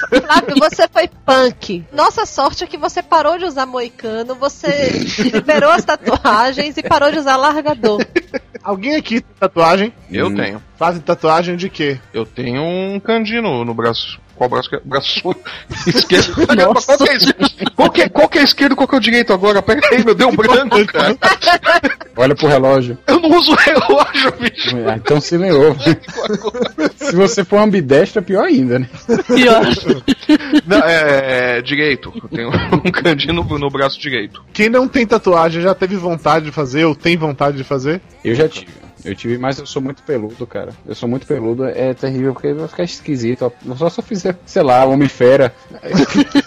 Flávio, 0.10 0.56
você 0.58 0.88
foi 0.88 1.08
punk. 1.26 1.86
Nossa 1.94 2.26
sorte 2.26 2.64
é 2.64 2.68
que 2.68 2.78
você 2.78 3.04
parou 3.04 3.38
de 3.38 3.46
usar 3.46 3.66
moicano, 3.66 4.36
você 4.36 4.90
liberou 5.32 5.72
as 5.72 5.86
tatuagens 5.86 6.78
e 6.78 6.84
parou 6.84 7.12
de 7.12 7.20
usar 7.20 7.38
largador. 7.38 8.00
Alguém 8.64 8.96
aqui 8.96 9.22
tem 9.22 9.36
tatuagem? 9.40 9.94
Eu 10.12 10.28
Hum. 10.28 10.36
tenho. 10.36 10.64
Fazem 10.78 11.02
tatuagem 11.02 11.56
de 11.56 11.70
quê? 11.70 12.00
Eu 12.14 12.26
tenho 12.26 12.62
um 12.62 13.00
candino 13.00 13.64
no 13.66 13.74
braço. 13.74 14.20
Qual 14.36 14.50
braço 14.50 14.70
que 14.70 14.76
é? 14.78 14.82
Braço 14.84 15.36
esquerdo. 15.88 16.48
Caramba, 16.48 16.82
qual 16.82 16.98
que 16.98 17.10
é 17.10 17.16
esquerdo? 17.16 17.72
Qual 17.76 17.90
que 17.92 18.02
é, 18.02 18.10
qual 18.10 18.30
que 18.30 18.40
é 18.40 18.44
esquerdo 18.44 18.76
qual 18.76 18.88
que 18.88 18.96
é 18.96 18.98
o 18.98 19.02
direito 19.02 19.34
agora? 19.34 19.62
Pera 19.62 19.82
aí, 19.92 20.04
meu, 20.04 20.16
deu 20.16 20.30
um 20.30 20.36
branco, 20.36 20.86
cara. 20.88 21.18
Olha 22.16 22.36
pro 22.36 22.48
relógio. 22.48 22.98
Eu 23.08 23.20
não 23.20 23.38
uso 23.38 23.54
relógio, 23.56 24.34
bicho. 24.40 24.76
Ah, 24.88 24.96
então 24.98 25.22
se 25.22 25.38
lerou. 25.38 25.76
se 26.96 27.16
você 27.16 27.44
for 27.44 27.58
ambidestro, 27.58 28.20
é 28.20 28.22
pior 28.22 28.46
ainda, 28.46 28.80
né? 28.80 28.90
Pior. 29.28 29.62
Não, 30.66 30.80
é, 30.80 31.62
direito. 31.62 32.12
Eu 32.22 32.30
tenho 32.30 32.50
um 32.86 32.92
candino 32.92 33.44
no, 33.44 33.60
no 33.60 33.70
braço 33.70 34.00
direito. 34.00 34.44
Quem 34.52 34.70
não 34.70 34.88
tem 34.88 35.06
tatuagem 35.06 35.62
já 35.62 35.74
teve 35.74 35.96
vontade 35.96 36.46
de 36.46 36.52
fazer 36.52 36.86
ou 36.86 36.96
tem 36.96 37.16
vontade 37.18 37.58
de 37.58 37.64
fazer? 37.64 38.02
Eu 38.24 38.36
já 38.36 38.48
tive. 38.48 38.68
Eu 39.04 39.16
tive, 39.16 39.38
mas 39.38 39.58
eu 39.60 39.66
sou 39.66 39.82
muito 39.82 40.04
peludo, 40.04 40.46
cara. 40.46 40.74
Eu 40.88 40.96
sou 40.96 41.08
muito 41.08 41.26
peludo, 41.26 41.66
é 41.66 41.94
terrível, 41.94 42.34
porque 42.34 42.54
vai 42.54 42.68
ficar 42.68 42.84
esquisito. 42.84 43.46
ó. 43.46 43.76
Só 43.76 43.90
se 43.90 44.00
eu 44.00 44.04
fizer, 44.04 44.38
sei 44.46 44.62
lá, 44.64 44.84
Homem-Fera. 44.86 45.54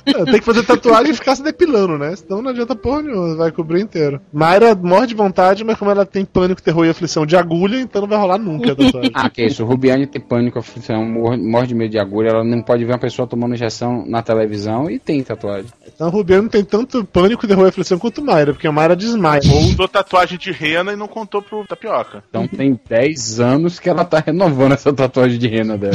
Tem 0.05 0.39
que 0.39 0.45
fazer 0.45 0.63
tatuagem 0.65 1.13
e 1.13 1.15
ficar 1.15 1.37
se 1.37 1.43
depilando, 1.43 1.99
né? 1.99 2.15
Senão 2.17 2.43
não 2.43 2.51
adianta 2.51 2.75
porra 2.75 3.03
nenhuma, 3.03 3.37
vai 3.37 3.51
cobrir 3.51 3.81
inteiro. 3.81 4.21
Mayra 4.33 4.75
morre 4.75 5.07
de 5.07 5.15
vontade, 5.15 5.65
mas 5.65 5.79
como 5.79 5.91
ela 5.91 6.05
tem 6.05 6.25
pânico, 6.25 6.63
terror 6.63 6.85
e 6.85 6.91
aflição 6.91 7.25
de 7.25 7.37
agulha, 7.37 7.81
então 7.81 8.03
não 8.03 8.09
vai 8.09 8.19
rolar 8.19 8.39
nunca 8.39 8.73
a 8.73 8.77
tatuagem. 8.77 9.13
Ah, 9.23 9.29
que 9.31 9.45
isso. 9.45 9.65
Rubiane 9.65 10.07
tem 10.07 10.21
pânico, 10.21 10.59
aflição, 10.59 11.05
morre, 11.05 11.67
de 11.67 11.75
medo 11.75 11.91
de 11.91 11.99
agulha. 11.99 12.31
Ela 12.31 12.45
não 12.45 12.63
pode 12.63 12.85
ver 12.85 12.93
uma 12.93 12.99
pessoa 12.99 13.27
tomando 13.29 13.55
injeção 13.55 14.05
na 14.07 14.23
televisão 14.23 14.91
e 14.91 14.99
tem 14.99 15.23
tatuagem. 15.23 15.71
Então 15.87 16.07
a 16.09 16.11
Rubiano 16.11 16.49
tem 16.49 16.65
tanto 16.65 17.05
pânico, 17.05 17.47
terror 17.47 17.67
e 17.67 17.69
aflição 17.69 17.99
quanto 17.99 18.23
Mayra, 18.23 18.53
porque 18.53 18.67
a 18.67 18.73
Mayra 18.73 18.97
desmaia. 18.97 19.41
Ou 19.51 19.61
usou 19.61 19.87
tatuagem 19.87 20.39
de 20.39 20.51
rena 20.51 20.93
e 20.93 20.97
não 20.97 21.07
contou 21.07 21.43
pro 21.43 21.65
tapioca. 21.67 22.25
Então 22.29 22.42
tem 22.49 22.79
10 22.89 23.41
anos 23.41 23.79
que 23.79 23.89
ela 23.89 24.05
tá 24.05 24.23
renovando 24.25 24.73
essa 24.73 24.93
tatuagem 24.93 25.39
de 25.39 25.49
rena 25.49 25.77
dela. 25.77 25.95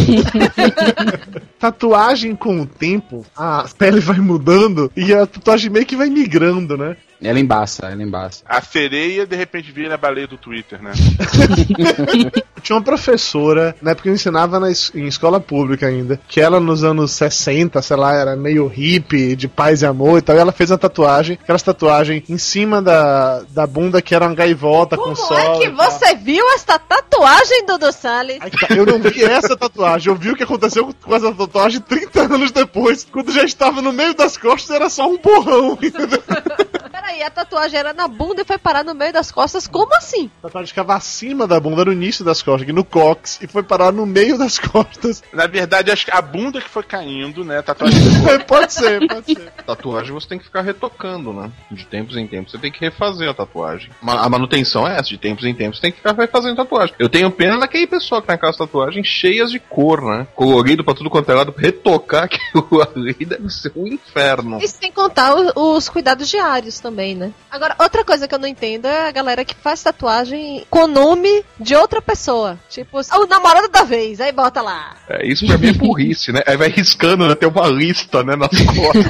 Tatuagem 1.60 2.36
com 2.36 2.62
o 2.62 2.66
tempo, 2.66 3.26
a 3.36 3.66
pele 3.78 4.00
vai 4.00 4.20
mudando 4.20 4.92
e 4.96 5.14
a 5.14 5.26
tatuagem 5.26 5.72
meio 5.72 5.86
que 5.86 5.96
vai 5.96 6.10
migrando, 6.10 6.78
né? 6.78 6.96
Ela 7.22 7.40
embaça, 7.40 7.88
ela 7.88 8.04
embaça. 8.04 8.44
A 8.46 8.62
sereia, 8.62 9.26
de 9.26 9.36
repente, 9.36 9.72
vira 9.72 9.96
a 9.96 9.98
baleia 9.98 10.28
do 10.28 10.38
Twitter, 10.38 10.82
né? 10.82 10.92
Tinha 12.68 12.76
uma 12.76 12.84
professora, 12.84 13.74
na 13.82 13.92
época 13.92 14.10
eu 14.10 14.14
ensinava 14.14 14.60
na 14.60 14.70
em 14.70 15.08
escola 15.08 15.40
pública 15.40 15.88
ainda, 15.88 16.20
que 16.28 16.42
ela 16.42 16.60
nos 16.60 16.84
anos 16.84 17.14
60, 17.14 17.82
sei 17.82 17.96
lá, 17.96 18.14
era 18.14 18.36
meio 18.36 18.68
hippie, 18.68 19.38
de 19.38 19.48
paz 19.48 19.84
e 19.84 19.86
amor 19.86 20.20
e 20.20 20.22
tal, 20.22 20.36
e 20.36 20.40
ela 20.40 20.52
fez 20.52 20.70
uma 20.70 20.78
tatuagem, 20.78 21.40
aquelas 21.42 21.64
tatuagem 21.64 22.26
em 22.28 22.38
cima 22.38 22.82
da, 22.82 23.42
da 23.52 23.66
bunda 23.66 24.02
que 24.02 24.14
era 24.14 24.26
uma 24.26 24.36
gaivota 24.36 24.98
com 24.98 25.04
Como 25.04 25.16
sol. 25.16 25.38
é 25.38 25.60
que 25.60 25.70
você 25.70 26.14
viu 26.16 26.44
esta 26.56 26.78
tatuagem, 26.78 27.66
Dudu 27.66 27.90
Salles? 27.94 28.40
Eu 28.76 28.86
não 28.86 29.00
vi 29.00 29.24
essa 29.24 29.56
tatuagem, 29.56 30.12
eu 30.12 30.20
vi 30.20 30.32
o 30.32 30.36
que 30.36 30.44
aconteceu 30.44 30.94
com 31.02 31.16
essa 31.16 31.34
tatuagem 31.34 31.80
30 31.80 32.22
anos 32.24 32.52
depois, 32.52 33.08
quando 33.10 33.32
já 33.32 33.46
estava 33.46 33.82
no 33.82 33.94
meio 33.94 34.14
das 34.14 34.36
costas, 34.36 34.76
era 34.76 34.90
só 34.90 35.10
um 35.10 35.18
borrão. 35.18 35.80
entendeu? 35.82 36.22
Peraí, 37.08 37.24
a 37.24 37.30
tatuagem 37.30 37.80
era 37.80 37.94
na 37.94 38.06
bunda 38.06 38.42
e 38.42 38.46
foi 38.46 38.58
parar 38.58 38.84
no 38.84 38.94
meio 38.94 39.14
das 39.14 39.32
costas, 39.32 39.66
como 39.66 39.96
assim? 39.96 40.30
A 40.40 40.48
tatuagem 40.48 40.68
ficava 40.68 40.94
acima 40.94 41.48
da 41.48 41.58
bunda, 41.58 41.86
no 41.86 41.94
início 41.94 42.26
das 42.26 42.42
costas, 42.42 42.64
aqui 42.64 42.74
no 42.74 42.84
cox, 42.84 43.40
e 43.42 43.48
foi 43.48 43.64
parar 43.64 43.94
no 43.94 44.06
meio 44.06 44.38
das 44.38 44.60
costas. 44.60 45.24
Na 45.32 45.48
verdade, 45.48 45.90
acho 45.90 46.04
que 46.04 46.12
a 46.12 46.22
bunda 46.22 46.60
que 46.60 46.68
foi 46.68 46.84
caindo, 46.84 47.46
né? 47.46 47.60
a 47.60 47.64
Tatuagem. 47.64 47.98
pode 48.46 48.74
ser, 48.74 49.08
pode 49.08 49.34
ser. 49.34 49.52
Tatuagem 49.66 50.12
você 50.12 50.28
tem 50.28 50.38
que 50.38 50.44
ficar 50.44 50.62
retocando, 50.62 51.32
né? 51.32 51.50
De 51.72 51.86
tempos 51.86 52.18
em 52.18 52.28
tempos 52.28 52.52
você 52.52 52.58
tem 52.58 52.72
que 52.74 52.82
refazer 52.82 53.30
a 53.30 53.34
tatuagem. 53.34 53.90
A 54.06 54.28
manutenção 54.28 54.86
é 54.86 54.98
essa, 54.98 55.08
de 55.08 55.18
tempos 55.18 55.46
em 55.46 55.56
tempos 55.56 55.78
você 55.78 55.84
tem 55.84 55.92
que 55.94 56.00
ficar 56.00 56.14
refazendo 56.14 56.58
tatuagem. 56.58 56.94
Eu 57.00 57.08
tenho 57.08 57.32
pena 57.32 57.58
daquele 57.58 57.88
pessoal 57.88 58.20
que 58.20 58.28
tem 58.28 58.36
aquelas 58.36 58.58
tatuagens 58.58 59.08
cheias 59.08 59.50
de 59.50 59.60
cor, 59.60 60.02
né? 60.02 60.28
Colorido 60.36 60.84
pra 60.84 60.94
tudo 60.94 61.10
quanto 61.10 61.32
é 61.32 61.36
lado, 61.36 61.54
retocar 61.58 62.26
aquilo 62.52 62.82
ali 62.82 63.14
deve 63.14 63.50
ser 63.50 63.72
um 63.78 63.88
inferno. 63.88 64.60
E 64.62 64.68
sem 64.68 64.92
contar 64.92 65.34
os 65.56 65.88
cuidados 65.88 66.28
diários 66.28 66.82
também, 66.82 66.97
né? 67.16 67.32
Agora, 67.52 67.76
outra 67.80 68.04
coisa 68.04 68.28
que 68.28 68.36
eu 68.36 68.40
não 68.40 68.48
entendo 68.48 68.88
é 68.88 69.08
a 69.08 69.12
galera 69.12 69.46
que 69.46 69.56
faz 69.56 69.82
tatuagem 69.84 70.66
com 70.70 70.84
o 70.84 70.88
nome 70.88 71.44
de 71.60 71.76
outra 71.76 72.02
pessoa. 72.02 72.58
Tipo, 72.70 73.00
o 73.00 73.26
namorado 73.28 73.70
da 73.70 73.84
vez, 73.84 74.20
aí 74.20 74.32
bota 74.32 74.62
lá. 74.62 74.96
É, 75.08 75.26
isso 75.26 75.46
pra 75.46 75.58
mim 75.58 75.70
é 75.70 75.74
burrice, 75.74 76.32
né? 76.32 76.42
Aí 76.46 76.58
vai 76.58 76.70
riscando, 76.70 77.28
né? 77.28 77.36
Tem 77.36 77.48
uma 77.48 77.68
lista, 77.68 78.24
né? 78.24 78.36
Nas 78.36 78.50
costas. 78.50 79.06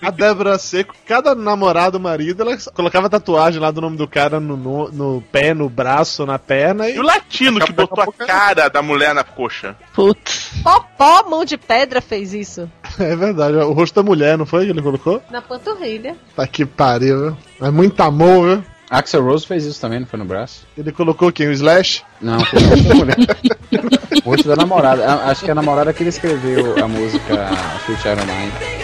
A 0.00 0.10
Débora 0.10 0.58
Seco, 0.58 0.94
cada 1.06 1.34
namorado, 1.34 1.98
marido, 1.98 2.42
ela 2.42 2.56
colocava 2.74 3.08
tatuagem 3.08 3.60
lá 3.60 3.70
do 3.70 3.80
nome 3.80 3.96
do 3.96 4.08
cara 4.08 4.40
no, 4.40 4.56
no, 4.56 4.90
no 4.90 5.22
pé, 5.32 5.54
no 5.54 5.68
braço, 5.68 6.26
na 6.26 6.38
perna. 6.38 6.88
E 6.88 6.98
o 6.98 7.02
latino 7.02 7.60
que 7.60 7.72
botou 7.72 8.02
a 8.02 8.12
cara 8.12 8.68
da 8.68 8.82
mulher 8.82 9.14
na 9.14 9.24
coxa. 9.24 9.76
Putz. 9.94 10.50
Popó, 10.62 11.28
mão 11.28 11.44
de 11.44 11.56
pedra, 11.56 12.00
fez 12.00 12.32
isso. 12.34 12.70
É 12.98 13.16
verdade, 13.16 13.56
o 13.56 13.72
rosto 13.72 13.94
da 13.94 14.02
mulher, 14.02 14.36
não 14.36 14.44
foi 14.46 14.64
que 14.66 14.70
ele 14.70 14.82
colocou? 14.82 15.22
Na 15.30 15.40
panturrilha. 15.42 16.16
Tá 16.36 16.46
que 16.46 16.64
pariu, 16.66 17.18
viu? 17.18 17.36
É 17.66 17.70
muito 17.70 18.00
amor, 18.02 18.46
viu? 18.56 18.64
Axel 18.90 19.24
Rose 19.24 19.46
fez 19.46 19.64
isso 19.64 19.80
também, 19.80 20.00
não 20.00 20.06
foi 20.06 20.18
no 20.18 20.24
braço? 20.26 20.66
Ele 20.76 20.92
colocou 20.92 21.32
quem? 21.32 21.48
O 21.48 21.52
Slash? 21.52 22.02
Não, 22.20 22.38
foi 22.44 22.60
o 22.62 22.68
rosto 22.68 22.88
da 22.88 22.94
mulher. 22.94 23.16
O 24.24 24.30
rosto 24.30 24.48
da 24.48 24.56
namorada. 24.56 25.06
A- 25.06 25.30
Acho 25.30 25.44
que 25.46 25.50
a 25.50 25.54
namorada 25.54 25.92
que 25.94 26.02
ele 26.02 26.10
escreveu 26.10 26.74
a 26.84 26.86
música 26.86 27.48
Sweet 27.86 28.06
Iron 28.08 28.26
Mine. 28.26 28.81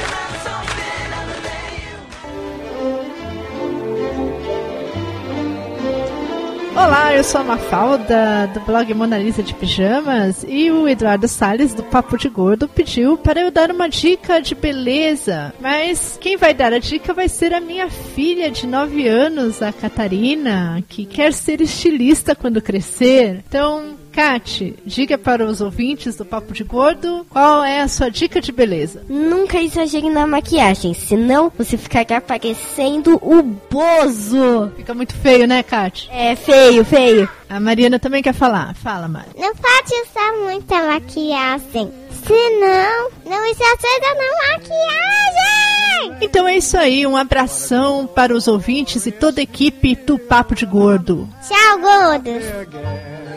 Olá, 6.80 7.12
eu 7.12 7.24
sou 7.24 7.40
a 7.40 7.44
Mafalda, 7.44 8.48
do 8.54 8.60
blog 8.60 8.94
Mona 8.94 9.18
Lisa 9.18 9.42
de 9.42 9.52
Pijamas, 9.52 10.46
e 10.46 10.70
o 10.70 10.86
Eduardo 10.86 11.26
Salles, 11.26 11.74
do 11.74 11.82
Papo 11.82 12.16
de 12.16 12.28
Gordo, 12.28 12.68
pediu 12.68 13.18
para 13.18 13.40
eu 13.40 13.50
dar 13.50 13.72
uma 13.72 13.88
dica 13.88 14.40
de 14.40 14.54
beleza. 14.54 15.52
Mas 15.60 16.16
quem 16.20 16.36
vai 16.36 16.54
dar 16.54 16.72
a 16.72 16.78
dica 16.78 17.12
vai 17.12 17.28
ser 17.28 17.52
a 17.52 17.60
minha 17.60 17.90
filha 17.90 18.48
de 18.48 18.64
9 18.64 19.08
anos, 19.08 19.60
a 19.60 19.72
Catarina, 19.72 20.80
que 20.88 21.04
quer 21.04 21.32
ser 21.32 21.60
estilista 21.60 22.36
quando 22.36 22.62
crescer. 22.62 23.42
Então, 23.48 23.96
Kate, 24.18 24.74
diga 24.84 25.16
para 25.16 25.44
os 25.44 25.60
ouvintes 25.60 26.16
do 26.16 26.24
Papo 26.24 26.52
de 26.52 26.64
Gordo 26.64 27.24
qual 27.30 27.62
é 27.62 27.82
a 27.82 27.86
sua 27.86 28.10
dica 28.10 28.40
de 28.40 28.50
beleza. 28.50 29.04
Nunca 29.08 29.62
exagere 29.62 30.10
na 30.10 30.26
maquiagem, 30.26 30.92
senão 30.92 31.52
você 31.56 31.78
ficará 31.78 32.20
parecendo 32.20 33.14
o 33.22 33.40
Bozo. 33.44 34.72
Fica 34.76 34.92
muito 34.92 35.14
feio, 35.14 35.46
né, 35.46 35.62
Kate? 35.62 36.10
É 36.10 36.34
feio, 36.34 36.84
feio. 36.84 37.28
A 37.48 37.60
Mariana 37.60 38.00
também 38.00 38.20
quer 38.20 38.34
falar. 38.34 38.74
Fala, 38.74 39.06
Mari. 39.06 39.28
Não 39.38 39.54
pode 39.54 39.94
usar 40.10 40.32
muita 40.42 40.82
maquiagem, 40.82 41.92
senão 42.26 43.10
não 43.24 43.46
exagera 43.46 44.14
na 44.16 44.48
maquiagem. 44.52 46.18
Então 46.20 46.48
é 46.48 46.56
isso 46.56 46.76
aí, 46.76 47.06
um 47.06 47.16
abração 47.16 48.08
para 48.08 48.34
os 48.34 48.48
ouvintes 48.48 49.06
e 49.06 49.12
toda 49.12 49.40
a 49.40 49.44
equipe 49.44 49.94
do 49.94 50.18
Papo 50.18 50.56
de 50.56 50.66
Gordo. 50.66 51.28
Tchau, 51.46 51.78
gordos. 51.78 53.27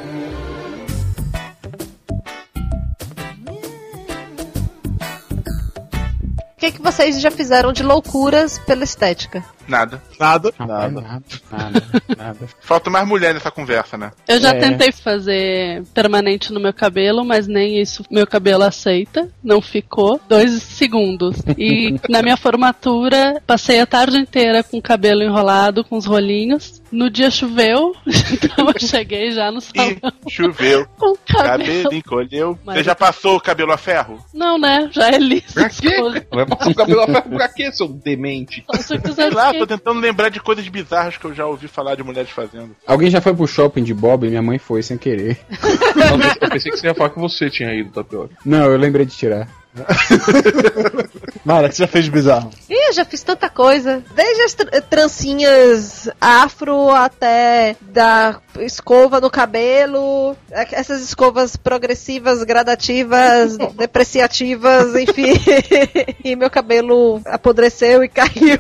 Que, 6.61 6.73
que 6.73 6.81
vocês 6.81 7.19
já 7.19 7.31
fizeram 7.31 7.73
de 7.73 7.81
loucuras 7.81 8.59
pela 8.59 8.83
estética? 8.83 9.43
Nada. 9.71 10.01
Nada. 10.19 10.53
Nada. 10.59 10.89
Nada. 11.01 11.83
Nada. 12.17 12.39
Falta 12.59 12.89
mais 12.89 13.07
mulher 13.07 13.33
nessa 13.33 13.49
conversa, 13.49 13.97
né? 13.97 14.11
Eu 14.27 14.39
já 14.39 14.49
É. 14.49 14.59
tentei 14.59 14.91
fazer 14.91 15.83
permanente 15.93 16.51
no 16.51 16.59
meu 16.59 16.73
cabelo, 16.73 17.23
mas 17.23 17.47
nem 17.47 17.79
isso 17.81 18.03
meu 18.11 18.27
cabelo 18.27 18.63
aceita. 18.63 19.29
Não 19.43 19.61
ficou. 19.61 20.19
Dois 20.27 20.61
segundos. 20.61 21.37
E 21.57 21.95
na 22.09 22.21
minha 22.21 22.35
formatura, 22.37 23.41
passei 23.47 23.79
a 23.79 23.85
tarde 23.85 24.17
inteira 24.17 24.61
com 24.63 24.77
o 24.77 24.81
cabelo 24.81 25.23
enrolado, 25.23 25.83
com 25.83 25.97
os 25.97 26.05
rolinhos. 26.05 26.81
No 26.91 27.09
dia 27.09 27.31
choveu, 27.31 27.95
então 28.33 28.67
eu 28.67 28.79
cheguei 28.87 29.31
já 29.31 29.49
no 29.49 29.61
salão. 29.61 29.95
Choveu, 30.29 30.85
Com 30.99 31.15
cabelo. 31.25 31.49
cabelo 31.63 31.93
encolheu. 31.93 32.59
Mas 32.65 32.77
Você 32.79 32.83
já 32.83 32.95
passou 32.95 33.37
o 33.37 33.41
cabelo 33.41 33.71
a 33.71 33.77
ferro? 33.77 34.19
Não, 34.33 34.57
né? 34.57 34.89
Já 34.91 35.07
é 35.09 35.17
liso. 35.17 35.53
Pra 35.53 35.69
quê? 35.69 36.25
Vai 36.29 36.45
passar 36.45 36.69
o 36.69 36.75
cabelo 36.75 37.01
a 37.03 37.07
ferro 37.07 37.29
pra 37.29 37.47
quê, 37.47 37.71
seu 37.71 37.87
demente? 37.87 38.65
Se 38.73 38.95
eu 38.95 38.99
Sei 38.99 38.99
quiser 38.99 39.31
lá, 39.33 39.53
tô 39.61 39.67
tentando 39.67 39.99
lembrar 39.99 40.29
de 40.29 40.39
coisas 40.39 40.67
bizarras 40.67 41.17
que 41.17 41.25
eu 41.25 41.33
já 41.33 41.45
ouvi 41.45 41.67
falar 41.67 41.95
de 41.95 42.03
mulheres 42.03 42.31
fazendo. 42.31 42.75
Alguém 42.85 43.09
já 43.09 43.21
foi 43.21 43.33
pro 43.33 43.47
shopping 43.47 43.83
de 43.83 43.93
Bob? 43.93 44.27
Minha 44.27 44.41
mãe 44.41 44.57
foi 44.57 44.81
sem 44.81 44.97
querer. 44.97 45.39
Eu 46.41 46.49
pensei 46.49 46.71
que 46.71 46.77
você 46.77 46.87
ia 46.87 46.95
falar 46.95 47.11
que 47.11 47.19
você 47.19 47.49
tinha 47.49 47.73
ido, 47.73 47.91
Tapioca. 47.91 48.35
Não, 48.45 48.65
eu 48.65 48.77
lembrei 48.77 49.05
de 49.05 49.15
tirar. 49.15 49.47
Mara, 51.43 51.67
o 51.67 51.69
que 51.69 51.75
você 51.75 51.83
já 51.83 51.87
fez 51.87 52.05
de 52.05 52.11
bizarro? 52.11 52.51
Ih, 52.69 52.89
eu 52.89 52.93
já 52.93 53.03
fiz 53.05 53.23
tanta 53.23 53.49
coisa. 53.49 54.03
Desde 54.15 54.41
as 54.43 54.53
tr- 54.53 54.81
trancinhas 54.89 56.09
afro 56.19 56.89
até 56.91 57.75
da 57.81 58.39
escova 58.59 59.19
no 59.19 59.29
cabelo, 59.29 60.35
é- 60.51 60.67
essas 60.79 61.01
escovas 61.01 61.55
progressivas, 61.55 62.43
gradativas, 62.43 63.57
depreciativas, 63.75 64.95
enfim. 64.95 65.33
e 66.23 66.35
meu 66.35 66.49
cabelo 66.49 67.21
apodreceu 67.25 68.03
e 68.03 68.09
caiu. 68.09 68.59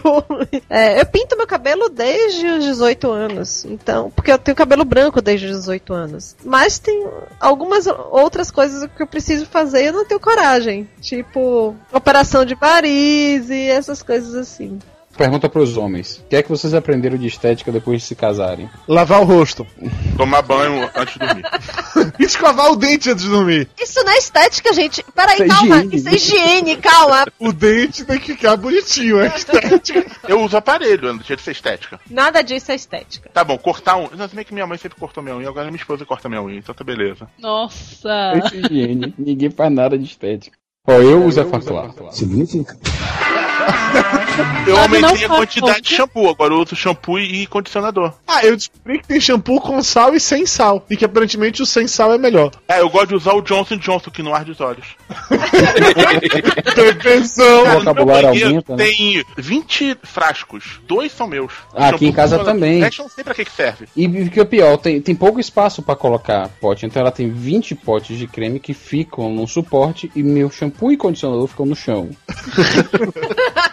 É, 0.69 0.99
eu 1.01 1.05
pinto 1.05 1.37
meu 1.37 1.47
cabelo 1.47 1.89
desde 1.89 2.45
os 2.47 2.63
18 2.65 3.11
anos. 3.11 3.65
Então, 3.65 4.09
porque 4.11 4.31
eu 4.31 4.37
tenho 4.37 4.55
cabelo 4.55 4.85
branco 4.85 5.21
desde 5.21 5.47
os 5.47 5.57
18 5.59 5.93
anos. 5.93 6.35
Mas 6.43 6.79
tem 6.79 7.07
algumas 7.39 7.85
outras 7.87 8.49
coisas 8.51 8.89
que 8.95 9.03
eu 9.03 9.07
preciso 9.07 9.45
fazer 9.45 9.83
e 9.83 9.87
eu 9.87 9.93
não 9.93 10.05
tenho 10.05 10.19
coragem. 10.19 10.89
Tipo, 11.01 11.75
operação 11.91 12.45
de 12.45 12.55
Paris 12.71 13.49
e 13.49 13.69
essas 13.69 14.01
coisas 14.01 14.33
assim. 14.33 14.79
Pergunta 15.17 15.49
pros 15.49 15.75
homens: 15.75 16.19
O 16.19 16.29
que 16.29 16.37
é 16.37 16.41
que 16.41 16.47
vocês 16.47 16.73
aprenderam 16.73 17.17
de 17.17 17.27
estética 17.27 17.69
depois 17.69 17.99
de 17.99 18.07
se 18.07 18.15
casarem? 18.15 18.69
Lavar 18.87 19.19
o 19.19 19.25
rosto. 19.25 19.67
Tomar 20.15 20.41
banho 20.41 20.89
antes 20.95 21.15
de 21.15 21.19
dormir. 21.19 21.43
Escovar 22.17 22.71
o 22.71 22.77
dente 22.77 23.09
antes 23.09 23.25
de 23.25 23.29
dormir. 23.29 23.69
Isso 23.77 24.01
não 24.05 24.13
é 24.13 24.17
estética, 24.17 24.71
gente. 24.71 25.03
Peraí, 25.13 25.33
Isso 25.33 25.43
é 25.43 25.47
calma. 25.49 25.75
higiene. 25.83 25.95
Isso 25.97 26.07
é 26.07 26.15
higiene, 26.15 26.77
calma. 26.77 27.25
O 27.37 27.51
dente 27.51 28.05
tem 28.05 28.17
que 28.17 28.35
ficar 28.35 28.55
bonitinho, 28.55 29.19
é 29.19 29.27
estética. 29.35 30.05
Eu 30.29 30.41
uso 30.41 30.55
aparelho, 30.55 31.09
não 31.09 31.17
deixa 31.17 31.35
de 31.35 31.41
ser 31.41 31.51
estética. 31.51 31.99
Nada 32.09 32.41
disso 32.41 32.71
é 32.71 32.75
estética. 32.75 33.29
Tá 33.33 33.43
bom, 33.43 33.57
cortar 33.57 33.97
um. 33.97 34.07
Não, 34.15 34.29
também 34.29 34.45
que 34.45 34.53
minha 34.53 34.65
mãe 34.65 34.77
sempre 34.77 34.97
cortou 34.97 35.21
minha 35.21 35.35
unha, 35.35 35.49
agora 35.49 35.65
minha 35.65 35.75
esposa 35.75 36.05
corta 36.05 36.29
minha 36.29 36.41
unha, 36.41 36.57
então 36.57 36.73
tá 36.73 36.85
beleza. 36.85 37.27
Nossa. 37.37 38.31
Esse 38.37 38.55
higiene. 38.61 39.13
Ninguém 39.17 39.51
faz 39.51 39.69
nada 39.73 39.97
de 39.97 40.05
estética. 40.05 40.60
Ó, 40.87 40.93
eu 40.93 41.23
uso 41.25 41.39
a 41.39 41.45
Faclar. 41.45 41.93
Significa? 42.11 42.75
Eu 44.67 44.77
aumentei 44.77 45.25
a 45.25 45.29
quantidade 45.29 45.81
de 45.81 45.95
shampoo, 45.95 46.29
agora 46.29 46.53
eu 46.53 46.59
uso 46.59 46.75
shampoo 46.75 47.19
e 47.19 47.45
condicionador. 47.47 48.13
Ah, 48.27 48.45
eu 48.45 48.55
descobri 48.55 48.99
que 48.99 49.07
tem 49.07 49.19
shampoo 49.19 49.59
com 49.59 49.81
sal 49.83 50.13
e 50.15 50.19
sem 50.19 50.45
sal. 50.45 50.85
E 50.89 50.95
que 50.95 51.05
aparentemente 51.05 51.61
o 51.61 51.65
sem 51.65 51.87
sal 51.87 52.13
é 52.13 52.17
melhor. 52.17 52.51
É, 52.67 52.81
eu 52.81 52.89
gosto 52.89 53.09
de 53.09 53.15
usar 53.15 53.33
o 53.33 53.41
Johnson 53.41 53.77
Johnson 53.77 54.11
que 54.11 54.23
não 54.23 54.33
arde 54.33 54.51
os 54.51 54.61
olhos. 54.61 54.85
Perfeição. 56.75 57.63
O 57.63 57.79
vocabulário 57.79 58.29
aumenta, 58.29 58.75
né? 58.75 58.85
Tem 58.85 59.23
20 59.37 59.97
frascos, 60.03 60.79
dois 60.87 61.11
são 61.11 61.27
meus. 61.27 61.53
Ah, 61.75 61.89
aqui 61.89 62.05
em 62.07 62.13
casa 62.13 62.39
também. 62.39 62.81
Eu 62.81 62.89
não 62.99 63.09
sei 63.09 63.23
pra 63.23 63.33
que 63.33 63.45
que 63.45 63.51
serve. 63.51 63.87
E 63.95 64.07
o 64.07 64.29
que 64.29 64.39
é 64.39 64.45
pior, 64.45 64.77
tem, 64.77 65.01
tem 65.01 65.15
pouco 65.15 65.39
espaço 65.39 65.81
pra 65.81 65.95
colocar 65.95 66.49
pote. 66.59 66.85
Então 66.85 67.01
ela 67.01 67.11
tem 67.11 67.29
20 67.29 67.75
potes 67.75 68.17
de 68.17 68.27
creme 68.27 68.59
que 68.59 68.73
ficam 68.73 69.29
no 69.29 69.47
suporte 69.47 70.11
e 70.15 70.23
meu 70.23 70.49
shampoo 70.49 70.91
e 70.91 70.97
condicionador 70.97 71.47
ficam 71.47 71.65
no 71.65 71.75
chão. 71.75 72.09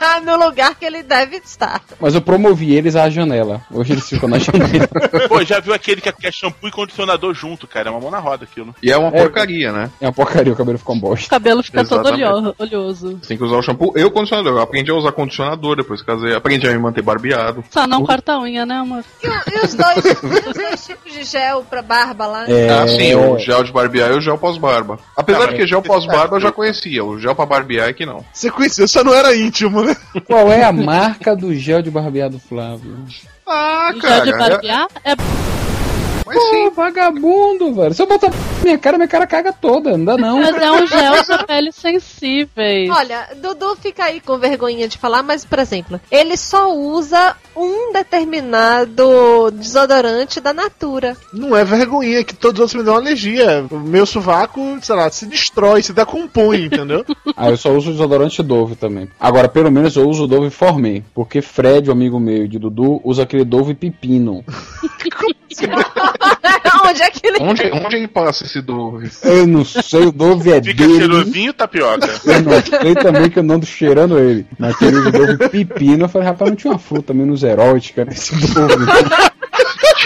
no 0.25 0.48
lugar 0.49 0.75
que 0.75 0.85
ele 0.85 1.03
deve 1.03 1.37
estar. 1.37 1.81
Mas 2.01 2.15
eu 2.15 2.21
promovi 2.21 2.75
eles 2.75 2.97
à 2.97 3.09
janela. 3.11 3.61
Hoje 3.71 3.93
eles 3.93 4.09
ficam 4.09 4.29
na 4.29 4.39
janela. 4.39 4.89
Pô, 5.29 5.43
já 5.45 5.61
viu 5.61 5.73
aquele 5.75 6.01
que 6.01 6.27
é 6.27 6.33
shampoo 6.33 6.69
e 6.69 6.71
condicionador 6.71 7.35
junto, 7.35 7.67
cara? 7.67 7.89
É 7.89 7.91
uma 7.91 8.01
mão 8.01 8.11
na 8.11 8.19
roda 8.19 8.45
aquilo. 8.45 8.75
E 8.83 8.91
é 8.91 8.97
uma 8.97 9.09
É. 9.09 9.23
porcaria, 9.23 9.73
né? 9.73 9.91
É 10.01 10.07
uma 10.07 10.13
porcaria, 10.13 10.53
o 10.53 10.57
cabelo 10.57 10.79
fica 10.79 10.93
um 10.93 10.99
bosta. 11.01 11.27
O 11.27 11.31
cabelo 11.31 11.63
fica 11.63 11.85
todo 11.85 12.01
Exatamente. 12.09 12.25
olho- 12.25 12.55
oleoso. 12.59 13.19
Você 13.23 13.29
tem 13.29 13.37
que 13.37 13.45
usar 13.45 13.57
o 13.57 13.63
shampoo 13.63 13.93
e 13.97 14.05
o 14.05 14.11
condicionador. 14.11 14.53
Eu 14.55 14.63
aprendi 14.63 14.91
a 14.91 14.95
usar 14.95 15.13
condicionador 15.13 15.77
depois 15.77 16.01
que 16.01 16.07
casei. 16.07 16.35
Aprendi 16.35 16.67
a 16.69 16.73
me 16.73 16.79
manter 16.79 17.03
barbeado. 17.03 17.65
Só 17.71 17.87
não 17.87 18.05
corta 18.05 18.33
a 18.33 18.41
unha, 18.41 18.65
né, 18.65 18.77
amor? 18.77 19.05
E, 19.23 19.27
e 19.27 19.65
os, 19.65 19.75
dois, 19.75 20.05
os 20.23 20.55
dois 20.55 20.87
tipos 20.87 21.13
de 21.13 21.25
gel 21.25 21.65
pra 21.69 21.83
barba 21.83 22.27
lá? 22.27 22.49
É. 22.51 22.69
Ah, 22.71 22.89
sim, 22.89 23.15
o 23.15 23.39
gel 23.39 23.63
de 23.65 23.73
barbear 23.73 24.11
e 24.13 24.17
o 24.19 24.21
gel 24.21 24.39
pós-barba. 24.39 24.99
Apesar 25.17 25.39
Tá, 25.41 25.47
de 25.47 25.57
que 25.57 25.67
gel 25.67 25.83
pós-barba 25.83 26.37
eu 26.37 26.41
já 26.41 26.51
conhecia. 26.53 27.05
O 27.05 27.19
gel 27.19 27.35
pra 27.35 27.47
barbear 27.47 27.89
é 27.89 27.93
que 27.93 28.07
não. 28.07 28.25
Você 28.33 28.51
conhecia, 28.51 28.87
só 28.87 29.03
não 29.05 29.13
era 29.15 29.35
íntimo, 29.37 29.83
né? 29.83 29.97
Qual 30.39 30.53
é 30.53 30.63
a 30.63 30.71
marca 30.71 31.35
do 31.35 31.53
gel 31.53 31.83
de 31.83 31.91
barbear 31.91 32.31
do 32.31 32.39
Flávio? 32.39 32.97
Ah, 33.45 33.91
O 33.93 34.01
gel 34.01 34.25
de 34.25 34.31
barbear 34.31 34.87
é 35.03 35.17
Pô, 35.17 36.71
vagabundo, 36.77 37.75
velho. 37.75 37.93
Se 37.93 38.03
eu 38.03 38.07
botar 38.07 38.31
minha 38.63 38.79
cara, 38.79 38.99
minha 38.99 39.09
cara 39.09 39.27
caga 39.27 39.53
toda. 39.53 39.97
Não 39.99 40.05
dá 40.05 40.17
não. 40.17 40.39
Mas 40.41 40.55
é 40.57 40.71
um 40.71 40.87
gel 40.87 41.25
pra 41.25 41.43
peles 41.45 41.75
sensíveis. 41.75 42.89
Olha, 42.89 43.29
Dudu 43.37 43.75
fica 43.83 44.05
aí 44.05 44.21
com 44.21 44.39
vergonha 44.39 44.87
de 44.87 44.97
falar, 44.97 45.25
mas, 45.25 45.45
por 45.45 45.59
exemplo, 45.59 46.01
ele 46.09 46.37
só 46.37 46.73
usa 46.73 47.35
um 47.59 47.93
determinado 47.93 49.51
desodorante 49.53 50.41
da 50.41 50.53
Natura. 50.53 51.17
Não 51.33 51.57
é 51.57 51.65
vergonha 51.65 52.23
que 52.23 52.35
todos 52.35 52.59
os 52.59 52.61
outros 52.61 52.81
me 52.81 52.85
dão 52.85 52.97
alergia. 52.97 53.67
O 53.71 53.79
meu 53.79 54.07
sovaco, 54.07 54.79
sei 54.81 54.95
lá, 54.95 55.11
se 55.11 55.27
destrói, 55.27 55.83
se 55.83 55.93
decompõe, 55.93 56.67
entendeu? 56.67 57.05
Ah, 57.37 57.51
eu 57.51 57.57
só 57.57 57.71
uso 57.71 57.93
desodorante 57.93 58.43
Dove 58.43 58.75
também. 58.75 59.09
Agora, 59.21 59.49
pelo 59.49 59.71
menos 59.71 59.95
eu 59.95 60.09
uso 60.09 60.25
o 60.25 60.27
Dove 60.27 60.51
Formei. 60.51 61.05
Porque 61.15 61.41
Fred, 61.41 61.89
o 61.89 61.93
amigo 61.93 62.19
meu 62.19 62.49
de 62.49 62.59
Dudu, 62.59 63.01
usa 63.05 63.23
aquele 63.23 63.45
Dove 63.45 63.75
Pepino. 63.75 64.45
Onde 66.85 67.03
é 67.03 67.11
que 67.11 67.27
ele. 67.27 67.39
Onde, 67.41 67.63
onde 67.73 67.97
ele 67.97 68.09
passa 68.09 68.45
esse 68.45 68.61
Dove? 68.61 69.11
Eu 69.23 69.47
não 69.47 69.65
sei, 69.65 70.07
o 70.07 70.13
Dove 70.13 70.51
é 70.51 70.63
Fica 70.63 70.87
dele. 70.87 70.99
cheirosinho, 70.99 71.53
tapioca. 71.53 72.09
Eu 72.25 72.43
não 72.43 72.63
sei 72.63 72.95
também 72.95 73.31
que 73.31 73.39
eu 73.39 73.43
não 73.43 73.57
ando 73.57 73.67
cheirando 73.67 74.19
ele. 74.19 74.47
Naquele 74.59 75.11
Dove 75.11 75.49
Pepino, 75.49 76.05
eu 76.05 76.09
falei, 76.09 76.29
rapaz, 76.29 76.51
não 76.51 76.57
tinha 76.57 76.73
uma 76.73 76.79
fruta 76.79 77.13
menos 77.13 77.45
erótica 77.49 78.05
nesse 78.05 78.35
Dove. 78.55 78.77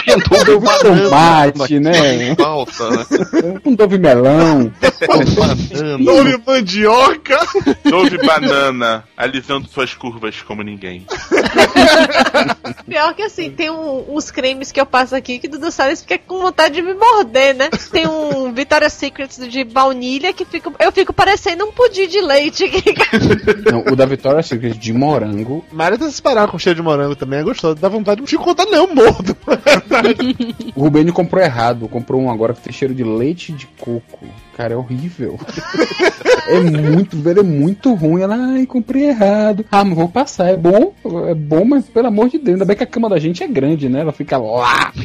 Tinha 0.03 0.17
Dove 0.17 0.67
tomate, 0.81 1.79
né? 1.79 2.35
Falta, 2.35 2.89
né? 2.89 3.05
Um 3.65 3.75
Dove 3.75 3.97
melão. 3.97 4.71
Dove 6.03 6.41
mandioca. 6.45 7.37
Dove 7.83 8.17
banana, 8.17 9.03
alisando 9.15 9.67
suas 9.69 9.93
curvas 9.93 10.41
como 10.41 10.63
ninguém. 10.63 11.05
Pior 12.87 13.13
que 13.13 13.21
assim, 13.23 13.49
tem 13.51 13.69
um- 13.69 14.05
uns 14.15 14.29
cremes 14.31 14.71
que 14.71 14.79
eu 14.79 14.85
passo 14.85 15.15
aqui 15.15 15.39
que 15.39 15.47
Dudu 15.47 15.71
Salles 15.71 16.01
fica 16.01 16.17
com 16.17 16.39
vontade 16.39 16.75
de 16.75 16.81
me 16.81 16.93
morder, 16.93 17.55
né? 17.55 17.69
Tem 17.91 18.07
um 18.07 18.51
Victoria's 18.53 18.93
Secret 18.93 19.29
de 19.49 19.63
baunilha 19.63 20.33
que 20.33 20.45
fica, 20.45 20.71
eu 20.79 20.91
fico 20.91 21.13
parecendo 21.13 21.65
um 21.65 21.71
pudim 21.71 22.07
de 22.07 22.21
leite. 22.21 22.63
Não, 23.71 23.93
o 23.93 23.95
da 23.95 24.05
Victoria's 24.05 24.47
Secret 24.47 24.73
de 24.77 24.93
morango. 24.93 25.63
Mário 25.71 25.97
tá 25.97 26.09
se 26.09 26.21
parar 26.21 26.47
com 26.47 26.57
cheiro 26.59 26.77
de 26.77 26.83
morango 26.83 27.15
também, 27.15 27.39
é 27.39 27.43
gostoso. 27.43 27.75
Dá 27.75 27.87
vontade 27.89 28.21
de 28.21 28.27
ficar 28.27 28.43
contando 28.43 28.71
nenhum 28.71 28.93
mordo. 28.93 29.35
O 30.75 30.81
Rubeni 30.81 31.11
comprou 31.11 31.43
errado. 31.43 31.87
Comprou 31.87 32.21
um 32.21 32.31
agora 32.31 32.53
que 32.53 32.61
tem 32.61 32.73
cheiro 32.73 32.93
de 32.93 33.03
leite 33.03 33.51
de 33.51 33.67
coco. 33.67 34.25
Cara, 34.55 34.73
é 34.73 34.77
horrível. 34.77 35.39
é 36.47 36.59
muito, 36.59 37.17
velho, 37.17 37.39
é 37.39 37.43
muito 37.43 37.93
ruim. 37.93 38.21
Ela, 38.21 38.35
ai, 38.35 38.65
comprei 38.65 39.09
errado. 39.09 39.65
Ah, 39.71 39.83
mas 39.83 39.95
vou 39.95 40.09
passar. 40.09 40.49
É 40.49 40.57
bom, 40.57 40.93
é 41.27 41.33
bom, 41.33 41.65
mas 41.65 41.85
pelo 41.85 42.07
amor 42.07 42.29
de 42.29 42.37
Deus. 42.37 42.55
Ainda 42.55 42.65
bem 42.65 42.75
que 42.75 42.83
a 42.83 42.87
cama 42.87 43.09
da 43.09 43.19
gente 43.19 43.43
é 43.43 43.47
grande, 43.47 43.89
né? 43.89 44.01
Ela 44.01 44.11
fica 44.11 44.37
lá. 44.37 44.91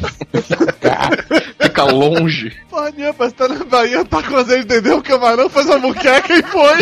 Fica 1.61 1.83
longe. 1.83 2.55
Parece 2.69 3.33
que 3.33 3.37
tá 3.37 3.47
na 3.47 3.63
Bahia, 3.65 4.05
tá 4.05 4.23
com 4.23 4.35
azeite, 4.35 4.65
entendeu? 4.65 4.97
O 4.97 5.03
camarão 5.03 5.49
faz 5.49 5.69
a 5.69 5.77
muqueca 5.77 6.33
e 6.33 6.41
foi. 6.43 6.77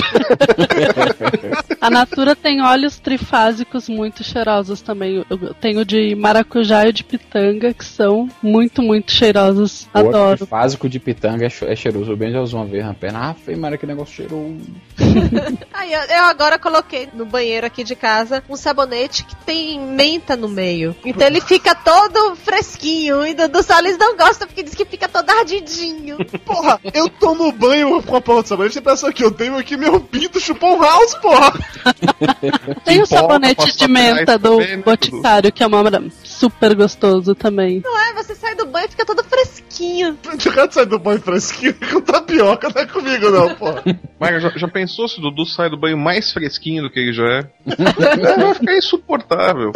A 1.80 1.90
Natura 1.90 2.36
tem 2.36 2.62
óleos 2.62 3.00
trifásicos 3.00 3.88
muito 3.88 4.24
cheirosos 4.24 4.82
também. 4.82 5.24
Eu 5.30 5.54
tenho 5.56 5.86
de 5.86 6.16
maracujá 6.16 6.88
e 6.88 6.92
de 6.92 7.04
pitanga, 7.04 7.74
que 7.74 7.86
são 7.86 8.28
muito, 8.42 8.82
muito 8.82 9.12
cheirosos. 9.12 9.88
O 9.94 10.00
Adoro. 10.00 10.46
básico 10.48 10.90
de 10.90 11.00
pitanga 11.00 11.46
é, 11.46 11.72
é 11.72 11.76
cheiroso. 11.76 12.12
O 12.12 12.18
Ben 12.18 12.32
já 12.32 12.42
usou 12.42 12.60
uma 12.60 12.66
vez 12.66 12.84
na 12.84 12.94
perna. 12.94 13.30
Ah, 13.30 13.34
feio, 13.34 13.58
Mara, 13.60 13.78
que 13.78 13.86
negócio 13.86 14.16
cheiroso. 14.16 14.58
Aí 15.74 15.94
eu, 15.94 16.02
eu 16.02 16.24
agora 16.26 16.58
coloquei 16.58 17.08
no 17.14 17.26
banheiro 17.26 17.68
aqui 17.68 17.84
de 17.84 17.96
casa 17.96 18.44
um 18.50 18.56
sabonete 18.56 19.24
que 19.24 19.36
tem 19.38 19.80
menta 19.80 20.36
no 20.36 20.50
meio. 20.50 20.96
Então 21.06 21.28
ele 21.28 21.42
fica 21.42 21.76
todo 21.76 22.36
fresquinho. 22.36 23.26
E 23.26 23.34
Dudu 23.34 23.62
Salles 23.62 23.98
não 23.98 24.18
gosta 24.18 24.48
porque 24.48 24.64
diz 24.64 24.74
que 24.74 24.86
fica 24.86 25.08
todo 25.08 25.30
ardidinho. 25.30 26.18
Porra, 26.44 26.80
eu 26.94 27.08
tomo 27.10 27.52
banho 27.52 28.02
com 28.02 28.16
a 28.16 28.22
porra 28.22 28.44
do 28.44 28.50
sabonete. 28.50 28.74
Você 28.74 28.82
pensa 28.82 29.14
que 29.14 29.24
eu 29.24 29.32
tenho 29.32 29.58
aqui 29.58 29.78
meu 29.78 30.00
pinto 30.00 30.40
chupou 30.40 30.78
um 30.78 30.82
house, 30.82 31.14
porra. 31.16 31.54
Tem 32.84 33.02
o 33.02 33.06
sabonete 33.06 33.78
de 33.78 33.88
menta 33.88 34.38
do 34.38 34.58
também, 34.58 34.78
né, 34.78 34.84
Boticário, 34.84 35.52
que 35.52 35.64
é 35.64 35.68
uma 35.68 35.78
super 36.24 36.76
gostoso 36.76 37.36
também. 37.36 37.82
Não 37.84 38.00
é? 38.00 38.14
Você 38.14 38.36
sai 38.36 38.56
do 38.56 38.66
banho 38.66 38.86
e 38.86 38.90
fica 38.90 39.06
todo 39.06 39.24
fresquinho. 39.24 39.67
O 40.48 40.52
cara 40.52 40.72
sai 40.72 40.86
do 40.86 41.00
banho 41.00 41.20
fresquinho 41.20 41.76
com 41.92 42.02
tapioca, 42.02 42.70
não 42.74 42.82
é 42.82 42.86
comigo 42.86 43.30
não, 43.30 43.56
porra. 43.56 43.84
Mas 44.20 44.42
já, 44.42 44.50
já 44.50 44.68
pensou 44.68 45.08
se 45.08 45.20
o 45.20 45.22
Dudu 45.22 45.46
sai 45.46 45.70
do 45.70 45.78
banho 45.78 45.98
mais 45.98 46.32
fresquinho 46.32 46.84
do 46.84 46.90
que 46.90 47.00
ele 47.00 47.14
já 47.14 47.24
é? 47.24 47.44
Vai 48.38 48.54
ficar 48.54 48.78
insuportável. 48.78 49.72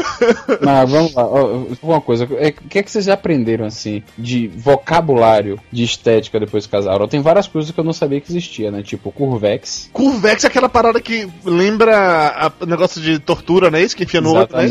Mas 0.61 0.89
vamos 0.89 1.13
lá, 1.13 1.25
ó, 1.25 1.65
uma 1.83 2.01
coisa, 2.01 2.27
é, 2.37 2.49
o 2.49 2.69
que 2.69 2.79
é 2.79 2.83
que 2.83 2.91
vocês 2.91 3.05
já 3.05 3.13
aprenderam 3.13 3.65
assim 3.65 4.03
de 4.17 4.47
vocabulário 4.47 5.59
de 5.71 5.83
estética 5.83 6.39
depois 6.39 6.65
que 6.65 6.71
casaram? 6.71 7.07
Tem 7.07 7.21
várias 7.21 7.47
coisas 7.47 7.71
que 7.71 7.79
eu 7.79 7.83
não 7.83 7.93
sabia 7.93 8.21
que 8.21 8.31
existia, 8.31 8.71
né? 8.71 8.81
Tipo 8.81 9.11
curvex. 9.11 9.89
Curvex 9.93 10.43
é 10.43 10.47
aquela 10.47 10.69
parada 10.69 10.99
que 10.99 11.27
lembra 11.43 12.51
o 12.59 12.65
negócio 12.65 13.01
de 13.01 13.19
tortura, 13.19 13.69
né? 13.69 13.81
Isso 13.81 13.95
que 13.95 14.03
enfia 14.03 14.21
no 14.21 14.35
outro, 14.35 14.57
né? 14.57 14.65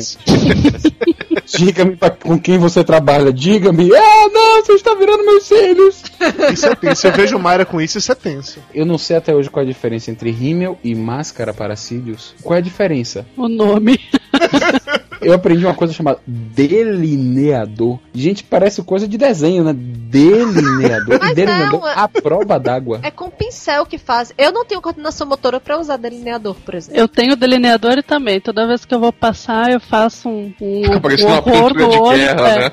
Diga-me 1.56 1.98
com 2.22 2.38
quem 2.38 2.58
você 2.58 2.84
trabalha, 2.84 3.32
diga-me. 3.32 3.90
Ah, 3.94 4.28
não, 4.32 4.64
você 4.64 4.72
está 4.72 4.94
virando 4.94 5.24
meus 5.24 5.44
cílios. 5.44 6.02
Isso 6.52 6.66
é 6.66 6.74
tenso. 6.74 7.06
Eu 7.06 7.12
vejo 7.12 7.38
Mayra 7.38 7.64
com 7.64 7.80
isso, 7.80 7.98
isso 7.98 8.12
é 8.12 8.14
tenso. 8.14 8.60
Eu 8.74 8.84
não 8.84 8.98
sei 8.98 9.16
até 9.16 9.34
hoje 9.34 9.50
qual 9.50 9.62
é 9.62 9.66
a 9.66 9.68
diferença 9.68 10.10
entre 10.10 10.30
rímel 10.30 10.78
e 10.84 10.94
máscara 10.94 11.52
para 11.52 11.76
cílios. 11.76 12.34
Qual 12.42 12.54
é 12.54 12.58
a 12.58 12.62
diferença? 12.62 13.26
O 13.36 13.48
nome. 13.48 13.98
Eu 15.20 15.32
aprendi 15.34 15.64
uma 15.64 15.74
coisa 15.74 15.92
chamada 15.92 16.18
delineador. 16.26 17.98
Gente, 18.14 18.42
parece 18.44 18.82
coisa 18.82 19.06
de 19.06 19.16
desenho, 19.18 19.64
né? 19.64 19.74
Delineador. 19.74 21.18
Mas 21.20 21.30
e 21.30 21.34
delineador 21.34 21.80
não, 21.80 21.88
é- 21.88 21.94
a 21.96 22.08
prova 22.08 22.58
d'água. 22.58 23.00
É 23.02 23.10
com 23.10 23.30
pincel 23.30 23.86
que 23.86 23.98
faz. 23.98 24.32
Eu 24.36 24.52
não 24.52 24.64
tenho 24.64 24.80
coordenação 24.80 25.26
motora 25.26 25.60
pra 25.60 25.78
usar 25.78 25.96
delineador, 25.96 26.54
por 26.64 26.74
exemplo. 26.74 27.00
Eu 27.00 27.06
tenho 27.06 27.36
delineador 27.36 27.98
e 27.98 28.02
também. 28.02 28.40
Toda 28.40 28.66
vez 28.66 28.84
que 28.84 28.94
eu 28.94 29.00
vou 29.00 29.12
passar, 29.12 29.70
eu 29.70 29.80
faço 29.80 30.28
um, 30.28 30.52
um, 30.60 30.82
Fica 30.84 31.00
parecendo 31.00 31.28
um 31.30 31.32
uma 31.34 31.42
pintura 31.42 31.74
no 31.74 31.90
de 31.90 31.98
olho. 31.98 32.18
guerra, 32.18 32.48
é. 32.48 32.58
né? 32.58 32.70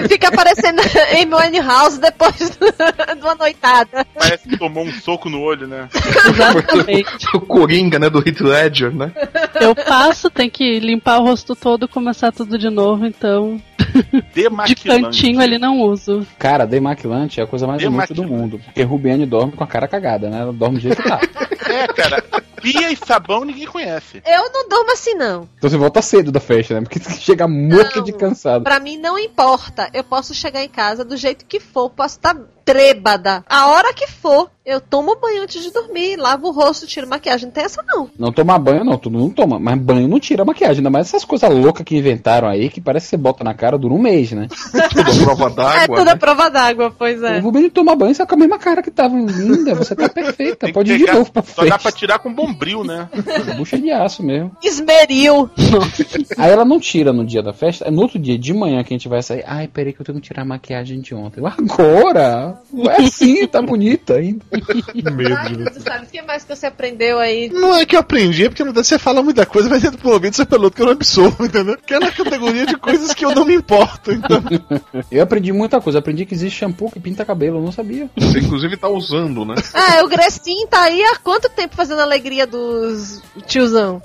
É, 0.00 0.08
Fica 0.08 0.28
aparecendo 0.28 0.80
Amy 1.40 1.60
House 1.60 1.98
depois 1.98 2.36
de 2.38 3.22
uma 3.22 3.34
noitada. 3.34 4.06
Parece 4.14 4.48
que 4.48 4.58
tomou 4.58 4.84
um 4.84 4.92
soco 4.92 5.28
no 5.28 5.40
olho, 5.40 5.66
né? 5.66 5.88
Exatamente. 6.28 7.10
O 7.34 7.40
Coringa, 7.40 7.98
né? 7.98 8.10
Do 8.10 8.18
Heath 8.18 8.40
Ledger, 8.40 8.92
né? 8.94 9.12
Eu 9.60 9.74
passo, 9.74 10.28
tem 10.30 10.50
que 10.50 10.80
limpar 10.80 11.18
o 11.20 11.24
rosto 11.30 11.54
todo 11.54 11.86
começar 11.86 12.32
tudo 12.32 12.58
de 12.58 12.68
novo, 12.68 13.06
então. 13.06 13.60
De 14.66 14.74
cantinho 14.74 15.40
ele 15.40 15.58
não 15.58 15.80
uso. 15.80 16.26
Cara, 16.38 16.66
demaquilante 16.66 17.40
é 17.40 17.44
a 17.44 17.46
coisa 17.46 17.66
mais 17.66 17.82
inútil 17.82 18.16
do 18.16 18.24
mundo. 18.24 18.60
Porque 18.64 18.82
Rubiane 18.82 19.26
dorme 19.26 19.52
com 19.52 19.64
a 19.64 19.66
cara 19.66 19.88
cagada, 19.88 20.28
né? 20.28 20.40
Ela 20.40 20.52
dorme 20.52 20.76
do 20.76 20.82
jeito 20.82 21.02
que 21.02 21.08
tá. 21.08 21.20
É, 21.70 21.86
cara. 21.86 22.20
Pia 22.60 22.90
e 22.90 22.96
sabão 22.96 23.44
ninguém 23.44 23.66
conhece. 23.66 24.20
Eu 24.26 24.50
não 24.52 24.68
durmo 24.68 24.92
assim, 24.92 25.14
não. 25.14 25.48
Então 25.56 25.70
você 25.70 25.76
volta 25.76 26.02
cedo 26.02 26.32
da 26.32 26.40
festa, 26.40 26.74
né? 26.74 26.80
Porque 26.80 26.98
chega 27.20 27.46
morto 27.46 28.02
de 28.02 28.12
cansado. 28.12 28.64
Pra 28.64 28.80
mim 28.80 28.98
não 28.98 29.16
importa. 29.16 29.88
Eu 29.94 30.02
posso 30.02 30.34
chegar 30.34 30.64
em 30.64 30.68
casa 30.68 31.04
do 31.04 31.16
jeito 31.16 31.46
que 31.46 31.60
for, 31.60 31.88
posso 31.88 32.16
estar 32.16 32.36
trêbada. 32.64 33.44
A 33.48 33.68
hora 33.68 33.94
que 33.94 34.08
for, 34.08 34.50
eu 34.70 34.80
tomo 34.80 35.16
banho 35.20 35.42
antes 35.42 35.62
de 35.62 35.70
dormir, 35.72 36.16
lavo 36.16 36.48
o 36.48 36.52
rosto, 36.52 36.86
tiro 36.86 37.08
maquiagem. 37.08 37.46
Não 37.46 37.52
tem 37.52 37.64
essa 37.64 37.82
não. 37.86 38.08
Não 38.18 38.32
tomar 38.32 38.58
banho, 38.58 38.84
não, 38.84 38.96
todo 38.96 39.18
mundo 39.18 39.34
toma. 39.34 39.58
Mas 39.58 39.78
banho 39.78 40.08
não 40.08 40.20
tira 40.20 40.42
a 40.42 40.46
maquiagem. 40.46 40.78
Ainda 40.78 40.90
mais 40.90 41.08
essas 41.08 41.24
coisas 41.24 41.50
loucas 41.50 41.84
que 41.84 41.96
inventaram 41.96 42.48
aí, 42.48 42.68
que 42.68 42.80
parece 42.80 43.06
que 43.06 43.10
você 43.10 43.16
bota 43.16 43.42
na 43.42 43.54
cara, 43.54 43.76
dura 43.76 43.94
um 43.94 43.98
mês, 43.98 44.32
né? 44.32 44.48
Tudo 44.90 45.10
a 45.10 45.24
prova 45.24 45.46
é 45.46 45.50
d'água. 45.50 45.96
tudo 45.96 46.04
né? 46.04 46.14
prova 46.16 46.48
d'água, 46.48 46.94
pois 46.96 47.22
é. 47.22 47.38
O 47.38 47.42
Rubens 47.42 47.72
toma 47.72 47.96
banho, 47.96 48.14
você 48.14 48.22
tá 48.22 48.26
com 48.26 48.34
a 48.34 48.38
mesma 48.38 48.58
cara 48.58 48.82
que 48.82 48.90
tava 48.90 49.16
linda, 49.16 49.74
você 49.74 49.94
tá 49.94 50.08
perfeita. 50.08 50.66
Tem 50.66 50.72
Pode 50.72 50.92
ir 50.92 50.98
de 50.98 51.12
novo 51.12 51.32
pra 51.32 51.42
Só 51.42 51.64
dá 51.64 51.78
pra 51.78 51.92
tirar 51.92 52.18
com 52.18 52.32
bombril, 52.32 52.84
né? 52.84 53.08
Bucha 53.56 53.78
de 53.78 53.90
aço 53.90 54.22
mesmo. 54.22 54.52
Esmeril. 54.62 55.50
Aí 56.38 56.50
ela 56.50 56.64
não 56.64 56.78
tira 56.78 57.12
no 57.12 57.26
dia 57.26 57.42
da 57.42 57.52
festa, 57.52 57.86
é 57.86 57.90
no 57.90 58.02
outro 58.02 58.18
dia 58.18 58.38
de 58.38 58.52
manhã 58.52 58.82
que 58.84 58.94
a 58.94 58.96
gente 58.96 59.08
vai 59.08 59.22
sair. 59.22 59.44
Ai, 59.46 59.68
peraí 59.68 59.92
que 59.92 60.00
eu 60.00 60.06
tenho 60.06 60.20
que 60.20 60.28
tirar 60.28 60.42
a 60.42 60.44
maquiagem 60.44 61.00
de 61.00 61.14
ontem. 61.14 61.40
Eu, 61.40 61.46
Agora? 61.46 62.58
É 62.98 63.02
sim, 63.06 63.46
tá 63.46 63.60
bonita 63.60 64.14
ainda. 64.14 64.44
Medo. 64.94 65.64
Você 65.64 65.80
sabe 65.80 66.06
o 66.06 66.08
que 66.08 66.22
mais 66.22 66.44
que 66.44 66.54
você 66.54 66.66
aprendeu 66.66 67.18
aí? 67.18 67.48
Não 67.50 67.74
é 67.74 67.84
que 67.84 67.96
eu 67.96 68.00
aprendi, 68.00 68.44
é 68.44 68.48
porque 68.48 68.64
você 68.64 68.98
fala 68.98 69.22
muita 69.22 69.46
coisa, 69.46 69.68
mas 69.68 69.82
dentro 69.82 69.98
do 69.98 70.10
ouvido 70.10 70.34
você 70.34 70.44
peludo 70.44 70.74
que 70.74 70.82
eu 70.82 70.86
não 70.86 70.92
absorvo, 70.92 71.44
entendeu? 71.44 71.76
Que 71.86 71.94
é 71.94 71.98
na 71.98 72.10
categoria 72.10 72.66
de 72.66 72.76
coisas 72.76 73.14
que 73.14 73.24
eu 73.24 73.34
não 73.34 73.44
me 73.44 73.54
importo, 73.54 74.12
então. 74.12 74.42
Eu 75.10 75.22
aprendi 75.22 75.52
muita 75.52 75.80
coisa. 75.80 75.98
Aprendi 75.98 76.24
que 76.24 76.34
existe 76.34 76.58
shampoo 76.58 76.90
que 76.90 77.00
pinta 77.00 77.24
cabelo, 77.24 77.58
eu 77.58 77.62
não 77.62 77.72
sabia. 77.72 78.08
Você 78.16 78.38
inclusive 78.38 78.76
tá 78.76 78.88
usando, 78.88 79.44
né? 79.44 79.54
Ah, 79.74 80.04
o 80.04 80.08
Grecin 80.08 80.66
tá 80.66 80.82
aí 80.82 81.02
há 81.02 81.16
quanto 81.16 81.48
tempo 81.48 81.74
fazendo 81.74 82.00
a 82.00 82.02
alegria 82.02 82.46
dos 82.46 83.22
tiozão? 83.46 84.02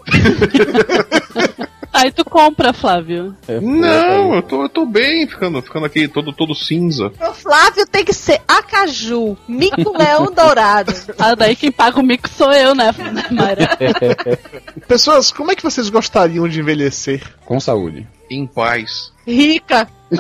Aí 1.96 2.12
tu 2.12 2.26
compra, 2.26 2.74
Flávio. 2.74 3.36
Não, 3.62 4.36
eu 4.36 4.42
tô, 4.42 4.64
eu 4.64 4.70
tô 4.70 4.86
bem 4.86 5.26
ficando, 5.28 5.62
ficando 5.62 5.86
aqui 5.86 6.08
todo, 6.08 6.34
todo 6.34 6.54
cinza. 6.54 7.12
O 7.20 7.34
Flávio 7.34 7.88
tem 7.88 8.04
que 8.04 8.14
ser 8.14 8.42
acaju, 8.48 9.38
mico 9.48 9.98
leão 9.98 10.32
dourado. 10.32 10.94
Ah, 11.18 11.36
daí 11.36 11.56
quem 11.56 11.72
paga 11.72 12.00
o 12.00 12.04
mico 12.04 12.28
sou 12.30 12.52
eu, 12.52 12.76
né, 12.76 12.92
Mayra? 13.32 13.78
Pessoas, 14.88 15.32
como 15.32 15.52
é 15.52 15.56
que 15.56 15.64
vocês 15.64 15.90
gostariam 15.90 16.48
de 16.48 16.60
envelhecer? 16.60 17.24
Com 17.46 17.60
saúde. 17.60 18.06
Em 18.30 18.46
paz. 18.48 19.12
Rica. 19.28 19.88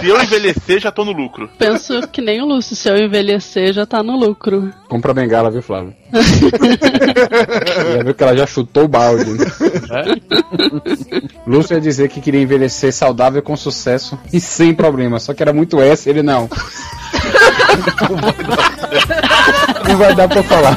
Se 0.00 0.08
eu 0.08 0.20
envelhecer, 0.22 0.80
já 0.80 0.92
tô 0.92 1.04
no 1.04 1.12
lucro. 1.12 1.48
Penso 1.58 2.06
que 2.08 2.20
nem 2.20 2.42
o 2.42 2.44
Lúcio, 2.44 2.76
se 2.76 2.88
eu 2.88 2.96
envelhecer, 2.96 3.72
já 3.72 3.86
tá 3.86 4.02
no 4.02 4.16
lucro. 4.16 4.70
Compra 4.86 5.14
bengala, 5.14 5.50
viu, 5.50 5.62
Flávio? 5.62 5.94
já 7.96 8.02
viu 8.02 8.14
que 8.14 8.22
ela 8.22 8.36
já 8.36 8.46
chutou 8.46 8.84
o 8.84 8.88
balde. 8.88 9.32
né? 9.32 9.46
Lúcio 11.46 11.74
ia 11.74 11.80
dizer 11.80 12.08
que 12.10 12.20
queria 12.20 12.42
envelhecer 12.42 12.92
saudável 12.92 13.42
com 13.42 13.56
sucesso 13.56 14.18
e 14.32 14.38
sem 14.40 14.74
problema, 14.74 15.18
só 15.18 15.32
que 15.32 15.42
era 15.42 15.52
muito 15.52 15.80
S, 15.80 16.08
ele 16.08 16.22
não. 16.22 16.48
não 19.88 19.96
vai 19.96 20.14
dar 20.14 20.28
pra 20.28 20.42
falar. 20.42 20.76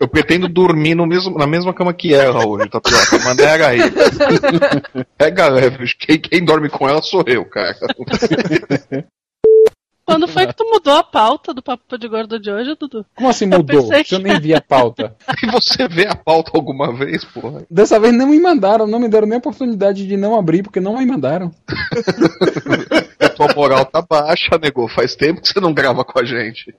Eu 0.00 0.08
pretendo 0.08 0.48
dormir 0.48 0.94
no 0.94 1.06
mesmo, 1.06 1.36
na 1.38 1.46
mesma 1.46 1.72
cama 1.72 1.92
que 1.94 2.14
ela 2.14 2.46
hoje, 2.46 2.68
tapioca. 2.68 3.18
Manda 3.24 3.68
aí. 3.68 3.78
Pega 5.16 5.48
leve, 5.48 5.86
quem, 5.98 6.18
quem 6.18 6.44
dorme 6.44 6.68
com 6.68 6.88
ela 6.88 7.00
sou 7.02 7.24
eu, 7.26 7.44
cara. 7.44 7.76
Quando 10.06 10.28
foi 10.28 10.46
que 10.46 10.54
tu 10.54 10.64
mudou 10.64 10.94
a 10.94 11.02
pauta 11.02 11.52
do 11.52 11.60
Papo 11.60 11.98
de 11.98 12.06
Gordo 12.08 12.38
de 12.38 12.48
hoje, 12.50 12.76
Dudu? 12.78 13.04
Como 13.16 13.28
assim 13.28 13.46
Eu 13.46 13.58
mudou? 13.58 13.88
pensei 13.88 14.04
que- 14.04 14.14
Eu 14.14 14.20
nem 14.20 14.38
vi 14.40 14.54
a 14.54 14.60
pauta. 14.60 15.16
E 15.42 15.46
você 15.50 15.88
vê 15.88 16.06
a 16.06 16.14
pauta 16.14 16.52
alguma 16.54 16.92
vez, 16.92 17.24
porra? 17.24 17.66
Dessa 17.68 17.98
vez 17.98 18.14
não 18.14 18.28
me 18.28 18.38
mandaram, 18.40 18.86
não 18.86 19.00
me 19.00 19.08
deram 19.08 19.26
nem 19.26 19.34
a 19.36 19.38
oportunidade 19.38 20.06
de 20.06 20.16
não 20.16 20.38
abrir, 20.38 20.62
porque 20.62 20.78
não 20.80 20.96
me 20.96 21.04
mandaram. 21.04 21.52
A 23.18 23.28
tua 23.30 23.48
moral 23.54 23.84
tá 23.84 24.00
baixa, 24.02 24.56
nego. 24.62 24.86
Faz 24.88 25.16
tempo 25.16 25.40
que 25.40 25.48
você 25.48 25.58
não 25.60 25.72
grava 25.74 26.04
com 26.04 26.18
a 26.18 26.24
gente. 26.24 26.74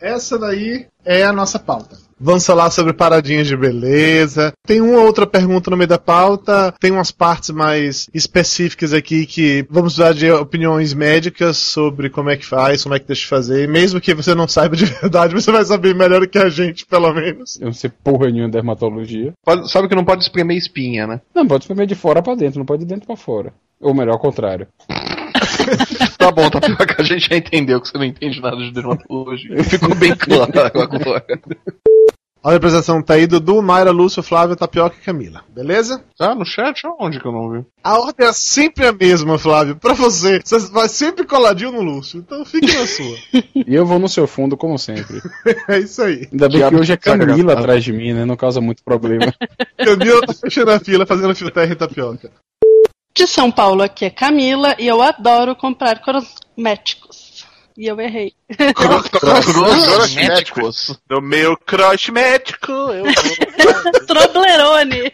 Essa 0.00 0.38
daí 0.38 0.86
é 1.04 1.22
a 1.24 1.32
nossa 1.32 1.58
pauta. 1.58 1.96
Vamos 2.24 2.46
falar 2.46 2.70
sobre 2.70 2.92
paradinhas 2.92 3.48
de 3.48 3.56
beleza. 3.56 4.52
Tem 4.64 4.80
uma 4.80 5.00
outra 5.00 5.26
pergunta 5.26 5.68
no 5.70 5.76
meio 5.76 5.88
da 5.88 5.98
pauta. 5.98 6.72
Tem 6.78 6.92
umas 6.92 7.10
partes 7.10 7.50
mais 7.50 8.06
específicas 8.14 8.92
aqui 8.92 9.26
que 9.26 9.66
vamos 9.68 9.94
usar 9.94 10.14
de 10.14 10.30
opiniões 10.30 10.94
médicas 10.94 11.56
sobre 11.56 12.08
como 12.08 12.30
é 12.30 12.36
que 12.36 12.46
faz, 12.46 12.84
como 12.84 12.94
é 12.94 13.00
que 13.00 13.06
deixa 13.08 13.22
de 13.22 13.26
fazer. 13.28 13.64
E 13.64 13.66
mesmo 13.66 14.00
que 14.00 14.14
você 14.14 14.36
não 14.36 14.46
saiba 14.46 14.76
de 14.76 14.84
verdade, 15.00 15.34
você 15.34 15.50
vai 15.50 15.64
saber 15.64 15.96
melhor 15.96 16.24
que 16.28 16.38
a 16.38 16.48
gente, 16.48 16.86
pelo 16.86 17.12
menos. 17.12 17.58
Eu 17.60 17.66
não 17.66 17.72
sei 17.72 17.90
porra 18.04 18.26
nenhuma 18.30 18.46
de 18.46 18.52
dermatologia. 18.52 19.32
Pode- 19.44 19.68
sabe 19.68 19.88
que 19.88 19.94
não 19.96 20.04
pode 20.04 20.22
espremer 20.22 20.56
espinha, 20.56 21.08
né? 21.08 21.20
Não, 21.34 21.44
pode 21.46 21.64
espremer 21.64 21.88
de 21.88 21.96
fora 21.96 22.22
pra 22.22 22.36
dentro, 22.36 22.60
não 22.60 22.66
pode 22.66 22.84
de 22.84 22.88
dentro 22.88 23.04
pra 23.06 23.16
fora. 23.16 23.52
Ou 23.80 23.92
melhor, 23.92 24.12
ao 24.12 24.20
contrário. 24.20 24.68
Tá 26.18 26.30
bom, 26.30 26.48
tapioca, 26.48 26.96
a 26.98 27.02
gente 27.02 27.28
já 27.28 27.36
entendeu 27.36 27.80
que 27.80 27.88
você 27.88 27.98
não 27.98 28.04
entende 28.04 28.40
nada 28.40 28.56
de 28.56 28.70
dermatologia. 28.70 29.62
Ficou 29.64 29.92
bem 29.94 30.14
claro 30.14 30.52
agora. 30.80 31.24
A 32.44 32.50
representação 32.50 33.00
tá 33.00 33.14
aí 33.14 33.24
Dudu, 33.24 33.62
Mayra, 33.62 33.92
Lúcio, 33.92 34.20
Flávio, 34.20 34.56
Tapioca 34.56 34.96
e 35.00 35.04
Camila. 35.04 35.44
Beleza? 35.48 36.02
Tá 36.18 36.34
no 36.34 36.44
chat? 36.44 36.82
Onde 36.98 37.20
que 37.20 37.26
eu 37.26 37.30
não 37.30 37.48
vi? 37.50 37.64
A 37.84 37.96
ordem 37.96 38.26
é 38.26 38.32
sempre 38.32 38.84
a 38.84 38.92
mesma, 38.92 39.38
Flávio. 39.38 39.76
Pra 39.76 39.92
você. 39.92 40.40
Você 40.44 40.58
vai 40.72 40.88
sempre 40.88 41.24
coladinho 41.24 41.70
no 41.70 41.80
Lúcio. 41.80 42.18
Então 42.18 42.44
fique 42.44 42.66
na 42.66 42.86
sua. 42.86 43.16
E 43.64 43.74
eu 43.74 43.86
vou 43.86 43.98
no 43.98 44.08
seu 44.08 44.26
fundo, 44.26 44.56
como 44.56 44.76
sempre. 44.76 45.22
É 45.68 45.78
isso 45.78 46.02
aí. 46.02 46.28
Ainda 46.32 46.48
bem 46.48 46.50
que 46.50 46.56
Diabo 46.56 46.80
hoje 46.80 46.92
é 46.92 46.96
desagradável. 46.96 47.36
Camila 47.36 47.52
atrás 47.60 47.84
de 47.84 47.92
mim, 47.92 48.12
né? 48.12 48.24
Não 48.24 48.36
causa 48.36 48.60
muito 48.60 48.82
problema. 48.82 49.32
Camila 49.78 50.26
tá 50.26 50.34
fechando 50.34 50.72
a 50.72 50.80
fila, 50.80 51.06
fazendo 51.06 51.34
fio 51.34 51.50
terra 51.50 51.72
e 51.72 51.76
tapioca. 51.76 52.30
De 53.14 53.26
São 53.26 53.52
Paulo 53.52 53.82
aqui 53.82 54.06
é 54.06 54.10
Camila 54.10 54.74
e 54.78 54.88
eu 54.88 55.00
adoro 55.00 55.54
comprar 55.54 56.00
cosméticos. 56.00 57.21
E 57.76 57.86
eu 57.86 57.98
errei. 58.00 58.34
Cosméticos. 59.20 61.00
No 61.08 61.20
meu 61.20 61.56
cosmético, 61.56 62.72
eu 62.72 63.04
vou. 63.04 63.12
Troblerone. 64.06 65.12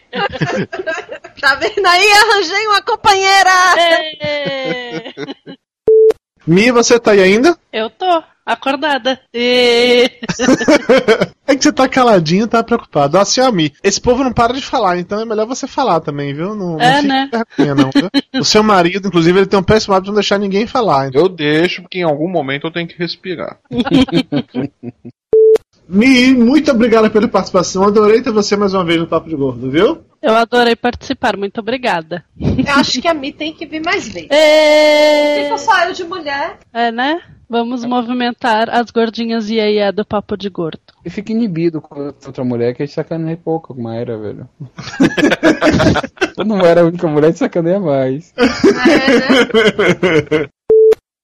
Tá 1.39 1.55
vendo 1.55 1.85
aí? 1.85 2.11
Arranjei 2.11 2.67
uma 2.67 2.81
companheira! 2.81 3.49
É. 4.19 5.13
Mi, 6.49 6.71
você 6.71 6.99
tá 6.99 7.11
aí 7.11 7.21
ainda? 7.21 7.55
Eu 7.71 7.91
tô 7.91 8.23
acordada. 8.43 9.19
E... 9.31 10.09
É 11.49 11.55
que 11.55 11.63
você 11.63 11.71
tá 11.71 11.89
caladinho, 11.89 12.47
tá 12.47 12.63
preocupado. 12.63 13.17
Assim, 13.17 13.41
a 13.41 13.51
Mi. 13.51 13.73
Esse 13.83 13.99
povo 13.99 14.23
não 14.23 14.31
para 14.31 14.53
de 14.53 14.61
falar, 14.61 14.99
então 14.99 15.19
é 15.19 15.25
melhor 15.25 15.47
você 15.47 15.65
falar 15.65 15.99
também, 15.99 16.31
viu? 16.31 16.53
Não, 16.53 16.73
não 16.73 16.79
É, 16.79 17.01
né? 17.01 17.27
com 17.31 17.39
vergonha, 17.39 17.73
não, 17.73 17.89
viu? 17.89 18.07
O 18.39 18.45
seu 18.45 18.61
marido, 18.61 19.07
inclusive, 19.07 19.39
ele 19.39 19.47
tem 19.47 19.59
um 19.59 19.63
péssimo 19.63 19.95
hábito 19.95 20.05
de 20.05 20.09
não 20.11 20.15
deixar 20.15 20.37
ninguém 20.37 20.67
falar. 20.67 21.07
Então. 21.07 21.23
Eu 21.23 21.27
deixo, 21.27 21.81
porque 21.81 21.97
em 21.97 22.03
algum 22.03 22.29
momento 22.29 22.67
eu 22.67 22.71
tenho 22.71 22.87
que 22.87 22.95
respirar. 22.99 23.57
Mi, 25.91 26.35
muito 26.35 26.69
obrigado 26.69 27.09
pela 27.09 27.27
participação. 27.27 27.83
Adorei 27.83 28.21
ter 28.21 28.31
você 28.31 28.55
mais 28.55 28.75
uma 28.75 28.85
vez 28.85 28.99
no 28.99 29.07
Papo 29.07 29.27
de 29.27 29.35
Gordo, 29.35 29.71
viu? 29.71 30.03
Eu 30.21 30.35
adorei 30.35 30.75
participar, 30.75 31.35
muito 31.35 31.59
obrigada. 31.59 32.23
Eu 32.39 32.75
acho 32.75 33.01
que 33.01 33.07
a 33.07 33.13
Mi 33.13 33.31
tem 33.31 33.51
que 33.51 33.65
vir 33.65 33.81
mais 33.83 34.07
vezes. 34.07 34.29
É, 34.29 35.45
Fica 35.45 35.57
só 35.57 35.85
eu 35.85 35.93
de 35.93 36.03
mulher. 36.03 36.59
é 36.71 36.91
né? 36.91 37.19
Vamos 37.49 37.83
movimentar 37.83 38.69
as 38.69 38.91
gordinhas 38.91 39.49
e 39.49 39.59
aí 39.59 39.79
é 39.79 39.91
do 39.91 40.05
papo 40.05 40.37
de 40.37 40.47
gordo. 40.47 40.79
E 41.03 41.09
fica 41.09 41.31
inibido 41.31 41.81
com 41.81 42.13
outra 42.23 42.43
mulher 42.43 42.75
que 42.75 42.83
a 42.83 42.85
gente 42.85 42.93
sacaneia 42.93 43.35
pouco, 43.35 43.73
como 43.73 43.89
era, 43.89 44.15
velho. 44.15 44.47
Eu 46.37 46.45
não 46.45 46.59
era 46.59 46.81
a 46.81 46.85
única 46.85 47.07
mulher 47.07 47.31
que 47.33 47.39
sacaneia 47.39 47.79
mais. 47.79 48.31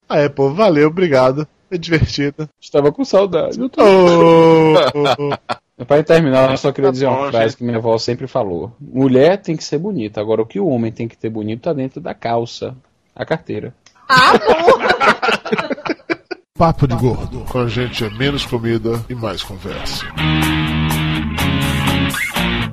Ah, 0.09 0.17
é, 0.17 0.27
pô, 0.33 0.51
valeu, 0.51 0.87
obrigado. 0.87 1.47
É 1.75 1.77
divertido. 1.77 2.49
Estava 2.59 2.91
com 2.91 3.03
saudade. 3.03 3.59
Eu 3.59 3.69
tô... 3.69 3.81
Oh, 3.83 4.75
Para 5.85 6.03
terminar, 6.03 6.51
eu 6.51 6.57
só 6.57 6.71
queria 6.71 6.89
dizer 6.89 7.07
bom, 7.07 7.17
uma 7.17 7.31
frase 7.31 7.57
que 7.57 7.63
minha 7.63 7.77
avó 7.77 7.97
sempre 7.97 8.27
falou: 8.27 8.73
Mulher 8.79 9.41
tem 9.41 9.57
que 9.57 9.63
ser 9.63 9.77
bonita, 9.77 10.21
agora 10.21 10.41
o 10.41 10.45
que 10.45 10.57
o 10.57 10.67
homem 10.67 10.89
tem 10.89 11.05
que 11.05 11.17
ter 11.17 11.29
bonito 11.29 11.63
tá 11.63 11.73
dentro 11.73 11.99
da 11.99 12.13
calça, 12.13 12.73
a 13.13 13.25
carteira. 13.25 13.73
Papo 16.57 16.87
de 16.87 16.95
Gordo. 16.95 17.41
Com 17.49 17.59
a 17.59 17.67
gente 17.67 18.05
é 18.05 18.09
menos 18.09 18.45
comida 18.45 19.03
e 19.09 19.15
mais 19.15 19.43
conversa. 19.43 20.05